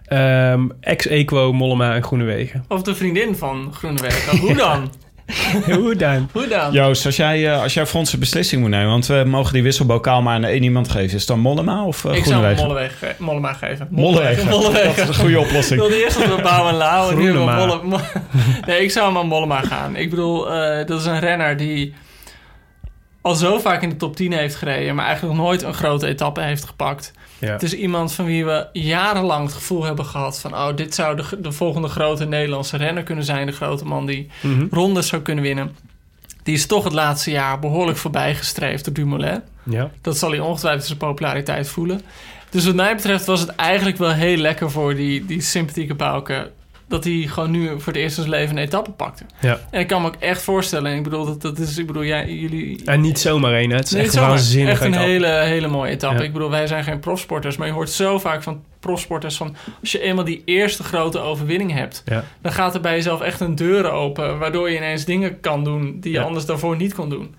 ehm, 0.05 0.67
ex-equo 0.79 1.53
Mollema 1.53 1.95
en 1.95 2.03
Groenewegen. 2.03 2.65
Of 2.67 2.81
de 2.81 2.95
vriendin 2.95 3.35
van 3.35 3.73
Groenewegen. 3.73 4.37
Hoe 4.37 4.55
dan? 4.55 4.89
Hoe 5.75 5.95
dan? 5.95 6.29
Hoe 6.33 6.47
dan? 6.47 6.71
Joost, 6.71 7.05
als 7.05 7.15
jij, 7.15 7.47
eh, 7.53 7.61
als 7.61 7.73
jij 7.73 7.85
voor 7.85 7.99
ons 7.99 8.13
een 8.13 8.19
beslissing 8.19 8.61
moet 8.61 8.69
nemen... 8.69 8.87
want 8.87 9.05
we 9.07 9.23
mogen 9.25 9.53
die 9.53 9.63
wisselbokaal 9.63 10.21
maar 10.21 10.33
aan 10.35 10.43
één 10.43 10.63
iemand 10.63 10.87
geven... 10.89 11.05
is 11.05 11.11
het 11.13 11.27
dan 11.27 11.39
Mollema 11.39 11.85
of 11.85 12.03
uh, 12.03 12.13
ik 12.15 12.25
zou 12.25 12.55
ge- 12.55 13.15
Mollema 13.17 13.53
geven. 13.53 13.87
Mollewegen. 13.89 14.47
Mollewegen. 14.47 14.85
Dat 14.97 14.97
is 14.97 15.07
een 15.07 15.13
goede 15.23 15.37
Ik 15.39 15.45
oplossing. 15.45 15.79
wilde 15.79 16.03
eerst 16.03 16.19
dat 16.19 16.35
we 16.35 16.41
Bouw 16.41 16.67
en 16.67 16.75
Lau 16.75 17.11
en 17.11 17.17
nu 17.17 17.23
hebben 17.23 17.45
we 17.45 17.51
Groenema. 17.51 17.75
Molle... 17.75 17.83
Mo- 17.83 18.21
Nee, 18.67 18.79
ik 18.83 18.91
zou 18.91 19.07
hem 19.07 19.17
aan 19.17 19.27
Mollema 19.27 19.61
gaan. 19.61 19.95
Ik 19.95 20.09
bedoel, 20.09 20.51
eh, 20.53 20.85
dat 20.87 20.99
is 20.99 21.05
een 21.05 21.19
renner 21.19 21.57
die 21.57 21.93
al 23.27 23.35
zo 23.35 23.59
vaak 23.59 23.81
in 23.81 23.89
de 23.89 23.95
top 23.95 24.15
10 24.15 24.31
heeft 24.33 24.55
gereden... 24.55 24.95
maar 24.95 25.05
eigenlijk 25.05 25.35
nog 25.35 25.45
nooit 25.45 25.61
een 25.63 25.73
grote 25.73 26.07
etappe 26.07 26.41
heeft 26.41 26.63
gepakt. 26.65 27.11
Ja. 27.39 27.51
Het 27.51 27.63
is 27.63 27.73
iemand 27.73 28.13
van 28.13 28.25
wie 28.25 28.45
we 28.45 28.67
jarenlang 28.73 29.45
het 29.45 29.53
gevoel 29.53 29.83
hebben 29.83 30.05
gehad... 30.05 30.39
van 30.39 30.53
oh, 30.53 30.75
dit 30.75 30.95
zou 30.95 31.15
de, 31.15 31.23
de 31.41 31.51
volgende 31.51 31.87
grote 31.87 32.25
Nederlandse 32.25 32.77
renner 32.77 33.03
kunnen 33.03 33.23
zijn. 33.23 33.45
De 33.45 33.51
grote 33.51 33.85
man 33.85 34.05
die 34.05 34.29
Mhm. 34.41 34.67
rondes 34.71 35.07
zou 35.07 35.21
kunnen 35.21 35.43
winnen. 35.43 35.75
Die 36.43 36.55
is 36.55 36.65
toch 36.65 36.83
het 36.83 36.93
laatste 36.93 37.31
jaar 37.31 37.59
behoorlijk 37.59 37.97
voorbijgestreefd 37.97 38.85
door 38.85 38.93
Dumoulin. 38.93 39.41
ja. 39.63 39.91
Dat 40.01 40.17
zal 40.17 40.29
hij 40.29 40.39
ongetwijfeld 40.39 40.85
zijn 40.85 40.97
populariteit 40.97 41.69
voelen. 41.69 42.01
Dus 42.49 42.65
wat 42.65 42.75
mij 42.75 42.95
betreft 42.95 43.25
was 43.25 43.39
het 43.39 43.55
eigenlijk 43.55 43.97
wel 43.97 44.11
heel 44.11 44.37
lekker 44.37 44.71
voor 44.71 44.95
die, 44.95 45.25
die 45.25 45.41
sympathieke 45.41 45.93
Bouke... 45.95 46.51
dat 46.87 47.03
hij 47.03 47.27
gewoon 47.27 47.51
nu 47.51 47.67
voor 47.67 47.93
het 47.93 48.01
eerst 48.01 48.17
in 48.17 48.23
zijn 48.23 48.35
leven 48.35 48.57
een 48.57 48.63
etappe 48.63 48.91
pakte. 48.91 49.23
Ja. 49.41 49.59
En 49.71 49.79
ik 49.79 49.87
kan 49.87 50.01
me 50.01 50.07
ook 50.07 50.15
echt 50.19 50.41
voorstellen... 50.41 50.95
ik 50.95 51.03
bedoel, 51.03 51.25
dat, 51.25 51.41
dat 51.41 51.59
is, 51.59 51.77
ik 51.77 51.87
bedoel 51.87 52.03
jij, 52.03 52.33
jullie... 52.33 52.81
En 52.85 53.01
niet 53.01 53.19
zomaar 53.19 53.53
één, 53.53 53.69
hè. 53.69 53.75
Het 53.75 53.85
is 53.85 53.93
echt 53.93 54.15
waanzinnig. 54.15 54.71
Echt 54.71 54.81
een 54.81 54.87
etappe. 54.87 55.07
hele, 55.07 55.27
hele 55.27 55.67
mooie 55.67 55.91
etappe. 55.91 56.17
Ja. 56.17 56.23
Ik 56.23 56.33
bedoel, 56.33 56.49
wij 56.49 56.67
zijn 56.67 56.83
geen 56.83 56.99
profsporters... 56.99 57.57
maar 57.57 57.67
je 57.67 57.73
hoort 57.73 57.89
zo 57.89 58.19
vaak 58.19 58.43
van 58.43 58.63
profsporters 58.79 59.37
van... 59.37 59.55
als 59.81 59.91
je 59.91 59.99
eenmaal 59.99 60.25
die 60.25 60.41
eerste 60.45 60.83
grote 60.83 61.19
overwinning 61.19 61.71
hebt... 61.71 62.03
Ja. 62.05 62.23
dan 62.41 62.51
gaat 62.51 62.75
er 62.75 62.81
bij 62.81 62.95
jezelf 62.95 63.21
echt 63.21 63.39
een 63.39 63.55
deur 63.55 63.91
open... 63.91 64.39
waardoor 64.39 64.69
je 64.69 64.77
ineens 64.77 65.05
dingen 65.05 65.39
kan 65.39 65.63
doen 65.63 65.97
die 65.99 66.11
je 66.11 66.21
anders 66.21 66.45
daarvoor 66.45 66.75
niet 66.75 66.93
kon 66.93 67.09
doen. 67.09 67.35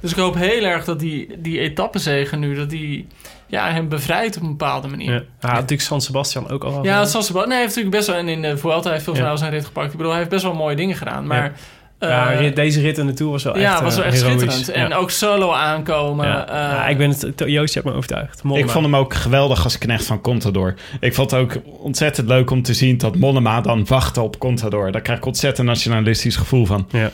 Dus 0.00 0.10
ik 0.10 0.16
hoop 0.16 0.34
heel 0.34 0.64
erg 0.64 0.84
dat 0.84 1.00
die, 1.00 1.40
die 1.40 1.58
etappezegen 1.58 2.38
nu... 2.38 2.54
dat 2.54 2.70
die 2.70 3.06
ja, 3.50 3.70
hem 3.70 3.88
bevrijdt 3.88 4.36
op 4.36 4.42
een 4.42 4.48
bepaalde 4.48 4.88
manier. 4.88 5.12
Ja. 5.12 5.22
Had 5.40 5.52
natuurlijk 5.52 5.80
San 5.80 6.00
Sebastian 6.00 6.48
ook 6.50 6.64
al. 6.64 6.84
Ja, 6.84 6.98
het 7.00 7.10
San 7.10 7.22
Sebastian... 7.22 7.48
Nee, 7.48 7.58
hij 7.58 7.66
heeft 7.66 7.76
natuurlijk 7.76 7.96
best 7.96 8.06
wel... 8.06 8.16
En 8.16 8.28
in 8.28 8.42
de 8.42 8.56
Vuelta 8.58 8.90
heeft 8.90 9.04
veel 9.04 9.14
Ja. 9.14 9.20
snel 9.20 9.36
zijn 9.38 9.50
rit 9.50 9.64
gepakt. 9.64 9.90
Ik 9.90 9.96
bedoel, 9.96 10.10
hij 10.10 10.18
heeft 10.18 10.30
best 10.30 10.42
wel 10.42 10.54
mooie 10.54 10.76
dingen 10.76 10.96
gedaan. 10.96 11.26
Maar... 11.26 11.52
Ja, 11.98 12.30
eh, 12.32 12.38
rit- 12.40 12.56
deze 12.56 12.80
rit 12.80 12.98
in 12.98 13.06
de 13.06 13.12
Tour 13.12 13.32
was 13.32 13.42
wel 13.42 13.54
echt 13.54 13.62
ja, 13.62 13.82
was 13.82 13.94
wel 13.96 14.04
eh, 14.04 14.10
echt 14.12 14.22
heroïs. 14.22 14.40
schitterend. 14.42 14.68
En 14.68 14.88
ja. 14.88 14.96
ook 14.96 15.10
solo 15.10 15.52
aankomen. 15.52 16.26
Ja. 16.26 16.48
eh, 16.48 16.54
Ja, 16.54 16.86
ik 16.88 16.98
ben 16.98 17.10
het, 17.10 17.32
Joost, 17.46 17.74
je 17.74 17.80
hebt 17.80 17.90
me 17.92 17.96
overtuigd. 17.98 18.42
Mollema. 18.42 18.64
Ik 18.66 18.70
vond 18.72 18.84
hem 18.84 18.96
ook 18.96 19.14
geweldig 19.14 19.64
als 19.64 19.78
knecht 19.78 20.04
van 20.06 20.20
Contador. 20.20 20.74
Ik 21.00 21.14
vond 21.14 21.30
het 21.30 21.40
ook 21.40 21.52
ontzettend 21.64 22.28
leuk 22.28 22.50
om 22.50 22.62
te 22.62 22.74
zien 22.74 22.98
dat 22.98 23.16
Mollema 23.16 23.60
dan 23.60 23.84
wachtte 23.86 24.20
op 24.20 24.38
Contador. 24.38 24.92
Daar 24.92 25.00
krijg 25.00 25.18
ik 25.18 25.24
ontzettend 25.26 25.66
nationalistisch 25.66 26.36
gevoel 26.36 26.66
van. 26.66 26.88
Ja. 26.90 27.10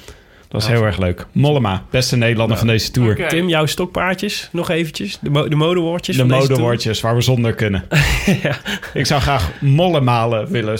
Dat 0.49 0.62
was 0.62 0.66
Ja. 0.66 0.76
heel 0.76 0.84
erg 0.86 0.99
leuk. 0.99 1.26
Mollema, 1.32 1.82
beste 1.90 2.16
Nederlander 2.16 2.57
van 2.57 2.66
deze 2.66 2.90
tour. 2.90 3.28
Tim, 3.28 3.49
jouw 3.49 3.66
stokpaardjes, 3.66 4.49
nog 4.53 4.70
eventjes. 4.70 5.18
De, 5.20 5.30
mo 5.30 5.49
de 5.49 5.57
modewoordjes 5.57 6.16
De 6.16 6.20
van 6.22 6.30
deze 6.30 6.40
tour. 6.40 6.53
modewoordjes 6.59 7.01
waar 7.01 7.14
we 7.14 7.20
zonder 7.20 7.55
kunnen. 7.55 7.84
Ja. 8.42 8.57
Ik 8.94 9.07
zou 9.07 9.20
graag 9.20 9.51
mollemalen 9.61 10.49
willen, 10.51 10.78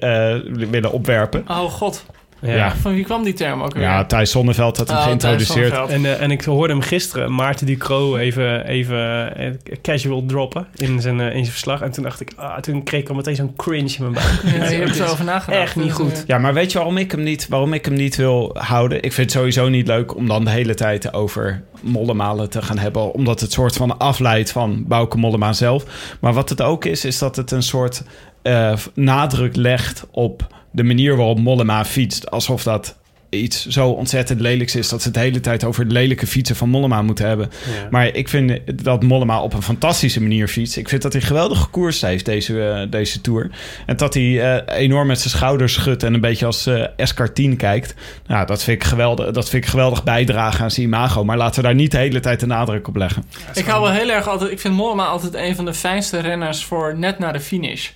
eh, 0.00 0.36
willen 0.70 0.92
opwerpen. 0.92 1.44
Oh 1.48 1.58
god, 1.64 2.04
Ja. 2.42 2.54
Ja. 2.54 2.76
van 2.76 2.94
wie 2.94 3.04
kwam 3.04 3.22
die 3.22 3.32
term 3.32 3.62
ook 3.62 3.74
weer? 3.74 3.82
Ja, 3.82 4.04
Thijs 4.04 4.30
Zonneveld 4.30 4.76
had 4.76 4.88
hem 4.88 4.96
Oh, 4.96 5.02
geïntroduceerd. 5.02 5.88
En, 5.90 6.04
eh, 6.04 6.20
en 6.20 6.30
ik 6.30 6.44
hoorde 6.44 6.72
hem 6.72 6.82
gisteren, 6.82 7.34
Maarten 7.34 7.66
Ducro, 7.66 8.16
even, 8.16 8.66
even 8.66 9.36
eh, 9.36 9.50
casual 9.82 10.24
droppen 10.26 10.66
in 10.76 11.00
zijn, 11.00 11.20
eh, 11.20 11.26
in 11.26 11.32
zijn 11.32 11.46
verslag. 11.46 11.80
En 11.80 11.90
toen 11.90 12.04
dacht 12.04 12.20
ik, 12.20 12.32
ah, 12.36 12.58
toen 12.58 12.82
kreeg 12.82 13.00
ik 13.00 13.08
al 13.08 13.14
meteen 13.14 13.36
zo'n 13.36 13.56
cringe 13.56 13.94
in 13.96 13.96
mijn 13.98 14.12
buik. 14.12 14.40
Ja, 14.42 14.50
je 14.50 14.76
hebt 14.76 14.86
Dit 14.86 14.94
is 14.94 14.98
erover 15.00 15.24
nagedacht. 15.24 15.60
Echt 15.62 15.76
niet 15.76 15.92
goed. 15.92 16.24
Ja, 16.26 16.38
maar 16.38 16.54
weet 16.54 16.72
je 16.72 16.78
waarom 16.78 16.96
ik, 16.96 17.10
hem 17.10 17.22
niet, 17.22 17.48
waarom 17.48 17.72
ik 17.72 17.84
hem 17.84 17.94
niet 17.94 18.16
wil 18.16 18.50
houden? 18.58 19.02
Ik 19.02 19.12
vind 19.12 19.30
het 19.30 19.38
sowieso 19.38 19.68
niet 19.68 19.86
leuk 19.86 20.16
om 20.16 20.28
dan 20.28 20.44
de 20.44 20.50
hele 20.50 20.74
tijd 20.74 21.12
over 21.14 21.62
mollemalen 21.80 22.50
te 22.50 22.62
gaan 22.62 22.78
hebben. 22.78 23.12
Omdat 23.12 23.40
het 23.40 23.52
soort 23.52 23.76
van 23.76 23.98
afleidt 23.98 24.50
van 24.52 24.84
Bouke 24.86 25.16
Mollema 25.16 25.52
zelf. 25.52 25.84
Maar 26.20 26.32
wat 26.32 26.48
het 26.48 26.62
ook 26.62 26.84
is, 26.84 27.04
is 27.04 27.18
dat 27.18 27.36
het 27.36 27.50
een 27.50 27.62
soort 27.62 28.02
eh, 28.42 28.72
nadruk 28.94 29.56
legt 29.56 30.06
op 30.10 30.46
de 30.72 30.82
manier 30.82 31.16
waarop 31.16 31.38
Mollema 31.38 31.84
fietst. 31.84 32.30
Alsof 32.30 32.62
dat 32.62 32.96
iets 33.32 33.66
zo 33.66 33.88
ontzettend 33.88 34.40
lelijks 34.40 34.74
is... 34.74 34.88
dat 34.88 35.00
ze 35.00 35.06
het 35.06 35.16
de 35.16 35.22
hele 35.22 35.40
tijd 35.40 35.64
over 35.64 35.82
het 35.82 35.92
lelijke 35.92 36.26
fietsen 36.26 36.56
van 36.56 36.68
Mollema 36.68 37.02
moeten 37.02 37.26
hebben. 37.26 37.50
Ja. 37.50 37.88
Maar 37.90 38.06
ik 38.06 38.28
vind 38.28 38.60
dat 38.84 39.02
Mollema 39.02 39.42
op 39.42 39.54
een 39.54 39.62
fantastische 39.62 40.22
manier 40.22 40.48
fietst. 40.48 40.76
Ik 40.76 40.88
vind 40.88 41.02
dat 41.02 41.12
hij 41.12 41.22
geweldig 41.22 41.60
gekoerst 41.60 42.02
heeft 42.02 42.24
deze, 42.24 42.68
eh, 42.68 42.90
deze 42.90 43.20
Tour. 43.20 43.50
En 43.86 43.96
dat 43.96 44.14
hij 44.14 44.54
eh, 44.62 44.78
enorm 44.78 45.06
met 45.06 45.20
zijn 45.20 45.34
schouders 45.34 45.72
schudt... 45.72 46.02
en 46.02 46.14
een 46.14 46.20
beetje 46.20 46.46
als 46.46 46.66
eh 46.66 46.84
Escartine 46.96 47.56
kijkt. 47.56 47.94
Nou, 48.26 48.46
dat 48.46 48.62
vind, 48.64 48.82
ik 48.82 48.88
geweldig, 48.88 49.30
dat 49.30 49.48
vind 49.48 49.64
ik 49.64 49.70
geweldig 49.70 50.04
bijdragen 50.04 50.64
aan 50.64 50.70
zijn 50.70 50.86
imago. 50.86 51.24
Maar 51.24 51.36
laten 51.36 51.54
we 51.54 51.66
daar 51.66 51.74
niet 51.74 51.90
de 51.90 51.98
hele 51.98 52.20
tijd 52.20 52.40
de 52.40 52.46
nadruk 52.46 52.88
op 52.88 52.96
leggen. 52.96 53.24
Ik 53.54 53.64
hou 53.64 53.82
wel 53.82 53.92
heel 53.92 54.10
erg 54.10 54.28
altijd... 54.28 54.50
Ik 54.50 54.60
vind 54.60 54.74
Mollema 54.74 55.04
altijd 55.04 55.34
een 55.34 55.56
van 55.56 55.64
de 55.64 55.74
fijnste 55.74 56.20
renners 56.20 56.64
voor 56.64 56.98
net 56.98 57.18
na 57.18 57.32
de 57.32 57.40
finish. 57.40 57.90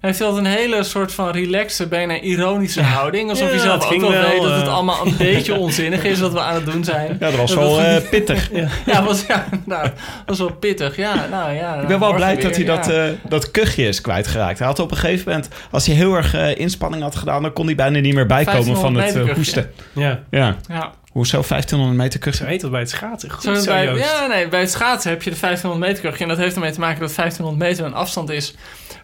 Hij 0.00 0.10
heeft 0.10 0.22
altijd 0.22 0.44
een 0.44 0.50
hele 0.52 0.82
soort 0.82 1.12
van 1.12 1.30
relaxe, 1.30 1.86
bijna 1.88 2.20
ironische 2.20 2.82
houding. 2.82 3.30
Alsof 3.30 3.44
Ja, 3.46 3.50
hij 3.54 3.62
zelf 3.62 3.92
ook 3.92 4.00
wel, 4.00 4.10
weet 4.10 4.42
dat 4.42 4.50
het 4.54 4.66
eh. 4.66 4.74
allemaal 4.74 5.06
een 5.06 5.16
beetje 5.16 5.54
onzinnig 5.66 6.04
is 6.04 6.20
wat 6.20 6.32
we 6.32 6.40
aan 6.40 6.54
het 6.54 6.64
doen 6.66 6.84
zijn. 6.84 7.16
Ja, 7.20 7.30
dat 7.30 7.34
was 7.38 7.50
Dat 7.50 7.58
wel 7.58 7.76
was- 7.76 7.84
eh, 7.84 8.08
pittig. 8.10 8.50
Ja, 8.86 9.04
was, 9.04 9.24
ja 9.28 9.44
nou, 9.64 9.82
dat 9.82 9.92
was 10.26 10.38
wel 10.38 10.52
pittig. 10.52 10.96
Ja, 10.96 11.26
nou 11.30 11.52
ja. 11.52 11.74
Ik 11.80 11.86
ben 11.88 11.98
wel 12.00 12.14
blij 12.14 12.34
weer, 12.34 12.44
dat 12.44 12.56
hij 12.56 12.64
ja. 12.64 12.76
dat, 12.76 12.88
eh, 12.88 13.04
dat 13.28 13.50
kuchje 13.50 13.88
is 13.88 14.00
kwijtgeraakt. 14.00 14.58
Hij 14.58 14.68
had 14.68 14.78
op 14.78 14.90
een 14.90 14.96
gegeven 14.96 15.24
moment, 15.28 15.48
als 15.70 15.86
hij 15.86 15.94
heel 15.94 16.14
erg 16.14 16.34
eh, 16.34 16.58
inspanning 16.58 17.02
had 17.02 17.16
gedaan... 17.16 17.42
dan 17.42 17.52
kon 17.52 17.66
hij 17.66 17.74
bijna 17.74 17.98
niet 17.98 18.14
meer 18.14 18.26
bijkomen 18.26 18.76
van 18.76 18.94
1500 18.94 19.26
het 19.28 19.36
hoesten. 19.36 19.70
Ja, 19.92 20.20
Ja, 20.30 20.56
Ja. 20.68 20.92
Hoezo 21.16 21.42
1500 21.48 21.96
meter 21.98 22.12
zo 22.22 22.30
kuchje? 22.30 22.44
heet 22.44 22.60
dat 22.60 22.70
bij 22.70 22.80
het 22.80 22.90
schaatsen. 22.90 23.30
Goed 23.30 23.42
Zo 23.42 23.54
zo, 23.54 23.64
bij, 23.72 23.84
Joost. 23.84 24.00
ja, 24.04 24.26
nee, 24.26 24.48
bij 24.48 24.60
het 24.60 24.70
schaatsen 24.70 25.10
heb 25.10 25.22
je 25.22 25.30
de 25.30 25.36
1500 25.40 25.90
meter 25.90 26.08
kuchje. 26.08 26.22
En 26.22 26.28
dat 26.28 26.38
heeft 26.38 26.54
ermee 26.54 26.72
te 26.72 26.80
maken 26.80 27.00
dat 27.00 27.14
1500 27.14 27.68
meter 27.70 27.84
een 27.84 27.94
afstand 27.94 28.30
is... 28.30 28.54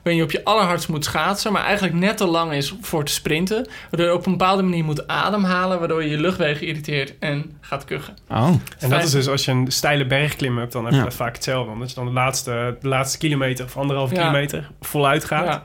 waarin 0.03 0.17
je 0.17 0.23
op 0.23 0.31
je 0.31 0.45
allerhardst 0.45 0.89
moet 0.89 1.05
schaatsen... 1.05 1.53
maar 1.53 1.65
eigenlijk 1.65 1.95
net 1.95 2.17
te 2.17 2.27
lang 2.27 2.53
is 2.53 2.75
voor 2.81 3.05
te 3.05 3.13
sprinten. 3.13 3.67
Waardoor 3.91 4.09
je 4.09 4.15
op 4.15 4.27
een 4.27 4.33
bepaalde 4.33 4.63
manier 4.63 4.85
moet 4.85 5.07
ademhalen... 5.07 5.79
waardoor 5.79 6.03
je 6.03 6.11
je 6.11 6.19
luchtwegen 6.21 6.67
irriteert 6.67 7.13
en 7.19 7.57
gaat 7.61 7.85
kuchen. 7.85 8.17
Oh, 8.29 8.49
En 8.79 8.91
dat 8.91 9.03
is 9.03 9.11
dus 9.11 9.29
als 9.29 9.45
je 9.45 9.51
een 9.51 9.73
steile 9.73 10.07
bergklim 10.07 10.59
hebt, 10.59 10.73
dan 10.73 10.83
heb 10.85 10.93
je 10.93 10.99
Ja. 10.99 11.05
dat 11.05 11.15
vaak 11.15 11.35
hetzelfde. 11.35 11.73
Omdat 11.73 11.89
je 11.89 11.95
dan 11.95 12.07
de 12.07 12.13
laatste, 12.13 12.77
de 12.81 12.89
laatste 12.89 13.19
kilometer 13.19 13.65
of 13.65 13.77
anderhalve 13.77 14.15
Ja. 14.15 14.21
kilometer 14.21 14.71
voluit 14.81 15.25
gaat. 15.25 15.47
Ja. 15.47 15.63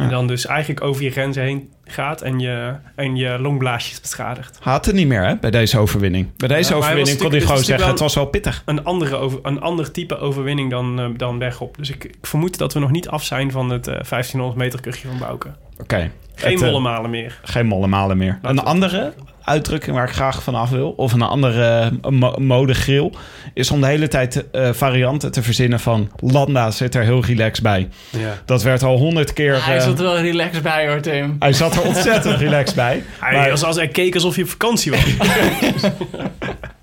En 0.00 0.08
dan 0.10 0.26
dus 0.26 0.46
eigenlijk 0.46 0.82
over 0.84 1.02
je 1.02 1.10
grenzen 1.10 1.42
heen 1.42 1.70
gaat 1.84 2.22
en 2.22 2.38
je, 2.38 2.74
en 2.94 3.16
je 3.16 3.38
longblaasjes 3.38 4.00
beschadigt. 4.00 4.58
Haat 4.62 4.86
het 4.86 4.94
niet 4.94 5.06
meer 5.06 5.24
hè, 5.24 5.36
bij 5.36 5.50
deze 5.50 5.78
overwinning. 5.78 6.28
Bij 6.36 6.48
deze 6.48 6.70
Ja, 6.70 6.76
overwinning 6.76 7.18
kon 7.18 7.30
hij 7.30 7.40
gewoon 7.40 7.64
zeggen, 7.64 7.88
het 7.88 7.98
was 7.98 8.14
wel 8.14 8.26
pittig. 8.26 8.62
Een, 8.64 8.84
andere 8.84 9.16
over, 9.16 9.38
een 9.42 9.60
ander 9.60 9.90
type 9.90 10.18
overwinning 10.18 10.70
dan, 10.70 11.00
eh, 11.00 11.06
dan 11.16 11.38
Bergop. 11.38 11.76
Dus 11.76 11.90
ik, 11.90 12.04
ik 12.04 12.16
vermoed 12.22 12.58
dat 12.58 12.72
we 12.72 12.80
nog 12.80 12.90
niet 12.90 13.08
af 13.08 13.24
zijn 13.24 13.50
van 13.50 13.70
het 13.70 13.86
eh 13.86 13.94
1500 13.94 14.58
meter 14.58 14.80
kuchje 14.80 15.08
van 15.08 15.18
Bouke. 15.18 15.48
Oké. 15.80 16.10
Geen 16.34 16.52
Het, 16.52 16.62
eh, 16.62 16.68
mollemalen 16.68 17.10
meer. 17.10 17.40
Geen 17.42 17.66
mollemalen 17.66 18.16
meer. 18.16 18.38
Een 18.42 18.58
andere 18.58 19.12
uitdrukking 19.50 19.96
waar 19.96 20.08
ik 20.08 20.14
graag 20.14 20.42
vanaf 20.42 20.70
wil, 20.70 20.90
of 20.90 21.12
een 21.12 21.22
andere 21.22 21.90
uh, 22.04 22.10
mo 22.10 22.34
modegril, 22.38 23.12
is 23.54 23.70
om 23.70 23.80
de 23.80 23.86
hele 23.86 24.08
tijd 24.08 24.44
uh, 24.52 24.68
varianten 24.72 25.32
te 25.32 25.42
verzinnen 25.42 25.80
van 25.80 26.10
Landa 26.16 26.70
zit 26.70 26.94
er 26.94 27.02
heel 27.02 27.24
relaxed 27.24 27.62
bij. 27.62 27.88
Ja. 28.10 28.38
Dat 28.44 28.62
werd 28.62 28.82
al 28.82 28.96
honderd 28.96 29.32
keer... 29.32 29.54
Ja, 29.54 29.60
hij 29.60 29.80
zat 29.80 29.98
er 29.98 30.04
wel 30.04 30.18
relaxed 30.18 30.62
bij 30.62 30.88
hoor, 30.88 31.00
Tim. 31.00 31.36
Hij 31.38 31.52
zat 31.52 31.74
er 31.74 31.82
ontzettend 31.82 32.38
relaxed 32.46 32.74
bij. 32.76 33.04
Hij, 33.20 33.36
Maar- 33.36 33.50
als, 33.50 33.62
als 33.64 33.76
hij 33.76 33.88
keek 33.88 34.14
alsof 34.14 34.34
hij 34.34 34.44
op 34.44 34.50
vakantie 34.50 34.90
was. 34.90 35.00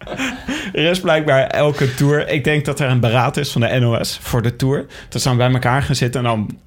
Er 0.74 0.86
is 0.90 1.00
blijkbaar 1.00 1.48
elke 1.48 1.94
tour. 1.94 2.30
Ik 2.30 2.44
denk 2.44 2.66
dat 2.66 2.80
er 2.80 2.90
een 2.90 3.00
beraad 3.00 3.38
is 3.38 3.52
van 3.52 3.62
de 3.62 3.80
NOS 3.80 4.20
voor 4.22 4.42
de 4.42 4.56
tour. 4.56 4.86
Dat 5.10 5.22
ze 5.22 5.28
dan 5.28 5.38
bij 5.38 5.52
elkaar 5.52 5.82
gaan 5.82 5.96
zitten 5.96 6.20
en 6.20 6.28
dan 6.28 6.58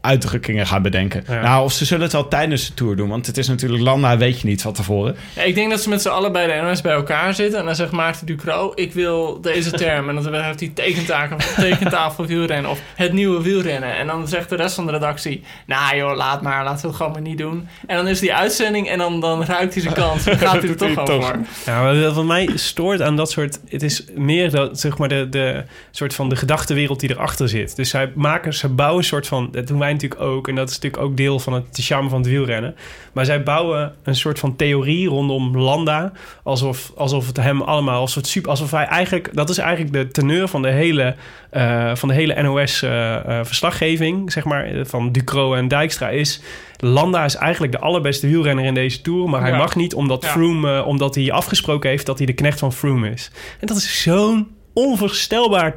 uitdrukkingen 0.00 0.66
gaan 0.66 0.82
bedenken. 0.82 1.24
Ja. 1.28 1.40
Nou, 1.40 1.64
of 1.64 1.72
ze 1.72 1.84
zullen 1.84 2.02
het 2.02 2.12
wel 2.12 2.28
tijdens 2.28 2.66
de 2.66 2.74
tour 2.74 2.96
doen. 2.96 3.08
Want 3.08 3.26
het 3.26 3.38
is 3.38 3.48
natuurlijk 3.48 3.82
Landa, 3.82 4.16
weet 4.16 4.40
je 4.40 4.46
niet 4.46 4.62
van 4.62 4.72
tevoren. 4.72 5.16
Ja, 5.34 5.42
ik 5.42 5.54
denk 5.54 5.70
dat 5.70 5.82
ze 5.82 5.88
met 5.88 6.02
z'n 6.02 6.08
allen 6.08 6.32
bij 6.32 6.46
de 6.46 6.62
NOS 6.62 6.80
bij 6.80 6.92
elkaar 6.92 7.34
zitten. 7.34 7.58
En 7.58 7.64
dan 7.64 7.74
zegt 7.74 7.90
Maarten 7.90 8.26
Ducro, 8.26 8.72
ik 8.74 8.92
wil 8.92 9.40
deze 9.40 9.70
term. 9.70 10.08
En 10.08 10.14
dan 10.22 10.34
heeft 10.34 10.60
hij 10.60 10.70
tekentafel, 10.74 11.36
tekentafel 11.56 12.26
wielrennen 12.26 12.70
of 12.70 12.80
het 12.94 13.12
nieuwe 13.12 13.42
wielrennen. 13.42 13.96
En 13.96 14.06
dan 14.06 14.28
zegt 14.28 14.48
de 14.48 14.56
rest 14.56 14.74
van 14.74 14.86
de 14.86 14.92
redactie, 14.92 15.42
nou 15.66 15.96
joh, 15.96 16.16
laat 16.16 16.42
maar, 16.42 16.64
laten 16.64 16.80
we 16.80 16.86
het 16.86 16.96
gewoon 16.96 17.12
maar 17.12 17.20
niet 17.20 17.38
doen. 17.38 17.68
En 17.86 17.96
dan 17.96 18.08
is 18.08 18.20
die 18.20 18.34
uitzending 18.34 18.88
en 18.88 18.98
dan, 18.98 19.20
dan 19.20 19.44
ruikt 19.44 19.74
hij 19.74 19.82
zijn 19.82 19.94
kans. 19.94 20.24
Dan 20.24 20.38
gaat 20.38 20.60
hij 20.60 20.68
er 20.68 20.76
toch 20.94 21.08
voor. 21.08 21.36
Ja, 21.66 21.82
maar 21.82 22.12
wat 22.12 22.24
mij 22.24 22.50
stoort 22.54 22.89
aan 22.98 23.16
dat 23.16 23.30
soort... 23.30 23.60
Het 23.68 23.82
is 23.82 24.04
meer 24.14 24.50
dat, 24.50 24.80
zeg 24.80 24.98
maar, 24.98 25.08
de, 25.08 25.28
de 25.28 25.64
soort 25.90 26.14
van 26.14 26.28
de 26.28 26.36
gedachtenwereld 26.36 27.00
die 27.00 27.10
erachter 27.10 27.48
zit. 27.48 27.76
Dus 27.76 27.90
zij 27.90 28.12
maken, 28.14 28.54
ze 28.54 28.68
bouwen 28.68 28.98
een 28.98 29.04
soort 29.04 29.26
van... 29.26 29.48
Dat 29.52 29.66
doen 29.66 29.78
wij 29.78 29.92
natuurlijk 29.92 30.20
ook. 30.20 30.48
En 30.48 30.54
dat 30.54 30.68
is 30.68 30.74
natuurlijk 30.74 31.02
ook 31.02 31.16
deel 31.16 31.38
van 31.38 31.52
het 31.52 31.76
de 31.76 31.82
charme 31.82 32.08
van 32.08 32.18
het 32.18 32.28
wielrennen. 32.28 32.74
Maar 33.12 33.24
zij 33.24 33.42
bouwen 33.42 33.94
een 34.02 34.14
soort 34.14 34.38
van 34.38 34.56
theorie 34.56 35.08
rondom 35.08 35.56
Landa. 35.58 36.12
Alsof, 36.42 36.92
alsof 36.96 37.26
het 37.26 37.36
hem 37.36 37.62
allemaal... 37.62 38.00
Alsof, 38.00 38.14
het 38.14 38.26
super, 38.26 38.50
alsof 38.50 38.70
hij 38.70 38.84
eigenlijk... 38.84 39.34
Dat 39.34 39.48
is 39.50 39.58
eigenlijk 39.58 39.92
de 39.92 40.08
teneur 40.08 40.48
van 40.48 40.62
de 40.62 40.70
hele, 40.70 41.14
eh, 41.50 41.94
van 41.94 42.08
de 42.08 42.14
hele 42.14 42.42
NOS-verslaggeving. 42.42 44.32
zeg 44.32 44.44
maar, 44.44 44.68
van 44.82 45.12
Ducro 45.12 45.54
en 45.54 45.68
Dijkstra 45.68 46.08
is... 46.08 46.40
Landa 46.80 47.24
is 47.24 47.34
eigenlijk 47.34 47.72
de 47.72 47.78
allerbeste 47.80 48.26
wielrenner 48.26 48.64
in 48.64 48.74
deze 48.74 49.00
Tour. 49.00 49.28
Maar 49.28 49.40
hij 49.40 49.50
Ja. 49.50 49.56
mag 49.56 49.76
niet 49.76 49.94
omdat, 49.94 50.22
Ja. 50.22 50.28
Froome, 50.30 50.76
eh, 50.78 50.86
omdat 50.86 51.14
hij 51.14 51.32
afgesproken 51.32 51.90
heeft... 51.90 52.06
dat 52.06 52.16
hij 52.18 52.26
de 52.26 52.32
knecht 52.32 52.58
van 52.58 52.72
Froome 52.72 53.10
is. 53.10 53.30
En 53.60 53.66
dat 53.66 53.76
is 53.76 54.02
zo'n 54.02 54.48
onvoorstelbaar 54.72 55.76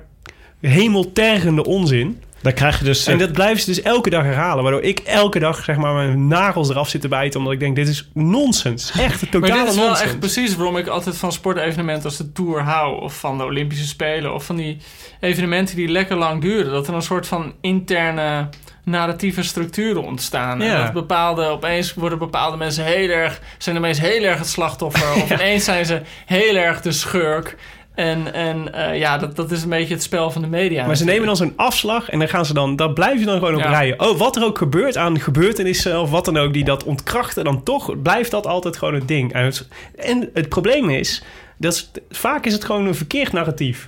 hemeltergende 0.62 1.66
onzin. 1.66 2.22
Dan 2.42 2.54
krijg 2.54 2.80
je 2.80 2.86
dus... 2.86 3.08
En 3.08 3.18
dat 3.18 3.32
blijven 3.32 3.60
ze 3.60 3.66
dus 3.66 3.82
elke 3.82 4.10
dag 4.10 4.24
herhalen. 4.24 4.64
Waardoor 4.64 4.82
ik 4.82 5.00
elke 5.00 5.40
dag 5.40 5.64
zeg 5.64 5.78
maar, 5.78 5.94
mijn 5.94 6.28
nagels 6.28 6.70
eraf 6.70 6.90
zit 6.90 7.02
te 7.02 7.08
bijten. 7.08 7.40
Omdat 7.40 7.54
ik 7.54 7.60
denk, 7.60 7.76
dit 7.76 7.88
is 7.88 8.10
nonsens. 8.14 8.92
Echt 8.92 9.22
een 9.22 9.28
Maar 9.32 9.42
totale 9.42 9.62
dit 9.62 9.70
is 9.72 9.76
wel 9.78 9.86
nonsens. 9.88 10.10
echt 10.10 10.20
precies 10.20 10.56
waarom 10.56 10.78
ik 10.78 10.88
altijd 10.88 11.18
van 11.18 11.32
sportevenementen 11.32 12.04
als 12.04 12.18
de 12.18 12.32
Tour 12.32 12.62
hou. 12.62 13.02
Of 13.02 13.20
van 13.20 13.38
de 13.38 13.44
Olympische 13.44 13.88
Spelen. 13.88 14.34
Of 14.34 14.46
van 14.46 14.56
die 14.56 14.78
evenementen 15.20 15.76
die 15.76 15.88
lekker 15.88 16.16
lang 16.18 16.42
duren. 16.42 16.72
Dat 16.72 16.88
er 16.88 16.94
een 16.94 17.02
soort 17.02 17.28
van 17.28 17.54
interne 17.62 18.50
narratieve 18.84 19.44
structuren 19.44 20.04
ontstaan. 20.04 20.62
En 20.62 20.68
Ja. 20.68 20.84
dat 20.84 20.94
bepaalde, 20.94 21.46
opeens 21.46 21.94
worden 21.94 22.18
bepaalde 22.20 22.58
mensen 22.58 22.86
heel 22.86 23.10
erg... 23.10 23.42
zijn 23.58 23.76
ineens 23.76 24.00
heel 24.00 24.24
erg 24.24 24.38
het 24.38 24.48
slachtoffer. 24.48 25.14
Of 25.24 25.32
ineens 25.32 25.64
zijn 25.64 25.86
ze 25.86 26.02
heel 26.26 26.56
erg 26.56 26.82
de 26.82 26.92
schurk. 26.92 27.56
En, 27.96 28.34
en 28.34 28.74
eh, 28.74 28.98
ja, 29.00 29.18
dat, 29.18 29.36
dat 29.36 29.52
is 29.52 29.64
een 29.64 29.70
beetje 29.70 29.94
het 29.94 30.04
spel 30.04 30.32
van 30.32 30.42
de 30.42 30.48
media. 30.48 30.86
Maar 30.86 30.96
ze 30.98 31.04
nemen 31.06 31.26
dan 31.26 31.36
zo'n 31.36 31.54
afslag 31.56 32.10
en 32.10 32.20
dan 32.20 32.28
gaan 32.28 32.46
ze 32.46 32.54
dan, 32.54 32.76
dat 32.76 32.94
blijf 32.94 33.20
je 33.20 33.26
dan 33.26 33.38
gewoon 33.40 33.56
op 33.56 33.62
Ja. 33.62 33.70
rijden. 33.70 34.00
Oh, 34.00 34.18
wat 34.18 34.36
er 34.36 34.44
ook 34.44 34.58
gebeurt 34.58 34.98
aan 34.98 35.20
gebeurtenissen 35.20 36.02
of 36.02 36.10
wat 36.10 36.26
dan 36.26 36.38
ook 36.38 36.54
die 36.54 36.64
dat 36.64 36.84
ontkrachten, 36.84 37.44
dan 37.44 37.64
toch 37.64 38.02
blijft 38.02 38.32
dat 38.32 38.48
altijd 38.48 38.78
gewoon 38.78 38.94
het 38.94 39.08
ding. 39.08 39.34
En 39.34 39.46
het, 39.46 39.68
en 39.96 40.30
het 40.34 40.50
probleem 40.50 40.90
is, 40.90 41.24
dat 41.58 41.74
is, 41.74 41.92
vaak 42.10 42.46
is 42.46 42.54
het 42.54 42.66
gewoon 42.66 42.86
een 42.86 42.96
verkeerd 42.96 43.32
narratief. 43.32 43.88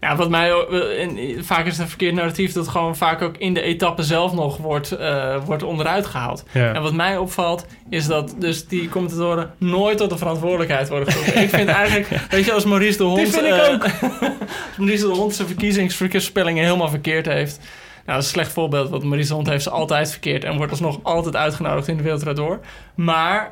Ja, 0.00 0.16
wat 0.16 0.30
mij 0.30 0.52
ook- 0.52 0.72
eh, 0.72 1.08
vaak 1.42 1.66
is 1.66 1.72
het 1.72 1.80
een 1.80 1.88
verkeerd 1.88 2.14
narratief 2.14 2.52
dat 2.52 2.68
gewoon 2.68 2.96
vaak 2.96 3.22
ook 3.22 3.36
in 3.36 3.54
de 3.54 3.62
etappe 3.62 4.02
zelf 4.02 4.32
nog 4.32 4.56
wordt, 4.56 4.92
eh, 4.92 5.36
wordt 5.44 5.62
onderuit 5.62 6.06
gehaald. 6.06 6.44
Ja. 6.52 6.72
En 6.74 6.82
wat 6.82 6.92
mij 6.92 7.16
opvalt 7.16 7.66
is 7.90 8.06
dat 8.06 8.34
dus 8.38 8.66
die 8.66 8.88
commentatoren 8.88 9.54
nooit 9.58 9.98
tot 9.98 10.10
de 10.10 10.18
verantwoordelijkheid 10.18 10.88
worden 10.88 11.12
geroepen. 11.12 11.42
ik 11.42 11.48
vind 11.48 11.68
eigenlijk, 11.68 12.08
weet 12.30 12.44
je, 12.44 12.52
als 12.52 12.64
Maurice 12.64 12.98
de 12.98 13.04
Hond, 13.04 13.28
vind 13.28 13.46
ik 13.46 13.52
eh, 13.52 13.72
ook. 13.72 13.82
als 14.68 14.76
Maurice 14.76 15.06
de 15.06 15.12
Hond 15.12 15.34
zijn 15.34 15.48
verkiezingsvoorspellingen 15.48 16.64
helemaal 16.64 16.88
verkeerd 16.88 17.26
heeft. 17.26 17.58
Nou, 18.06 18.22
dat 18.22 18.28
is 18.28 18.34
een 18.34 18.40
slecht 18.40 18.52
voorbeeld, 18.52 18.90
want 18.90 19.02
Maurice 19.02 19.28
de 19.28 19.34
Hond 19.34 19.48
heeft 19.48 19.62
ze 19.62 19.70
altijd 19.70 20.10
verkeerd 20.10 20.44
en 20.44 20.56
wordt 20.56 20.70
alsnog 20.70 20.98
altijd 21.02 21.36
uitgenodigd 21.36 21.88
in 21.88 21.96
de 21.96 22.02
Wereldraad 22.02 22.36
door. 22.36 22.60
Maar 22.94 23.50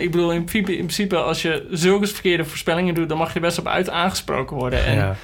ik 0.00 0.10
bedoel, 0.10 0.32
in 0.32 0.44
principe, 0.44 0.70
in 0.72 0.84
principe, 0.84 1.16
als 1.16 1.42
je 1.42 1.66
zulke 1.70 2.06
verkeerde 2.06 2.44
voorspellingen 2.44 2.94
doet, 2.94 3.08
dan 3.08 3.18
mag 3.18 3.28
je 3.28 3.34
er 3.34 3.40
best 3.40 3.58
op 3.58 3.66
uit 3.66 3.90
aangesproken 3.90 4.56
worden. 4.56 4.84
En 4.84 4.94
Ja. 4.94 5.16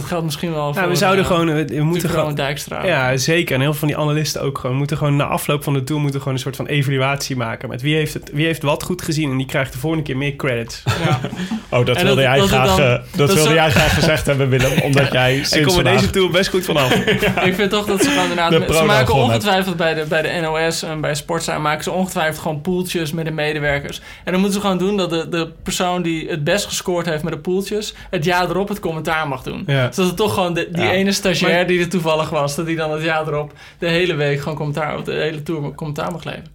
Dat 0.00 0.08
geldt 0.08 0.24
misschien 0.24 0.52
wel 0.52 0.72
voor... 0.74 0.82
Ja, 0.82 0.88
we 0.88 0.94
zouden 0.94 1.24
eh, 1.24 1.30
gewoon, 1.30 1.54
we, 1.54 1.64
we 1.64 1.82
moeten 1.82 2.10
gewoon, 2.10 2.34
Dijkstra. 2.34 2.84
Ja, 2.86 3.16
zeker. 3.16 3.54
En 3.54 3.60
heel 3.60 3.70
veel 3.70 3.78
van 3.78 3.88
die 3.88 3.96
analisten 3.96 4.42
ook 4.42 4.58
gewoon. 4.58 4.76
Moeten 4.76 4.96
gewoon 4.96 5.16
na 5.16 5.24
afloop 5.24 5.64
van 5.64 5.72
de 5.72 5.84
tour 5.84 6.00
moeten 6.02 6.20
gewoon 6.20 6.34
een 6.34 6.40
soort 6.40 6.56
van 6.56 6.66
evaluatie 6.66 7.36
maken. 7.36 7.68
Met 7.68 7.82
wie 7.82 7.94
heeft, 7.96 8.14
het, 8.14 8.30
wie 8.32 8.46
heeft 8.46 8.62
wat 8.62 8.82
goed 8.82 9.02
gezien 9.02 9.30
en 9.30 9.36
die 9.36 9.46
krijgt 9.46 9.72
de 9.72 9.78
volgende 9.78 10.04
keer 10.04 10.16
meer 10.16 10.36
credits. 10.36 10.82
Ja. 11.04 11.20
Oh, 11.70 11.86
dat 11.86 11.96
En 11.96 12.04
wilde 12.04 12.22
dat- 12.22 12.30
jij 12.30 12.38
dat 12.38 12.48
graag, 12.48 12.66
dan- 12.66 12.80
eh, 12.80 12.90
dat 12.90 13.02
dat 13.16 13.26
wilde 13.34 13.42
zo- 13.48 13.54
jij 13.54 13.70
graag 13.70 13.94
gezegd 13.94 14.26
hebben, 14.26 14.48
Willem. 14.48 14.78
Omdat 14.88 15.12
jij 15.12 15.36
Ik 15.36 15.44
sinds 15.46 15.56
kom 15.56 15.66
er 15.66 15.72
vandaag... 15.72 16.00
deze 16.00 16.10
tour 16.12 16.30
best 16.30 16.50
goed 16.50 16.64
vanaf. 16.64 16.94
ik 17.50 17.54
vind 17.54 17.70
toch 17.70 17.86
dat 17.86 18.02
ze 18.02 18.08
gewoon 18.08 18.22
inderdaad... 18.22 18.50
De 18.50 18.74
ze 18.74 18.82
maken 18.84 19.14
ongetwijfeld 19.14 19.76
bij 19.76 19.94
de, 19.94 20.04
bij 20.08 20.22
de 20.22 20.40
NOS 20.40 20.82
en 20.82 21.00
bij 21.00 21.14
Sportza... 21.14 21.58
maken 21.58 21.84
ze 21.84 21.90
ongetwijfeld 21.90 22.38
gewoon 22.38 22.60
poeltjes 22.60 23.12
met 23.12 23.24
de 23.24 23.30
medewerkers. 23.30 24.00
En 24.24 24.32
dan 24.32 24.40
moeten 24.40 24.52
ze 24.60 24.66
gewoon 24.66 24.78
doen 24.78 24.96
dat 24.96 25.10
de, 25.10 25.28
de 25.28 25.48
persoon 25.62 26.02
die 26.02 26.28
het 26.28 26.44
best 26.44 26.66
gescoord 26.66 27.06
heeft 27.06 27.22
met 27.22 27.32
de 27.32 27.38
poeltjes... 27.38 27.94
het 28.10 28.24
jaar 28.24 28.50
erop 28.50 28.68
het 28.68 28.80
commentaar 28.80 29.28
mag 29.28 29.42
doen. 29.42 29.62
Ja. 29.66 29.87
Zodat 29.94 30.10
het 30.10 30.18
toch 30.18 30.34
gewoon 30.34 30.54
de, 30.54 30.68
die 30.72 30.82
Ja. 30.84 30.90
ene 30.92 31.12
stagiair 31.12 31.54
Maar- 31.54 31.66
die 31.66 31.80
er 31.80 31.88
toevallig 31.88 32.30
was... 32.30 32.54
dat 32.56 32.66
die 32.66 32.76
dan 32.76 32.90
het 32.92 33.02
jaar 33.02 33.26
erop 33.28 33.52
de 33.78 33.88
hele 33.88 34.14
week 34.14 34.40
gewoon 34.40 34.54
commentaar... 34.56 34.96
of 34.98 35.02
de 35.04 35.12
hele 35.12 35.42
tour 35.42 35.74
commentaar 35.74 36.12
mag 36.12 36.24
leveren. 36.24 36.46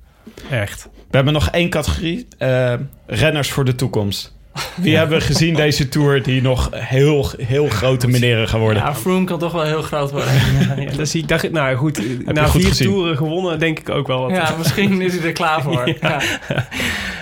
Echt. 0.50 0.90
We 0.94 1.16
hebben 1.16 1.34
nog 1.34 1.50
één 1.50 1.70
categorie. 1.70 2.28
eh, 2.38 2.74
renners 3.08 3.52
voor 3.52 3.66
de 3.66 3.76
toekomst. 3.76 4.34
Wie 4.76 4.98
hebben 4.98 5.18
we 5.18 5.24
gezien 5.24 5.56
deze 5.56 5.90
tour 5.90 6.24
die 6.24 6.42
nog 6.42 6.70
heel, 6.74 7.30
heel 7.38 7.68
grote 7.68 8.08
meneren 8.08 8.48
gaan 8.50 8.60
worden? 8.60 8.84
Ja, 8.84 8.96
Froome 8.96 9.26
kan 9.26 9.40
toch 9.40 9.52
wel 9.52 9.64
heel 9.64 9.82
groot 9.82 10.12
worden. 10.12 10.34
Ja, 10.78 10.92
dat 10.98 11.08
zie 11.08 11.22
ik. 11.22 11.28
Dacht, 11.28 11.52
nou 11.52 11.76
goed, 11.76 12.26
na 12.34 12.44
goed 12.46 12.62
vier 12.62 12.70
gezien? 12.70 12.88
toeren 12.88 13.18
gewonnen, 13.18 13.60
denk 13.60 13.80
ik 13.80 13.90
ook 13.90 14.08
wel. 14.08 14.22
Wat 14.22 14.32
ja, 14.32 14.56
misschien 14.58 15.02
is 15.02 15.16
hij 15.18 15.26
er 15.26 15.32
klaar 15.34 15.62
voor. 15.62 15.94
Ja. 16.02 16.22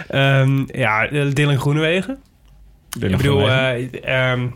Ehm, 0.07 0.63
ja, 0.67 1.07
Dylan 1.33 1.57
Groenewegen. 1.59 2.17
Dylan 2.89 3.11
ik 3.11 3.17
bedoel, 3.17 3.37
Groenewegen. 3.37 4.03
eh, 4.03 4.31
ehm, 4.31 4.47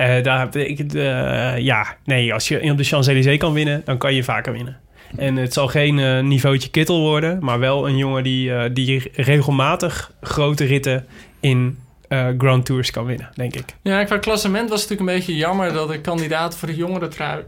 eh, 0.00 0.22
daar 0.22 0.56
ik 0.56 0.92
eh, 0.94 1.58
ja, 1.58 1.96
nee, 2.04 2.34
als 2.34 2.48
je 2.48 2.70
op 2.70 2.76
de 2.76 2.84
Champs-Élysées 2.84 3.38
kan 3.38 3.52
winnen, 3.52 3.82
dan 3.84 3.98
kan 3.98 4.14
je 4.14 4.24
vaker 4.24 4.52
winnen. 4.52 4.78
En 5.16 5.36
het 5.36 5.52
zal 5.52 5.68
geen 5.68 5.98
eh, 5.98 6.20
niveautje 6.20 6.70
kittel 6.70 7.00
worden, 7.00 7.38
maar 7.40 7.58
wel 7.58 7.88
een 7.88 7.96
jongen 7.96 8.22
die, 8.22 8.72
die 8.72 9.10
regelmatig 9.14 10.12
grote 10.20 10.64
ritten 10.64 11.06
in 11.40 11.78
Grand 12.38 12.66
Tours 12.66 12.90
kan 12.90 13.04
winnen, 13.04 13.30
denk 13.34 13.54
ik. 13.54 13.64
Ja, 13.82 14.04
qua 14.04 14.18
klassement 14.18 14.68
was 14.70 14.80
het 14.80 14.90
natuurlijk 14.90 15.10
een 15.10 15.26
beetje 15.26 15.40
jammer 15.40 15.72
dat 15.72 15.88
de 15.88 16.00
kandidaat 16.00 16.56
voor 16.56 16.68
de 16.68 16.76
jongere 16.76 17.08
trui... 17.08 17.44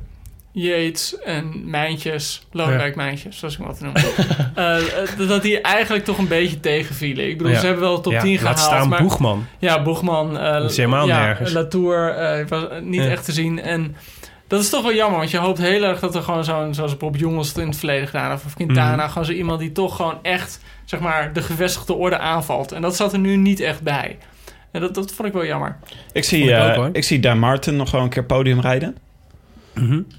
Yates 0.53 1.19
en 1.19 1.71
Mijntjes, 1.71 2.47
Lodewijk 2.53 2.97
Mijntjes, 2.97 3.39
zoals 3.39 3.55
ik 3.55 3.61
hem 3.61 3.69
altijd 3.69 3.85
noem. 3.95 4.15
eh, 4.55 4.77
eh, 4.79 5.29
dat 5.29 5.43
die 5.43 5.61
eigenlijk 5.61 6.05
toch 6.05 6.19
een 6.19 6.29
beetje 6.29 6.61
tegenvielen. 6.61 7.29
Ik 7.29 7.37
bedoel, 7.39 7.53
Ja. 7.53 7.59
ze 7.61 7.67
hebben 7.67 7.85
wel 7.85 8.01
top 8.01 8.13
Ja, 8.13 8.21
10 8.21 8.33
laat 8.33 8.41
gehaald. 8.41 8.59
staan 8.59 8.89
maar, 8.89 9.03
Boegman. 9.03 9.47
Ja, 9.59 9.83
Boegman. 9.83 10.39
eh, 10.39 10.53
Dat 10.53 10.71
is 10.71 10.77
helemaal 10.77 11.07
ja, 11.07 11.19
nergens. 11.25 11.53
Latour 11.53 12.09
eh, 12.09 12.47
was 12.49 12.65
niet 12.83 13.03
Ja. 13.03 13.11
echt 13.11 13.25
te 13.25 13.33
zien. 13.33 13.61
En 13.61 13.97
dat 14.47 14.61
is 14.61 14.71
toch 14.71 14.83
wel 14.83 14.95
jammer, 14.95 15.19
want 15.19 15.31
je 15.31 15.39
hoopt 15.39 15.59
heel 15.59 15.83
erg 15.83 16.01
dat 16.01 16.15
er 16.15 16.23
gewoon 16.23 16.45
zo'n... 16.45 16.75
zoals 16.75 16.97
Bob 16.97 17.17
Jongels 17.17 17.49
het 17.49 17.57
in 17.59 17.67
het 17.67 17.77
verleden 17.77 18.07
gedaan 18.09 18.31
heeft, 18.31 18.45
of 18.45 18.55
Quintana... 18.55 18.97
Mhm. 18.97 19.09
gewoon 19.09 19.25
zo 19.25 19.33
iemand 19.33 19.61
die 19.61 19.73
toch 19.73 19.97
gewoon 19.97 20.19
echt, 20.23 20.61
zeg 20.85 21.01
maar, 21.01 21.33
de 21.33 21.43
gevestigde 21.43 21.93
orde 21.95 22.19
aanvalt. 22.19 22.73
En 22.73 22.83
dat 22.83 22.97
zat 22.97 23.13
er 23.13 23.19
nu 23.19 23.37
niet 23.37 23.61
echt 23.61 23.83
bij. 23.83 24.19
En 24.73 24.81
dat, 24.81 24.95
dat 24.95 25.13
vond 25.13 25.29
ik 25.29 25.35
wel 25.35 25.45
jammer. 25.47 25.77
ik, 26.13 26.25
zie, 26.25 26.43
ik 26.45 26.51
eh, 26.51 26.79
ook, 26.85 26.97
ik 26.97 27.05
zie 27.05 27.21
Dan 27.21 27.39
Martin 27.39 27.77
nog 27.77 27.91
wel 27.91 28.03
een 28.03 28.09
keer 28.09 28.25
podium 28.25 28.61
rijden. 28.61 28.97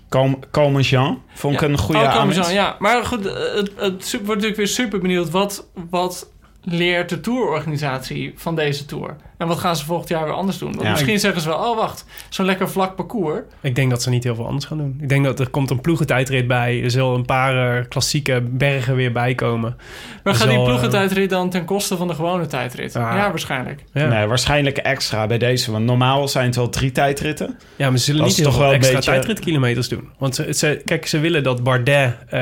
Calm- 0.09 0.39
Calme 0.51 0.81
Jean 0.81 1.21
vond 1.33 1.53
ik 1.55 1.61
Ja. 1.61 1.67
een 1.67 1.77
goede 1.77 1.99
Oh, 1.99 2.51
ja. 2.51 2.75
Maar 2.79 3.05
goed, 3.05 3.25
eh, 3.25 3.33
het, 3.55 3.71
het 3.75 4.11
wordt 4.11 4.27
natuurlijk 4.27 4.55
weer 4.55 4.67
super 4.67 4.99
benieuwd 4.99 5.29
wat, 5.29 5.67
wat 5.89 6.31
leert 6.63 7.09
de 7.09 7.19
tourorganisatie 7.19 8.33
van 8.35 8.55
deze 8.55 8.85
tour? 8.85 9.15
En 9.37 9.47
wat 9.47 9.59
gaan 9.59 9.75
ze 9.75 9.85
volgend 9.85 10.09
jaar 10.09 10.23
weer 10.23 10.33
anders 10.33 10.57
doen? 10.57 10.69
Want 10.71 10.83
Ja. 10.83 10.89
misschien 10.91 11.19
zeggen 11.19 11.41
ze 11.41 11.47
wel, 11.49 11.57
oh 11.57 11.77
wacht, 11.77 12.05
zo'n 12.29 12.45
lekker 12.45 12.69
vlak 12.69 12.95
parcours. 12.95 13.39
Ik 13.61 13.75
denk 13.75 13.89
dat 13.89 14.01
ze 14.01 14.09
niet 14.09 14.23
heel 14.23 14.35
veel 14.35 14.45
anders 14.45 14.65
gaan 14.65 14.77
doen. 14.77 14.97
Ik 15.01 15.09
denk 15.09 15.23
dat 15.25 15.39
er 15.39 15.49
komt 15.49 15.69
een 15.69 15.81
ploegentijdrit 15.81 16.47
bij. 16.47 16.83
Er 16.83 16.91
zullen 16.91 17.13
een 17.15 17.25
paar 17.25 17.77
eh, 17.77 17.85
klassieke 17.89 18.41
bergen 18.49 18.95
weer 18.95 19.11
bij 19.11 19.35
komen. 19.35 19.75
Maar 20.23 20.33
Er 20.33 20.39
gaat 20.39 20.47
die 20.47 20.55
zal, 20.57 20.63
eh, 20.65 20.69
ploegentijdrit 20.69 21.29
dan 21.29 21.49
ten 21.49 21.65
koste 21.65 21.97
van 21.97 22.07
de 22.07 22.13
gewone 22.13 22.45
tijdrit? 22.47 22.95
Ah. 22.95 23.01
Ja, 23.15 23.29
waarschijnlijk. 23.29 23.83
Ja, 23.93 24.07
Nee, 24.07 24.25
waarschijnlijk 24.27 24.77
extra 24.77 25.27
bij 25.27 25.37
deze. 25.37 25.71
Want 25.71 25.85
normaal 25.85 26.27
zijn 26.27 26.45
het 26.45 26.55
wel 26.55 26.69
drie 26.69 26.91
tijdritten. 26.91 27.57
ja 27.75 27.89
maar 27.89 27.97
ze 27.99 28.03
zullen 28.03 28.19
Dat 28.19 28.29
niet 28.29 28.37
heel 28.37 28.45
toch 28.45 28.55
veel 28.55 28.73
extra 28.73 28.95
beetje- 28.95 29.11
tijdritkilometers 29.11 29.87
doen. 29.89 30.09
Want 30.17 30.35
ze, 30.35 30.53
ze- 30.53 30.81
kijk, 30.85 31.05
ze 31.07 31.19
willen 31.19 31.43
dat 31.43 31.63
Bardet 31.63 32.15
eh, 32.29 32.39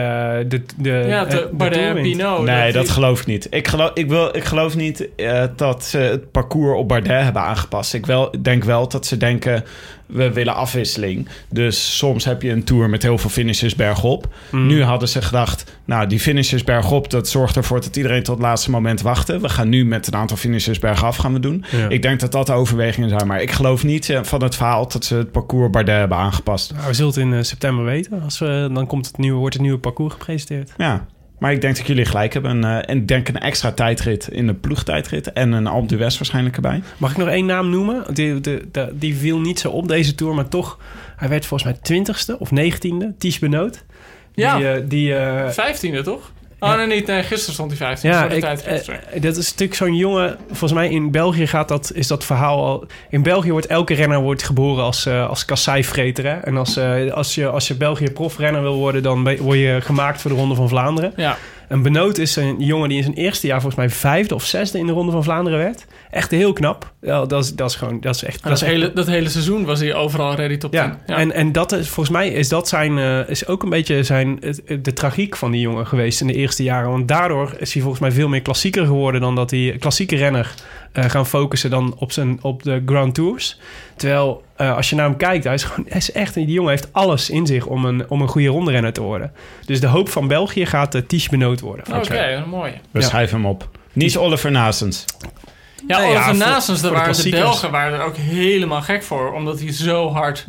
de, 0.47 0.61
de, 0.77 0.89
Ja, 1.07 1.23
de, 1.25 1.29
de 1.35 1.49
Bardet 1.51 1.79
en. 1.95 2.01
Pinot. 2.01 2.41
nee, 2.43 2.71
dat 2.71 2.83
die- 2.83 2.93
geloof 2.93 3.19
ik 3.19 3.25
niet. 3.25 3.47
Ik 3.49 3.67
geloof, 3.67 3.91
ik 3.93 4.09
wil, 4.09 4.35
ik 4.35 4.43
geloof 4.43 4.75
niet 4.75 5.09
eh, 5.15 5.43
dat 5.55 5.83
ze 5.83 5.97
het 5.97 6.31
parcours 6.31 6.79
op 6.81 6.87
Bardet 6.87 7.23
hebben 7.23 7.41
aangepast. 7.41 7.93
Ik 7.93 8.05
wel, 8.05 8.35
denk 8.41 8.63
wel 8.63 8.87
dat 8.87 9.05
ze 9.05 9.17
denken, 9.17 9.63
we 10.05 10.31
willen 10.31 10.55
afwisseling. 10.55 11.27
Dus 11.49 11.97
soms 11.97 12.25
heb 12.25 12.41
je 12.41 12.49
een 12.49 12.63
tour 12.63 12.89
met 12.89 13.03
heel 13.03 13.17
veel 13.17 13.29
finishes 13.29 13.75
bergop. 13.75 14.27
Mm. 14.51 14.67
Nu 14.67 14.83
hadden 14.83 15.07
ze 15.07 15.21
gedacht, 15.21 15.79
nou, 15.85 16.07
die 16.07 16.19
finishes 16.19 16.63
bergop... 16.63 17.09
dat 17.09 17.29
zorgt 17.29 17.55
ervoor 17.55 17.81
dat 17.81 17.95
iedereen 17.95 18.23
tot 18.23 18.35
het 18.35 18.45
laatste 18.45 18.69
moment 18.69 19.01
wachtte. 19.01 19.39
We 19.39 19.49
gaan 19.49 19.69
nu 19.69 19.85
met 19.85 20.07
een 20.07 20.15
aantal 20.15 20.37
finishes 20.37 20.79
bergaf 20.79 21.15
gaan 21.15 21.33
we 21.33 21.39
doen. 21.39 21.65
Ja. 21.71 21.89
Ik 21.89 22.01
denk 22.01 22.19
dat 22.19 22.31
dat 22.31 22.45
de 22.45 22.53
overwegingen 22.53 23.09
zijn. 23.09 23.27
Maar 23.27 23.41
ik 23.41 23.51
geloof 23.51 23.83
niet 23.83 24.09
eh, 24.09 24.23
van 24.23 24.43
het 24.43 24.55
verhaal 24.55 24.87
dat 24.87 25.05
ze 25.05 25.15
het 25.15 25.31
parcours 25.31 25.69
Bardet 25.69 25.95
hebben 25.95 26.17
aangepast. 26.17 26.73
Nou, 26.73 26.87
we 26.87 26.93
zullen 26.93 27.11
het 27.11 27.19
in 27.19 27.33
eh, 27.33 27.41
september 27.41 27.85
weten. 27.85 28.21
Als 28.23 28.39
we, 28.39 28.69
dan 28.73 28.87
komt 28.87 29.07
het 29.07 29.17
nieuwe, 29.17 29.39
wordt 29.39 29.53
het 29.53 29.63
nieuwe 29.63 29.79
parcours 29.79 30.13
gepresenteerd. 30.13 30.71
Ja, 30.77 31.05
maar 31.41 31.51
ik 31.51 31.61
denk 31.61 31.77
dat 31.77 31.87
jullie 31.87 32.05
gelijk 32.05 32.33
hebben. 32.33 32.63
Eh, 32.63 32.77
en 32.89 32.97
ik 32.97 33.07
denk 33.07 33.27
een 33.27 33.39
extra 33.39 33.71
tijdrit 33.71 34.27
in 34.27 34.47
de 34.47 34.53
ploegtijdrit. 34.53 35.33
En 35.33 35.51
een 35.51 35.67
Alpe 35.67 35.87
d'Huez 35.95 36.17
waarschijnlijk 36.17 36.55
erbij. 36.55 36.81
Mag 36.97 37.11
ik 37.11 37.17
nog 37.17 37.27
één 37.27 37.45
naam 37.45 37.69
noemen? 37.69 38.13
Die, 38.13 38.39
de, 38.41 38.67
de- 38.71 38.91
die 38.93 39.15
viel 39.15 39.39
niet 39.39 39.59
zo 39.59 39.69
op 39.69 39.87
deze 39.87 40.15
tour, 40.15 40.35
maar 40.35 40.47
toch... 40.47 40.79
Hij 41.15 41.29
werd 41.29 41.45
volgens 41.45 41.71
mij 41.71 41.79
twintigste 41.81 42.39
of 42.39 42.51
negentiende. 42.51 43.13
Ties 43.17 43.39
Benoot. 43.39 43.83
Ja. 44.33 44.57
Die, 44.57 44.87
die, 44.87 45.15
eh, 45.15 45.49
Vijftiende, 45.49 46.01
toch? 46.01 46.31
Oh, 46.63 46.75
nee, 46.75 46.87
niet. 46.87 47.07
Nee, 47.07 47.23
gisteren 47.23 47.53
stond 47.53 47.69
hij 47.69 47.77
vijftiende. 47.77 48.15
Ja, 48.15 48.21
voor 48.21 48.29
de 48.29 48.35
ik, 48.35 48.81
sorry. 48.83 48.99
eh, 49.11 49.21
dat 49.21 49.37
is 49.37 49.49
natuurlijk 49.49 49.77
zo'n 49.77 49.95
jongen. 49.95 50.37
Volgens 50.47 50.73
mij 50.73 50.89
in 50.89 51.11
België 51.11 51.47
gaat 51.47 51.67
dat, 51.67 51.91
is 51.93 52.07
dat 52.07 52.23
verhaal 52.25 52.65
al. 52.65 52.85
In 53.09 53.23
België 53.23 53.51
wordt 53.51 53.67
elke 53.67 53.93
renner 53.93 54.19
wordt 54.19 54.43
geboren 54.43 54.83
als, 54.83 55.05
eh 55.05 55.29
als 55.29 55.45
kasseivreter. 55.45 56.25
Hè? 56.25 56.37
En 56.37 56.57
als, 56.57 56.77
eh, 56.77 57.11
als, 57.11 57.35
je, 57.35 57.47
als 57.47 57.67
je 57.67 57.75
België 57.75 58.11
profrenner 58.11 58.61
wil 58.61 58.75
worden, 58.75 59.03
dan 59.03 59.37
word 59.37 59.57
je 59.57 59.77
gemaakt 59.81 60.21
voor 60.21 60.31
de 60.31 60.37
Ronde 60.37 60.55
van 60.55 60.69
Vlaanderen. 60.69 61.13
Ja. 61.15 61.37
En 61.71 61.81
Benoot 61.81 62.17
is 62.17 62.35
een 62.35 62.55
jongen 62.59 62.89
die 62.89 62.97
in 62.97 63.03
zijn 63.03 63.15
eerste 63.15 63.47
jaar 63.47 63.61
volgens 63.61 63.81
mij 63.81 63.89
vijfde 63.89 64.35
of 64.35 64.45
zesde 64.45 64.79
in 64.79 64.85
de 64.85 64.91
Ronde 64.91 65.11
van 65.11 65.23
Vlaanderen 65.23 65.59
werd. 65.59 65.85
Echt 66.09 66.31
heel 66.31 66.53
knap. 66.53 66.93
Ja, 67.01 67.25
dat, 67.25 67.43
is, 67.43 67.55
dat 67.55 67.69
is 67.69 67.75
gewoon, 67.75 67.99
dat 67.99 68.15
is 68.15 68.23
echt. 68.23 68.33
Dat, 68.33 68.43
Dat 68.43 68.51
is 68.51 68.61
echt 68.61 68.71
hele, 68.71 68.93
dat 68.93 69.07
hele 69.07 69.29
seizoen 69.29 69.65
was 69.65 69.79
hij 69.79 69.93
overal 69.95 70.35
ready 70.35 70.57
top 70.57 70.71
10. 70.71 70.81
ja, 70.81 70.99
En, 71.05 71.31
en 71.31 71.51
dat 71.51 71.71
is 71.71 71.89
volgens 71.89 72.15
mij 72.15 72.29
is 72.29 72.49
dat 72.49 72.67
zijn, 72.67 72.97
eh, 72.97 73.29
is 73.29 73.47
ook 73.47 73.63
een 73.63 73.69
beetje 73.69 74.03
zijn, 74.03 74.39
de 74.81 74.93
tragiek 74.93 75.35
van 75.35 75.51
die 75.51 75.61
jongen 75.61 75.87
geweest 75.87 76.21
in 76.21 76.27
de 76.27 76.33
eerste 76.33 76.63
jaren. 76.63 76.89
Want 76.89 77.07
daardoor 77.07 77.55
is 77.57 77.73
hij 77.73 77.81
volgens 77.81 78.01
mij 78.01 78.11
veel 78.11 78.27
meer 78.27 78.41
klassieker 78.41 78.85
geworden 78.85 79.21
dan 79.21 79.35
dat 79.35 79.51
hij 79.51 79.75
klassieke 79.79 80.15
renner 80.15 80.53
eh, 80.91 81.03
gaan 81.05 81.25
focussen 81.27 81.69
dan 81.69 81.95
op, 81.97 82.11
zijn, 82.11 82.39
op 82.41 82.63
de 82.63 82.81
Grand 82.85 83.13
Tours. 83.15 83.59
Terwijl 83.95 84.43
eh, 84.55 84.75
als 84.75 84.89
je 84.89 84.95
naar 84.95 85.05
hem 85.05 85.17
kijkt, 85.17 85.43
hij 85.43 85.53
is, 85.53 85.63
gewoon, 85.63 85.85
hij 85.89 85.97
is 85.97 86.11
echt, 86.11 86.33
die 86.33 86.45
jongen 86.47 86.69
heeft 86.69 86.93
alles 86.93 87.29
in 87.29 87.45
zich 87.47 87.65
om 87.65 87.85
een, 87.85 88.09
om 88.09 88.21
een 88.21 88.27
goede 88.27 88.47
ronderenner 88.47 88.93
te 88.93 89.01
worden. 89.01 89.31
Dus 89.65 89.79
de 89.79 89.87
hoop 89.87 90.09
van 90.09 90.27
België 90.27 90.65
gaat 90.65 90.95
uh, 90.95 91.01
Ties 91.07 91.29
Benoot 91.29 91.59
worden. 91.59 91.95
Oké, 91.95 92.17
een 92.33 92.49
mooie. 92.49 92.73
We 92.91 92.99
Ja. 92.99 93.05
schrijven 93.05 93.37
hem 93.37 93.45
op. 93.45 93.69
Niet 93.93 94.17
Oliver 94.17 94.51
Nasens. 94.51 95.05
Ja, 95.87 95.97
Nee, 95.99 96.07
Oliver 96.09 96.31
ja, 96.31 96.45
Nasens, 96.45 96.81
daar 96.81 96.91
de 96.91 96.97
waren 96.97 96.97
de 96.97 97.03
klassiekers. 97.13 97.41
Belgen 97.43 97.71
waren 97.71 97.99
er 97.99 98.05
ook 98.05 98.15
helemaal 98.15 98.81
gek 98.81 99.03
voor. 99.03 99.33
Omdat 99.33 99.59
hij 99.59 99.71
zo 99.73 100.09
hard 100.11 100.47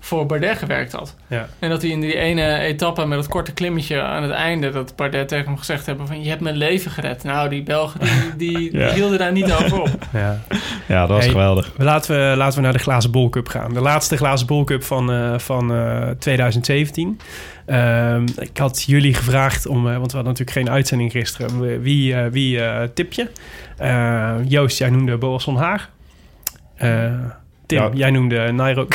voor 0.00 0.26
Bardet 0.26 0.58
gewerkt 0.58 0.92
had. 0.92 1.16
Ja. 1.26 1.48
En 1.58 1.68
dat 1.70 1.82
hij 1.82 1.90
in 1.90 2.00
die 2.00 2.16
ene 2.16 2.58
etappe 2.58 3.06
met 3.06 3.18
dat 3.18 3.28
korte 3.28 3.52
klimmetje 3.52 4.02
aan 4.02 4.22
het 4.22 4.32
einde... 4.32 4.70
dat 4.70 4.96
Bardet 4.96 5.28
tegen 5.28 5.46
hem 5.46 5.56
gezegd 5.58 5.86
hebben 5.86 6.06
van... 6.06 6.22
je 6.22 6.28
hebt 6.28 6.40
mijn 6.40 6.56
leven 6.56 6.90
gered. 6.90 7.22
Nou, 7.24 7.48
die 7.48 7.62
Belgen 7.62 8.00
die, 8.00 8.36
die, 8.36 8.56
die 8.70 8.78
Ja. 8.80 8.92
hielden 8.92 9.18
daar 9.18 9.32
niet 9.32 9.52
over 9.52 9.80
op. 9.80 9.88
Ja. 10.12 10.40
Ja, 10.88 11.00
dat 11.00 11.08
was 11.08 11.18
Hey. 11.24 11.28
geweldig. 11.32 11.72
Laten 11.76 12.14
we, 12.30 12.36
laten 12.36 12.56
we 12.58 12.64
naar 12.64 12.72
de 12.72 12.78
Glazen 12.78 13.10
Bol 13.10 13.28
Cup 13.28 13.48
gaan. 13.48 13.74
De 13.74 13.80
laatste 13.80 14.16
Glazen 14.16 14.46
Bol 14.46 14.64
Cup 14.64 14.82
van, 14.84 15.12
eh, 15.12 15.38
van 15.38 15.72
eh, 15.74 16.08
2017. 16.18 17.18
Ehm, 17.66 18.26
ik 18.38 18.56
had 18.58 18.82
jullie 18.86 19.14
gevraagd 19.14 19.66
om, 19.66 19.76
eh, 19.88 19.96
want 19.96 20.10
we 20.10 20.16
hadden 20.16 20.32
natuurlijk 20.36 20.50
geen 20.66 20.70
uitzending 20.70 21.10
gisteren. 21.10 21.80
Wie, 21.82 22.14
eh, 22.14 22.26
wie 22.30 22.60
eh, 22.64 22.88
tip 22.94 23.12
je? 23.12 23.26
Eh, 23.76 24.34
Joost, 24.46 24.78
jij 24.78 24.90
noemde 24.90 25.16
Boas 25.16 25.44
van 25.44 25.56
Haag. 25.56 25.88
Tim, 27.70 27.78
Ja. 27.82 27.90
jij 27.94 28.10
noemde 28.10 28.52
Nairo. 28.52 28.86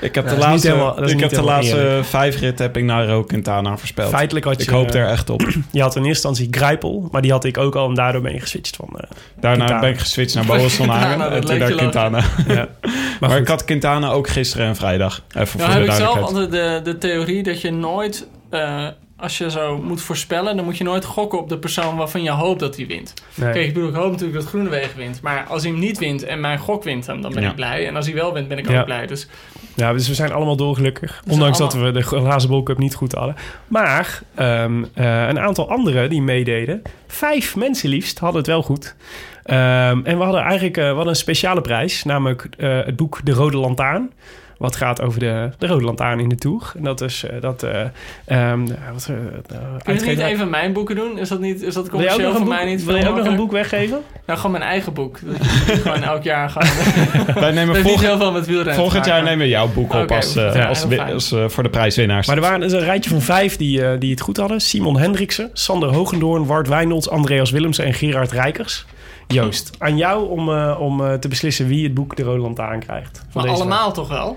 Ik 0.00 0.14
heb 0.14 0.24
Nou, 0.24 0.36
de 0.36 0.42
laatste, 0.42 0.68
helemaal- 0.72 1.08
ik 1.08 1.20
heb 1.20 1.30
de 1.30 1.42
laatste 1.42 1.76
eerlijk. 1.88 2.06
vijf 2.06 2.40
ritten 2.40 2.66
heb 2.66 2.76
ik 2.76 2.84
Nairo 2.84 3.22
Quintana 3.24 3.76
voorspeld. 3.76 4.08
Feitelijk 4.10 4.44
had 4.46 4.56
je, 4.56 4.62
ik 4.62 4.68
hoop 4.68 4.90
er 4.94 5.06
echt 5.06 5.30
op. 5.30 5.40
je 5.72 5.80
had 5.82 5.96
in 5.96 6.04
eerste 6.04 6.28
instantie 6.28 6.48
Grijpel, 6.50 7.08
maar 7.12 7.22
die 7.22 7.30
had 7.30 7.44
ik 7.44 7.58
ook 7.58 7.74
al 7.74 7.88
en 7.88 7.94
daardoor 7.94 8.20
ben 8.22 8.32
je 8.32 8.40
geswitcht 8.40 8.76
van. 8.76 8.88
eh, 8.96 9.10
Daarna 9.40 9.56
Quintana. 9.56 9.80
ben 9.80 9.90
ik 9.90 9.98
geswitcht 9.98 10.34
naar 10.34 10.44
Boas 10.56 10.74
van 10.74 10.88
Quintana, 10.88 11.30
En 11.30 11.44
toen 11.44 11.58
naar 11.58 11.72
Quintana. 11.72 12.22
ja. 12.48 12.68
Maar, 13.20 13.36
ik 13.38 13.48
had 13.48 13.64
Quintana 13.64 14.10
ook 14.10 14.28
gisteren 14.28 14.66
en 14.66 14.76
vrijdag. 14.76 15.22
Even 15.34 15.46
voor 15.46 15.60
Nou 15.60 15.72
de 15.72 15.78
heb 15.78 15.88
ik 15.88 15.92
zelf 15.96 16.18
altijd 16.18 16.50
de, 16.50 16.80
de 16.84 16.98
theorie 16.98 17.42
dat 17.42 17.60
je 17.60 17.70
nooit... 17.72 18.26
eh, 18.50 18.86
als 19.18 19.38
je 19.38 19.50
zo 19.50 19.78
moet 19.82 20.00
voorspellen, 20.02 20.56
dan 20.56 20.64
moet 20.64 20.78
je 20.78 20.84
nooit 20.84 21.04
gokken 21.04 21.38
op 21.38 21.48
de 21.48 21.58
persoon 21.58 21.96
waarvan 21.96 22.22
je 22.22 22.30
hoopt 22.30 22.60
dat 22.60 22.76
hij 22.76 22.86
wint. 22.86 23.14
Nee. 23.34 23.52
Kijk, 23.52 23.66
ik 23.66 23.74
bedoel, 23.74 23.88
ik 23.88 23.94
hoop 23.94 24.10
natuurlijk 24.10 24.38
dat 24.38 24.48
Groenewegen 24.48 24.96
wint. 24.96 25.20
Maar 25.22 25.44
als 25.48 25.62
hij 25.62 25.70
hem 25.70 25.80
niet 25.80 25.98
wint 25.98 26.22
en 26.24 26.40
mijn 26.40 26.58
gok 26.58 26.84
wint 26.84 27.06
hem, 27.06 27.22
dan 27.22 27.32
ben 27.32 27.42
Ja. 27.42 27.48
ik 27.48 27.54
blij. 27.54 27.86
En 27.86 27.96
als 27.96 28.06
hij 28.06 28.14
wel 28.14 28.32
wint, 28.32 28.48
ben 28.48 28.58
ik 28.58 28.68
Ja. 28.68 28.78
ook 28.78 28.84
blij. 28.84 29.06
Dus 29.06 29.28
Ja, 29.74 29.92
dus 29.92 30.08
we 30.08 30.14
zijn 30.14 30.32
allemaal 30.32 30.56
dolgelukkig. 30.56 31.10
zijn 31.24 31.34
Ondanks 31.34 31.58
dat 31.58 31.74
we 31.74 31.90
de 31.90 32.02
glazen 32.02 32.62
Cup 32.64 32.78
niet 32.78 32.94
goed 32.94 33.12
hadden. 33.12 33.34
Maar 33.68 34.22
ehm, 34.34 34.84
eh, 34.94 35.28
een 35.28 35.38
aantal 35.40 35.70
anderen 35.70 36.10
die 36.10 36.22
meededen, 36.22 36.82
vijf 37.06 37.56
mensen 37.56 37.88
liefst, 37.88 38.18
hadden 38.18 38.38
het 38.38 38.46
wel 38.50 38.62
goed. 38.62 38.96
Ehm, 39.44 40.00
en 40.04 40.18
we 40.18 40.24
hadden 40.24 40.42
eigenlijk 40.42 40.76
we 40.76 40.82
hadden 40.82 41.08
een 41.08 41.14
speciale 41.16 41.60
prijs, 41.60 42.04
namelijk 42.04 42.48
eh, 42.56 42.78
het 42.84 42.96
boek 42.96 43.20
De 43.24 43.32
Rode 43.32 43.56
Lantaarn. 43.56 44.12
Wat 44.58 44.76
gaat 44.76 45.00
over 45.02 45.20
de, 45.20 45.50
de 45.58 45.66
Rode 45.66 45.84
Lantaarn 45.84 46.20
in 46.20 46.28
de 46.28 46.34
Tour. 46.34 46.72
En 46.76 46.82
dat 46.84 47.00
is 47.00 47.24
eh, 47.24 47.40
dat. 47.40 47.62
eh 47.62 47.80
ehm, 48.24 48.66
wat, 48.92 49.08
eh, 49.10 49.56
kun 49.84 49.94
je 49.94 50.00
niet 50.00 50.18
even 50.18 50.50
mijn 50.50 50.72
boeken 50.72 50.96
doen? 50.96 51.18
Is 51.18 51.28
dat, 51.28 51.40
niet, 51.40 51.62
is 51.62 51.74
dat 51.74 51.88
Wil 51.90 52.00
je 52.00 52.06
ook 52.06 52.12
commercieel 52.12 52.18
nog 52.18 52.28
een 52.28 52.36
voor 52.36 52.46
boek, 52.46 52.54
mij 52.54 52.64
niet? 52.64 52.84
wil 52.84 52.96
je 52.96 53.08
ook 53.08 53.16
nog 53.16 53.26
een 53.26 53.36
boek 53.36 53.52
weggeven? 53.52 53.98
Nou, 54.26 54.38
gewoon 54.38 54.58
mijn 54.58 54.70
eigen 54.70 54.92
boek. 54.92 55.18
Dat 55.24 55.78
gewoon 55.82 56.02
elk 56.02 56.22
jaar 56.22 56.50
gaan. 56.50 56.68
Wij 57.42 57.50
nemen 57.52 57.76
volgend, 57.76 58.06
heel 58.06 58.16
veel 58.16 58.32
met 58.32 58.46
wielrennen 58.46 58.74
volgend 58.74 59.04
jaar 59.04 59.22
nemen 59.22 59.38
we 59.38 59.48
jouw 59.48 59.68
boek 59.68 59.94
op 59.94 60.10
als, 60.10 60.36
eh, 60.36 60.54
ja, 60.54 60.66
als, 61.12 61.32
eh, 61.32 61.48
voor 61.48 61.62
de 61.62 61.70
prijswinnaars. 61.70 62.26
Maar 62.26 62.36
er 62.36 62.42
waren 62.42 62.60
dus 62.60 62.72
een 62.72 62.84
rijtje 62.84 63.10
van 63.10 63.20
vijf 63.20 63.56
die, 63.56 63.84
eh, 63.84 64.00
die 64.00 64.10
het 64.10 64.20
goed 64.20 64.36
hadden. 64.36 64.60
Simon 64.60 64.98
Hendriksen, 64.98 65.50
Sander 65.52 65.88
Hogendoorn, 65.94 66.46
Wart 66.46 66.68
Wijnolds, 66.68 67.10
Andreas 67.10 67.50
Willemsen 67.50 67.84
en 67.84 67.94
Gerard 67.94 68.32
Rijkers. 68.32 68.86
Joost, 69.34 69.70
aan 69.78 69.96
jou 69.96 70.28
om, 70.28 70.48
eh, 70.52 70.76
om 70.80 71.04
eh, 71.04 71.14
te 71.14 71.28
beslissen 71.28 71.66
wie 71.66 71.84
het 71.84 71.94
boek 71.94 72.16
De 72.16 72.22
Rode 72.22 72.40
Lantaarn 72.40 72.80
krijgt. 72.80 73.18
van 73.18 73.26
Maar 73.32 73.42
deze 73.42 73.54
allemaal 73.54 73.92
toch 73.92 74.08
wel? 74.08 74.36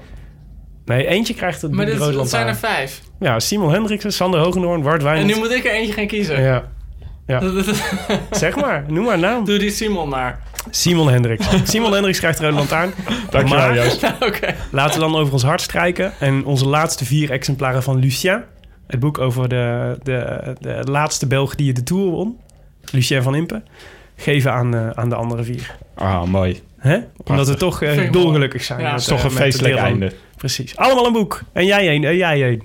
Nee, 0.85 1.05
eentje 1.07 1.33
krijgt 1.33 1.61
het 1.61 1.71
Maar 1.71 1.85
dit, 1.85 2.29
zijn 2.29 2.47
er 2.47 2.55
vijf. 2.55 3.01
Ja, 3.19 3.39
Simon 3.39 3.71
Hendriksen, 3.71 4.13
Sander 4.13 4.39
Hogendoorn, 4.39 4.81
Wart 4.81 4.97
En 4.99 5.03
Wijnolds. 5.03 5.33
nu 5.33 5.39
moet 5.39 5.51
ik 5.51 5.65
er 5.65 5.71
eentje 5.71 5.93
gaan 5.93 6.07
kiezen. 6.07 6.41
Ja, 6.41 6.63
zeg 8.31 8.55
maar, 8.55 8.83
noem 8.87 9.03
maar 9.05 9.13
een 9.13 9.19
naam. 9.19 9.45
Doe 9.45 9.57
die 9.59 9.71
Simon 9.71 10.09
maar. 10.09 10.39
Simon 10.69 11.09
Hendricks. 11.09 11.47
Simon 11.63 11.93
Hendricks 11.93 12.19
krijgt 12.19 12.37
De 12.37 12.43
Rode 12.43 12.55
Lantaarn. 12.57 12.93
Dankjewel, 13.29 13.67
Maar- 13.67 13.75
Joost. 13.75 14.03
Oké. 14.19 14.55
Laten 14.71 14.93
we 14.93 14.99
dan 14.99 15.15
over 15.15 15.33
ons 15.33 15.43
hart 15.43 15.61
strijken. 15.61 16.13
En 16.19 16.45
onze 16.45 16.65
laatste 16.67 17.05
vier 17.05 17.31
exemplaren 17.31 17.83
van 17.83 17.99
Lucien. 17.99 18.43
Het 18.87 18.99
boek 18.99 19.17
over 19.17 19.49
de, 19.49 19.97
de, 20.03 20.53
de 20.59 20.81
laatste 20.91 21.27
Belg 21.27 21.55
die 21.55 21.73
de 21.73 21.83
Tour 21.83 22.09
won. 22.11 22.37
Lucien 22.91 23.23
van 23.23 23.35
Impe. 23.35 23.61
Geven 24.15 24.51
aan, 24.53 24.75
eh, 24.75 24.89
aan 24.89 25.09
de 25.09 25.15
andere 25.15 25.43
vier. 25.43 25.75
Ah, 25.95 26.23
mooi. 26.23 26.61
Hè? 26.81 26.99
Omdat 27.23 27.47
we 27.47 27.55
toch 27.55 27.81
eh, 27.81 28.03
ik 28.03 28.13
dolgelukkig 28.13 28.63
zijn. 28.63 28.79
Ja, 28.79 28.91
Dat 28.91 28.99
is 28.99 29.05
toch 29.05 29.17
eh, 29.19 29.23
een 29.25 29.31
feestelijk 29.31 29.75
einde. 29.75 30.11
Precies. 30.37 30.75
Allemaal 30.77 31.05
een 31.05 31.13
boek. 31.13 31.41
En 31.53 31.65
jij 31.65 31.87
één. 31.87 32.03
En 32.03 32.15
jij 32.17 32.43
één. 32.43 32.61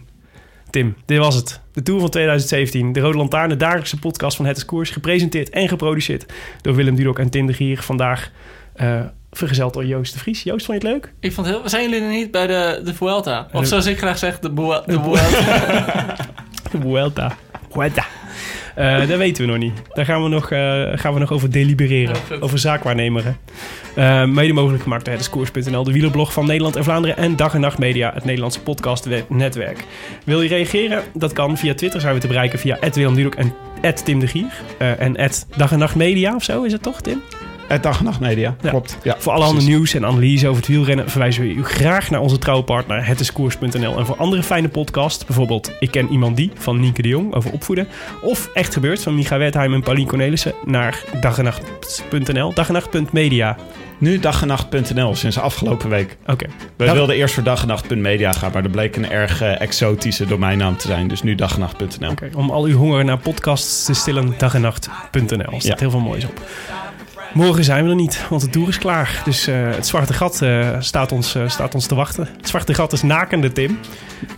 Tim, 0.70 0.96
dit 1.06 1.18
was 1.18 1.34
het. 1.34 1.60
De 1.72 1.82
Tour 1.82 2.00
van 2.00 2.10
2017. 2.10 2.92
De 2.92 3.00
Rode 3.00 3.16
Lantaarn, 3.18 3.48
de 3.48 3.56
dagelijkse 3.56 3.98
podcast 3.98 4.36
van 4.36 4.46
Het 4.46 4.56
is 4.56 4.64
Koers. 4.64 4.90
Gepresenteerd 4.90 5.50
en 5.50 5.68
geproduceerd 5.68 6.26
door 6.60 6.74
Willem 6.74 6.94
Dudok 6.94 7.18
en 7.18 7.30
Tim 7.30 7.46
de 7.46 7.52
Gier. 7.52 7.82
Vandaag 7.82 8.30
eh, 8.74 9.00
vergezeld 9.32 9.72
door 9.74 9.84
Joost 9.86 10.12
de 10.12 10.18
Vries. 10.18 10.42
Joost, 10.42 10.66
vond 10.66 10.82
je 10.82 10.88
het 10.88 10.96
leuk? 10.96 11.12
Ik 11.20 11.32
vond 11.32 11.46
het 11.46 11.56
heel... 11.56 11.68
Zijn 11.68 11.82
jullie 11.90 12.04
er 12.04 12.10
niet 12.10 12.30
bij 12.30 12.46
de, 12.46 12.80
de 12.84 12.94
Vuelta? 12.94 13.48
Of 13.52 13.60
de- 13.60 13.66
zoals 13.66 13.86
ik 13.86 13.98
graag 13.98 14.18
zeg, 14.18 14.38
de, 14.38 14.54
de 14.54 14.62
Vuelta. 14.62 14.92
De 16.72 16.80
Vuelta. 16.80 17.36
Vuelta. 17.70 18.06
Eh, 18.74 18.98
dat 19.08 19.18
weten 19.18 19.44
we 19.44 19.50
nog 19.50 19.60
niet. 19.60 19.72
Daar 19.94 20.04
gaan 20.04 20.22
we 20.22 20.28
nog, 20.28 20.50
eh, 20.50 20.84
gaan 20.94 21.14
we 21.14 21.20
nog 21.20 21.32
over 21.32 21.50
delibereren. 21.50 22.16
Ja, 22.30 22.36
over 22.40 22.58
zaakwaarnemeren. 22.58 23.36
Eh, 23.94 24.24
mede 24.24 24.52
mogelijk 24.52 24.82
gemaakt 24.82 25.04
door 25.04 25.14
hetskoers.nl, 25.14 25.84
de 25.84 25.92
wielerblog 25.92 26.32
van 26.32 26.46
Nederland 26.46 26.76
en 26.76 26.84
Vlaanderen... 26.84 27.16
en 27.16 27.36
Dag 27.36 27.54
en 27.54 27.60
Nacht 27.60 27.78
Media, 27.78 28.10
het 28.14 28.24
Nederlandse 28.24 28.60
podcastnetwerk. 28.60 29.84
Wil 30.24 30.42
je 30.42 30.48
reageren? 30.48 31.02
Dat 31.14 31.32
kan 31.32 31.56
via 31.56 31.74
Twitter 31.74 32.00
zijn 32.00 32.14
we 32.14 32.20
te 32.20 32.26
bereiken 32.26 32.58
via 32.58 32.78
Willem 32.92 33.32
en 33.38 33.54
Tim 34.04 34.18
de 34.18 34.26
Gier. 34.26 34.52
Eh, 34.78 35.00
en 35.00 35.30
Dag 35.56 35.72
en 35.72 35.78
Nacht 35.78 35.94
Media 35.94 36.34
of 36.34 36.44
zo 36.44 36.62
is 36.62 36.72
het 36.72 36.82
toch, 36.82 37.00
Tim? 37.00 37.22
Het 37.68 37.82
Dag 37.82 37.98
en 37.98 38.04
Nacht 38.04 38.20
Media, 38.20 38.56
Ja. 38.62 38.70
klopt. 38.70 38.98
Ja, 39.02 39.16
voor 39.18 39.32
alle 39.32 39.44
andere 39.44 39.66
nieuws 39.66 39.94
en 39.94 40.06
analyse 40.06 40.46
over 40.48 40.60
het 40.60 40.70
wielrennen 40.70 41.10
verwijzen 41.10 41.42
we 41.42 41.48
u 41.48 41.64
graag 41.64 42.10
naar 42.10 42.20
onze 42.20 42.38
trouwe 42.38 42.64
partner 42.64 43.04
hetiskoers.nl. 43.06 43.98
En 43.98 44.06
voor 44.06 44.16
andere 44.16 44.42
fijne 44.42 44.68
podcasts, 44.68 45.24
bijvoorbeeld 45.24 45.72
Ik 45.80 45.90
ken 45.90 46.08
iemand 46.10 46.36
die 46.36 46.50
van 46.58 46.80
Nienke 46.80 47.02
de 47.02 47.08
Jong 47.08 47.34
over 47.34 47.52
opvoeden. 47.52 47.88
Of 48.22 48.48
Echt 48.54 48.72
gebeurd 48.72 49.02
van 49.02 49.14
Micha 49.14 49.38
Wertheim 49.38 49.74
en 49.74 49.82
Paulien 49.82 50.06
Cornelissen 50.06 50.52
naar 50.64 51.02
dagenacht.nl. 51.20 52.52
Dagenacht.media. 52.54 53.56
Nu 53.98 54.18
dagenacht.nl 54.18 55.14
sinds 55.14 55.38
afgelopen 55.38 55.88
week. 55.88 56.16
Oké. 56.26 56.46
We 56.76 56.84
Dag- 56.84 56.94
wilden 56.94 57.16
eerst 57.16 57.34
voor 57.34 57.42
dagenacht.media 57.42 58.32
gaan, 58.32 58.50
maar 58.52 58.62
dat 58.62 58.70
bleek 58.72 58.96
een 58.96 59.10
erg 59.10 59.40
eh, 59.42 59.60
exotische 59.60 60.26
domeinnaam 60.26 60.76
te 60.76 60.86
zijn. 60.86 61.08
Dus 61.08 61.22
nu 61.22 61.34
dagenacht.nl. 61.34 62.10
Oké, 62.10 62.28
Om 62.36 62.50
al 62.50 62.64
uw 62.64 62.76
honger 62.76 63.04
naar 63.04 63.18
podcasts 63.18 63.84
te 63.84 63.94
stillen, 63.94 64.34
dagenacht.nl. 64.38 65.38
Er 65.38 65.44
staat 65.48 65.62
Ja. 65.62 65.74
heel 65.78 65.90
veel 65.90 66.00
moois 66.00 66.24
op. 66.24 66.40
Morgen 67.36 67.64
zijn 67.64 67.84
we 67.84 67.90
er 67.90 67.96
niet, 67.96 68.28
want 68.28 68.42
de 68.42 68.50
tour 68.50 68.68
is 68.68 68.78
klaar. 68.78 69.22
Dus 69.24 69.46
eh, 69.46 69.70
het 69.70 69.86
zwarte 69.86 70.12
gat 70.12 70.42
eh, 70.42 70.76
staat, 70.80 71.12
ons, 71.12 71.34
eh, 71.34 71.48
staat 71.48 71.74
ons 71.74 71.86
te 71.86 71.94
wachten. 71.94 72.28
Het 72.36 72.48
zwarte 72.48 72.74
gat 72.74 72.92
is 72.92 73.02
nakende, 73.02 73.52
Tim. 73.52 73.78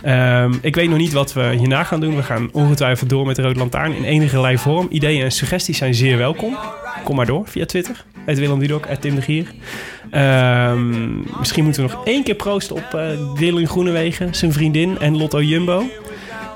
Ehm, 0.01 0.53
ik 0.61 0.75
weet 0.75 0.89
nog 0.89 0.97
niet 0.97 1.13
wat 1.13 1.33
we 1.33 1.55
hierna 1.57 1.83
gaan 1.83 1.99
doen. 1.99 2.15
We 2.15 2.23
gaan 2.23 2.49
ongetwijfeld 2.51 3.09
door 3.09 3.25
met 3.25 3.35
de 3.35 3.41
Rode 3.41 3.59
Lantaarn 3.59 3.95
in 3.95 4.03
enige 4.03 4.57
vorm. 4.57 4.87
Ideeën 4.89 5.23
en 5.23 5.31
suggesties 5.31 5.77
zijn 5.77 5.93
zeer 5.93 6.17
welkom. 6.17 6.57
Kom 7.03 7.15
maar 7.15 7.25
door 7.25 7.47
via 7.47 7.65
Twitter. 7.65 8.05
Het 8.25 8.39
Willem 8.39 8.59
Dudok, 8.59 8.85
Tim 8.85 9.15
de 9.15 9.21
Gier. 9.21 9.51
Ehm, 10.11 11.37
misschien 11.39 11.63
moeten 11.63 11.83
we 11.83 11.91
nog 11.91 12.05
één 12.05 12.23
keer 12.23 12.35
proosten 12.35 12.75
op 12.75 12.99
Dylan 13.37 13.67
Groenewegen, 13.67 14.35
zijn 14.35 14.53
vriendin 14.53 14.99
en 14.99 15.17
Lotto 15.17 15.41
Jumbo. 15.41 15.83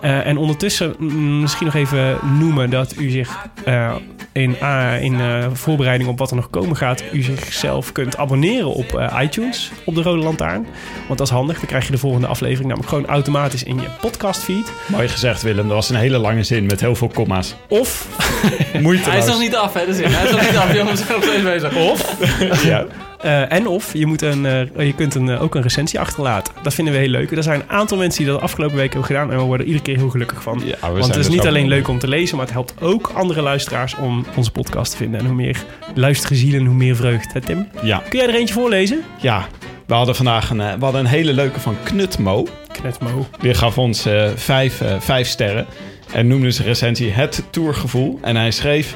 Eh, 0.04 0.26
en 0.28 0.38
ondertussen 0.38 0.96
mm, 0.98 1.42
misschien 1.42 1.66
nog 1.66 1.76
even 1.76 2.18
noemen 2.40 2.70
dat 2.70 2.96
u 2.98 3.10
zich 3.10 3.38
eh, 3.66 3.96
in, 4.32 4.56
ah, 4.62 5.02
in 5.02 5.20
eh, 5.20 5.46
voorbereiding 5.54 6.10
op 6.10 6.18
wat 6.20 6.30
er 6.30 6.36
nog 6.36 6.50
komen 6.50 6.76
gaat, 6.76 7.04
u 7.12 7.22
zichzelf 7.22 7.92
kunt 7.92 8.18
abonneren 8.18 8.74
op 8.74 8.98
eh, 9.00 9.20
iTunes, 9.22 9.72
op 9.86 9.96
de 9.96 10.02
Rode 10.02 10.24
Lantaarn. 10.24 10.66
Want 11.08 11.18
dat 11.18 11.28
is 11.28 11.34
handig, 11.34 11.58
dan 11.58 11.66
krijg 11.66 11.86
je 11.86 11.92
de 11.92 11.98
volgende 11.98 12.28
aflevering 12.28 12.68
namelijk 12.68 12.90
gewoon 12.90 13.06
automatisch 13.06 13.64
in 13.64 13.80
je 13.80 13.88
podcastfeed. 14.02 14.72
Mooi 14.88 15.08
gezegd, 15.08 15.42
Willem. 15.42 15.68
Dat 15.68 15.76
was 15.76 15.90
een 15.90 15.96
hele 15.96 16.18
lange 16.18 16.44
zin 16.44 16.66
met 16.66 16.82
heel 16.82 16.96
veel 16.96 17.08
komma's. 17.14 17.56
Of, 17.68 18.08
Moeiteloos. 18.82 19.12
Hij 19.12 19.18
is 19.18 19.26
nog 19.26 19.40
niet 19.40 19.56
af, 19.56 19.74
hè, 19.74 19.86
de 19.86 19.94
zin. 19.94 20.12
Hij 20.12 20.26
is 20.26 20.32
nog 20.32 20.42
niet 20.42 20.58
af, 20.58 20.74
jongens. 20.74 21.00
We 21.00 21.06
zijn 21.06 21.20
nog 21.20 21.30
steeds 21.30 21.44
bezig. 21.44 21.76
of, 21.76 22.64
Ja. 22.64 22.86
Eh, 23.24 23.52
en 23.52 23.68
of, 23.68 23.94
je, 23.94 24.06
moet 24.06 24.22
een, 24.22 24.46
eh, 24.46 24.86
je 24.86 24.94
kunt 24.96 25.16
een, 25.16 25.30
eh, 25.30 25.42
ook 25.42 25.56
een 25.56 25.62
recensie 25.62 26.00
achterlaten. 26.00 26.54
Dat 26.64 26.74
vinden 26.74 26.94
we 26.94 27.00
heel 27.00 27.10
leuk. 27.10 27.32
Er 27.32 27.44
zijn 27.44 27.60
een 27.62 27.70
aantal 27.70 27.98
mensen 27.98 28.18
die 28.24 28.32
dat 28.32 28.40
de 28.40 28.46
afgelopen 28.46 28.76
week 28.76 28.90
hebben 28.90 29.06
gedaan 29.06 29.32
en 29.32 29.38
we 29.38 29.44
worden 29.44 29.66
iedere 29.66 29.84
keer 29.84 29.98
heel 29.98 30.10
gelukkig 30.10 30.44
van. 30.44 30.62
Ja, 30.66 30.92
Want 30.92 31.06
het 31.06 31.16
is 31.16 31.26
er 31.26 31.32
niet 31.32 31.48
alleen 31.48 31.68
leuk 31.68 31.88
om 31.88 32.00
te 32.00 32.08
lezen, 32.08 32.38
maar 32.38 32.46
het 32.46 32.54
helpt 32.54 32.74
ook 32.82 33.12
andere 33.14 33.42
luisteraars 33.42 33.96
om 33.96 34.26
onze 34.36 34.52
podcast 34.52 34.92
te 34.92 34.98
vinden. 34.98 35.20
En 35.20 35.26
hoe 35.26 35.36
meer 35.36 35.64
luistergezielen, 35.96 36.66
hoe 36.66 36.76
meer 36.76 36.96
vreugd. 36.96 37.34
Hè, 37.34 37.42
Tim? 37.42 37.68
Ja, 37.82 38.02
Kun 38.10 38.20
jij 38.20 38.28
er 38.28 38.36
eentje 38.36 38.54
voorlezen? 38.54 39.04
ja. 39.22 39.48
We 39.86 39.94
hadden 39.94 40.16
vandaag 40.16 40.50
een, 40.50 40.58
we 40.58 40.84
hadden 40.84 41.00
een 41.02 41.06
hele 41.06 41.34
leuke 41.34 41.60
van 41.60 41.76
Knutmo. 41.84 42.48
Knetmo. 42.72 43.28
Die 43.42 43.54
gaf 43.54 43.78
ons 43.78 44.08
vijf, 44.36 44.82
vijf 45.00 45.28
sterren. 45.28 45.66
En 46.14 46.28
noemde 46.28 46.52
zijn 46.52 46.68
recensie 46.68 47.12
Het 47.12 47.44
Tourgevoel. 47.50 48.20
En 48.22 48.36
hij 48.36 48.52
schreef... 48.52 48.96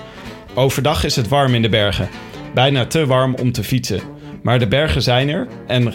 Overdag 0.54 1.04
is 1.04 1.16
het 1.16 1.28
warm 1.28 1.54
in 1.54 1.62
de 1.62 1.70
bergen. 1.70 2.10
Bijna 2.54 2.86
te 2.86 3.06
warm 3.06 3.36
om 3.36 3.52
te 3.52 3.64
fietsen. 3.64 4.02
Maar 4.42 4.60
de 4.60 4.68
bergen 4.68 5.02
zijn 5.02 5.30
er. 5.30 5.48
En, 5.68 5.94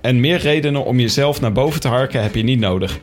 en 0.00 0.20
meer 0.20 0.38
redenen 0.38 0.84
om 0.84 1.00
jezelf 1.00 1.40
naar 1.40 1.52
boven 1.52 1.80
te 1.80 1.88
harken 1.88 2.22
heb 2.22 2.34
je 2.34 2.42
niet 2.42 2.60
nodig. 2.60 2.98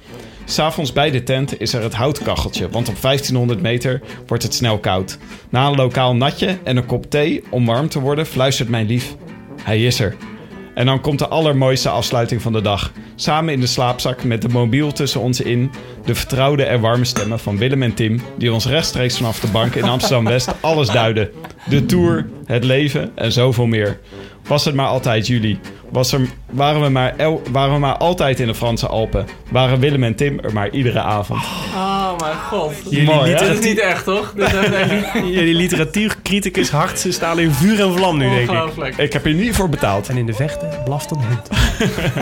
S'avonds 0.45 0.93
bij 0.93 1.11
de 1.11 1.23
tent 1.23 1.59
is 1.59 1.73
er 1.73 1.83
het 1.83 1.93
houtkacheltje. 1.93 2.69
Want 2.69 2.89
op 2.89 3.01
1500 3.01 3.61
meter 3.61 4.01
wordt 4.27 4.43
het 4.43 4.53
snel 4.53 4.77
koud. 4.77 5.17
Na 5.49 5.67
een 5.67 5.75
lokaal 5.75 6.15
natje 6.15 6.57
en 6.63 6.77
een 6.77 6.85
kop 6.85 7.09
thee 7.09 7.43
om 7.49 7.65
warm 7.65 7.89
te 7.89 7.99
worden... 7.99 8.25
fluistert 8.25 8.69
mijn 8.69 8.87
lief... 8.87 9.15
Hij 9.63 9.83
is 9.83 9.99
er. 9.99 10.15
En 10.77 10.85
dan 10.85 11.01
komt 11.01 11.19
de 11.19 11.27
allermooiste 11.27 11.89
afsluiting 11.89 12.41
van 12.41 12.53
de 12.53 12.61
dag. 12.61 12.91
Samen 13.15 13.53
in 13.53 13.59
de 13.59 13.67
slaapzak 13.67 14.23
met 14.23 14.41
de 14.41 14.49
mobiel 14.49 14.91
tussen 14.91 15.21
ons 15.21 15.41
in. 15.41 15.71
De 16.05 16.15
vertrouwde 16.15 16.63
en 16.63 16.81
warme 16.81 17.05
stemmen 17.05 17.39
van 17.39 17.57
Willem 17.57 17.83
en 17.83 17.93
Tim. 17.93 18.21
Die 18.37 18.53
ons 18.53 18.65
rechtstreeks 18.65 19.17
vanaf 19.17 19.39
de 19.39 19.47
bank 19.47 19.75
in 19.75 19.83
Amsterdam-West 19.83 20.53
alles 20.61 20.87
duiden. 20.89 21.29
De 21.69 21.85
tour, 21.85 22.29
het 22.45 22.63
leven 22.63 23.11
en 23.15 23.31
zoveel 23.31 23.65
meer. 23.65 23.99
Was 24.47 24.65
het 24.65 24.75
maar 24.75 24.87
altijd 24.87 25.27
juli. 25.27 25.59
Was 25.91 26.11
er, 26.11 26.21
waren, 26.49 26.81
we 26.81 26.89
maar 26.89 27.15
el- 27.17 27.41
waren 27.51 27.73
we 27.73 27.79
maar 27.79 27.97
altijd 27.97 28.39
in 28.39 28.47
de 28.47 28.55
Franse 28.55 28.87
Alpen. 28.87 29.25
Waren 29.51 29.79
Willem 29.79 30.03
en 30.03 30.15
Tim 30.15 30.39
er 30.39 30.53
maar 30.53 30.69
iedere 30.69 30.99
avond. 31.01 31.39
Oh 31.75 31.96
mijn 32.19 32.35
god. 32.49 32.73
Jullie, 32.89 33.05
Mooi? 33.05 33.31
Dit 33.35 33.41
is 33.41 33.59
niet 33.59 33.79
echt, 33.79 34.03
toch? 34.03 34.33
Is 34.35 34.51
jullie 35.37 35.53
literatuurcriticus 35.53 36.69
hart, 36.69 36.99
ze 36.99 37.11
staan 37.11 37.39
in 37.39 37.51
vuur 37.51 37.79
en 37.81 37.93
vlam 37.93 38.17
nu, 38.17 38.29
denk 38.29 38.41
ik. 38.41 38.49
ongelooflijk. 38.49 38.97
Ik 38.97 39.13
heb 39.13 39.23
hier 39.23 39.33
niet 39.33 39.55
voor 39.55 39.69
betaald. 39.69 40.09
En 40.09 40.17
in 40.17 40.25
de 40.25 40.33
vechten 40.33 40.69
blaft 40.85 41.11
een 41.11 41.17
hond. 41.17 41.47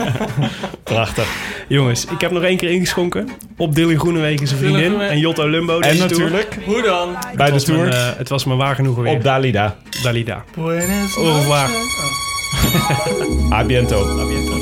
Prachtig. 0.82 1.28
Jongens, 1.68 2.04
ik 2.04 2.20
heb 2.20 2.30
nog 2.30 2.42
één 2.42 2.56
keer 2.56 2.70
ingeschonken. 2.70 3.28
Op 3.56 3.74
Dylan 3.74 3.98
Groenewegen 3.98 4.46
zijn 4.46 4.60
Dylan 4.60 4.74
vriendin 4.80 5.00
en 5.00 5.18
Jotto 5.18 5.48
Lumbo. 5.48 5.78
En 5.80 5.96
tour. 5.96 6.08
natuurlijk 6.10 6.58
Hoe 6.64 6.82
dan? 6.82 7.16
bij 7.36 7.36
de 7.36 7.42
Het 7.42 7.52
was 7.52 7.64
tour 7.64 7.80
mijn, 7.80 7.92
eh, 7.92 8.18
het 8.18 8.28
was 8.28 8.44
me 8.44 8.54
waar 8.56 8.74
genoegen 8.74 9.02
weer. 9.02 9.12
op 9.12 9.22
Dalida. 9.22 9.76
Dalida. 10.02 10.44
Buenos 10.54 11.16
Au 11.16 11.32
revoir. 11.32 11.68
A 13.52 13.64
biento. 13.64 14.04
Buenas 14.04 14.55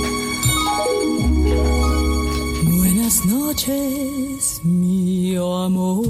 noches, 3.55 4.61
mio 4.65 5.53
amor. 5.53 6.03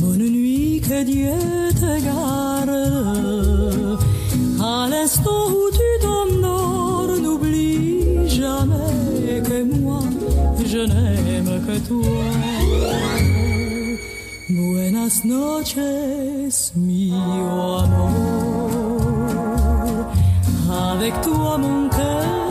Bonne 0.00 0.28
nuit, 0.30 0.80
que 0.80 1.04
Dieu 1.04 1.38
te 1.80 2.00
garde. 2.04 3.98
À 4.60 4.88
l'instant 4.90 5.50
où 5.50 5.70
tu 5.70 5.88
t'endors, 6.02 7.16
n'oublie 7.22 8.28
jamais 8.28 9.42
que 9.44 9.62
moi, 9.62 10.00
je 10.66 10.78
n'aime 10.78 11.62
que 11.66 11.78
toi. 11.88 12.24
Buenas 14.48 15.24
noches, 15.24 16.72
mio 16.74 17.78
amor. 17.84 18.98
Avec 20.70 21.14
toi, 21.22 21.58
mon 21.58 21.88
cœur 21.88 22.47